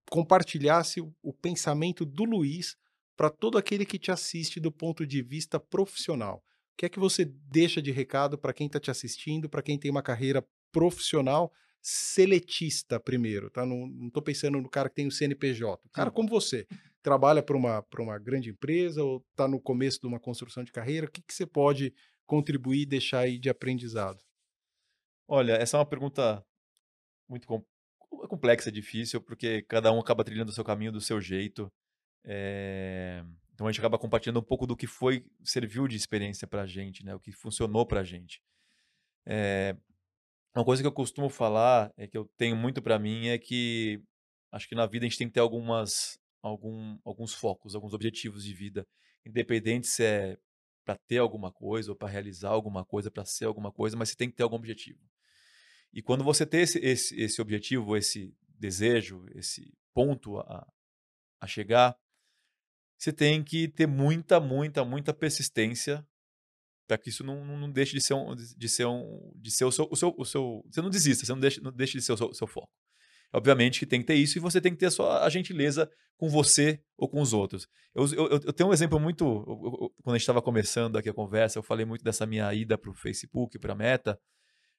compartilhasse 0.10 1.00
o, 1.00 1.14
o 1.22 1.32
pensamento 1.32 2.06
do 2.06 2.24
Luiz 2.24 2.76
para 3.16 3.30
todo 3.30 3.58
aquele 3.58 3.86
que 3.86 4.00
te 4.00 4.12
assiste 4.12 4.60
do 4.60 4.72
ponto 4.72 5.06
de 5.06 5.22
vista 5.22 5.60
profissional. 5.60 6.44
O 6.74 6.78
que 6.78 6.86
é 6.86 6.90
que 6.90 7.00
você 7.00 7.26
deixa 7.26 7.82
de 7.82 7.92
recado 7.92 8.38
para 8.38 8.54
quem 8.54 8.68
está 8.68 8.80
te 8.80 8.90
assistindo, 8.90 9.50
para 9.50 9.62
quem 9.62 9.78
tem 9.78 9.92
uma 9.92 10.02
carreira 10.02 10.44
profissional 10.72 11.52
seletista 11.82 13.00
primeiro, 13.00 13.50
tá? 13.50 13.66
Não 13.66 14.08
estou 14.08 14.24
pensando 14.24 14.60
no 14.60 14.70
cara 14.70 14.90
que 14.90 14.96
tem 14.96 15.08
o 15.08 15.12
CNPJ. 15.12 15.86
O 15.86 15.90
cara 15.92 16.10
como 16.10 16.30
você, 16.30 16.66
trabalha 17.04 17.44
para 17.44 17.58
uma, 17.58 17.86
uma 18.00 18.18
grande 18.18 18.50
empresa 18.50 19.04
ou 19.04 19.24
está 19.32 19.48
no 19.48 19.62
começo 19.62 20.00
de 20.00 20.08
uma 20.08 20.20
construção 20.20 20.64
de 20.64 20.72
carreira, 20.72 21.06
o 21.06 21.12
que, 21.12 21.22
que 21.22 21.34
você 21.34 21.46
pode 21.46 21.94
contribuir 22.26 22.84
e 22.84 22.86
deixar 22.86 23.20
aí 23.20 23.38
de 23.38 23.50
aprendizado? 23.50 24.24
Olha, 25.28 25.54
essa 25.54 25.76
é 25.76 25.80
uma 25.80 25.86
pergunta 25.86 26.44
muito 27.30 27.46
complexa, 28.30 28.72
difícil, 28.72 29.22
porque 29.22 29.62
cada 29.64 29.92
um 29.92 30.00
acaba 30.00 30.24
trilhando 30.24 30.50
o 30.50 30.54
seu 30.54 30.64
caminho 30.64 30.92
do 30.92 31.02
seu 31.02 31.20
jeito. 31.20 31.72
É... 32.26 33.24
Então 33.54 33.68
a 33.68 33.72
gente 33.72 33.80
acaba 33.80 34.00
compartilhando 34.00 34.40
um 34.40 34.44
pouco 34.44 34.66
do 34.66 34.76
que 34.76 34.88
foi, 34.88 35.26
serviu 35.44 35.88
de 35.88 35.96
experiência 35.96 36.48
para 36.48 36.64
a 36.64 36.66
gente, 36.66 37.06
né? 37.06 37.14
o 37.14 37.20
que 37.20 37.32
funcionou 37.32 37.86
para 37.86 38.02
a 38.02 38.04
gente. 38.04 38.42
É... 39.26 39.76
Uma 40.56 40.66
coisa 40.66 40.84
que 40.84 40.88
eu 40.88 40.92
costumo 40.92 41.30
falar, 41.30 41.92
é 41.98 42.08
que 42.08 42.18
eu 42.18 42.30
tenho 42.38 42.56
muito 42.56 42.82
para 42.82 43.00
mim, 43.00 43.28
é 43.28 43.40
que 43.40 44.00
acho 44.52 44.68
que 44.70 44.76
na 44.76 44.86
vida 44.86 45.06
a 45.06 45.10
gente 45.10 45.18
tem 45.18 45.28
que 45.28 45.34
ter 45.34 45.40
algumas, 45.40 46.20
algum, 46.44 47.00
alguns 47.04 47.34
focos, 47.34 47.74
alguns 47.74 47.94
objetivos 47.94 48.44
de 48.44 48.54
vida, 48.54 48.88
independente 49.26 49.88
se 49.88 50.04
é 50.04 50.38
para 50.86 50.96
ter 51.08 51.18
alguma 51.18 51.52
coisa 51.52 51.92
ou 51.92 51.96
para 51.96 52.10
realizar 52.10 52.50
alguma 52.50 52.86
coisa, 52.86 53.10
para 53.10 53.26
ser 53.26 53.46
alguma 53.46 53.72
coisa, 53.72 53.98
mas 53.98 54.10
você 54.10 54.16
tem 54.16 54.30
que 54.30 54.36
ter 54.36 54.44
algum 54.44 54.58
objetivo. 54.58 55.00
E 55.92 56.02
quando 56.02 56.24
você 56.24 56.46
tem 56.46 56.62
esse, 56.62 56.80
esse, 56.80 57.20
esse 57.20 57.42
objetivo, 57.42 57.96
esse 57.96 58.36
desejo, 58.60 59.26
esse 59.34 59.74
ponto 59.94 60.40
a, 60.40 60.68
a 61.40 61.48
chegar, 61.48 61.96
você 63.04 63.12
tem 63.12 63.44
que 63.44 63.68
ter 63.68 63.86
muita, 63.86 64.40
muita, 64.40 64.86
muita 64.86 65.14
persistência 65.14 66.08
para 66.88 66.98
que 66.98 67.10
isso 67.10 67.22
não, 67.22 67.44
não 67.44 67.70
deixe 67.70 67.94
de 67.94 68.02
ser 68.02 68.14
um, 68.14 68.34
de 68.34 68.70
ser 68.70 68.86
um, 68.86 69.34
de 69.36 69.52
ser 69.52 69.66
o 69.66 69.72
seu, 69.74 69.90
o 69.92 69.96
seu, 69.96 70.16
o 70.18 70.26
seu 70.26 70.64
você 70.72 70.82
não 70.82 70.90
desista, 70.90 71.26
você 71.26 71.34
não 71.34 71.40
deixe, 71.40 71.60
não 71.60 71.72
deixe 71.74 71.98
de 71.98 72.04
ser 72.04 72.14
o 72.14 72.18
seu, 72.18 72.28
o 72.28 72.34
seu 72.34 72.48
foco. 72.48 72.72
Obviamente 73.34 73.80
que 73.80 73.86
tem 73.86 74.00
que 74.00 74.08
ter 74.08 74.14
isso 74.14 74.38
e 74.38 74.42
você 74.42 74.62
tem 74.62 74.72
que 74.72 74.78
ter 74.78 74.86
a 74.86 74.92
sua 74.92 75.26
a 75.26 75.30
gentileza 75.30 75.92
com 76.16 76.30
você 76.30 76.82
ou 76.98 77.10
com 77.10 77.20
os 77.20 77.34
outros. 77.34 77.68
Eu, 77.94 78.06
eu, 78.14 78.30
eu 78.30 78.54
tenho 78.54 78.70
um 78.70 78.74
exemplo 78.74 78.98
muito. 78.98 79.26
Eu, 79.26 79.92
quando 80.02 80.16
a 80.16 80.18
gente 80.18 80.22
estava 80.22 80.42
começando 80.42 80.98
aqui 80.98 81.10
a 81.10 81.14
conversa, 81.14 81.60
eu 81.60 81.64
falei 81.64 81.86
muito 81.86 82.06
dessa 82.06 82.26
minha 82.26 82.54
ida 82.54 82.78
para 82.78 82.90
o 82.90 82.94
Facebook, 82.94 83.60
para 83.60 83.74
a 83.74 83.76
Meta. 83.76 84.18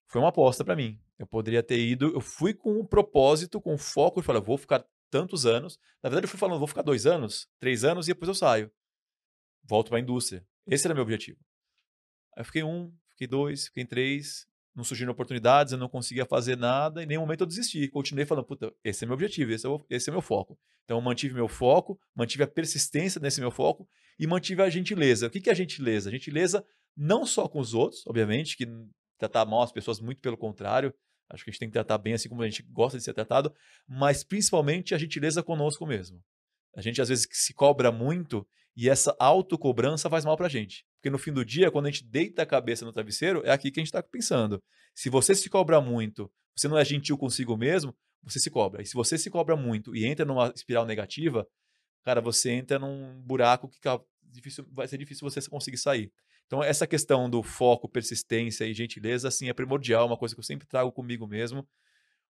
Foi 0.06 0.18
uma 0.18 0.30
aposta 0.30 0.64
para 0.64 0.74
mim. 0.74 0.98
Eu 1.18 1.26
poderia 1.26 1.62
ter 1.62 1.78
ido, 1.78 2.10
eu 2.14 2.22
fui 2.22 2.54
com 2.54 2.80
um 2.80 2.86
propósito, 2.86 3.60
com 3.60 3.74
um 3.74 3.78
foco, 3.78 4.20
e 4.20 4.22
falei, 4.22 4.40
vou 4.40 4.56
ficar 4.56 4.82
tantos 5.10 5.46
anos. 5.46 5.78
Na 6.02 6.08
verdade, 6.08 6.26
eu 6.26 6.28
fui 6.28 6.38
falando, 6.38 6.58
vou 6.58 6.68
ficar 6.68 6.82
dois 6.82 7.06
anos, 7.06 7.48
três 7.58 7.84
anos 7.84 8.06
e 8.06 8.12
depois 8.12 8.28
eu 8.28 8.34
saio. 8.34 8.70
Volto 9.62 9.88
para 9.88 9.98
a 9.98 10.00
indústria. 10.00 10.46
Esse 10.66 10.86
era 10.86 10.94
meu 10.94 11.02
objetivo. 11.02 11.38
Aí 12.36 12.40
eu 12.40 12.44
fiquei 12.44 12.62
um, 12.62 12.92
fiquei 13.10 13.26
dois, 13.26 13.66
fiquei 13.66 13.84
três, 13.84 14.46
não 14.74 14.82
surgiram 14.82 15.12
oportunidades, 15.12 15.72
eu 15.72 15.78
não 15.78 15.88
conseguia 15.88 16.26
fazer 16.26 16.56
nada, 16.56 17.02
em 17.02 17.06
nenhum 17.06 17.20
momento 17.20 17.42
eu 17.42 17.46
desisti. 17.46 17.88
Continuei 17.88 18.26
falando, 18.26 18.44
puta, 18.44 18.72
esse 18.82 19.04
é 19.04 19.06
meu 19.06 19.14
objetivo, 19.14 19.52
esse 19.52 19.66
é, 19.66 19.68
o, 19.68 19.84
esse 19.88 20.10
é 20.10 20.12
meu 20.12 20.22
foco. 20.22 20.58
Então 20.84 20.98
eu 20.98 21.00
mantive 21.00 21.34
meu 21.34 21.48
foco, 21.48 21.98
mantive 22.14 22.42
a 22.42 22.46
persistência 22.46 23.20
nesse 23.20 23.40
meu 23.40 23.50
foco 23.50 23.88
e 24.18 24.26
mantive 24.26 24.62
a 24.62 24.68
gentileza. 24.68 25.28
O 25.28 25.30
que, 25.30 25.40
que 25.40 25.48
é 25.48 25.52
a 25.52 25.56
gentileza? 25.56 26.08
A 26.08 26.12
gentileza 26.12 26.66
não 26.96 27.24
só 27.24 27.48
com 27.48 27.60
os 27.60 27.72
outros, 27.72 28.06
obviamente, 28.06 28.56
que 28.56 28.66
tratar 29.18 29.44
mal 29.46 29.62
as 29.62 29.72
pessoas, 29.72 30.00
muito 30.00 30.20
pelo 30.20 30.36
contrário. 30.36 30.92
Acho 31.30 31.44
que 31.44 31.50
a 31.50 31.52
gente 31.52 31.60
tem 31.60 31.68
que 31.68 31.72
tratar 31.72 31.98
bem 31.98 32.14
assim 32.14 32.28
como 32.28 32.42
a 32.42 32.48
gente 32.48 32.62
gosta 32.62 32.98
de 32.98 33.04
ser 33.04 33.14
tratado, 33.14 33.54
mas 33.88 34.22
principalmente 34.22 34.94
a 34.94 34.98
gentileza 34.98 35.42
conosco 35.42 35.86
mesmo. 35.86 36.22
A 36.76 36.82
gente 36.82 37.00
às 37.00 37.08
vezes 37.08 37.26
se 37.30 37.54
cobra 37.54 37.90
muito 37.90 38.46
e 38.76 38.88
essa 38.88 39.14
autocobrança 39.18 40.10
faz 40.10 40.24
mal 40.24 40.36
pra 40.36 40.48
gente. 40.48 40.84
Porque 40.96 41.10
no 41.10 41.18
fim 41.18 41.32
do 41.32 41.44
dia, 41.44 41.70
quando 41.70 41.86
a 41.86 41.90
gente 41.90 42.04
deita 42.04 42.42
a 42.42 42.46
cabeça 42.46 42.84
no 42.84 42.92
travesseiro, 42.92 43.42
é 43.44 43.50
aqui 43.50 43.70
que 43.70 43.78
a 43.78 43.82
gente 43.82 43.88
está 43.88 44.02
pensando. 44.02 44.62
Se 44.94 45.08
você 45.08 45.34
se 45.34 45.48
cobra 45.48 45.80
muito, 45.80 46.30
você 46.56 46.68
não 46.68 46.78
é 46.78 46.84
gentil 46.84 47.16
consigo 47.16 47.56
mesmo, 47.56 47.96
você 48.22 48.40
se 48.40 48.50
cobra. 48.50 48.82
E 48.82 48.86
se 48.86 48.94
você 48.94 49.16
se 49.16 49.30
cobra 49.30 49.56
muito 49.56 49.94
e 49.94 50.04
entra 50.04 50.24
numa 50.24 50.52
espiral 50.54 50.84
negativa, 50.84 51.46
cara, 52.02 52.20
você 52.20 52.50
entra 52.50 52.78
num 52.78 53.22
buraco 53.22 53.68
que 53.68 53.78
difícil, 54.22 54.66
vai 54.72 54.88
ser 54.88 54.98
difícil 54.98 55.28
você 55.28 55.48
conseguir 55.48 55.78
sair. 55.78 56.12
Então, 56.46 56.62
essa 56.62 56.86
questão 56.86 57.28
do 57.28 57.42
foco, 57.42 57.88
persistência 57.88 58.64
e 58.64 58.74
gentileza, 58.74 59.28
assim, 59.28 59.48
é 59.48 59.52
primordial, 59.52 60.06
uma 60.06 60.16
coisa 60.16 60.34
que 60.34 60.40
eu 60.40 60.44
sempre 60.44 60.66
trago 60.66 60.92
comigo 60.92 61.26
mesmo. 61.26 61.66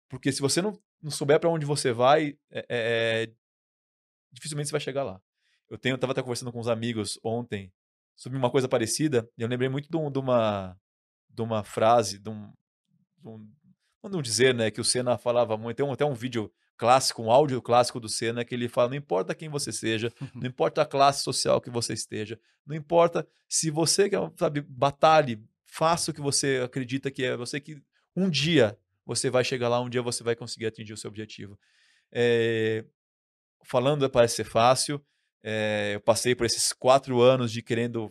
Porque 0.07 0.31
se 0.31 0.41
você 0.41 0.61
não, 0.61 0.79
não 1.01 1.11
souber 1.11 1.39
para 1.39 1.49
onde 1.49 1.65
você 1.65 1.91
vai, 1.91 2.37
é, 2.51 2.59
é, 2.59 2.65
é, 2.69 3.33
dificilmente 4.31 4.67
você 4.67 4.73
vai 4.73 4.81
chegar 4.81 5.03
lá. 5.03 5.19
Eu 5.69 5.77
tenho, 5.77 5.95
estava 5.95 6.11
até 6.11 6.21
conversando 6.21 6.51
com 6.51 6.59
uns 6.59 6.67
amigos 6.67 7.19
ontem 7.23 7.71
sobre 8.15 8.37
uma 8.37 8.51
coisa 8.51 8.69
parecida, 8.69 9.27
e 9.37 9.41
eu 9.41 9.47
lembrei 9.47 9.69
muito 9.69 9.89
de, 9.89 9.97
um, 9.97 10.11
de 10.11 10.19
uma, 10.19 10.77
de 11.29 11.41
uma 11.41 11.63
frase, 11.63 12.19
de 12.19 12.29
um, 12.29 12.53
de 13.17 13.27
um, 13.27 13.51
não 14.03 14.21
dizer, 14.21 14.53
né, 14.53 14.69
que 14.69 14.79
o 14.79 14.83
Senna 14.83 15.17
falava 15.17 15.57
muito, 15.57 15.77
tem 15.77 15.85
um, 15.85 15.91
até 15.91 16.05
um 16.05 16.13
vídeo 16.13 16.51
clássico, 16.77 17.21
um 17.21 17.31
áudio 17.31 17.61
clássico 17.61 17.99
do 17.99 18.09
Senna, 18.09 18.43
que 18.43 18.53
ele 18.53 18.67
fala: 18.67 18.89
não 18.89 18.97
importa 18.97 19.35
quem 19.35 19.49
você 19.49 19.71
seja, 19.71 20.11
não 20.33 20.47
importa 20.47 20.81
a 20.81 20.85
classe 20.85 21.23
social 21.23 21.61
que 21.61 21.69
você 21.69 21.93
esteja, 21.93 22.39
não 22.65 22.75
importa 22.75 23.27
se 23.47 23.69
você, 23.69 24.09
sabe, 24.37 24.61
batalhe, 24.61 25.43
faça 25.65 26.11
o 26.11 26.13
que 26.13 26.21
você 26.21 26.61
acredita 26.63 27.11
que 27.11 27.23
é, 27.23 27.35
você 27.35 27.59
que 27.59 27.81
um 28.15 28.29
dia 28.29 28.77
você 29.05 29.29
vai 29.29 29.43
chegar 29.43 29.69
lá, 29.69 29.81
um 29.81 29.89
dia 29.89 30.01
você 30.01 30.23
vai 30.23 30.35
conseguir 30.35 30.67
atingir 30.67 30.93
o 30.93 30.97
seu 30.97 31.09
objetivo. 31.09 31.59
É, 32.11 32.85
falando 33.63 34.09
parece 34.09 34.35
ser 34.35 34.43
fácil, 34.45 35.03
é, 35.41 35.91
eu 35.95 35.99
passei 35.99 36.35
por 36.35 36.45
esses 36.45 36.71
quatro 36.71 37.21
anos 37.21 37.51
de 37.51 37.61
querendo 37.61 38.09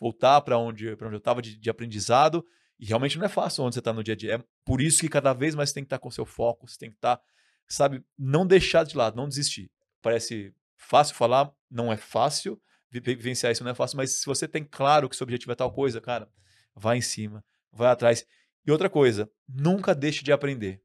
voltar 0.00 0.40
para 0.40 0.58
onde, 0.58 0.88
onde 0.90 1.02
eu 1.02 1.18
estava 1.18 1.42
de, 1.42 1.56
de 1.56 1.70
aprendizado, 1.70 2.44
e 2.78 2.84
realmente 2.84 3.18
não 3.18 3.26
é 3.26 3.28
fácil 3.28 3.62
onde 3.62 3.74
você 3.74 3.78
está 3.78 3.92
no 3.92 4.02
dia 4.02 4.14
a 4.14 4.16
dia. 4.16 4.34
É 4.34 4.44
por 4.64 4.80
isso 4.80 5.00
que 5.00 5.08
cada 5.08 5.32
vez 5.32 5.54
mais 5.54 5.68
você 5.68 5.74
tem 5.74 5.84
que 5.84 5.86
estar 5.86 5.98
tá 5.98 6.02
com 6.02 6.10
seu 6.10 6.24
foco, 6.24 6.66
você 6.66 6.78
tem 6.78 6.90
que 6.90 6.96
estar 6.96 7.16
tá 7.16 7.22
sabe, 7.74 8.04
não 8.18 8.46
deixar 8.46 8.84
de 8.84 8.96
lado, 8.96 9.16
não 9.16 9.28
desistir. 9.28 9.70
Parece 10.00 10.54
fácil 10.76 11.14
falar, 11.14 11.50
não 11.70 11.92
é 11.92 11.96
fácil, 11.96 12.60
vivenciar 12.90 13.52
isso 13.52 13.64
não 13.64 13.70
é 13.70 13.74
fácil, 13.74 13.96
mas 13.96 14.20
se 14.20 14.26
você 14.26 14.46
tem 14.46 14.64
claro 14.64 15.08
que 15.08 15.16
seu 15.16 15.24
objetivo 15.24 15.52
é 15.52 15.54
tal 15.54 15.72
coisa, 15.72 16.00
cara, 16.00 16.28
vai 16.74 16.98
em 16.98 17.02
cima, 17.02 17.44
vai 17.72 17.90
atrás. 17.90 18.26
E 18.66 18.70
outra 18.70 18.90
coisa, 18.90 19.30
nunca 19.48 19.94
deixe 19.94 20.22
de 20.22 20.32
aprender. 20.32 20.82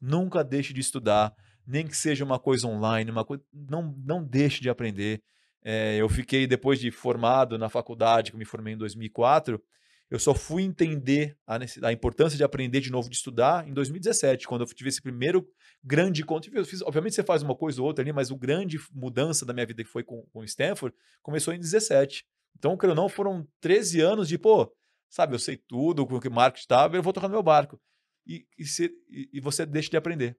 Nunca 0.00 0.42
deixe 0.42 0.72
de 0.72 0.80
estudar, 0.80 1.34
nem 1.66 1.86
que 1.86 1.96
seja 1.96 2.24
uma 2.24 2.38
coisa 2.38 2.66
online, 2.66 3.10
uma 3.10 3.24
coisa, 3.24 3.42
não, 3.52 3.94
não 4.04 4.22
deixe 4.22 4.60
de 4.60 4.68
aprender. 4.68 5.22
É, 5.62 5.96
eu 5.96 6.08
fiquei, 6.08 6.46
depois 6.46 6.78
de 6.78 6.90
formado 6.90 7.56
na 7.56 7.70
faculdade, 7.70 8.30
que 8.30 8.36
eu 8.36 8.38
me 8.38 8.44
formei 8.44 8.74
em 8.74 8.76
2004, 8.76 9.62
Eu 10.10 10.18
só 10.18 10.34
fui 10.34 10.62
entender 10.62 11.36
a, 11.46 11.58
a, 11.82 11.92
importância 11.92 12.36
de 12.36 12.44
aprender 12.44 12.80
de 12.80 12.90
novo, 12.90 13.08
de 13.08 13.16
estudar, 13.16 13.66
em 13.66 13.72
2017, 13.72 14.46
quando 14.46 14.60
eu 14.60 14.66
tive 14.66 14.88
esse 14.88 15.00
primeiro 15.00 15.48
grande 15.82 16.22
encontro. 16.22 16.64
Fiz, 16.64 16.82
obviamente, 16.82 17.14
você 17.14 17.22
faz 17.22 17.42
uma 17.42 17.56
coisa 17.56 17.80
ou 17.80 17.86
outra 17.86 18.04
ali, 18.04 18.12
mas 18.12 18.30
o 18.30 18.36
grande 18.36 18.78
mudança 18.92 19.46
da 19.46 19.52
minha 19.52 19.66
vida 19.66 19.82
que 19.82 19.90
foi 19.90 20.04
com, 20.04 20.22
com 20.32 20.40
o 20.40 20.44
Stanford 20.44 20.94
começou 21.22 21.54
em 21.54 21.58
17. 21.58 22.24
Então, 22.56 22.76
creio 22.76 22.94
não, 22.94 23.08
foram 23.08 23.46
13 23.60 24.00
anos 24.00 24.28
de, 24.28 24.38
pô, 24.38 24.72
sabe, 25.08 25.34
eu 25.34 25.38
sei 25.38 25.56
tudo, 25.56 26.06
com 26.06 26.20
que 26.20 26.28
marketing 26.28 26.62
estava, 26.62 26.96
eu 26.96 27.02
vou 27.02 27.12
tocar 27.12 27.28
no 27.28 27.34
meu 27.34 27.42
barco. 27.42 27.80
E, 28.26 28.46
e, 28.58 28.64
se, 28.64 28.90
e, 29.08 29.28
e 29.32 29.40
você 29.40 29.66
deixa 29.66 29.90
de 29.90 29.96
aprender. 29.96 30.36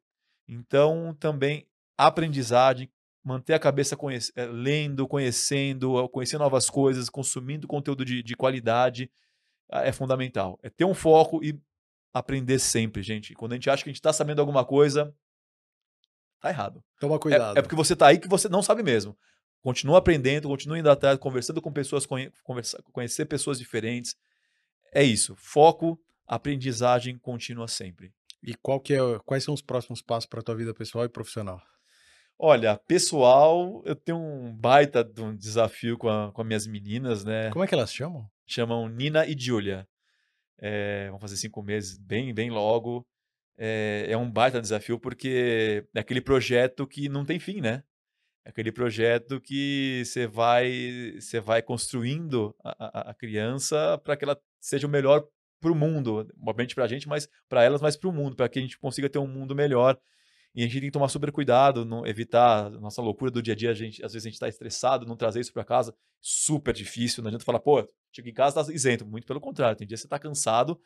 Então, 0.47 1.15
também, 1.19 1.67
aprendizagem, 1.97 2.89
manter 3.23 3.53
a 3.53 3.59
cabeça 3.59 3.97
conhece, 3.97 4.31
eh, 4.35 4.45
lendo, 4.45 5.07
conhecendo, 5.07 6.07
conhecendo 6.09 6.41
novas 6.41 6.69
coisas, 6.69 7.09
consumindo 7.09 7.67
conteúdo 7.67 8.05
de, 8.05 8.21
de 8.21 8.35
qualidade 8.35 9.09
é 9.71 9.91
fundamental. 9.91 10.59
É 10.61 10.69
ter 10.69 10.85
um 10.85 10.93
foco 10.93 11.43
e 11.43 11.59
aprender 12.13 12.59
sempre, 12.59 13.03
gente. 13.03 13.33
Quando 13.33 13.53
a 13.53 13.55
gente 13.55 13.69
acha 13.69 13.83
que 13.83 13.89
a 13.89 13.91
gente 13.91 13.99
está 13.99 14.13
sabendo 14.13 14.39
alguma 14.39 14.63
coisa, 14.63 15.13
tá 16.39 16.49
errado. 16.49 16.83
Toma 16.99 17.19
cuidado. 17.19 17.57
É, 17.57 17.59
é 17.59 17.61
porque 17.61 17.75
você 17.75 17.93
está 17.93 18.07
aí 18.07 18.17
que 18.17 18.27
você 18.27 18.47
não 18.47 18.61
sabe 18.61 18.83
mesmo. 18.83 19.17
Continua 19.61 19.97
aprendendo, 19.97 20.47
continua 20.47 20.77
indo 20.77 20.89
atrás, 20.89 21.17
conversando 21.17 21.61
com 21.61 21.73
pessoas, 21.73 22.05
conversa, 22.43 22.81
conhecer 22.93 23.25
pessoas 23.25 23.57
diferentes. 23.57 24.15
É 24.93 25.03
isso. 25.03 25.35
Foco, 25.35 25.99
aprendizagem 26.27 27.17
contínua 27.17 27.67
sempre. 27.67 28.13
E 28.43 28.53
qual 28.53 28.79
que 28.79 28.93
é, 28.93 28.99
quais 29.25 29.43
são 29.43 29.53
os 29.53 29.61
próximos 29.61 30.01
passos 30.01 30.29
para 30.29 30.39
a 30.39 30.43
tua 30.43 30.55
vida 30.55 30.73
pessoal 30.73 31.03
e 31.03 31.09
profissional? 31.09 31.59
Olha, 32.37 32.77
pessoal, 32.87 33.81
eu 33.85 33.95
tenho 33.95 34.17
um 34.17 34.55
baita 34.55 35.03
de 35.03 35.21
um 35.21 35.35
desafio 35.35 35.97
com, 35.97 36.09
a, 36.09 36.31
com 36.31 36.41
as 36.41 36.47
minhas 36.47 36.67
meninas, 36.67 37.23
né? 37.23 37.49
Como 37.49 37.63
é 37.63 37.67
que 37.67 37.73
elas 37.73 37.93
chamam? 37.93 38.29
Chamam 38.45 38.87
Nina 38.87 39.25
e 39.25 39.35
Julia. 39.37 39.87
É, 40.57 41.09
vão 41.09 41.19
fazer 41.19 41.37
cinco 41.37 41.61
meses 41.61 41.97
bem, 41.97 42.33
bem 42.33 42.49
logo. 42.49 43.05
É, 43.57 44.07
é 44.09 44.17
um 44.17 44.29
baita 44.29 44.61
desafio 44.61 44.99
porque 44.99 45.85
é 45.93 45.99
aquele 45.99 46.21
projeto 46.21 46.85
que 46.85 47.07
não 47.07 47.25
tem 47.25 47.39
fim, 47.39 47.61
né? 47.61 47.83
É 48.45 48.49
aquele 48.49 48.71
projeto 48.71 49.41
que 49.41 50.03
você 50.05 50.27
vai, 50.27 51.15
você 51.19 51.39
vai 51.39 51.61
construindo 51.61 52.55
a, 52.63 52.85
a, 52.85 53.11
a 53.11 53.13
criança 53.13 53.97
para 54.03 54.15
que 54.15 54.23
ela 54.23 54.39
seja 54.59 54.85
o 54.85 54.89
melhor 54.89 55.27
para 55.59 55.71
o 55.71 55.75
mundo, 55.75 56.27
obviamente 56.41 56.75
para 56.75 56.83
a 56.83 56.87
gente, 56.87 57.07
mas 57.07 57.27
para 57.49 57.63
elas, 57.63 57.81
mas 57.81 57.97
para 57.97 58.09
o 58.09 58.13
mundo, 58.13 58.35
para 58.35 58.47
que 58.47 58.59
a 58.59 58.61
gente 58.61 58.77
consiga 58.77 59.09
ter 59.09 59.17
um 59.17 59.27
mundo 59.27 59.55
melhor. 59.55 59.97
E 60.55 60.61
a 60.61 60.63
gente 60.63 60.79
tem 60.79 60.83
que 60.83 60.91
tomar 60.91 61.09
super 61.09 61.31
cuidado, 61.33 61.83
não 61.83 62.07
evitar 62.07 62.69
nossa 62.71 63.01
loucura 63.01 63.29
do 63.29 63.41
dia 63.41 63.53
a 63.53 63.57
dia. 63.57 63.71
A 63.71 63.73
gente, 63.73 64.03
às 64.05 64.13
vezes 64.13 64.25
a 64.25 64.29
gente 64.29 64.35
está 64.35 64.47
estressado, 64.47 65.05
não 65.05 65.17
trazer 65.17 65.41
isso 65.41 65.51
para 65.51 65.65
casa. 65.65 65.93
Super 66.21 66.73
difícil. 66.73 67.21
Não 67.21 67.27
adianta 67.27 67.43
falar, 67.43 67.59
pô, 67.59 67.85
chega 68.13 68.29
em 68.29 68.33
casa, 68.33 68.63
tá 68.63 68.73
isento. 68.73 69.05
Muito 69.05 69.27
pelo 69.27 69.41
contrário. 69.41 69.77
Tem 69.77 69.85
dia 69.85 69.95
que 69.95 69.99
você 69.99 70.07
está 70.07 70.17
cansado 70.17 70.79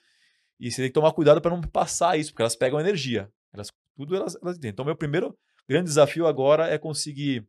e 0.60 0.72
você 0.72 0.82
tem 0.82 0.90
que 0.90 0.94
tomar 0.94 1.14
cuidado 1.14 1.40
para 1.40 1.52
não 1.52 1.62
passar 1.62 2.18
isso, 2.18 2.32
porque 2.32 2.42
elas 2.42 2.56
pegam 2.56 2.80
energia. 2.80 3.32
Elas, 3.54 3.72
tudo 3.96 4.16
elas, 4.16 4.36
elas 4.42 4.58
entendem. 4.58 4.72
Então, 4.72 4.84
meu 4.84 4.96
primeiro 4.96 5.38
grande 5.68 5.86
desafio 5.86 6.26
agora 6.26 6.68
é 6.68 6.80
conseguir, 6.80 7.48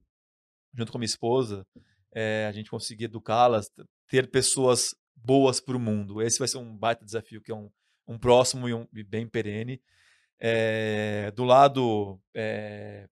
junto 0.75 0.93
com 0.93 0.99
minha 0.99 1.07
esposa, 1.07 1.67
é, 2.13 2.47
a 2.47 2.53
gente 2.53 2.71
conseguir 2.71 3.05
educá-las, 3.05 3.71
ter 4.09 4.31
pessoas 4.31 4.95
boas 5.15 5.59
para 5.59 5.77
o 5.77 5.81
mundo. 5.81 6.21
Esse 6.21 6.39
vai 6.39 6.49
ser 6.49 6.59
um 6.59 6.77
baita 6.77 7.03
desafio, 7.03 7.41
que 7.41 7.51
é 7.51 7.55
um, 7.55 7.71
um 8.07 8.19
próximo 8.19 8.69
e, 8.69 8.75
um, 8.75 8.87
e 8.95 9.03
bem 9.03 9.27
perene. 9.27 9.81
É, 10.41 11.31
do 11.33 11.45
lado 11.45 12.19
é, 12.35 13.07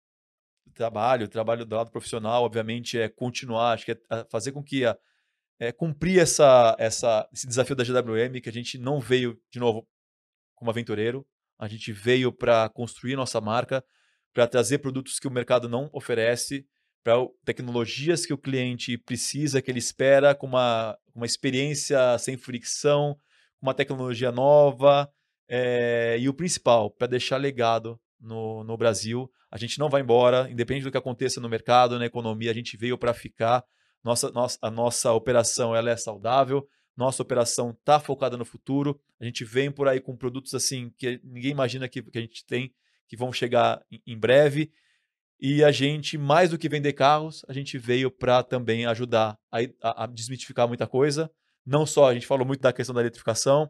trabalho, 0.73 1.27
trabalho 1.27 1.65
do 1.65 1.75
lado 1.75 1.91
profissional, 1.91 2.43
obviamente, 2.43 2.97
é 2.97 3.07
continuar, 3.07 3.73
acho 3.73 3.85
que 3.85 3.91
é 3.91 3.97
fazer 4.29 4.51
com 4.51 4.63
que 4.63 4.85
a, 4.85 4.97
é, 5.59 5.71
cumprir 5.71 6.19
essa, 6.19 6.75
essa, 6.79 7.27
esse 7.33 7.45
desafio 7.45 7.75
da 7.75 7.83
GWM, 7.83 8.39
que 8.41 8.49
a 8.49 8.53
gente 8.53 8.77
não 8.77 8.99
veio, 8.99 9.39
de 9.51 9.59
novo, 9.59 9.87
como 10.55 10.71
aventureiro, 10.71 11.27
a 11.59 11.67
gente 11.67 11.91
veio 11.91 12.31
para 12.31 12.69
construir 12.69 13.15
nossa 13.15 13.41
marca, 13.41 13.83
para 14.33 14.47
trazer 14.47 14.79
produtos 14.79 15.19
que 15.19 15.27
o 15.27 15.31
mercado 15.31 15.67
não 15.67 15.89
oferece, 15.91 16.65
para 17.03 17.15
tecnologias 17.43 18.25
que 18.25 18.33
o 18.33 18.37
cliente 18.37 18.97
precisa, 18.97 19.61
que 19.61 19.69
ele 19.69 19.79
espera, 19.79 20.33
com 20.33 20.47
uma, 20.47 20.97
uma 21.13 21.25
experiência 21.25 22.17
sem 22.17 22.37
fricção, 22.37 23.17
uma 23.61 23.73
tecnologia 23.73 24.31
nova, 24.31 25.11
é, 25.49 26.17
e 26.19 26.29
o 26.29 26.33
principal, 26.33 26.91
para 26.91 27.07
deixar 27.07 27.37
legado 27.37 27.99
no, 28.21 28.63
no 28.63 28.77
Brasil, 28.77 29.29
a 29.49 29.57
gente 29.57 29.79
não 29.79 29.89
vai 29.89 30.01
embora, 30.01 30.47
independente 30.49 30.83
do 30.83 30.91
que 30.91 30.97
aconteça 30.97 31.41
no 31.41 31.49
mercado, 31.49 31.97
na 31.97 32.05
economia, 32.05 32.51
a 32.51 32.53
gente 32.53 32.77
veio 32.77 32.97
para 32.97 33.13
ficar. 33.13 33.63
Nossa, 34.03 34.31
nossa, 34.31 34.57
a 34.61 34.69
nossa 34.69 35.11
operação 35.11 35.75
ela 35.75 35.89
é 35.89 35.97
saudável, 35.97 36.67
nossa 36.95 37.23
operação 37.23 37.71
está 37.71 37.99
focada 37.99 38.37
no 38.37 38.45
futuro. 38.45 38.99
A 39.19 39.25
gente 39.25 39.43
vem 39.43 39.71
por 39.71 39.87
aí 39.87 39.99
com 39.99 40.15
produtos 40.15 40.53
assim 40.53 40.93
que 40.97 41.19
ninguém 41.23 41.51
imagina 41.51 41.87
que, 41.87 42.01
que 42.03 42.17
a 42.17 42.21
gente 42.21 42.45
tem, 42.45 42.71
que 43.07 43.17
vão 43.17 43.33
chegar 43.33 43.81
em, 43.91 44.01
em 44.05 44.17
breve. 44.17 44.71
E 45.39 45.63
a 45.63 45.71
gente, 45.71 46.17
mais 46.17 46.49
do 46.49 46.57
que 46.57 46.69
vender 46.69 46.93
carros, 46.93 47.43
a 47.47 47.53
gente 47.53 47.77
veio 47.77 48.11
para 48.11 48.43
também 48.43 48.85
ajudar 48.85 49.37
a, 49.49 49.59
a, 49.81 50.03
a 50.03 50.07
desmitificar 50.07 50.67
muita 50.67 50.85
coisa. 50.85 51.31
Não 51.65 51.85
só, 51.85 52.09
a 52.09 52.13
gente 52.13 52.27
falou 52.27 52.45
muito 52.45 52.61
da 52.61 52.73
questão 52.73 52.93
da 52.93 53.01
eletrificação, 53.01 53.69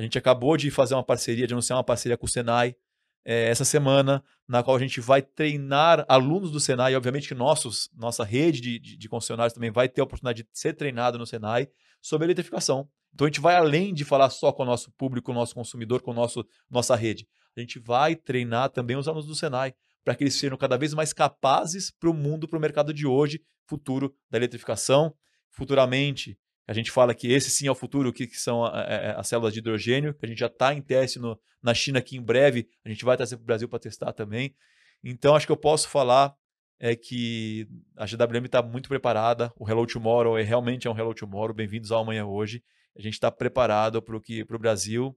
a 0.00 0.02
gente 0.02 0.16
acabou 0.16 0.56
de 0.56 0.70
fazer 0.70 0.94
uma 0.94 1.04
parceria, 1.04 1.46
de 1.46 1.52
anunciar 1.52 1.76
uma 1.76 1.84
parceria 1.84 2.16
com 2.16 2.24
o 2.24 2.28
Senai 2.28 2.74
é, 3.22 3.50
essa 3.50 3.66
semana, 3.66 4.24
na 4.48 4.62
qual 4.62 4.74
a 4.74 4.80
gente 4.80 4.98
vai 4.98 5.20
treinar 5.20 6.06
alunos 6.08 6.50
do 6.50 6.58
Senai. 6.58 6.96
Obviamente, 6.96 7.28
que 7.28 7.34
nossos, 7.34 7.90
nossa 7.94 8.24
rede 8.24 8.62
de, 8.62 8.78
de, 8.78 8.96
de 8.96 9.08
concessionários 9.10 9.52
também 9.52 9.70
vai 9.70 9.90
ter 9.90 10.00
a 10.00 10.04
oportunidade 10.04 10.42
de 10.42 10.48
ser 10.54 10.72
treinado 10.72 11.18
no 11.18 11.26
Senai 11.26 11.68
sobre 12.00 12.26
eletrificação. 12.26 12.88
Então, 13.12 13.26
a 13.26 13.28
gente 13.28 13.40
vai 13.40 13.56
além 13.56 13.92
de 13.92 14.06
falar 14.06 14.30
só 14.30 14.50
com 14.52 14.62
o 14.62 14.66
nosso 14.66 14.90
público, 14.92 15.26
com 15.26 15.32
o 15.32 15.34
nosso 15.34 15.54
consumidor, 15.54 16.00
com 16.00 16.12
a 16.12 16.28
nossa 16.70 16.96
rede. 16.96 17.28
A 17.54 17.60
gente 17.60 17.78
vai 17.78 18.16
treinar 18.16 18.70
também 18.70 18.96
os 18.96 19.06
alunos 19.06 19.26
do 19.26 19.34
Senai 19.34 19.74
para 20.02 20.14
que 20.14 20.24
eles 20.24 20.34
sejam 20.34 20.56
cada 20.56 20.78
vez 20.78 20.94
mais 20.94 21.12
capazes 21.12 21.90
para 21.90 22.08
o 22.08 22.14
mundo, 22.14 22.48
para 22.48 22.56
o 22.56 22.60
mercado 22.60 22.94
de 22.94 23.06
hoje, 23.06 23.42
futuro 23.66 24.14
da 24.30 24.38
eletrificação. 24.38 25.14
Futuramente, 25.50 26.38
a 26.66 26.72
gente 26.72 26.90
fala 26.90 27.14
que 27.14 27.30
esse 27.32 27.50
sim 27.50 27.66
é 27.66 27.70
o 27.70 27.74
futuro, 27.74 28.12
que, 28.12 28.26
que 28.26 28.36
são 28.36 28.64
a, 28.64 28.70
a, 28.70 29.20
as 29.20 29.28
células 29.28 29.52
de 29.52 29.58
hidrogênio, 29.58 30.14
que 30.14 30.24
a 30.24 30.28
gente 30.28 30.38
já 30.38 30.46
está 30.46 30.74
em 30.74 30.80
teste 30.80 31.18
no, 31.18 31.38
na 31.62 31.74
China, 31.74 32.00
que 32.00 32.16
em 32.16 32.22
breve 32.22 32.68
a 32.84 32.88
gente 32.88 33.04
vai 33.04 33.16
trazer 33.16 33.36
para 33.36 33.42
o 33.42 33.46
Brasil 33.46 33.68
para 33.68 33.78
testar 33.78 34.12
também. 34.12 34.54
Então, 35.02 35.34
acho 35.34 35.46
que 35.46 35.52
eu 35.52 35.56
posso 35.56 35.88
falar 35.88 36.34
é 36.82 36.96
que 36.96 37.68
a 37.94 38.06
GWM 38.06 38.46
está 38.46 38.62
muito 38.62 38.88
preparada. 38.88 39.52
O 39.58 39.68
Hello 39.68 39.86
Tomorrow 39.86 40.38
é 40.38 40.42
realmente 40.42 40.88
é 40.88 40.90
um 40.90 40.98
Hello 40.98 41.14
Tomorrow. 41.14 41.54
Bem-vindos 41.54 41.92
ao 41.92 42.00
Amanhã 42.00 42.24
Hoje. 42.24 42.64
A 42.96 43.02
gente 43.02 43.14
está 43.14 43.30
preparado 43.30 44.00
para 44.00 44.16
o 44.16 44.58
Brasil 44.58 45.14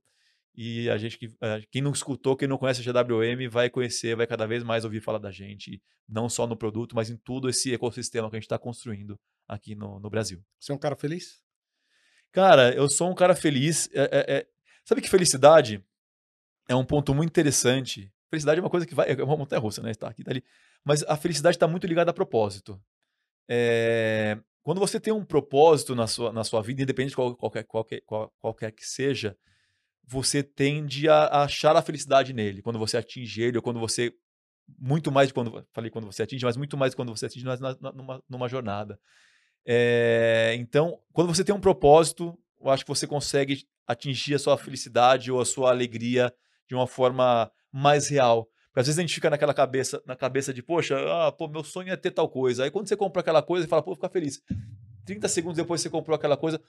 e 0.55 0.89
a 0.89 0.97
gente 0.97 1.17
quem 1.71 1.81
não 1.81 1.91
escutou, 1.91 2.35
quem 2.35 2.47
não 2.47 2.57
conhece 2.57 2.87
a 2.87 2.93
GWM 2.93 3.49
vai 3.49 3.69
conhecer, 3.69 4.15
vai 4.15 4.27
cada 4.27 4.45
vez 4.45 4.63
mais 4.63 4.85
ouvir 4.85 5.01
falar 5.01 5.17
da 5.17 5.31
gente, 5.31 5.81
não 6.07 6.29
só 6.29 6.45
no 6.45 6.55
produto, 6.55 6.95
mas 6.95 7.09
em 7.09 7.17
todo 7.17 7.49
esse 7.49 7.73
ecossistema 7.73 8.29
que 8.29 8.35
a 8.35 8.39
gente 8.39 8.45
está 8.45 8.59
construindo 8.59 9.19
aqui 9.47 9.75
no, 9.75 9.99
no 9.99 10.09
Brasil. 10.09 10.43
Você 10.59 10.71
é 10.71 10.75
um 10.75 10.77
cara 10.79 10.95
feliz? 10.95 11.41
Cara, 12.31 12.73
eu 12.73 12.89
sou 12.89 13.09
um 13.09 13.15
cara 13.15 13.35
feliz. 13.35 13.89
É, 13.93 14.03
é, 14.03 14.37
é... 14.37 14.47
Sabe 14.83 15.01
que 15.01 15.09
felicidade 15.09 15.83
é 16.67 16.75
um 16.75 16.85
ponto 16.85 17.13
muito 17.13 17.29
interessante. 17.29 18.11
Felicidade 18.29 18.59
é 18.59 18.63
uma 18.63 18.69
coisa 18.69 18.85
que 18.85 18.95
vai. 18.95 19.11
É 19.11 19.23
uma 19.23 19.37
montanha 19.37 19.59
russa, 19.59 19.81
né? 19.81 19.91
Está 19.91 20.07
aqui, 20.07 20.23
tá 20.23 20.31
ali. 20.31 20.43
Mas 20.83 21.03
a 21.03 21.15
felicidade 21.15 21.55
está 21.55 21.67
muito 21.67 21.85
ligada 21.87 22.11
a 22.11 22.13
propósito. 22.13 22.81
É... 23.47 24.39
Quando 24.63 24.79
você 24.79 24.99
tem 24.99 25.13
um 25.13 25.25
propósito 25.25 25.93
na 25.93 26.07
sua, 26.07 26.31
na 26.31 26.43
sua 26.43 26.61
vida, 26.61 26.81
independente 26.81 27.11
de 27.11 27.15
qual, 27.15 27.35
qualquer, 27.35 27.63
qualquer, 27.63 28.01
qual, 28.01 28.33
qualquer 28.39 28.71
que 28.71 28.85
seja, 28.85 29.37
você 30.05 30.43
tende 30.43 31.07
a 31.07 31.43
achar 31.43 31.75
a 31.75 31.81
felicidade 31.81 32.33
nele. 32.33 32.61
Quando 32.61 32.79
você 32.79 32.97
atinge 32.97 33.41
ele, 33.41 33.57
ou 33.57 33.63
quando 33.63 33.79
você. 33.79 34.13
Muito 34.79 35.11
mais 35.11 35.29
de 35.29 35.33
quando. 35.33 35.65
Falei 35.73 35.89
quando 35.89 36.05
você 36.05 36.23
atinge, 36.23 36.45
mas 36.45 36.57
muito 36.57 36.77
mais 36.77 36.93
quando 36.93 37.15
você 37.15 37.25
atinge 37.25 37.45
numa, 37.45 38.23
numa 38.29 38.47
jornada. 38.47 38.99
É, 39.65 40.55
então, 40.57 40.99
quando 41.11 41.33
você 41.33 41.43
tem 41.43 41.55
um 41.55 41.59
propósito, 41.59 42.37
eu 42.61 42.69
acho 42.69 42.83
que 42.83 42.89
você 42.89 43.07
consegue 43.07 43.65
atingir 43.87 44.35
a 44.35 44.39
sua 44.39 44.57
felicidade 44.57 45.31
ou 45.31 45.39
a 45.39 45.45
sua 45.45 45.69
alegria 45.69 46.33
de 46.67 46.75
uma 46.75 46.87
forma 46.87 47.51
mais 47.71 48.07
real. 48.07 48.47
Porque 48.67 48.79
às 48.79 48.87
vezes 48.87 48.97
a 48.97 49.01
gente 49.01 49.13
fica 49.13 49.29
naquela 49.29 49.53
cabeça, 49.53 50.01
na 50.05 50.15
cabeça 50.15 50.53
de, 50.53 50.63
poxa, 50.63 50.97
ah, 50.97 51.31
pô, 51.31 51.47
meu 51.47 51.63
sonho 51.63 51.91
é 51.91 51.95
ter 51.95 52.11
tal 52.11 52.27
coisa. 52.27 52.63
Aí 52.63 52.71
quando 52.71 52.87
você 52.87 52.95
compra 52.95 53.21
aquela 53.21 53.41
coisa, 53.43 53.65
você 53.65 53.69
fala, 53.69 53.83
pô, 53.83 53.91
vou 53.91 53.95
ficar 53.95 54.09
feliz. 54.09 54.41
30 55.05 55.27
segundos 55.27 55.57
depois 55.57 55.81
você 55.81 55.89
comprou 55.89 56.15
aquela 56.15 56.37
coisa, 56.37 56.59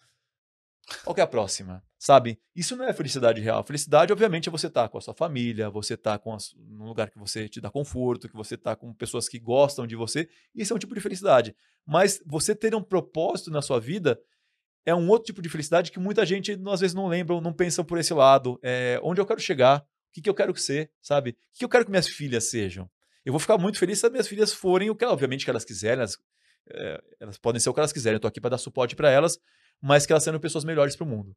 qual 1.02 1.14
que 1.14 1.20
é 1.20 1.24
a 1.24 1.26
próxima? 1.26 1.82
Sabe? 1.98 2.38
Isso 2.54 2.76
não 2.76 2.84
é 2.84 2.92
felicidade 2.92 3.40
real. 3.40 3.64
Felicidade, 3.64 4.12
obviamente, 4.12 4.48
é 4.48 4.52
você 4.52 4.66
estar 4.66 4.82
tá 4.82 4.88
com 4.88 4.98
a 4.98 5.00
sua 5.00 5.14
família, 5.14 5.70
você 5.70 5.94
estar 5.94 6.12
tá 6.12 6.18
com 6.18 6.36
num 6.56 6.86
lugar 6.86 7.10
que 7.10 7.18
você 7.18 7.48
te 7.48 7.60
dá 7.60 7.70
conforto, 7.70 8.28
que 8.28 8.36
você 8.36 8.54
está 8.54 8.76
com 8.76 8.92
pessoas 8.92 9.28
que 9.28 9.38
gostam 9.38 9.86
de 9.86 9.96
você. 9.96 10.28
Isso 10.54 10.72
é 10.72 10.76
um 10.76 10.78
tipo 10.78 10.94
de 10.94 11.00
felicidade. 11.00 11.56
Mas 11.86 12.20
você 12.26 12.54
ter 12.54 12.74
um 12.74 12.82
propósito 12.82 13.50
na 13.50 13.62
sua 13.62 13.80
vida 13.80 14.20
é 14.84 14.94
um 14.94 15.08
outro 15.08 15.26
tipo 15.26 15.40
de 15.40 15.48
felicidade 15.48 15.90
que 15.90 15.98
muita 15.98 16.26
gente 16.26 16.58
às 16.66 16.80
vezes 16.80 16.94
não 16.94 17.06
lembra, 17.06 17.40
não 17.40 17.52
pensa 17.52 17.82
por 17.82 17.98
esse 17.98 18.12
lado. 18.12 18.58
É, 18.62 19.00
onde 19.02 19.20
eu 19.20 19.26
quero 19.26 19.40
chegar? 19.40 19.80
O 19.80 20.12
que, 20.12 20.20
que 20.20 20.28
eu 20.28 20.34
quero 20.34 20.54
ser? 20.56 20.90
Sabe? 21.00 21.30
O 21.30 21.34
que, 21.34 21.58
que 21.60 21.64
eu 21.64 21.68
quero 21.68 21.84
que 21.84 21.90
minhas 21.90 22.08
filhas 22.08 22.44
sejam? 22.44 22.88
Eu 23.24 23.32
vou 23.32 23.40
ficar 23.40 23.56
muito 23.56 23.78
feliz 23.78 23.98
se 23.98 24.06
as 24.06 24.12
minhas 24.12 24.28
filhas 24.28 24.52
forem 24.52 24.90
o 24.90 24.94
que, 24.94 25.04
obviamente, 25.04 25.44
que 25.44 25.50
elas 25.50 25.64
quiserem. 25.64 26.00
Elas, 26.00 26.18
é, 26.70 27.02
elas 27.20 27.38
podem 27.38 27.60
ser 27.60 27.70
o 27.70 27.74
que 27.74 27.80
elas 27.80 27.92
quiserem. 27.92 28.14
Eu 28.14 28.18
estou 28.18 28.28
aqui 28.28 28.40
para 28.40 28.50
dar 28.50 28.58
suporte 28.58 28.96
para 28.96 29.10
elas 29.10 29.38
mas 29.80 30.06
que 30.06 30.12
elas 30.12 30.22
sejam 30.22 30.40
pessoas 30.40 30.64
melhores 30.64 30.96
para 30.96 31.04
o 31.04 31.06
mundo. 31.06 31.36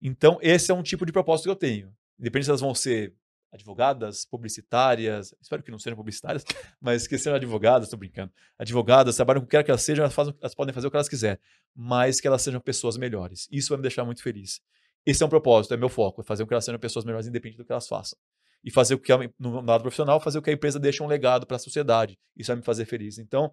Então, 0.00 0.38
esse 0.40 0.70
é 0.70 0.74
um 0.74 0.82
tipo 0.82 1.04
de 1.04 1.12
propósito 1.12 1.44
que 1.46 1.50
eu 1.50 1.56
tenho. 1.56 1.92
Independente 2.18 2.44
se 2.44 2.50
elas 2.50 2.60
vão 2.60 2.74
ser 2.74 3.12
advogadas, 3.50 4.24
publicitárias, 4.24 5.34
espero 5.40 5.62
que 5.62 5.70
não 5.72 5.78
sejam 5.78 5.96
publicitárias, 5.96 6.44
mas 6.80 7.06
que 7.06 7.16
sejam 7.18 7.34
advogadas, 7.34 7.88
estou 7.88 7.98
brincando. 7.98 8.32
Advogadas, 8.58 9.16
trabalham 9.16 9.40
com 9.40 9.46
o 9.46 9.48
que 9.48 9.62
que 9.64 9.70
elas 9.70 9.82
sejam, 9.82 10.04
elas, 10.04 10.14
fazem, 10.14 10.34
elas 10.40 10.54
podem 10.54 10.72
fazer 10.72 10.86
o 10.86 10.90
que 10.90 10.96
elas 10.96 11.08
quiserem, 11.08 11.38
mas 11.74 12.20
que 12.20 12.28
elas 12.28 12.42
sejam 12.42 12.60
pessoas 12.60 12.96
melhores. 12.96 13.48
Isso 13.50 13.70
vai 13.70 13.78
me 13.78 13.82
deixar 13.82 14.04
muito 14.04 14.22
feliz. 14.22 14.60
Esse 15.04 15.22
é 15.22 15.26
um 15.26 15.28
propósito, 15.28 15.74
é 15.74 15.76
meu 15.76 15.88
foco, 15.88 16.20
é 16.20 16.24
fazer 16.24 16.44
com 16.44 16.48
que 16.48 16.54
elas 16.54 16.64
sejam 16.64 16.78
pessoas 16.78 17.04
melhores, 17.04 17.26
independente 17.26 17.58
do 17.58 17.64
que 17.64 17.72
elas 17.72 17.88
façam. 17.88 18.18
E 18.62 18.70
fazer 18.70 18.94
o 18.94 18.98
que, 18.98 19.12
no 19.38 19.60
lado 19.62 19.82
profissional, 19.82 20.20
fazer 20.20 20.38
o 20.38 20.42
que 20.42 20.50
a 20.50 20.52
empresa 20.52 20.78
deixa 20.78 21.02
um 21.02 21.06
legado 21.06 21.46
para 21.46 21.56
a 21.56 21.60
sociedade. 21.60 22.18
Isso 22.36 22.48
vai 22.48 22.56
me 22.56 22.62
fazer 22.62 22.84
feliz. 22.84 23.18
Então, 23.18 23.52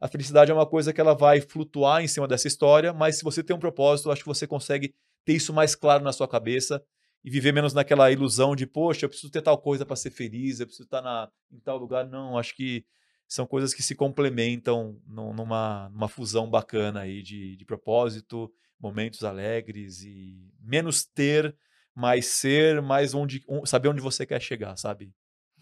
a 0.00 0.08
felicidade 0.08 0.50
é 0.50 0.54
uma 0.54 0.66
coisa 0.66 0.92
que 0.92 1.00
ela 1.00 1.14
vai 1.14 1.40
flutuar 1.40 2.02
em 2.02 2.08
cima 2.08 2.28
dessa 2.28 2.46
história, 2.46 2.92
mas 2.92 3.16
se 3.16 3.24
você 3.24 3.42
tem 3.42 3.56
um 3.56 3.60
propósito, 3.60 4.10
acho 4.10 4.22
que 4.22 4.28
você 4.28 4.46
consegue 4.46 4.94
ter 5.24 5.34
isso 5.34 5.52
mais 5.52 5.74
claro 5.74 6.04
na 6.04 6.12
sua 6.12 6.28
cabeça 6.28 6.82
e 7.24 7.30
viver 7.30 7.52
menos 7.52 7.74
naquela 7.74 8.10
ilusão 8.12 8.54
de, 8.54 8.66
poxa, 8.66 9.04
eu 9.04 9.08
preciso 9.08 9.32
ter 9.32 9.42
tal 9.42 9.58
coisa 9.58 9.84
para 9.84 9.96
ser 9.96 10.10
feliz, 10.10 10.60
eu 10.60 10.66
preciso 10.66 10.84
estar 10.84 11.02
na, 11.02 11.30
em 11.50 11.58
tal 11.58 11.78
lugar. 11.78 12.06
Não, 12.06 12.38
acho 12.38 12.54
que 12.54 12.84
são 13.26 13.46
coisas 13.46 13.74
que 13.74 13.82
se 13.82 13.94
complementam 13.94 15.00
numa, 15.06 15.88
numa 15.88 16.08
fusão 16.08 16.48
bacana 16.48 17.00
aí 17.00 17.22
de, 17.22 17.56
de 17.56 17.64
propósito, 17.64 18.52
momentos 18.78 19.24
alegres 19.24 20.02
e 20.02 20.52
menos 20.60 21.04
ter, 21.04 21.56
mais 21.94 22.26
ser, 22.26 22.80
mais 22.80 23.14
onde, 23.14 23.44
saber 23.64 23.88
onde 23.88 24.00
você 24.00 24.24
quer 24.24 24.40
chegar, 24.40 24.76
sabe? 24.76 25.12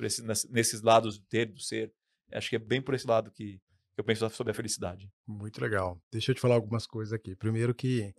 Esse, 0.01 0.23
nesses 0.51 0.83
lados 0.83 1.19
do 1.19 1.25
ter, 1.27 1.47
do 1.47 1.61
ser. 1.61 1.93
Acho 2.33 2.51
que 2.51 2.57
é 2.57 2.59
bem 2.59 2.83
por 2.83 2.95
esse 2.95 3.07
lado 3.07 3.31
que 3.31 3.61
eu 3.97 4.05
penso 4.05 4.29
sobre 4.31 4.51
a 4.51 4.55
felicidade. 4.55 5.09
Muito 5.27 5.61
legal. 5.61 5.99
Deixa 6.11 6.31
eu 6.31 6.35
te 6.35 6.41
falar 6.41 6.55
algumas 6.57 6.87
coisas 6.87 7.13
aqui. 7.13 7.37
Primeiro 7.37 7.75
que 7.75 8.13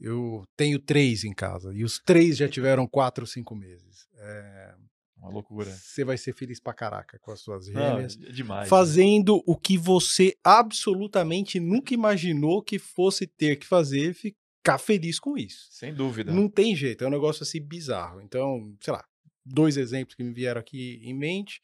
eu 0.00 0.44
tenho 0.56 0.78
três 0.78 1.24
em 1.24 1.32
casa 1.32 1.72
e 1.74 1.84
os 1.84 1.98
três 1.98 2.36
já 2.36 2.48
tiveram 2.48 2.86
quatro 2.86 3.22
ou 3.22 3.26
cinco 3.26 3.54
meses. 3.54 4.06
É... 4.18 4.74
Uma 5.16 5.30
loucura. 5.30 5.70
Você 5.70 6.04
vai 6.04 6.18
ser 6.18 6.34
feliz 6.34 6.60
pra 6.60 6.74
caraca 6.74 7.18
com 7.20 7.32
as 7.32 7.40
suas 7.40 7.66
gêmeas. 7.66 8.18
é 8.22 8.32
demais. 8.32 8.64
Né? 8.64 8.68
Fazendo 8.68 9.36
né? 9.36 9.42
o 9.46 9.56
que 9.56 9.78
você 9.78 10.36
absolutamente 10.44 11.58
nunca 11.58 11.94
imaginou 11.94 12.62
que 12.62 12.78
fosse 12.78 13.26
ter 13.26 13.56
que 13.56 13.66
fazer, 13.66 14.14
ficar 14.14 14.78
feliz 14.78 15.18
com 15.18 15.38
isso. 15.38 15.68
Sem 15.70 15.94
dúvida. 15.94 16.32
Não 16.32 16.50
tem 16.50 16.76
jeito, 16.76 17.02
é 17.02 17.06
um 17.06 17.10
negócio 17.10 17.42
assim 17.42 17.60
bizarro. 17.62 18.20
Então, 18.20 18.76
sei 18.80 18.92
lá, 18.92 19.02
dois 19.44 19.76
exemplos 19.76 20.14
que 20.14 20.22
me 20.22 20.34
vieram 20.34 20.60
aqui 20.60 21.00
em 21.02 21.14
mente. 21.14 21.62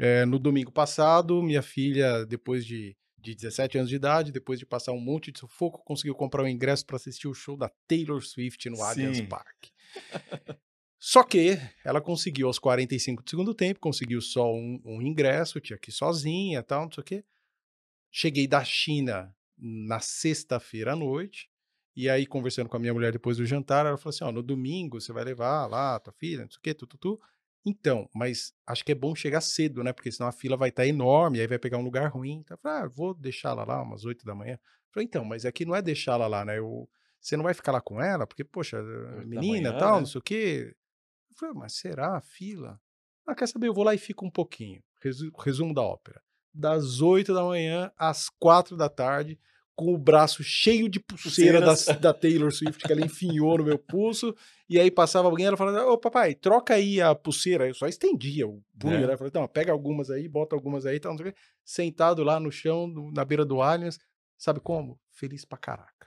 É, 0.00 0.24
no 0.24 0.38
domingo 0.38 0.72
passado, 0.72 1.42
minha 1.42 1.62
filha, 1.62 2.24
depois 2.24 2.64
de 2.64 2.96
de 3.20 3.34
17 3.34 3.78
anos 3.78 3.90
de 3.90 3.96
idade, 3.96 4.32
depois 4.32 4.58
de 4.58 4.64
passar 4.64 4.92
um 4.92 5.00
monte 5.00 5.30
de 5.30 5.40
sufoco, 5.40 5.84
conseguiu 5.84 6.14
comprar 6.14 6.42
o 6.42 6.46
um 6.46 6.48
ingresso 6.48 6.86
para 6.86 6.96
assistir 6.96 7.28
o 7.28 7.34
show 7.34 7.56
da 7.56 7.70
Taylor 7.86 8.22
Swift 8.22 8.68
no 8.70 8.76
Sim. 8.76 8.82
Allianz 8.82 9.20
Park. 9.22 9.66
Só 10.98 11.22
que 11.22 11.58
ela 11.84 12.00
conseguiu 12.00 12.46
aos 12.46 12.58
45 12.58 13.22
do 13.22 13.30
segundo 13.30 13.54
tempo, 13.54 13.80
conseguiu 13.80 14.20
só 14.20 14.52
um, 14.52 14.80
um 14.84 15.02
ingresso, 15.02 15.60
tinha 15.60 15.78
que 15.78 15.90
ir 15.90 15.92
sozinha 15.92 16.62
tal, 16.62 16.84
não 16.84 16.92
sei 16.92 17.00
o 17.00 17.04
quê. 17.04 17.24
Cheguei 18.10 18.46
da 18.46 18.64
China 18.64 19.34
na 19.56 20.00
sexta-feira 20.00 20.92
à 20.92 20.96
noite, 20.96 21.48
e 21.94 22.08
aí, 22.08 22.26
conversando 22.26 22.68
com 22.68 22.76
a 22.76 22.80
minha 22.80 22.94
mulher 22.94 23.12
depois 23.12 23.36
do 23.36 23.44
jantar, 23.44 23.84
ela 23.84 23.96
falou 23.96 24.10
assim: 24.10 24.24
ó, 24.24 24.32
no 24.32 24.42
domingo 24.42 25.00
você 25.00 25.12
vai 25.12 25.24
levar 25.24 25.66
lá 25.66 25.98
tua 25.98 26.12
filha, 26.12 26.42
não 26.42 26.50
sei 26.50 26.58
o 26.58 26.62
quê, 26.62 26.74
tu, 26.74 26.86
tu, 26.86 26.96
tu. 26.96 27.20
Então, 27.64 28.08
mas 28.14 28.54
acho 28.66 28.84
que 28.84 28.92
é 28.92 28.94
bom 28.94 29.14
chegar 29.14 29.40
cedo, 29.40 29.84
né? 29.84 29.92
Porque 29.92 30.10
senão 30.10 30.28
a 30.28 30.32
fila 30.32 30.56
vai 30.56 30.70
estar 30.70 30.82
tá 30.82 30.88
enorme, 30.88 31.40
aí 31.40 31.46
vai 31.46 31.58
pegar 31.58 31.78
um 31.78 31.82
lugar 31.82 32.10
ruim. 32.10 32.38
Então, 32.38 32.56
falei, 32.56 32.84
ah, 32.84 32.88
vou 32.88 33.14
deixá-la 33.14 33.64
lá 33.64 33.82
umas 33.82 34.04
8 34.04 34.24
da 34.24 34.34
manhã. 34.34 34.58
Falei, 34.90 35.06
então, 35.06 35.24
mas 35.24 35.44
aqui 35.44 35.64
não 35.64 35.76
é 35.76 35.82
deixá-la 35.82 36.26
lá, 36.26 36.44
né? 36.44 36.58
Eu, 36.58 36.88
você 37.20 37.36
não 37.36 37.44
vai 37.44 37.52
ficar 37.52 37.72
lá 37.72 37.80
com 37.80 38.00
ela? 38.00 38.26
Porque, 38.26 38.42
poxa, 38.42 38.82
menina, 39.26 39.70
manhã, 39.70 39.78
tal, 39.78 39.94
né? 39.94 40.00
não 40.00 40.06
sei 40.06 40.18
o 40.18 40.22
quê. 40.22 40.74
Eu 41.30 41.36
falei, 41.36 41.54
mas 41.54 41.74
será 41.74 42.16
a 42.16 42.20
fila? 42.20 42.80
Ah, 43.26 43.34
quer 43.34 43.46
saber? 43.46 43.68
Eu 43.68 43.74
vou 43.74 43.84
lá 43.84 43.94
e 43.94 43.98
fico 43.98 44.24
um 44.24 44.30
pouquinho. 44.30 44.82
Resumo 45.38 45.74
da 45.74 45.82
ópera. 45.82 46.22
Das 46.52 47.00
8 47.00 47.32
da 47.32 47.44
manhã 47.44 47.92
às 47.96 48.28
4 48.28 48.76
da 48.76 48.88
tarde, 48.88 49.38
com 49.80 49.94
o 49.94 49.98
braço 49.98 50.44
cheio 50.44 50.90
de 50.90 51.00
pulseira 51.00 51.58
da, 51.58 51.72
da, 51.98 52.12
Taylor 52.12 52.52
Swift 52.52 52.84
que 52.84 52.92
ela 52.92 53.00
enfiou 53.00 53.56
no 53.56 53.64
meu 53.64 53.78
pulso. 53.78 54.36
E 54.68 54.78
aí 54.78 54.90
passava 54.90 55.26
alguém, 55.26 55.46
ela 55.46 55.56
falava, 55.56 55.86
ô 55.86 55.96
papai, 55.96 56.34
troca 56.34 56.74
aí 56.74 57.00
a 57.00 57.14
pulseira. 57.14 57.66
Eu 57.66 57.72
só 57.72 57.88
estendia 57.88 58.46
o 58.46 58.62
punho, 58.78 58.96
é. 58.96 59.06
né? 59.06 59.14
Eu 59.14 59.16
falei, 59.16 59.30
então, 59.30 59.48
pega 59.48 59.72
algumas 59.72 60.10
aí, 60.10 60.28
bota 60.28 60.54
algumas 60.54 60.84
aí, 60.84 61.00
tal, 61.00 61.16
sentado 61.64 62.22
lá 62.22 62.38
no 62.38 62.52
chão, 62.52 62.92
na 63.10 63.24
beira 63.24 63.42
do 63.42 63.62
Allianz. 63.62 63.98
Sabe 64.36 64.60
como? 64.60 65.00
Feliz 65.12 65.46
pra 65.46 65.56
caraca. 65.56 66.06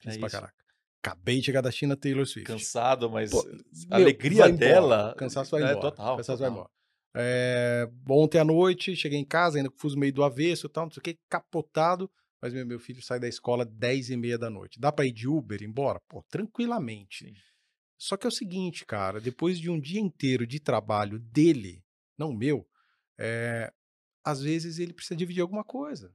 Feliz 0.00 0.16
é 0.16 0.20
pra 0.20 0.26
isso. 0.28 0.36
caraca. 0.36 0.62
Acabei 1.04 1.40
de 1.40 1.46
chegar 1.46 1.62
da 1.62 1.70
China, 1.72 1.96
Taylor 1.96 2.24
Swift. 2.24 2.46
Cansado, 2.46 3.10
mas 3.10 3.32
Pô, 3.32 3.44
a 3.90 3.96
alegria 3.96 4.48
dela. 4.52 5.16
Cansaço 5.18 5.50
vai 5.50 5.62
embora. 5.62 5.78
É, 5.78 5.80
total. 5.80 6.16
Cansaço 6.16 6.38
total. 6.38 6.50
vai 6.52 6.60
embora. 6.60 6.70
É, 7.16 7.88
ontem 8.08 8.38
à 8.38 8.44
noite, 8.44 8.94
cheguei 8.94 9.18
em 9.18 9.24
casa, 9.24 9.58
ainda 9.58 9.70
fui 9.76 9.96
meio 9.96 10.12
do 10.12 10.22
avesso 10.22 10.66
e 10.66 10.70
tal, 10.70 10.84
não 10.84 10.92
sei 10.92 11.00
o 11.00 11.02
que, 11.02 11.18
capotado 11.28 12.08
mas 12.42 12.52
meu, 12.52 12.66
meu 12.66 12.80
filho 12.80 13.00
sai 13.00 13.20
da 13.20 13.28
escola 13.28 13.64
10 13.64 14.10
e 14.10 14.16
meia 14.16 14.36
da 14.36 14.50
noite. 14.50 14.80
Dá 14.80 14.90
para 14.90 15.06
ir 15.06 15.12
de 15.12 15.28
Uber 15.28 15.62
embora? 15.62 16.00
Pô, 16.08 16.24
tranquilamente. 16.28 17.28
Sim. 17.28 17.34
Só 17.96 18.16
que 18.16 18.26
é 18.26 18.28
o 18.28 18.32
seguinte, 18.32 18.84
cara, 18.84 19.20
depois 19.20 19.60
de 19.60 19.70
um 19.70 19.78
dia 19.78 20.00
inteiro 20.00 20.44
de 20.44 20.58
trabalho 20.58 21.20
dele, 21.20 21.84
não 22.18 22.32
meu, 22.32 22.66
é, 23.16 23.72
às 24.24 24.42
vezes 24.42 24.80
ele 24.80 24.92
precisa 24.92 25.14
dividir 25.14 25.40
alguma 25.40 25.62
coisa. 25.62 26.12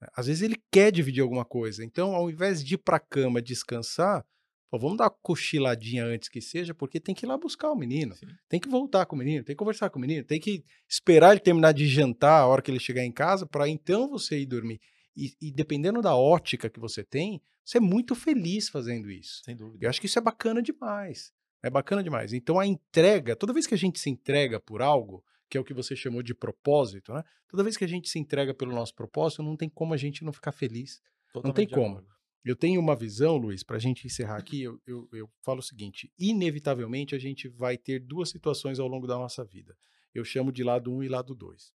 Né, 0.00 0.08
às 0.16 0.26
vezes 0.26 0.40
ele 0.40 0.56
quer 0.70 0.90
dividir 0.90 1.22
alguma 1.22 1.44
coisa. 1.44 1.84
Então, 1.84 2.14
ao 2.14 2.30
invés 2.30 2.64
de 2.64 2.76
ir 2.76 2.78
para 2.78 2.96
a 2.96 3.00
cama 3.00 3.42
descansar, 3.42 4.24
pô, 4.70 4.78
vamos 4.78 4.96
dar 4.96 5.04
uma 5.04 5.18
cochiladinha 5.22 6.06
antes 6.06 6.30
que 6.30 6.40
seja, 6.40 6.72
porque 6.72 6.98
tem 6.98 7.14
que 7.14 7.26
ir 7.26 7.28
lá 7.28 7.36
buscar 7.36 7.70
o 7.70 7.76
menino. 7.76 8.14
Sim. 8.16 8.28
Tem 8.48 8.58
que 8.58 8.70
voltar 8.70 9.04
com 9.04 9.14
o 9.14 9.18
menino, 9.18 9.44
tem 9.44 9.54
que 9.54 9.58
conversar 9.58 9.90
com 9.90 9.98
o 9.98 10.00
menino, 10.00 10.24
tem 10.24 10.40
que 10.40 10.64
esperar 10.88 11.32
ele 11.32 11.40
terminar 11.40 11.72
de 11.72 11.86
jantar 11.86 12.40
a 12.40 12.46
hora 12.46 12.62
que 12.62 12.70
ele 12.70 12.80
chegar 12.80 13.04
em 13.04 13.12
casa, 13.12 13.44
para 13.46 13.68
então 13.68 14.08
você 14.08 14.38
ir 14.40 14.46
dormir. 14.46 14.80
E, 15.16 15.34
e, 15.40 15.52
dependendo 15.52 16.00
da 16.00 16.16
ótica 16.16 16.70
que 16.70 16.80
você 16.80 17.04
tem, 17.04 17.42
você 17.64 17.78
é 17.78 17.80
muito 17.80 18.14
feliz 18.14 18.68
fazendo 18.68 19.10
isso. 19.10 19.42
Sem 19.44 19.54
dúvida. 19.54 19.84
Eu 19.84 19.90
acho 19.90 20.00
que 20.00 20.06
isso 20.06 20.18
é 20.18 20.22
bacana 20.22 20.62
demais. 20.62 21.32
É 21.62 21.70
bacana 21.70 22.02
demais. 22.02 22.32
Então 22.32 22.58
a 22.58 22.66
entrega, 22.66 23.36
toda 23.36 23.52
vez 23.52 23.66
que 23.66 23.74
a 23.74 23.78
gente 23.78 24.00
se 24.00 24.10
entrega 24.10 24.58
por 24.58 24.82
algo, 24.82 25.24
que 25.48 25.56
é 25.56 25.60
o 25.60 25.64
que 25.64 25.74
você 25.74 25.94
chamou 25.94 26.22
de 26.22 26.34
propósito, 26.34 27.12
né? 27.12 27.22
Toda 27.46 27.62
vez 27.62 27.76
que 27.76 27.84
a 27.84 27.88
gente 27.88 28.08
se 28.08 28.18
entrega 28.18 28.54
pelo 28.54 28.74
nosso 28.74 28.94
propósito, 28.94 29.42
não 29.42 29.56
tem 29.56 29.68
como 29.68 29.94
a 29.94 29.96
gente 29.96 30.24
não 30.24 30.32
ficar 30.32 30.50
feliz. 30.50 31.00
Totalmente 31.32 31.46
não 31.46 31.52
tem 31.54 31.68
como. 31.68 32.04
Eu 32.44 32.56
tenho 32.56 32.80
uma 32.80 32.96
visão, 32.96 33.36
Luiz, 33.36 33.62
para 33.62 33.76
a 33.76 33.78
gente 33.78 34.04
encerrar 34.04 34.36
aqui, 34.36 34.62
eu, 34.62 34.80
eu, 34.84 35.08
eu 35.12 35.30
falo 35.42 35.60
o 35.60 35.62
seguinte: 35.62 36.12
inevitavelmente 36.18 37.14
a 37.14 37.18
gente 37.18 37.48
vai 37.48 37.78
ter 37.78 38.00
duas 38.00 38.30
situações 38.30 38.80
ao 38.80 38.88
longo 38.88 39.06
da 39.06 39.16
nossa 39.16 39.44
vida. 39.44 39.76
Eu 40.12 40.24
chamo 40.24 40.50
de 40.50 40.64
lado 40.64 40.92
1 40.92 40.96
um 40.96 41.02
e 41.02 41.08
lado 41.08 41.34
2. 41.34 41.72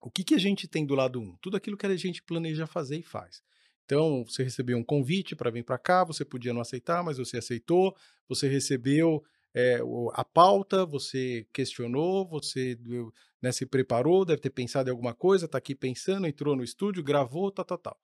O 0.00 0.10
que, 0.10 0.24
que 0.24 0.34
a 0.34 0.38
gente 0.38 0.68
tem 0.68 0.86
do 0.86 0.94
lado 0.94 1.20
1? 1.20 1.22
Um? 1.22 1.36
Tudo 1.40 1.56
aquilo 1.56 1.76
que 1.76 1.86
a 1.86 1.96
gente 1.96 2.22
planeja 2.22 2.66
fazer 2.66 2.98
e 2.98 3.02
faz. 3.02 3.42
Então, 3.84 4.24
você 4.24 4.42
recebeu 4.42 4.76
um 4.76 4.84
convite 4.84 5.34
para 5.34 5.50
vir 5.50 5.64
para 5.64 5.78
cá, 5.78 6.04
você 6.04 6.24
podia 6.24 6.52
não 6.52 6.60
aceitar, 6.60 7.02
mas 7.02 7.16
você 7.16 7.38
aceitou, 7.38 7.96
você 8.28 8.46
recebeu 8.46 9.24
é, 9.54 9.80
a 10.12 10.24
pauta, 10.24 10.84
você 10.84 11.46
questionou, 11.52 12.28
você 12.28 12.78
né, 13.40 13.50
se 13.50 13.64
preparou, 13.64 14.24
deve 14.24 14.42
ter 14.42 14.50
pensado 14.50 14.88
em 14.88 14.92
alguma 14.92 15.14
coisa, 15.14 15.46
está 15.46 15.58
aqui 15.58 15.74
pensando, 15.74 16.26
entrou 16.26 16.54
no 16.54 16.62
estúdio, 16.62 17.02
gravou, 17.02 17.50
tal, 17.50 17.64
tal, 17.64 17.78
tal. 17.78 18.00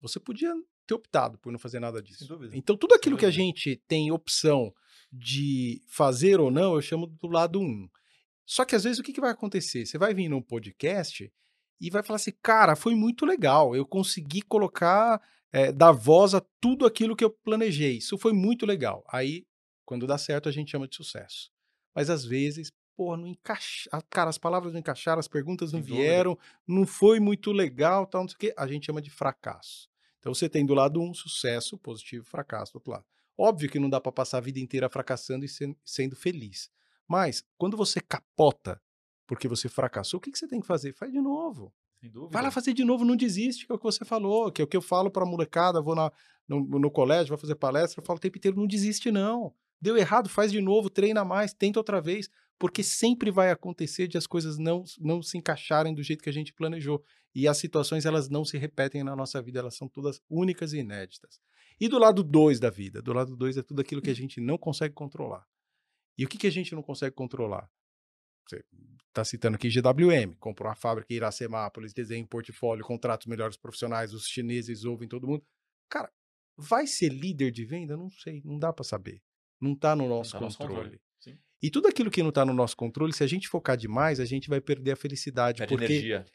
Você 0.00 0.18
podia 0.18 0.52
ter 0.86 0.94
optado 0.94 1.38
por 1.38 1.52
não 1.52 1.58
fazer 1.58 1.78
nada 1.78 2.02
disso. 2.02 2.26
Então, 2.52 2.76
tudo 2.76 2.94
aquilo 2.94 3.16
que 3.16 3.26
a 3.26 3.30
gente 3.30 3.76
tem 3.86 4.10
opção 4.10 4.74
de 5.12 5.80
fazer 5.86 6.40
ou 6.40 6.50
não, 6.50 6.74
eu 6.74 6.82
chamo 6.82 7.06
do 7.06 7.28
lado 7.28 7.60
1. 7.60 7.62
Um. 7.62 7.88
Só 8.50 8.64
que 8.64 8.74
às 8.74 8.82
vezes 8.82 8.98
o 8.98 9.02
que, 9.04 9.12
que 9.12 9.20
vai 9.20 9.30
acontecer? 9.30 9.86
Você 9.86 9.96
vai 9.96 10.12
vir 10.12 10.28
num 10.28 10.42
podcast 10.42 11.32
e 11.80 11.88
vai 11.88 12.02
falar 12.02 12.16
assim, 12.16 12.32
cara, 12.42 12.74
foi 12.74 12.96
muito 12.96 13.24
legal, 13.24 13.76
eu 13.76 13.86
consegui 13.86 14.42
colocar, 14.42 15.22
é, 15.52 15.70
dar 15.70 15.92
voz 15.92 16.34
a 16.34 16.40
tudo 16.60 16.84
aquilo 16.84 17.14
que 17.14 17.22
eu 17.22 17.30
planejei, 17.30 17.98
isso 17.98 18.18
foi 18.18 18.32
muito 18.32 18.66
legal. 18.66 19.04
Aí, 19.06 19.46
quando 19.84 20.04
dá 20.04 20.18
certo, 20.18 20.48
a 20.48 20.52
gente 20.52 20.72
chama 20.72 20.88
de 20.88 20.96
sucesso. 20.96 21.52
Mas 21.94 22.10
às 22.10 22.24
vezes, 22.24 22.72
pô, 22.96 23.16
não 23.16 23.28
encaixa, 23.28 23.88
cara, 24.10 24.30
as 24.30 24.36
palavras 24.36 24.72
não 24.72 24.80
encaixaram, 24.80 25.20
as 25.20 25.28
perguntas 25.28 25.72
não 25.72 25.80
vieram, 25.80 26.36
não 26.66 26.84
foi 26.84 27.20
muito 27.20 27.52
legal, 27.52 28.04
tal, 28.04 28.22
não 28.22 28.28
sei 28.28 28.34
o 28.34 28.38
quê, 28.40 28.54
a 28.56 28.66
gente 28.66 28.86
chama 28.86 29.00
de 29.00 29.10
fracasso. 29.10 29.88
Então 30.18 30.34
você 30.34 30.48
tem 30.48 30.66
do 30.66 30.74
lado 30.74 31.00
um 31.00 31.14
sucesso, 31.14 31.78
positivo, 31.78 32.24
fracasso 32.24 32.72
do 32.72 32.76
outro 32.78 32.90
lado. 32.90 33.04
Óbvio 33.38 33.70
que 33.70 33.78
não 33.78 33.88
dá 33.88 34.00
para 34.00 34.10
passar 34.10 34.38
a 34.38 34.40
vida 34.40 34.58
inteira 34.58 34.88
fracassando 34.88 35.44
e 35.44 35.76
sendo 35.84 36.16
feliz. 36.16 36.68
Mas, 37.10 37.42
quando 37.58 37.76
você 37.76 38.00
capota 38.00 38.80
porque 39.26 39.48
você 39.48 39.68
fracassou, 39.68 40.18
o 40.18 40.20
que, 40.20 40.30
que 40.30 40.38
você 40.38 40.46
tem 40.46 40.60
que 40.60 40.66
fazer? 40.66 40.92
Faz 40.92 41.10
de 41.10 41.20
novo. 41.20 41.74
Vai 42.30 42.40
lá 42.40 42.52
fazer 42.52 42.72
de 42.72 42.84
novo, 42.84 43.04
não 43.04 43.16
desiste, 43.16 43.66
que 43.66 43.72
é 43.72 43.74
o 43.74 43.78
que 43.78 43.84
você 43.84 44.04
falou, 44.04 44.52
que 44.52 44.62
é 44.62 44.64
o 44.64 44.66
que 44.68 44.76
eu 44.76 44.80
falo 44.80 45.10
para 45.10 45.24
a 45.24 45.26
molecada, 45.26 45.82
vou 45.82 45.96
na, 45.96 46.12
no, 46.46 46.60
no, 46.60 46.88
colégio, 46.88 47.30
vou 47.30 47.38
fazer 47.38 47.56
palestra, 47.56 48.00
eu 48.00 48.06
falo 48.06 48.16
o 48.16 48.20
tempo 48.20 48.38
inteiro, 48.38 48.56
não 48.56 48.66
desiste 48.66 49.10
não. 49.10 49.52
Deu 49.80 49.96
errado, 49.96 50.28
faz 50.28 50.52
de 50.52 50.60
novo, 50.60 50.88
treina 50.88 51.24
mais, 51.24 51.52
tenta 51.52 51.80
outra 51.80 52.00
vez, 52.00 52.30
porque 52.56 52.80
sempre 52.80 53.32
vai 53.32 53.50
acontecer 53.50 54.06
de 54.06 54.16
as 54.16 54.26
coisas 54.26 54.56
não, 54.56 54.84
não 55.00 55.20
se 55.20 55.36
encaixarem 55.36 55.92
do 55.92 56.04
jeito 56.04 56.22
que 56.22 56.30
a 56.30 56.32
gente 56.32 56.52
planejou. 56.52 57.02
E 57.34 57.48
as 57.48 57.58
situações, 57.58 58.06
elas 58.06 58.28
não 58.28 58.44
se 58.44 58.56
repetem 58.56 59.02
na 59.02 59.16
nossa 59.16 59.42
vida, 59.42 59.58
elas 59.58 59.74
são 59.74 59.88
todas 59.88 60.20
únicas 60.30 60.72
e 60.72 60.78
inéditas. 60.78 61.40
E 61.80 61.88
do 61.88 61.98
lado 61.98 62.22
2 62.22 62.60
da 62.60 62.70
vida? 62.70 63.02
Do 63.02 63.12
lado 63.12 63.36
2 63.36 63.56
é 63.56 63.62
tudo 63.62 63.80
aquilo 63.80 64.00
que 64.00 64.10
a 64.10 64.14
gente 64.14 64.40
não 64.40 64.56
consegue 64.56 64.94
controlar. 64.94 65.44
E 66.20 66.24
o 66.26 66.28
que, 66.28 66.36
que 66.36 66.46
a 66.46 66.52
gente 66.52 66.74
não 66.74 66.82
consegue 66.82 67.14
controlar? 67.14 67.66
Você 68.46 68.62
está 69.08 69.24
citando 69.24 69.54
aqui 69.54 69.70
GWM, 69.70 70.34
comprou 70.38 70.68
uma 70.68 70.74
fábrica 70.74 71.10
em 71.10 71.16
Iracemápolis, 71.16 71.94
desenha 71.94 72.22
um 72.22 72.26
portfólio, 72.26 72.84
contrata 72.84 73.22
os 73.22 73.26
melhores 73.26 73.56
profissionais, 73.56 74.12
os 74.12 74.26
chineses 74.26 74.84
ouvem 74.84 75.08
todo 75.08 75.26
mundo. 75.26 75.42
Cara, 75.88 76.12
vai 76.58 76.86
ser 76.86 77.08
líder 77.08 77.50
de 77.50 77.64
venda? 77.64 77.96
Não 77.96 78.10
sei, 78.10 78.42
não 78.44 78.58
dá 78.58 78.70
para 78.70 78.84
saber. 78.84 79.22
Não 79.58 79.72
está 79.72 79.96
no 79.96 80.06
nosso 80.06 80.32
tá 80.32 80.40
controle. 80.40 80.74
controle. 80.74 81.00
E 81.62 81.70
tudo 81.70 81.88
aquilo 81.88 82.10
que 82.10 82.22
não 82.22 82.28
está 82.28 82.44
no 82.44 82.52
nosso 82.52 82.76
controle, 82.76 83.14
se 83.14 83.24
a 83.24 83.26
gente 83.26 83.48
focar 83.48 83.78
demais, 83.78 84.20
a 84.20 84.26
gente 84.26 84.46
vai 84.46 84.60
perder 84.60 84.92
a 84.92 84.96
felicidade. 84.96 85.60
Perde 85.60 85.74
porque 85.74 85.90
energia. 85.90 86.26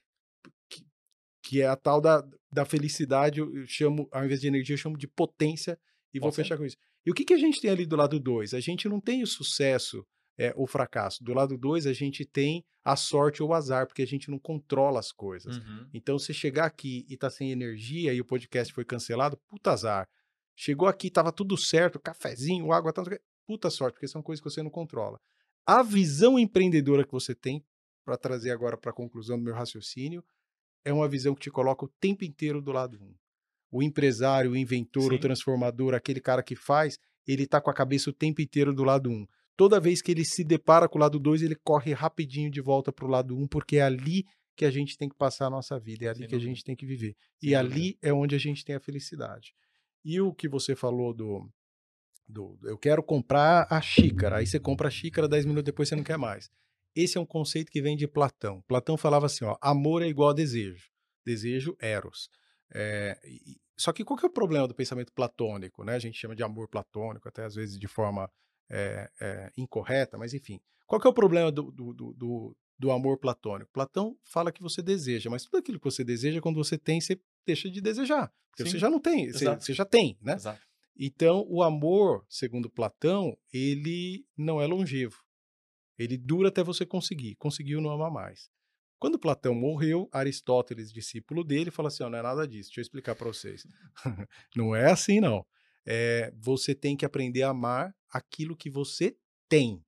Que, 0.68 0.84
que, 1.44 1.62
é 1.62 1.68
a 1.68 1.76
tal 1.76 2.02
da, 2.02 2.28
da 2.52 2.66
felicidade, 2.66 3.40
eu 3.40 3.68
chamo, 3.68 4.10
ao 4.12 4.26
invés 4.26 4.42
de 4.42 4.48
energia, 4.48 4.74
eu 4.74 4.80
chamo 4.80 4.98
de 4.98 5.08
potência 5.08 5.80
e 6.12 6.20
Pode 6.20 6.24
vou 6.24 6.32
ser? 6.32 6.42
fechar 6.42 6.58
com 6.58 6.66
isso. 6.66 6.78
E 7.06 7.12
o 7.12 7.14
que, 7.14 7.24
que 7.24 7.34
a 7.34 7.38
gente 7.38 7.62
tem 7.62 7.70
ali 7.70 7.86
do 7.86 7.96
lado 7.96 8.20
2? 8.20 8.54
A 8.54 8.60
gente 8.60 8.90
não 8.90 9.00
tem 9.00 9.22
o 9.22 9.28
sucesso 9.28 10.06
é, 10.38 10.54
ou 10.56 10.68
fracasso. 10.68 11.24
Do 11.24 11.34
lado 11.34 11.58
2, 11.58 11.86
a 11.88 11.94
gente 11.94 12.26
tem 12.26 12.64
a 12.84 12.96
sorte 12.96 13.42
ou 13.42 13.50
o 13.50 13.54
azar, 13.54 13.88
porque 13.88 14.02
a 14.02 14.08
gente 14.08 14.30
não 14.30 14.40
controla 14.40 15.00
as 15.00 15.12
coisas. 15.12 15.58
Uhum. 15.58 15.90
Então, 15.94 16.20
se 16.20 16.34
chegar 16.34 16.66
aqui 16.66 17.06
e 17.10 17.18
tá 17.18 17.30
sem 17.30 17.52
energia 17.52 18.14
e 18.14 18.22
o 18.22 18.26
podcast 18.26 18.74
foi 18.74 18.84
cancelado, 18.84 19.38
puta 19.48 19.72
azar. 19.72 20.08
Chegou 20.56 20.88
aqui, 20.88 21.10
tava 21.10 21.32
tudo 21.32 21.58
certo, 21.58 22.00
cafezinho, 22.00 22.72
água, 22.72 22.94
tanto 22.94 23.10
puta 23.48 23.70
sorte, 23.70 23.96
porque 23.96 24.08
são 24.08 24.22
coisas 24.22 24.44
que 24.44 24.50
você 24.50 24.64
não 24.64 24.70
controla. 24.70 25.20
A 25.66 25.84
visão 25.84 26.38
empreendedora 26.38 27.06
que 27.06 27.12
você 27.12 27.34
tem, 27.36 27.64
para 28.04 28.18
trazer 28.18 28.52
agora 28.52 28.78
para 28.78 28.92
a 28.92 28.94
conclusão 28.94 29.38
do 29.38 29.44
meu 29.44 29.54
raciocínio, 29.54 30.24
é 30.84 30.94
uma 30.94 31.10
visão 31.10 31.34
que 31.34 31.42
te 31.42 31.52
coloca 31.52 31.86
o 31.86 31.92
tempo 32.00 32.24
inteiro 32.24 32.62
do 32.62 32.72
lado 32.72 32.98
um. 33.02 33.16
O 33.76 33.84
empresário, 33.84 34.52
o 34.52 34.56
inventor, 34.56 35.12
Sim. 35.12 35.16
o 35.16 35.20
transformador, 35.20 35.94
aquele 35.94 36.22
cara 36.22 36.42
que 36.42 36.56
faz, 36.56 36.98
ele 37.28 37.44
está 37.44 37.60
com 37.60 37.70
a 37.70 37.74
cabeça 37.74 38.10
o 38.10 38.14
tempo 38.14 38.42
inteiro 38.42 38.74
do 38.74 38.84
lado 38.84 39.10
um. 39.10 39.28
Toda 39.58 39.80
vez 39.80 40.02
que 40.02 40.12
ele 40.12 40.24
se 40.24 40.44
depara 40.44 40.88
com 40.88 40.98
o 40.98 41.02
lado 41.02 41.20
dois, 41.20 41.42
ele 41.42 41.56
corre 41.56 41.92
rapidinho 41.94 42.50
de 42.50 42.62
volta 42.62 42.92
para 42.92 43.06
o 43.06 43.10
lado 43.10 43.38
um, 43.38 43.46
porque 43.48 43.78
é 43.78 43.82
ali 43.82 44.26
que 44.56 44.64
a 44.64 44.72
gente 44.72 44.98
tem 44.98 45.10
que 45.10 45.16
passar 45.16 45.48
a 45.48 45.50
nossa 45.50 45.78
vida, 45.78 46.06
é 46.06 46.10
ali 46.10 46.20
Sem 46.20 46.28
que 46.28 46.32
dúvida. 46.36 46.52
a 46.52 46.54
gente 46.54 46.64
tem 46.64 46.76
que 46.76 46.86
viver. 46.86 47.16
Sem 47.42 47.50
e 47.50 47.54
dúvida. 47.54 47.60
ali 47.60 47.98
é 48.02 48.14
onde 48.14 48.34
a 48.36 48.40
gente 48.40 48.64
tem 48.64 48.76
a 48.76 48.80
felicidade. 48.80 49.54
E 50.04 50.22
o 50.22 50.34
que 50.34 50.48
você 50.48 50.76
falou 50.76 51.14
do, 51.14 51.50
do, 52.28 52.58
eu 52.64 52.78
quero 52.78 53.04
comprar 53.04 53.68
a 53.70 53.82
xícara. 53.82 54.38
Aí 54.38 54.48
você 54.48 54.60
compra 54.60 54.88
a 54.88 54.92
xícara, 54.92 55.28
10 55.28 55.46
minutos 55.46 55.66
depois 55.66 55.90
você 55.90 55.96
não 55.96 56.04
quer 56.04 56.18
mais. 56.18 56.50
Esse 56.96 57.18
é 57.18 57.22
um 57.22 57.26
conceito 57.26 57.72
que 57.72 57.82
vem 57.82 57.98
de 57.98 58.08
Platão. 58.08 58.62
Platão 58.68 58.96
falava 58.96 59.26
assim: 59.26 59.44
ó, 59.44 59.58
amor 59.62 60.02
é 60.02 60.08
igual 60.08 60.30
a 60.30 60.34
desejo. 60.34 60.90
Desejo, 61.26 61.76
eros. 61.82 62.30
É, 62.74 63.20
e, 63.24 63.58
só 63.78 63.92
que 63.92 64.04
qual 64.04 64.18
que 64.18 64.26
é 64.26 64.30
o 64.30 64.32
problema 64.32 64.68
do 64.68 64.74
pensamento 64.74 65.12
platônico? 65.12 65.84
Né? 65.84 65.96
A 65.96 66.00
gente 66.00 66.18
chama 66.18 66.36
de 66.36 66.44
amor 66.44 66.68
platônico, 66.68 67.28
até 67.28 67.44
às 67.44 67.56
vezes 67.56 67.78
de 67.78 67.88
forma 67.88 68.32
é, 68.70 69.10
é, 69.20 69.52
incorreta, 69.58 70.18
mas 70.18 70.34
enfim. 70.34 70.60
Qual 70.88 71.00
que 71.00 71.08
é 71.08 71.10
o 71.10 71.14
problema 71.14 71.52
do, 71.52 71.72
do, 71.72 71.94
do, 71.94 72.58
do, 72.78 72.92
amor 72.92 73.18
platônico? 73.18 73.72
Platão 73.74 74.18
fala 74.24 74.52
que 74.52 74.62
você 74.62 74.82
deseja, 74.82 75.30
mas 75.30 75.44
tudo 75.44 75.58
aquilo 75.58 75.80
que 75.80 75.86
você 75.86 76.04
deseja, 76.04 76.42
quando 76.42 76.56
você 76.56 76.78
tem, 76.78 77.02
você 77.02 77.20
deixa 77.46 77.70
de 77.70 77.82
desejar. 77.82 78.32
Porque 78.50 78.64
Sim, 78.64 78.72
você 78.72 78.80
já 78.80 78.90
não 78.90 79.00
tem, 79.00 79.32
você, 79.32 79.46
você, 79.56 79.74
já 79.74 79.84
tem, 79.84 80.18
né? 80.22 80.36
Exato. 80.36 80.62
Então, 80.98 81.46
o 81.50 81.62
amor, 81.62 82.26
segundo 82.30 82.70
Platão, 82.70 83.38
ele 83.52 84.26
não 84.38 84.62
é 84.62 84.66
longevo. 84.66 85.22
Ele 85.98 86.18
dura 86.18 86.48
até 86.48 86.64
você 86.64 86.86
conseguir. 86.86 87.36
Conseguiu, 87.36 87.82
não 87.82 87.90
ama 87.90 88.10
mais. 88.10 88.50
Quando 89.06 89.20
Platão 89.20 89.54
morreu, 89.54 90.10
Aristóteles, 90.12 90.92
discípulo 90.92 91.44
dele, 91.44 91.70
falou 91.70 91.90
assim: 91.90 92.02
oh, 92.02 92.10
não 92.10 92.18
é 92.18 92.24
nada 92.24 92.48
disso, 92.48 92.70
deixa 92.70 92.80
eu 92.80 92.82
explicar 92.82 93.14
para 93.14 93.28
vocês. 93.28 93.64
não 94.56 94.76
é 94.76 94.92
assim, 94.92 95.20
não. 95.20 95.46
É, 95.86 96.34
você 96.36 96.74
tem 96.74 96.98
que 96.98 97.06
aprender 97.06 97.44
a 97.44 97.50
amar 97.50 97.96
aquilo 98.10 98.58
que 98.58 98.68
você 98.68 99.16
tem. 99.48 99.80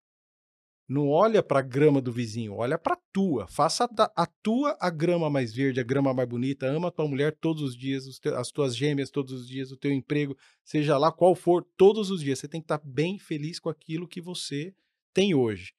Não 0.87 1.09
olha 1.09 1.41
para 1.41 1.61
a 1.61 1.63
grama 1.63 1.99
do 1.99 2.11
vizinho, 2.11 2.53
olha 2.53 2.77
para 2.77 2.93
a 2.93 2.99
tua. 3.11 3.47
Faça 3.47 3.85
a, 3.85 4.11
a, 4.15 4.27
tua 4.27 4.77
a 4.79 4.91
grama 4.91 5.31
mais 5.31 5.51
verde, 5.51 5.79
a 5.79 5.83
grama 5.83 6.13
mais 6.13 6.29
bonita. 6.29 6.67
Ama 6.67 6.89
a 6.89 6.91
tua 6.91 7.07
mulher 7.07 7.35
todos 7.41 7.63
os 7.63 7.75
dias, 7.75 8.19
te, 8.19 8.29
as 8.29 8.51
tuas 8.51 8.75
gêmeas 8.77 9.09
todos 9.09 9.33
os 9.33 9.47
dias, 9.47 9.71
o 9.71 9.77
teu 9.77 9.91
emprego, 9.91 10.37
seja 10.63 10.95
lá 10.95 11.11
qual 11.11 11.33
for, 11.33 11.65
todos 11.75 12.11
os 12.11 12.21
dias. 12.21 12.37
Você 12.37 12.47
tem 12.47 12.61
que 12.61 12.65
estar 12.65 12.77
tá 12.77 12.85
bem 12.87 13.17
feliz 13.17 13.59
com 13.59 13.67
aquilo 13.67 14.07
que 14.07 14.21
você 14.21 14.75
tem 15.11 15.33
hoje. 15.33 15.73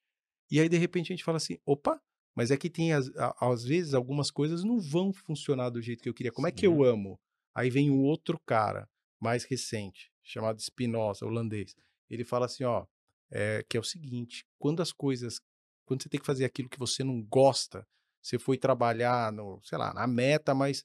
E 0.50 0.58
aí, 0.58 0.68
de 0.68 0.76
repente, 0.76 1.12
a 1.12 1.14
gente 1.14 1.24
fala 1.24 1.36
assim: 1.36 1.56
opa, 1.64 2.02
mas 2.38 2.52
é 2.52 2.56
que 2.56 2.70
tem, 2.70 2.92
às, 2.92 3.10
às 3.40 3.64
vezes, 3.64 3.94
algumas 3.94 4.30
coisas 4.30 4.62
não 4.62 4.78
vão 4.78 5.12
funcionar 5.12 5.70
do 5.70 5.82
jeito 5.82 6.00
que 6.00 6.08
eu 6.08 6.14
queria. 6.14 6.30
Como 6.30 6.46
Sim. 6.46 6.52
é 6.52 6.54
que 6.54 6.64
eu 6.64 6.84
amo? 6.84 7.18
Aí 7.52 7.68
vem 7.68 7.90
um 7.90 8.04
outro 8.04 8.38
cara, 8.46 8.88
mais 9.18 9.42
recente, 9.42 10.12
chamado 10.22 10.62
Spinoza, 10.62 11.26
holandês. 11.26 11.74
Ele 12.08 12.22
fala 12.22 12.46
assim: 12.46 12.62
ó 12.62 12.86
é, 13.28 13.64
que 13.68 13.76
é 13.76 13.80
o 13.80 13.82
seguinte: 13.82 14.46
quando 14.56 14.80
as 14.80 14.92
coisas, 14.92 15.40
quando 15.84 16.00
você 16.00 16.08
tem 16.08 16.20
que 16.20 16.26
fazer 16.26 16.44
aquilo 16.44 16.68
que 16.68 16.78
você 16.78 17.02
não 17.02 17.20
gosta, 17.24 17.84
você 18.22 18.38
foi 18.38 18.56
trabalhar 18.56 19.32
no, 19.32 19.60
sei 19.64 19.76
lá, 19.76 19.92
na 19.92 20.06
meta, 20.06 20.54
mas 20.54 20.84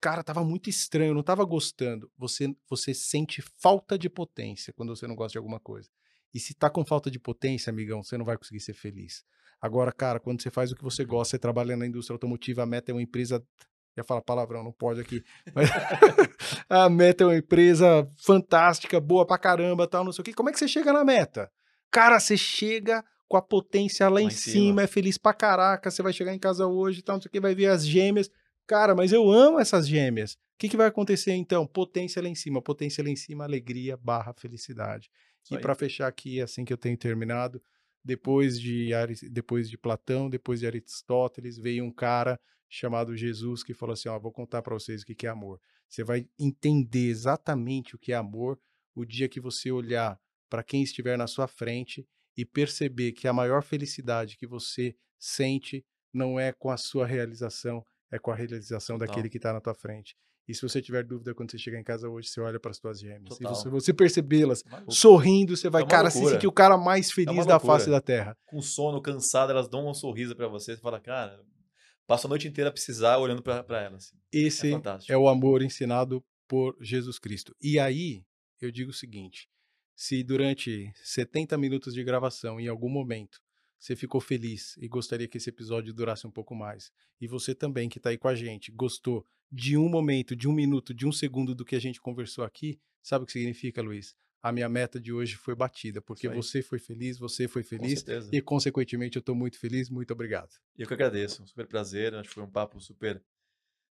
cara, 0.00 0.24
tava 0.24 0.42
muito 0.42 0.70
estranho, 0.70 1.12
não 1.12 1.22
tava 1.22 1.44
gostando. 1.44 2.10
Você 2.16 2.56
você 2.70 2.94
sente 2.94 3.42
falta 3.58 3.98
de 3.98 4.08
potência 4.08 4.72
quando 4.72 4.96
você 4.96 5.06
não 5.06 5.14
gosta 5.14 5.32
de 5.32 5.38
alguma 5.38 5.60
coisa. 5.60 5.90
E 6.32 6.40
se 6.40 6.54
tá 6.54 6.70
com 6.70 6.86
falta 6.86 7.10
de 7.10 7.18
potência, 7.18 7.70
amigão, 7.70 8.02
você 8.02 8.16
não 8.16 8.24
vai 8.24 8.38
conseguir 8.38 8.60
ser 8.60 8.72
feliz. 8.72 9.26
Agora, 9.60 9.92
cara, 9.92 10.18
quando 10.18 10.42
você 10.42 10.50
faz 10.50 10.72
o 10.72 10.76
que 10.76 10.82
você 10.82 11.04
gosta, 11.04 11.32
você 11.32 11.38
trabalha 11.38 11.76
na 11.76 11.86
indústria 11.86 12.14
automotiva, 12.14 12.62
a 12.62 12.66
Meta 12.66 12.90
é 12.90 12.94
uma 12.94 13.02
empresa 13.02 13.44
ia 13.96 14.04
falar 14.04 14.22
palavrão, 14.22 14.62
não 14.62 14.72
pode 14.72 15.00
aqui. 15.00 15.22
Mas 15.54 15.68
a 16.68 16.88
Meta 16.88 17.24
é 17.24 17.26
uma 17.26 17.36
empresa 17.36 18.08
fantástica, 18.16 19.00
boa 19.00 19.26
pra 19.26 19.38
caramba, 19.38 19.86
tal, 19.86 20.04
não 20.04 20.12
sei 20.12 20.22
o 20.22 20.24
quê. 20.24 20.32
Como 20.32 20.48
é 20.48 20.52
que 20.52 20.58
você 20.58 20.68
chega 20.68 20.92
na 20.92 21.04
meta? 21.04 21.50
Cara, 21.90 22.18
você 22.18 22.36
chega 22.36 23.04
com 23.28 23.36
a 23.36 23.42
potência 23.42 24.08
lá, 24.08 24.14
lá 24.14 24.22
em 24.22 24.30
cima, 24.30 24.52
cima, 24.52 24.82
é 24.82 24.86
feliz 24.86 25.16
pra 25.16 25.32
caraca, 25.32 25.90
você 25.90 26.02
vai 26.02 26.12
chegar 26.12 26.34
em 26.34 26.38
casa 26.38 26.66
hoje, 26.66 27.02
tal, 27.02 27.16
não 27.16 27.22
sei 27.22 27.28
o 27.28 27.32
que, 27.32 27.40
vai 27.40 27.54
ver 27.54 27.66
as 27.66 27.86
gêmeas. 27.86 28.30
Cara, 28.66 28.94
mas 28.94 29.12
eu 29.12 29.30
amo 29.30 29.58
essas 29.58 29.86
gêmeas. 29.86 30.34
O 30.34 30.36
que, 30.58 30.68
que 30.68 30.76
vai 30.76 30.86
acontecer 30.86 31.32
então? 31.32 31.66
Potência 31.66 32.20
lá 32.20 32.28
em 32.28 32.34
cima, 32.34 32.60
potência 32.60 33.02
lá 33.02 33.10
em 33.10 33.16
cima, 33.16 33.44
alegria 33.44 33.96
barra 33.96 34.32
felicidade. 34.32 35.10
Isso 35.42 35.54
e 35.54 35.58
para 35.58 35.74
fechar 35.74 36.06
aqui, 36.06 36.40
assim 36.40 36.64
que 36.64 36.72
eu 36.72 36.76
tenho 36.76 36.96
terminado, 36.96 37.62
depois 38.04 38.58
de, 38.60 38.90
depois 39.30 39.68
de 39.68 39.76
Platão, 39.76 40.30
depois 40.30 40.60
de 40.60 40.66
Aristóteles, 40.66 41.58
veio 41.58 41.84
um 41.84 41.92
cara 41.92 42.40
chamado 42.68 43.16
Jesus 43.16 43.62
que 43.62 43.74
falou 43.74 43.92
assim: 43.92 44.08
ó, 44.08 44.18
vou 44.18 44.32
contar 44.32 44.62
para 44.62 44.74
vocês 44.74 45.02
o 45.02 45.06
que, 45.06 45.26
é 45.26 45.30
amor. 45.30 45.60
Você 45.88 46.04
vai 46.04 46.26
entender 46.38 47.08
exatamente 47.08 47.94
o 47.94 47.98
que 47.98 48.12
é 48.12 48.16
amor 48.16 48.58
o 48.94 49.04
dia 49.04 49.28
que 49.28 49.40
você 49.40 49.70
olhar 49.70 50.18
para 50.48 50.62
quem 50.62 50.82
estiver 50.82 51.16
na 51.16 51.26
sua 51.26 51.46
frente 51.46 52.06
e 52.36 52.44
perceber 52.44 53.12
que 53.12 53.28
a 53.28 53.32
maior 53.32 53.62
felicidade 53.62 54.36
que 54.36 54.46
você 54.46 54.96
sente 55.18 55.84
não 56.12 56.40
é 56.40 56.52
com 56.52 56.70
a 56.70 56.76
sua 56.76 57.06
realização, 57.06 57.84
é 58.10 58.18
com 58.18 58.30
a 58.30 58.34
realização 58.34 58.98
Total. 58.98 59.08
daquele 59.08 59.28
que 59.28 59.36
está 59.36 59.52
na 59.52 59.60
tua 59.60 59.74
frente. 59.74 60.16
E 60.50 60.54
se 60.54 60.62
você 60.62 60.82
tiver 60.82 61.04
dúvida 61.04 61.32
quando 61.32 61.52
você 61.52 61.58
chegar 61.58 61.78
em 61.78 61.84
casa 61.84 62.08
hoje, 62.08 62.26
você 62.28 62.40
olha 62.40 62.58
para 62.58 62.72
as 62.72 62.78
tuas 62.80 62.98
gêmeas. 62.98 63.38
Total. 63.38 63.52
E 63.52 63.54
você, 63.54 63.68
você 63.68 63.94
percebê-las 63.94 64.64
sorrindo, 64.88 65.56
você 65.56 65.70
vai, 65.70 65.82
é 65.82 65.86
cara, 65.86 66.10
se 66.10 66.24
sentir 66.26 66.48
o 66.48 66.52
cara 66.52 66.76
mais 66.76 67.08
é 67.08 67.12
feliz 67.12 67.46
é 67.46 67.48
da 67.48 67.60
face 67.60 67.88
da 67.88 68.00
terra. 68.00 68.36
Com 68.46 68.60
sono, 68.60 69.00
cansado, 69.00 69.50
elas 69.50 69.68
dão 69.68 69.88
um 69.88 69.94
sorriso 69.94 70.34
para 70.34 70.48
você. 70.48 70.74
Você 70.74 70.80
fala, 70.80 70.98
cara, 70.98 71.40
passa 72.04 72.26
a 72.26 72.28
noite 72.28 72.48
inteira 72.48 72.68
a 72.68 72.72
precisar 72.72 73.18
olhando 73.18 73.44
para 73.44 73.80
elas. 73.80 74.12
Esse 74.32 74.74
é, 74.74 74.80
é 75.10 75.16
o 75.16 75.28
amor 75.28 75.62
ensinado 75.62 76.20
por 76.48 76.76
Jesus 76.80 77.16
Cristo. 77.20 77.54
E 77.62 77.78
aí, 77.78 78.24
eu 78.60 78.72
digo 78.72 78.90
o 78.90 78.94
seguinte: 78.94 79.46
se 79.94 80.24
durante 80.24 80.90
70 81.04 81.56
minutos 81.58 81.94
de 81.94 82.02
gravação, 82.02 82.58
em 82.58 82.66
algum 82.66 82.88
momento, 82.88 83.38
você 83.80 83.96
ficou 83.96 84.20
feliz 84.20 84.76
e 84.76 84.86
gostaria 84.86 85.26
que 85.26 85.38
esse 85.38 85.48
episódio 85.48 85.92
durasse 85.94 86.26
um 86.26 86.30
pouco 86.30 86.54
mais, 86.54 86.92
e 87.20 87.26
você 87.26 87.54
também 87.54 87.88
que 87.88 87.98
está 87.98 88.10
aí 88.10 88.18
com 88.18 88.28
a 88.28 88.34
gente 88.34 88.70
gostou 88.70 89.24
de 89.50 89.76
um 89.76 89.88
momento, 89.88 90.36
de 90.36 90.46
um 90.46 90.52
minuto, 90.52 90.94
de 90.94 91.06
um 91.06 91.12
segundo 91.12 91.54
do 91.54 91.64
que 91.64 91.74
a 91.74 91.80
gente 91.80 92.00
conversou 92.00 92.44
aqui, 92.44 92.78
sabe 93.02 93.24
o 93.24 93.26
que 93.26 93.32
significa, 93.32 93.82
Luiz? 93.82 94.14
A 94.42 94.52
minha 94.52 94.68
meta 94.68 94.98
de 94.98 95.12
hoje 95.12 95.34
foi 95.36 95.54
batida, 95.54 96.00
porque 96.00 96.28
você 96.28 96.62
foi 96.62 96.78
feliz, 96.78 97.18
você 97.18 97.46
foi 97.46 97.62
feliz, 97.62 98.04
e 98.32 98.40
consequentemente 98.40 99.16
eu 99.16 99.20
estou 99.20 99.34
muito 99.34 99.58
feliz. 99.58 99.90
Muito 99.90 100.12
obrigado. 100.14 100.48
Eu 100.78 100.86
que 100.86 100.94
agradeço, 100.94 101.42
um 101.42 101.46
super 101.46 101.66
prazer. 101.66 102.14
Acho 102.14 102.30
que 102.30 102.34
foi 102.36 102.44
um 102.44 102.50
papo 102.50 102.80
super 102.80 103.22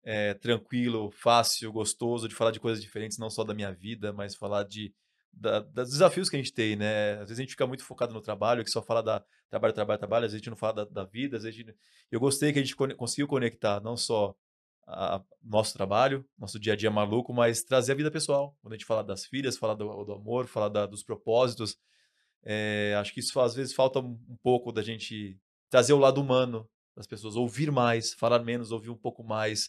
é, 0.02 0.32
tranquilo, 0.32 1.10
fácil, 1.10 1.70
gostoso 1.70 2.26
de 2.26 2.34
falar 2.34 2.52
de 2.52 2.60
coisas 2.60 2.82
diferentes, 2.82 3.18
não 3.18 3.28
só 3.28 3.44
da 3.44 3.52
minha 3.52 3.70
vida, 3.70 4.14
mas 4.14 4.34
falar 4.34 4.64
de 4.64 4.94
da, 5.32 5.60
dos 5.60 5.90
desafios 5.90 6.28
que 6.28 6.36
a 6.36 6.38
gente 6.38 6.52
tem, 6.52 6.76
né? 6.76 7.14
Às 7.14 7.28
vezes 7.28 7.38
a 7.38 7.42
gente 7.42 7.50
fica 7.50 7.66
muito 7.66 7.84
focado 7.84 8.12
no 8.12 8.20
trabalho, 8.20 8.64
que 8.64 8.70
só 8.70 8.82
fala 8.82 9.02
da 9.02 9.24
trabalho, 9.48 9.74
trabalho, 9.74 9.98
trabalho, 9.98 10.26
às 10.26 10.32
vezes 10.32 10.42
a 10.42 10.44
gente 10.44 10.50
não 10.50 10.56
fala 10.56 10.72
da, 10.72 10.84
da 10.84 11.04
vida, 11.04 11.36
às 11.36 11.42
vezes 11.42 11.56
gente... 11.56 11.74
Eu 12.10 12.20
gostei 12.20 12.52
que 12.52 12.58
a 12.58 12.62
gente 12.62 12.76
conseguiu 12.96 13.26
conectar 13.26 13.80
não 13.80 13.96
só 13.96 14.34
a, 14.86 15.22
nosso 15.42 15.72
trabalho, 15.72 16.24
nosso 16.38 16.58
dia 16.58 16.72
a 16.74 16.76
dia 16.76 16.90
maluco, 16.90 17.32
mas 17.32 17.62
trazer 17.62 17.92
a 17.92 17.96
vida 17.96 18.10
pessoal. 18.10 18.56
Quando 18.60 18.74
a 18.74 18.76
gente 18.76 18.86
fala 18.86 19.02
das 19.02 19.26
filhas, 19.26 19.56
fala 19.56 19.74
do, 19.74 20.04
do 20.04 20.12
amor, 20.12 20.46
fala 20.46 20.68
da, 20.68 20.86
dos 20.86 21.02
propósitos, 21.02 21.76
É, 22.42 22.94
acho 22.98 23.12
que 23.12 23.20
isso 23.20 23.38
às 23.38 23.54
vezes 23.54 23.74
falta 23.74 23.98
um 24.00 24.38
pouco 24.42 24.72
da 24.72 24.82
gente 24.82 25.38
trazer 25.68 25.92
o 25.92 25.98
lado 25.98 26.20
humano 26.20 26.66
das 26.96 27.06
pessoas, 27.06 27.36
ouvir 27.36 27.70
mais, 27.70 28.14
falar 28.14 28.42
menos, 28.42 28.72
ouvir 28.72 28.88
um 28.90 28.96
pouco 28.96 29.22
mais 29.22 29.68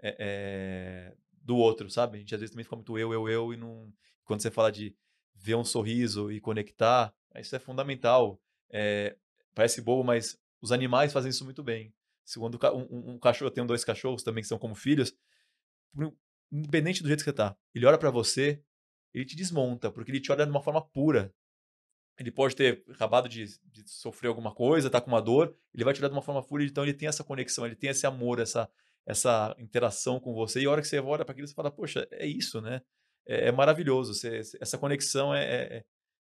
é, 0.00 0.16
é, 0.20 1.14
do 1.42 1.56
outro, 1.56 1.90
sabe? 1.90 2.16
A 2.16 2.20
gente 2.20 2.34
às 2.34 2.40
vezes 2.40 2.52
também 2.52 2.64
fica 2.64 2.76
muito 2.76 2.96
eu, 2.96 3.12
eu, 3.12 3.28
eu, 3.28 3.52
e 3.52 3.56
não. 3.56 3.92
Quando 4.24 4.40
você 4.40 4.50
fala 4.50 4.70
de 4.70 4.94
ver 5.34 5.54
um 5.54 5.64
sorriso 5.64 6.30
e 6.30 6.40
conectar, 6.40 7.14
isso 7.36 7.54
é 7.56 7.58
fundamental. 7.58 8.40
É, 8.70 9.16
parece 9.54 9.80
bobo, 9.80 10.04
mas 10.04 10.38
os 10.60 10.72
animais 10.72 11.12
fazem 11.12 11.30
isso 11.30 11.44
muito 11.44 11.62
bem. 11.62 11.92
Segundo 12.24 12.58
um, 12.74 13.14
um, 13.14 13.18
cachorro, 13.18 13.48
eu 13.48 13.52
tenho 13.52 13.66
dois 13.66 13.84
cachorros 13.84 14.22
também 14.22 14.42
que 14.42 14.48
são 14.48 14.58
como 14.58 14.74
filhos, 14.74 15.14
independente 16.50 17.02
do 17.02 17.08
jeito 17.08 17.20
que 17.20 17.24
você 17.24 17.32
tá, 17.32 17.56
ele 17.74 17.84
olha 17.84 17.98
para 17.98 18.10
você, 18.10 18.62
ele 19.12 19.24
te 19.24 19.36
desmonta, 19.36 19.90
porque 19.90 20.10
ele 20.10 20.20
te 20.20 20.30
olha 20.30 20.44
de 20.44 20.50
uma 20.50 20.62
forma 20.62 20.80
pura. 20.80 21.34
Ele 22.18 22.30
pode 22.30 22.54
ter 22.54 22.84
acabado 22.90 23.28
de, 23.28 23.58
de, 23.64 23.90
sofrer 23.90 24.28
alguma 24.28 24.54
coisa, 24.54 24.90
tá 24.90 25.00
com 25.00 25.08
uma 25.08 25.20
dor, 25.20 25.56
ele 25.74 25.82
vai 25.82 25.94
te 25.94 26.00
olhar 26.00 26.08
de 26.08 26.14
uma 26.14 26.22
forma 26.22 26.42
pura, 26.42 26.62
então 26.62 26.84
ele 26.84 26.92
tem 26.92 27.08
essa 27.08 27.24
conexão, 27.24 27.66
ele 27.66 27.74
tem 27.74 27.90
esse 27.90 28.06
amor, 28.06 28.38
essa, 28.38 28.70
essa 29.06 29.54
interação 29.58 30.20
com 30.20 30.32
você. 30.34 30.60
E 30.60 30.66
a 30.66 30.70
hora 30.70 30.82
que 30.82 30.88
você 30.88 31.00
olha 31.00 31.24
para 31.24 31.32
aquilo, 31.32 31.48
você 31.48 31.54
fala, 31.54 31.70
poxa, 31.70 32.06
é 32.12 32.26
isso, 32.26 32.60
né? 32.60 32.82
É, 33.26 33.48
é 33.48 33.52
maravilhoso. 33.52 34.14
Você, 34.14 34.40
essa 34.60 34.78
conexão 34.78 35.34
é, 35.34 35.44
é, 35.44 35.84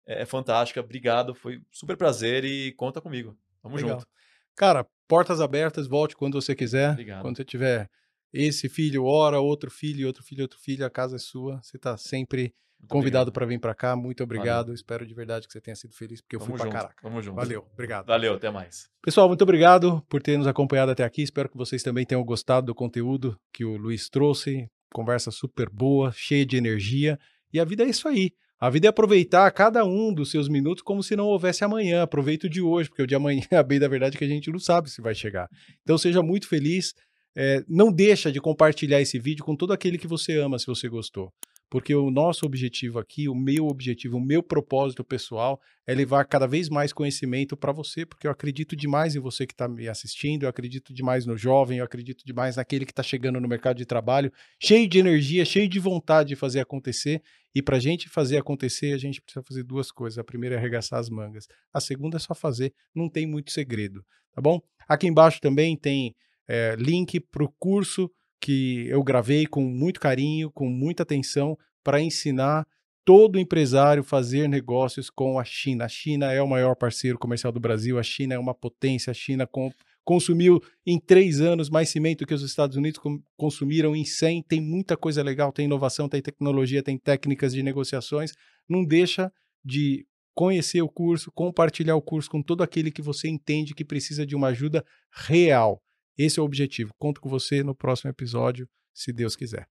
é, 0.07 0.23
é, 0.23 0.27
fantástica. 0.27 0.81
Obrigado, 0.81 1.35
foi 1.35 1.61
super 1.71 1.97
prazer 1.97 2.45
e 2.45 2.73
conta 2.73 3.01
comigo. 3.01 3.37
Tamo 3.63 3.77
Legal. 3.77 4.01
junto. 4.01 4.07
Cara, 4.55 4.87
portas 5.07 5.41
abertas, 5.41 5.87
volte 5.87 6.17
quando 6.17 6.41
você 6.41 6.55
quiser. 6.55 6.93
Obrigado. 6.93 7.23
Quando 7.23 7.37
você 7.37 7.45
tiver 7.45 7.91
esse 8.33 8.69
filho, 8.69 9.05
ora, 9.05 9.41
outro 9.41 9.71
filho, 9.71 10.07
outro 10.07 10.23
filho, 10.23 10.43
outro 10.43 10.59
filho, 10.59 10.85
a 10.85 10.91
casa 10.91 11.17
é 11.17 11.19
sua. 11.19 11.61
Você 11.63 11.77
está 11.77 11.97
sempre 11.97 12.55
Muito 12.79 12.91
convidado 12.91 13.33
para 13.33 13.47
vir 13.47 13.59
para 13.59 13.75
cá. 13.75 13.95
Muito 13.97 14.23
obrigado. 14.23 14.67
Valeu. 14.67 14.75
Espero 14.75 15.07
de 15.07 15.15
verdade 15.15 15.47
que 15.47 15.53
você 15.53 15.61
tenha 15.61 15.77
sido 15.77 15.95
feliz, 15.95 16.21
porque 16.21 16.37
eu 16.37 16.41
Tamo 16.41 16.53
fui 16.53 16.61
para 16.61 16.71
caraca. 16.71 17.03
Tamo 17.03 17.23
junto. 17.23 17.37
Valeu, 17.37 17.67
obrigado. 17.73 18.07
Valeu, 18.07 18.35
até 18.35 18.51
mais. 18.51 18.89
Pessoal, 19.03 19.29
muito 19.29 19.43
obrigado 19.43 20.03
por 20.09 20.23
ter 20.23 20.37
nos 20.39 20.47
acompanhado 20.47 20.93
até 20.93 21.05
aqui. 21.05 21.23
Espero 21.23 21.49
que 21.49 21.57
vocês 21.57 21.83
também 21.83 22.07
tenham 22.07 22.25
gostado 22.25 22.67
do 22.67 22.75
conteúdo 22.75 23.39
que 23.53 23.65
o 23.65 23.77
Luiz 23.77 24.09
trouxe. 24.09 24.71
Conversa 24.93 25.31
super 25.31 25.69
boa, 25.69 26.13
cheia 26.13 26.45
de 26.45 26.57
energia. 26.57 27.19
E 27.53 27.61
a 27.61 27.65
vida 27.65 27.85
é 27.85 27.89
isso 27.89 28.09
aí. 28.09 28.33
A 28.59 28.71
vida 28.71 28.87
é 28.87 28.91
aproveitar 28.91 29.51
cada 29.51 29.85
um 29.85 30.13
dos 30.13 30.31
seus 30.31 30.49
minutos 30.49 30.83
como 30.83 31.03
se 31.03 31.15
não 31.15 31.27
houvesse 31.27 31.63
amanhã. 31.63 32.03
Aproveita 32.03 32.47
o 32.47 32.51
de 32.51 32.63
hoje, 32.63 32.89
porque 32.89 33.03
o 33.03 33.07
de 33.07 33.15
amanhã, 33.15 33.43
a 33.53 33.63
bem 33.63 33.79
da 33.79 33.89
verdade, 33.89 34.17
é 34.17 34.19
que 34.19 34.25
a 34.25 34.29
gente 34.29 34.51
não 34.51 34.59
sabe 34.59 34.91
se 34.91 35.03
vai 35.03 35.15
chegar. 35.15 35.49
Então 35.83 35.99
seja 35.99 36.23
muito 36.23 36.49
feliz. 36.49 36.95
É, 37.37 37.63
não 37.69 37.93
deixa 37.93 38.33
de 38.33 38.41
compartilhar 38.41 39.01
esse 39.01 39.19
vídeo 39.19 39.45
com 39.45 39.55
todo 39.55 39.75
aquele 39.75 39.99
que 39.99 40.07
você 40.07 40.39
ama, 40.39 40.59
se 40.59 40.67
você 40.67 40.89
gostou. 40.89 41.31
Porque 41.69 41.95
o 41.95 42.11
nosso 42.11 42.47
objetivo 42.47 42.99
aqui, 42.99 43.29
o 43.29 43.35
meu 43.35 43.67
objetivo, 43.67 44.19
o 44.19 44.25
meu 44.25 44.41
propósito 44.43 45.03
pessoal 45.03 45.61
é 45.85 45.95
levar 45.95 46.25
cada 46.25 46.47
vez 46.47 46.69
mais 46.69 46.93
conhecimento 46.93 47.57
para 47.57 47.73
você, 47.73 48.07
porque 48.07 48.27
eu 48.27 48.31
acredito 48.31 48.77
demais 48.77 49.17
em 49.17 49.19
você 49.19 49.47
que 49.47 49.53
está 49.53 49.67
me 49.67 49.89
assistindo, 49.89 50.45
eu 50.45 50.49
acredito 50.49 50.95
demais 50.95 51.27
no 51.27 51.37
jovem, 51.37 51.79
eu 51.79 51.85
acredito 51.85 52.25
demais 52.25 52.57
naquele 52.57 52.87
que 52.87 52.93
está 52.93 53.03
chegando 53.03 53.41
no 53.41 53.49
mercado 53.49 53.77
de 53.77 53.85
trabalho, 53.85 54.33
cheio 54.63 54.89
de 54.89 54.99
energia, 54.99 55.45
cheio 55.45 55.69
de 55.69 55.81
vontade 55.81 56.29
de 56.31 56.37
fazer 56.37 56.61
acontecer. 56.61 57.21
E 57.53 57.61
para 57.61 57.79
a 57.79 57.81
gente 57.81 58.09
fazer 58.09 58.37
acontecer, 58.37 58.93
a 58.93 58.99
gente 58.99 59.21
precisa 59.21 59.43
fazer 59.43 59.63
duas 59.63 59.91
coisas. 59.91 60.19
A 60.19 60.25
primeira 60.25 60.55
é 60.55 60.59
arregaçar 60.59 61.01
as 61.01 61.09
mangas, 61.09 61.49
a 61.73 61.81
segunda 61.81 62.17
é 62.17 62.21
só 62.21 62.35
fazer, 62.35 62.73
não 62.95 63.09
tem 63.09 63.27
muito 63.27 63.51
segredo, 63.51 64.05
tá 64.33 64.41
bom? 64.41 64.61
Aqui 64.89 65.09
embaixo 65.09 65.41
também 65.41 65.77
tem 65.77 66.15
é, 66.47 66.77
link 66.79 67.19
para 67.19 67.43
o 67.43 67.53
curso 67.59 68.11
que 68.41 68.87
eu 68.89 69.03
gravei 69.03 69.47
com 69.47 69.63
muito 69.63 70.01
carinho, 70.01 70.51
com 70.51 70.69
muita 70.69 71.03
atenção, 71.03 71.59
para 71.83 72.01
ensinar 72.01 72.67
todo 73.05 73.39
empresário 73.39 74.03
fazer 74.03 74.49
negócios 74.49 75.09
com 75.09 75.39
a 75.39 75.45
China. 75.45 75.85
A 75.85 75.89
China 75.89 76.33
é 76.33 76.43
o 76.43 76.49
maior 76.49 76.75
parceiro 76.75 77.17
comercial 77.17 77.53
do 77.53 77.61
Brasil, 77.61 77.99
a 77.99 78.03
China 78.03 78.35
é 78.35 78.39
uma 78.39 78.53
potência, 78.53 79.13
a 79.13 79.15
China 79.15 79.47
com, 79.47 79.73
consumiu 80.05 80.61
em 80.85 80.99
três 80.99 81.41
anos 81.41 81.71
mais 81.71 81.89
cimento 81.89 82.27
que 82.27 82.35
os 82.35 82.43
Estados 82.43 82.77
Unidos 82.77 82.99
com, 82.99 83.23
consumiram 83.37 83.95
em 83.95 84.05
100. 84.05 84.43
Tem 84.43 84.61
muita 84.61 84.97
coisa 84.97 85.23
legal, 85.23 85.53
tem 85.53 85.67
inovação, 85.67 86.09
tem 86.09 86.21
tecnologia, 86.21 86.83
tem 86.83 86.99
técnicas 86.99 87.53
de 87.53 87.63
negociações. 87.63 88.33
Não 88.69 88.85
deixa 88.85 89.33
de 89.65 90.05
conhecer 90.35 90.83
o 90.83 90.89
curso, 90.89 91.31
compartilhar 91.33 91.95
o 91.95 92.03
curso 92.03 92.29
com 92.29 92.43
todo 92.43 92.63
aquele 92.63 92.91
que 92.91 93.01
você 93.01 93.29
entende 93.29 93.73
que 93.73 93.85
precisa 93.85 94.27
de 94.27 94.35
uma 94.35 94.49
ajuda 94.49 94.85
real. 95.11 95.81
Esse 96.19 96.39
é 96.39 96.43
o 96.43 96.47
objetivo. 96.47 96.93
Conto 96.99 97.21
com 97.21 97.29
você 97.29 97.63
no 97.63 97.75
próximo 97.75 98.11
episódio, 98.11 98.69
se 98.95 99.13
Deus 99.13 99.37
quiser. 99.37 99.69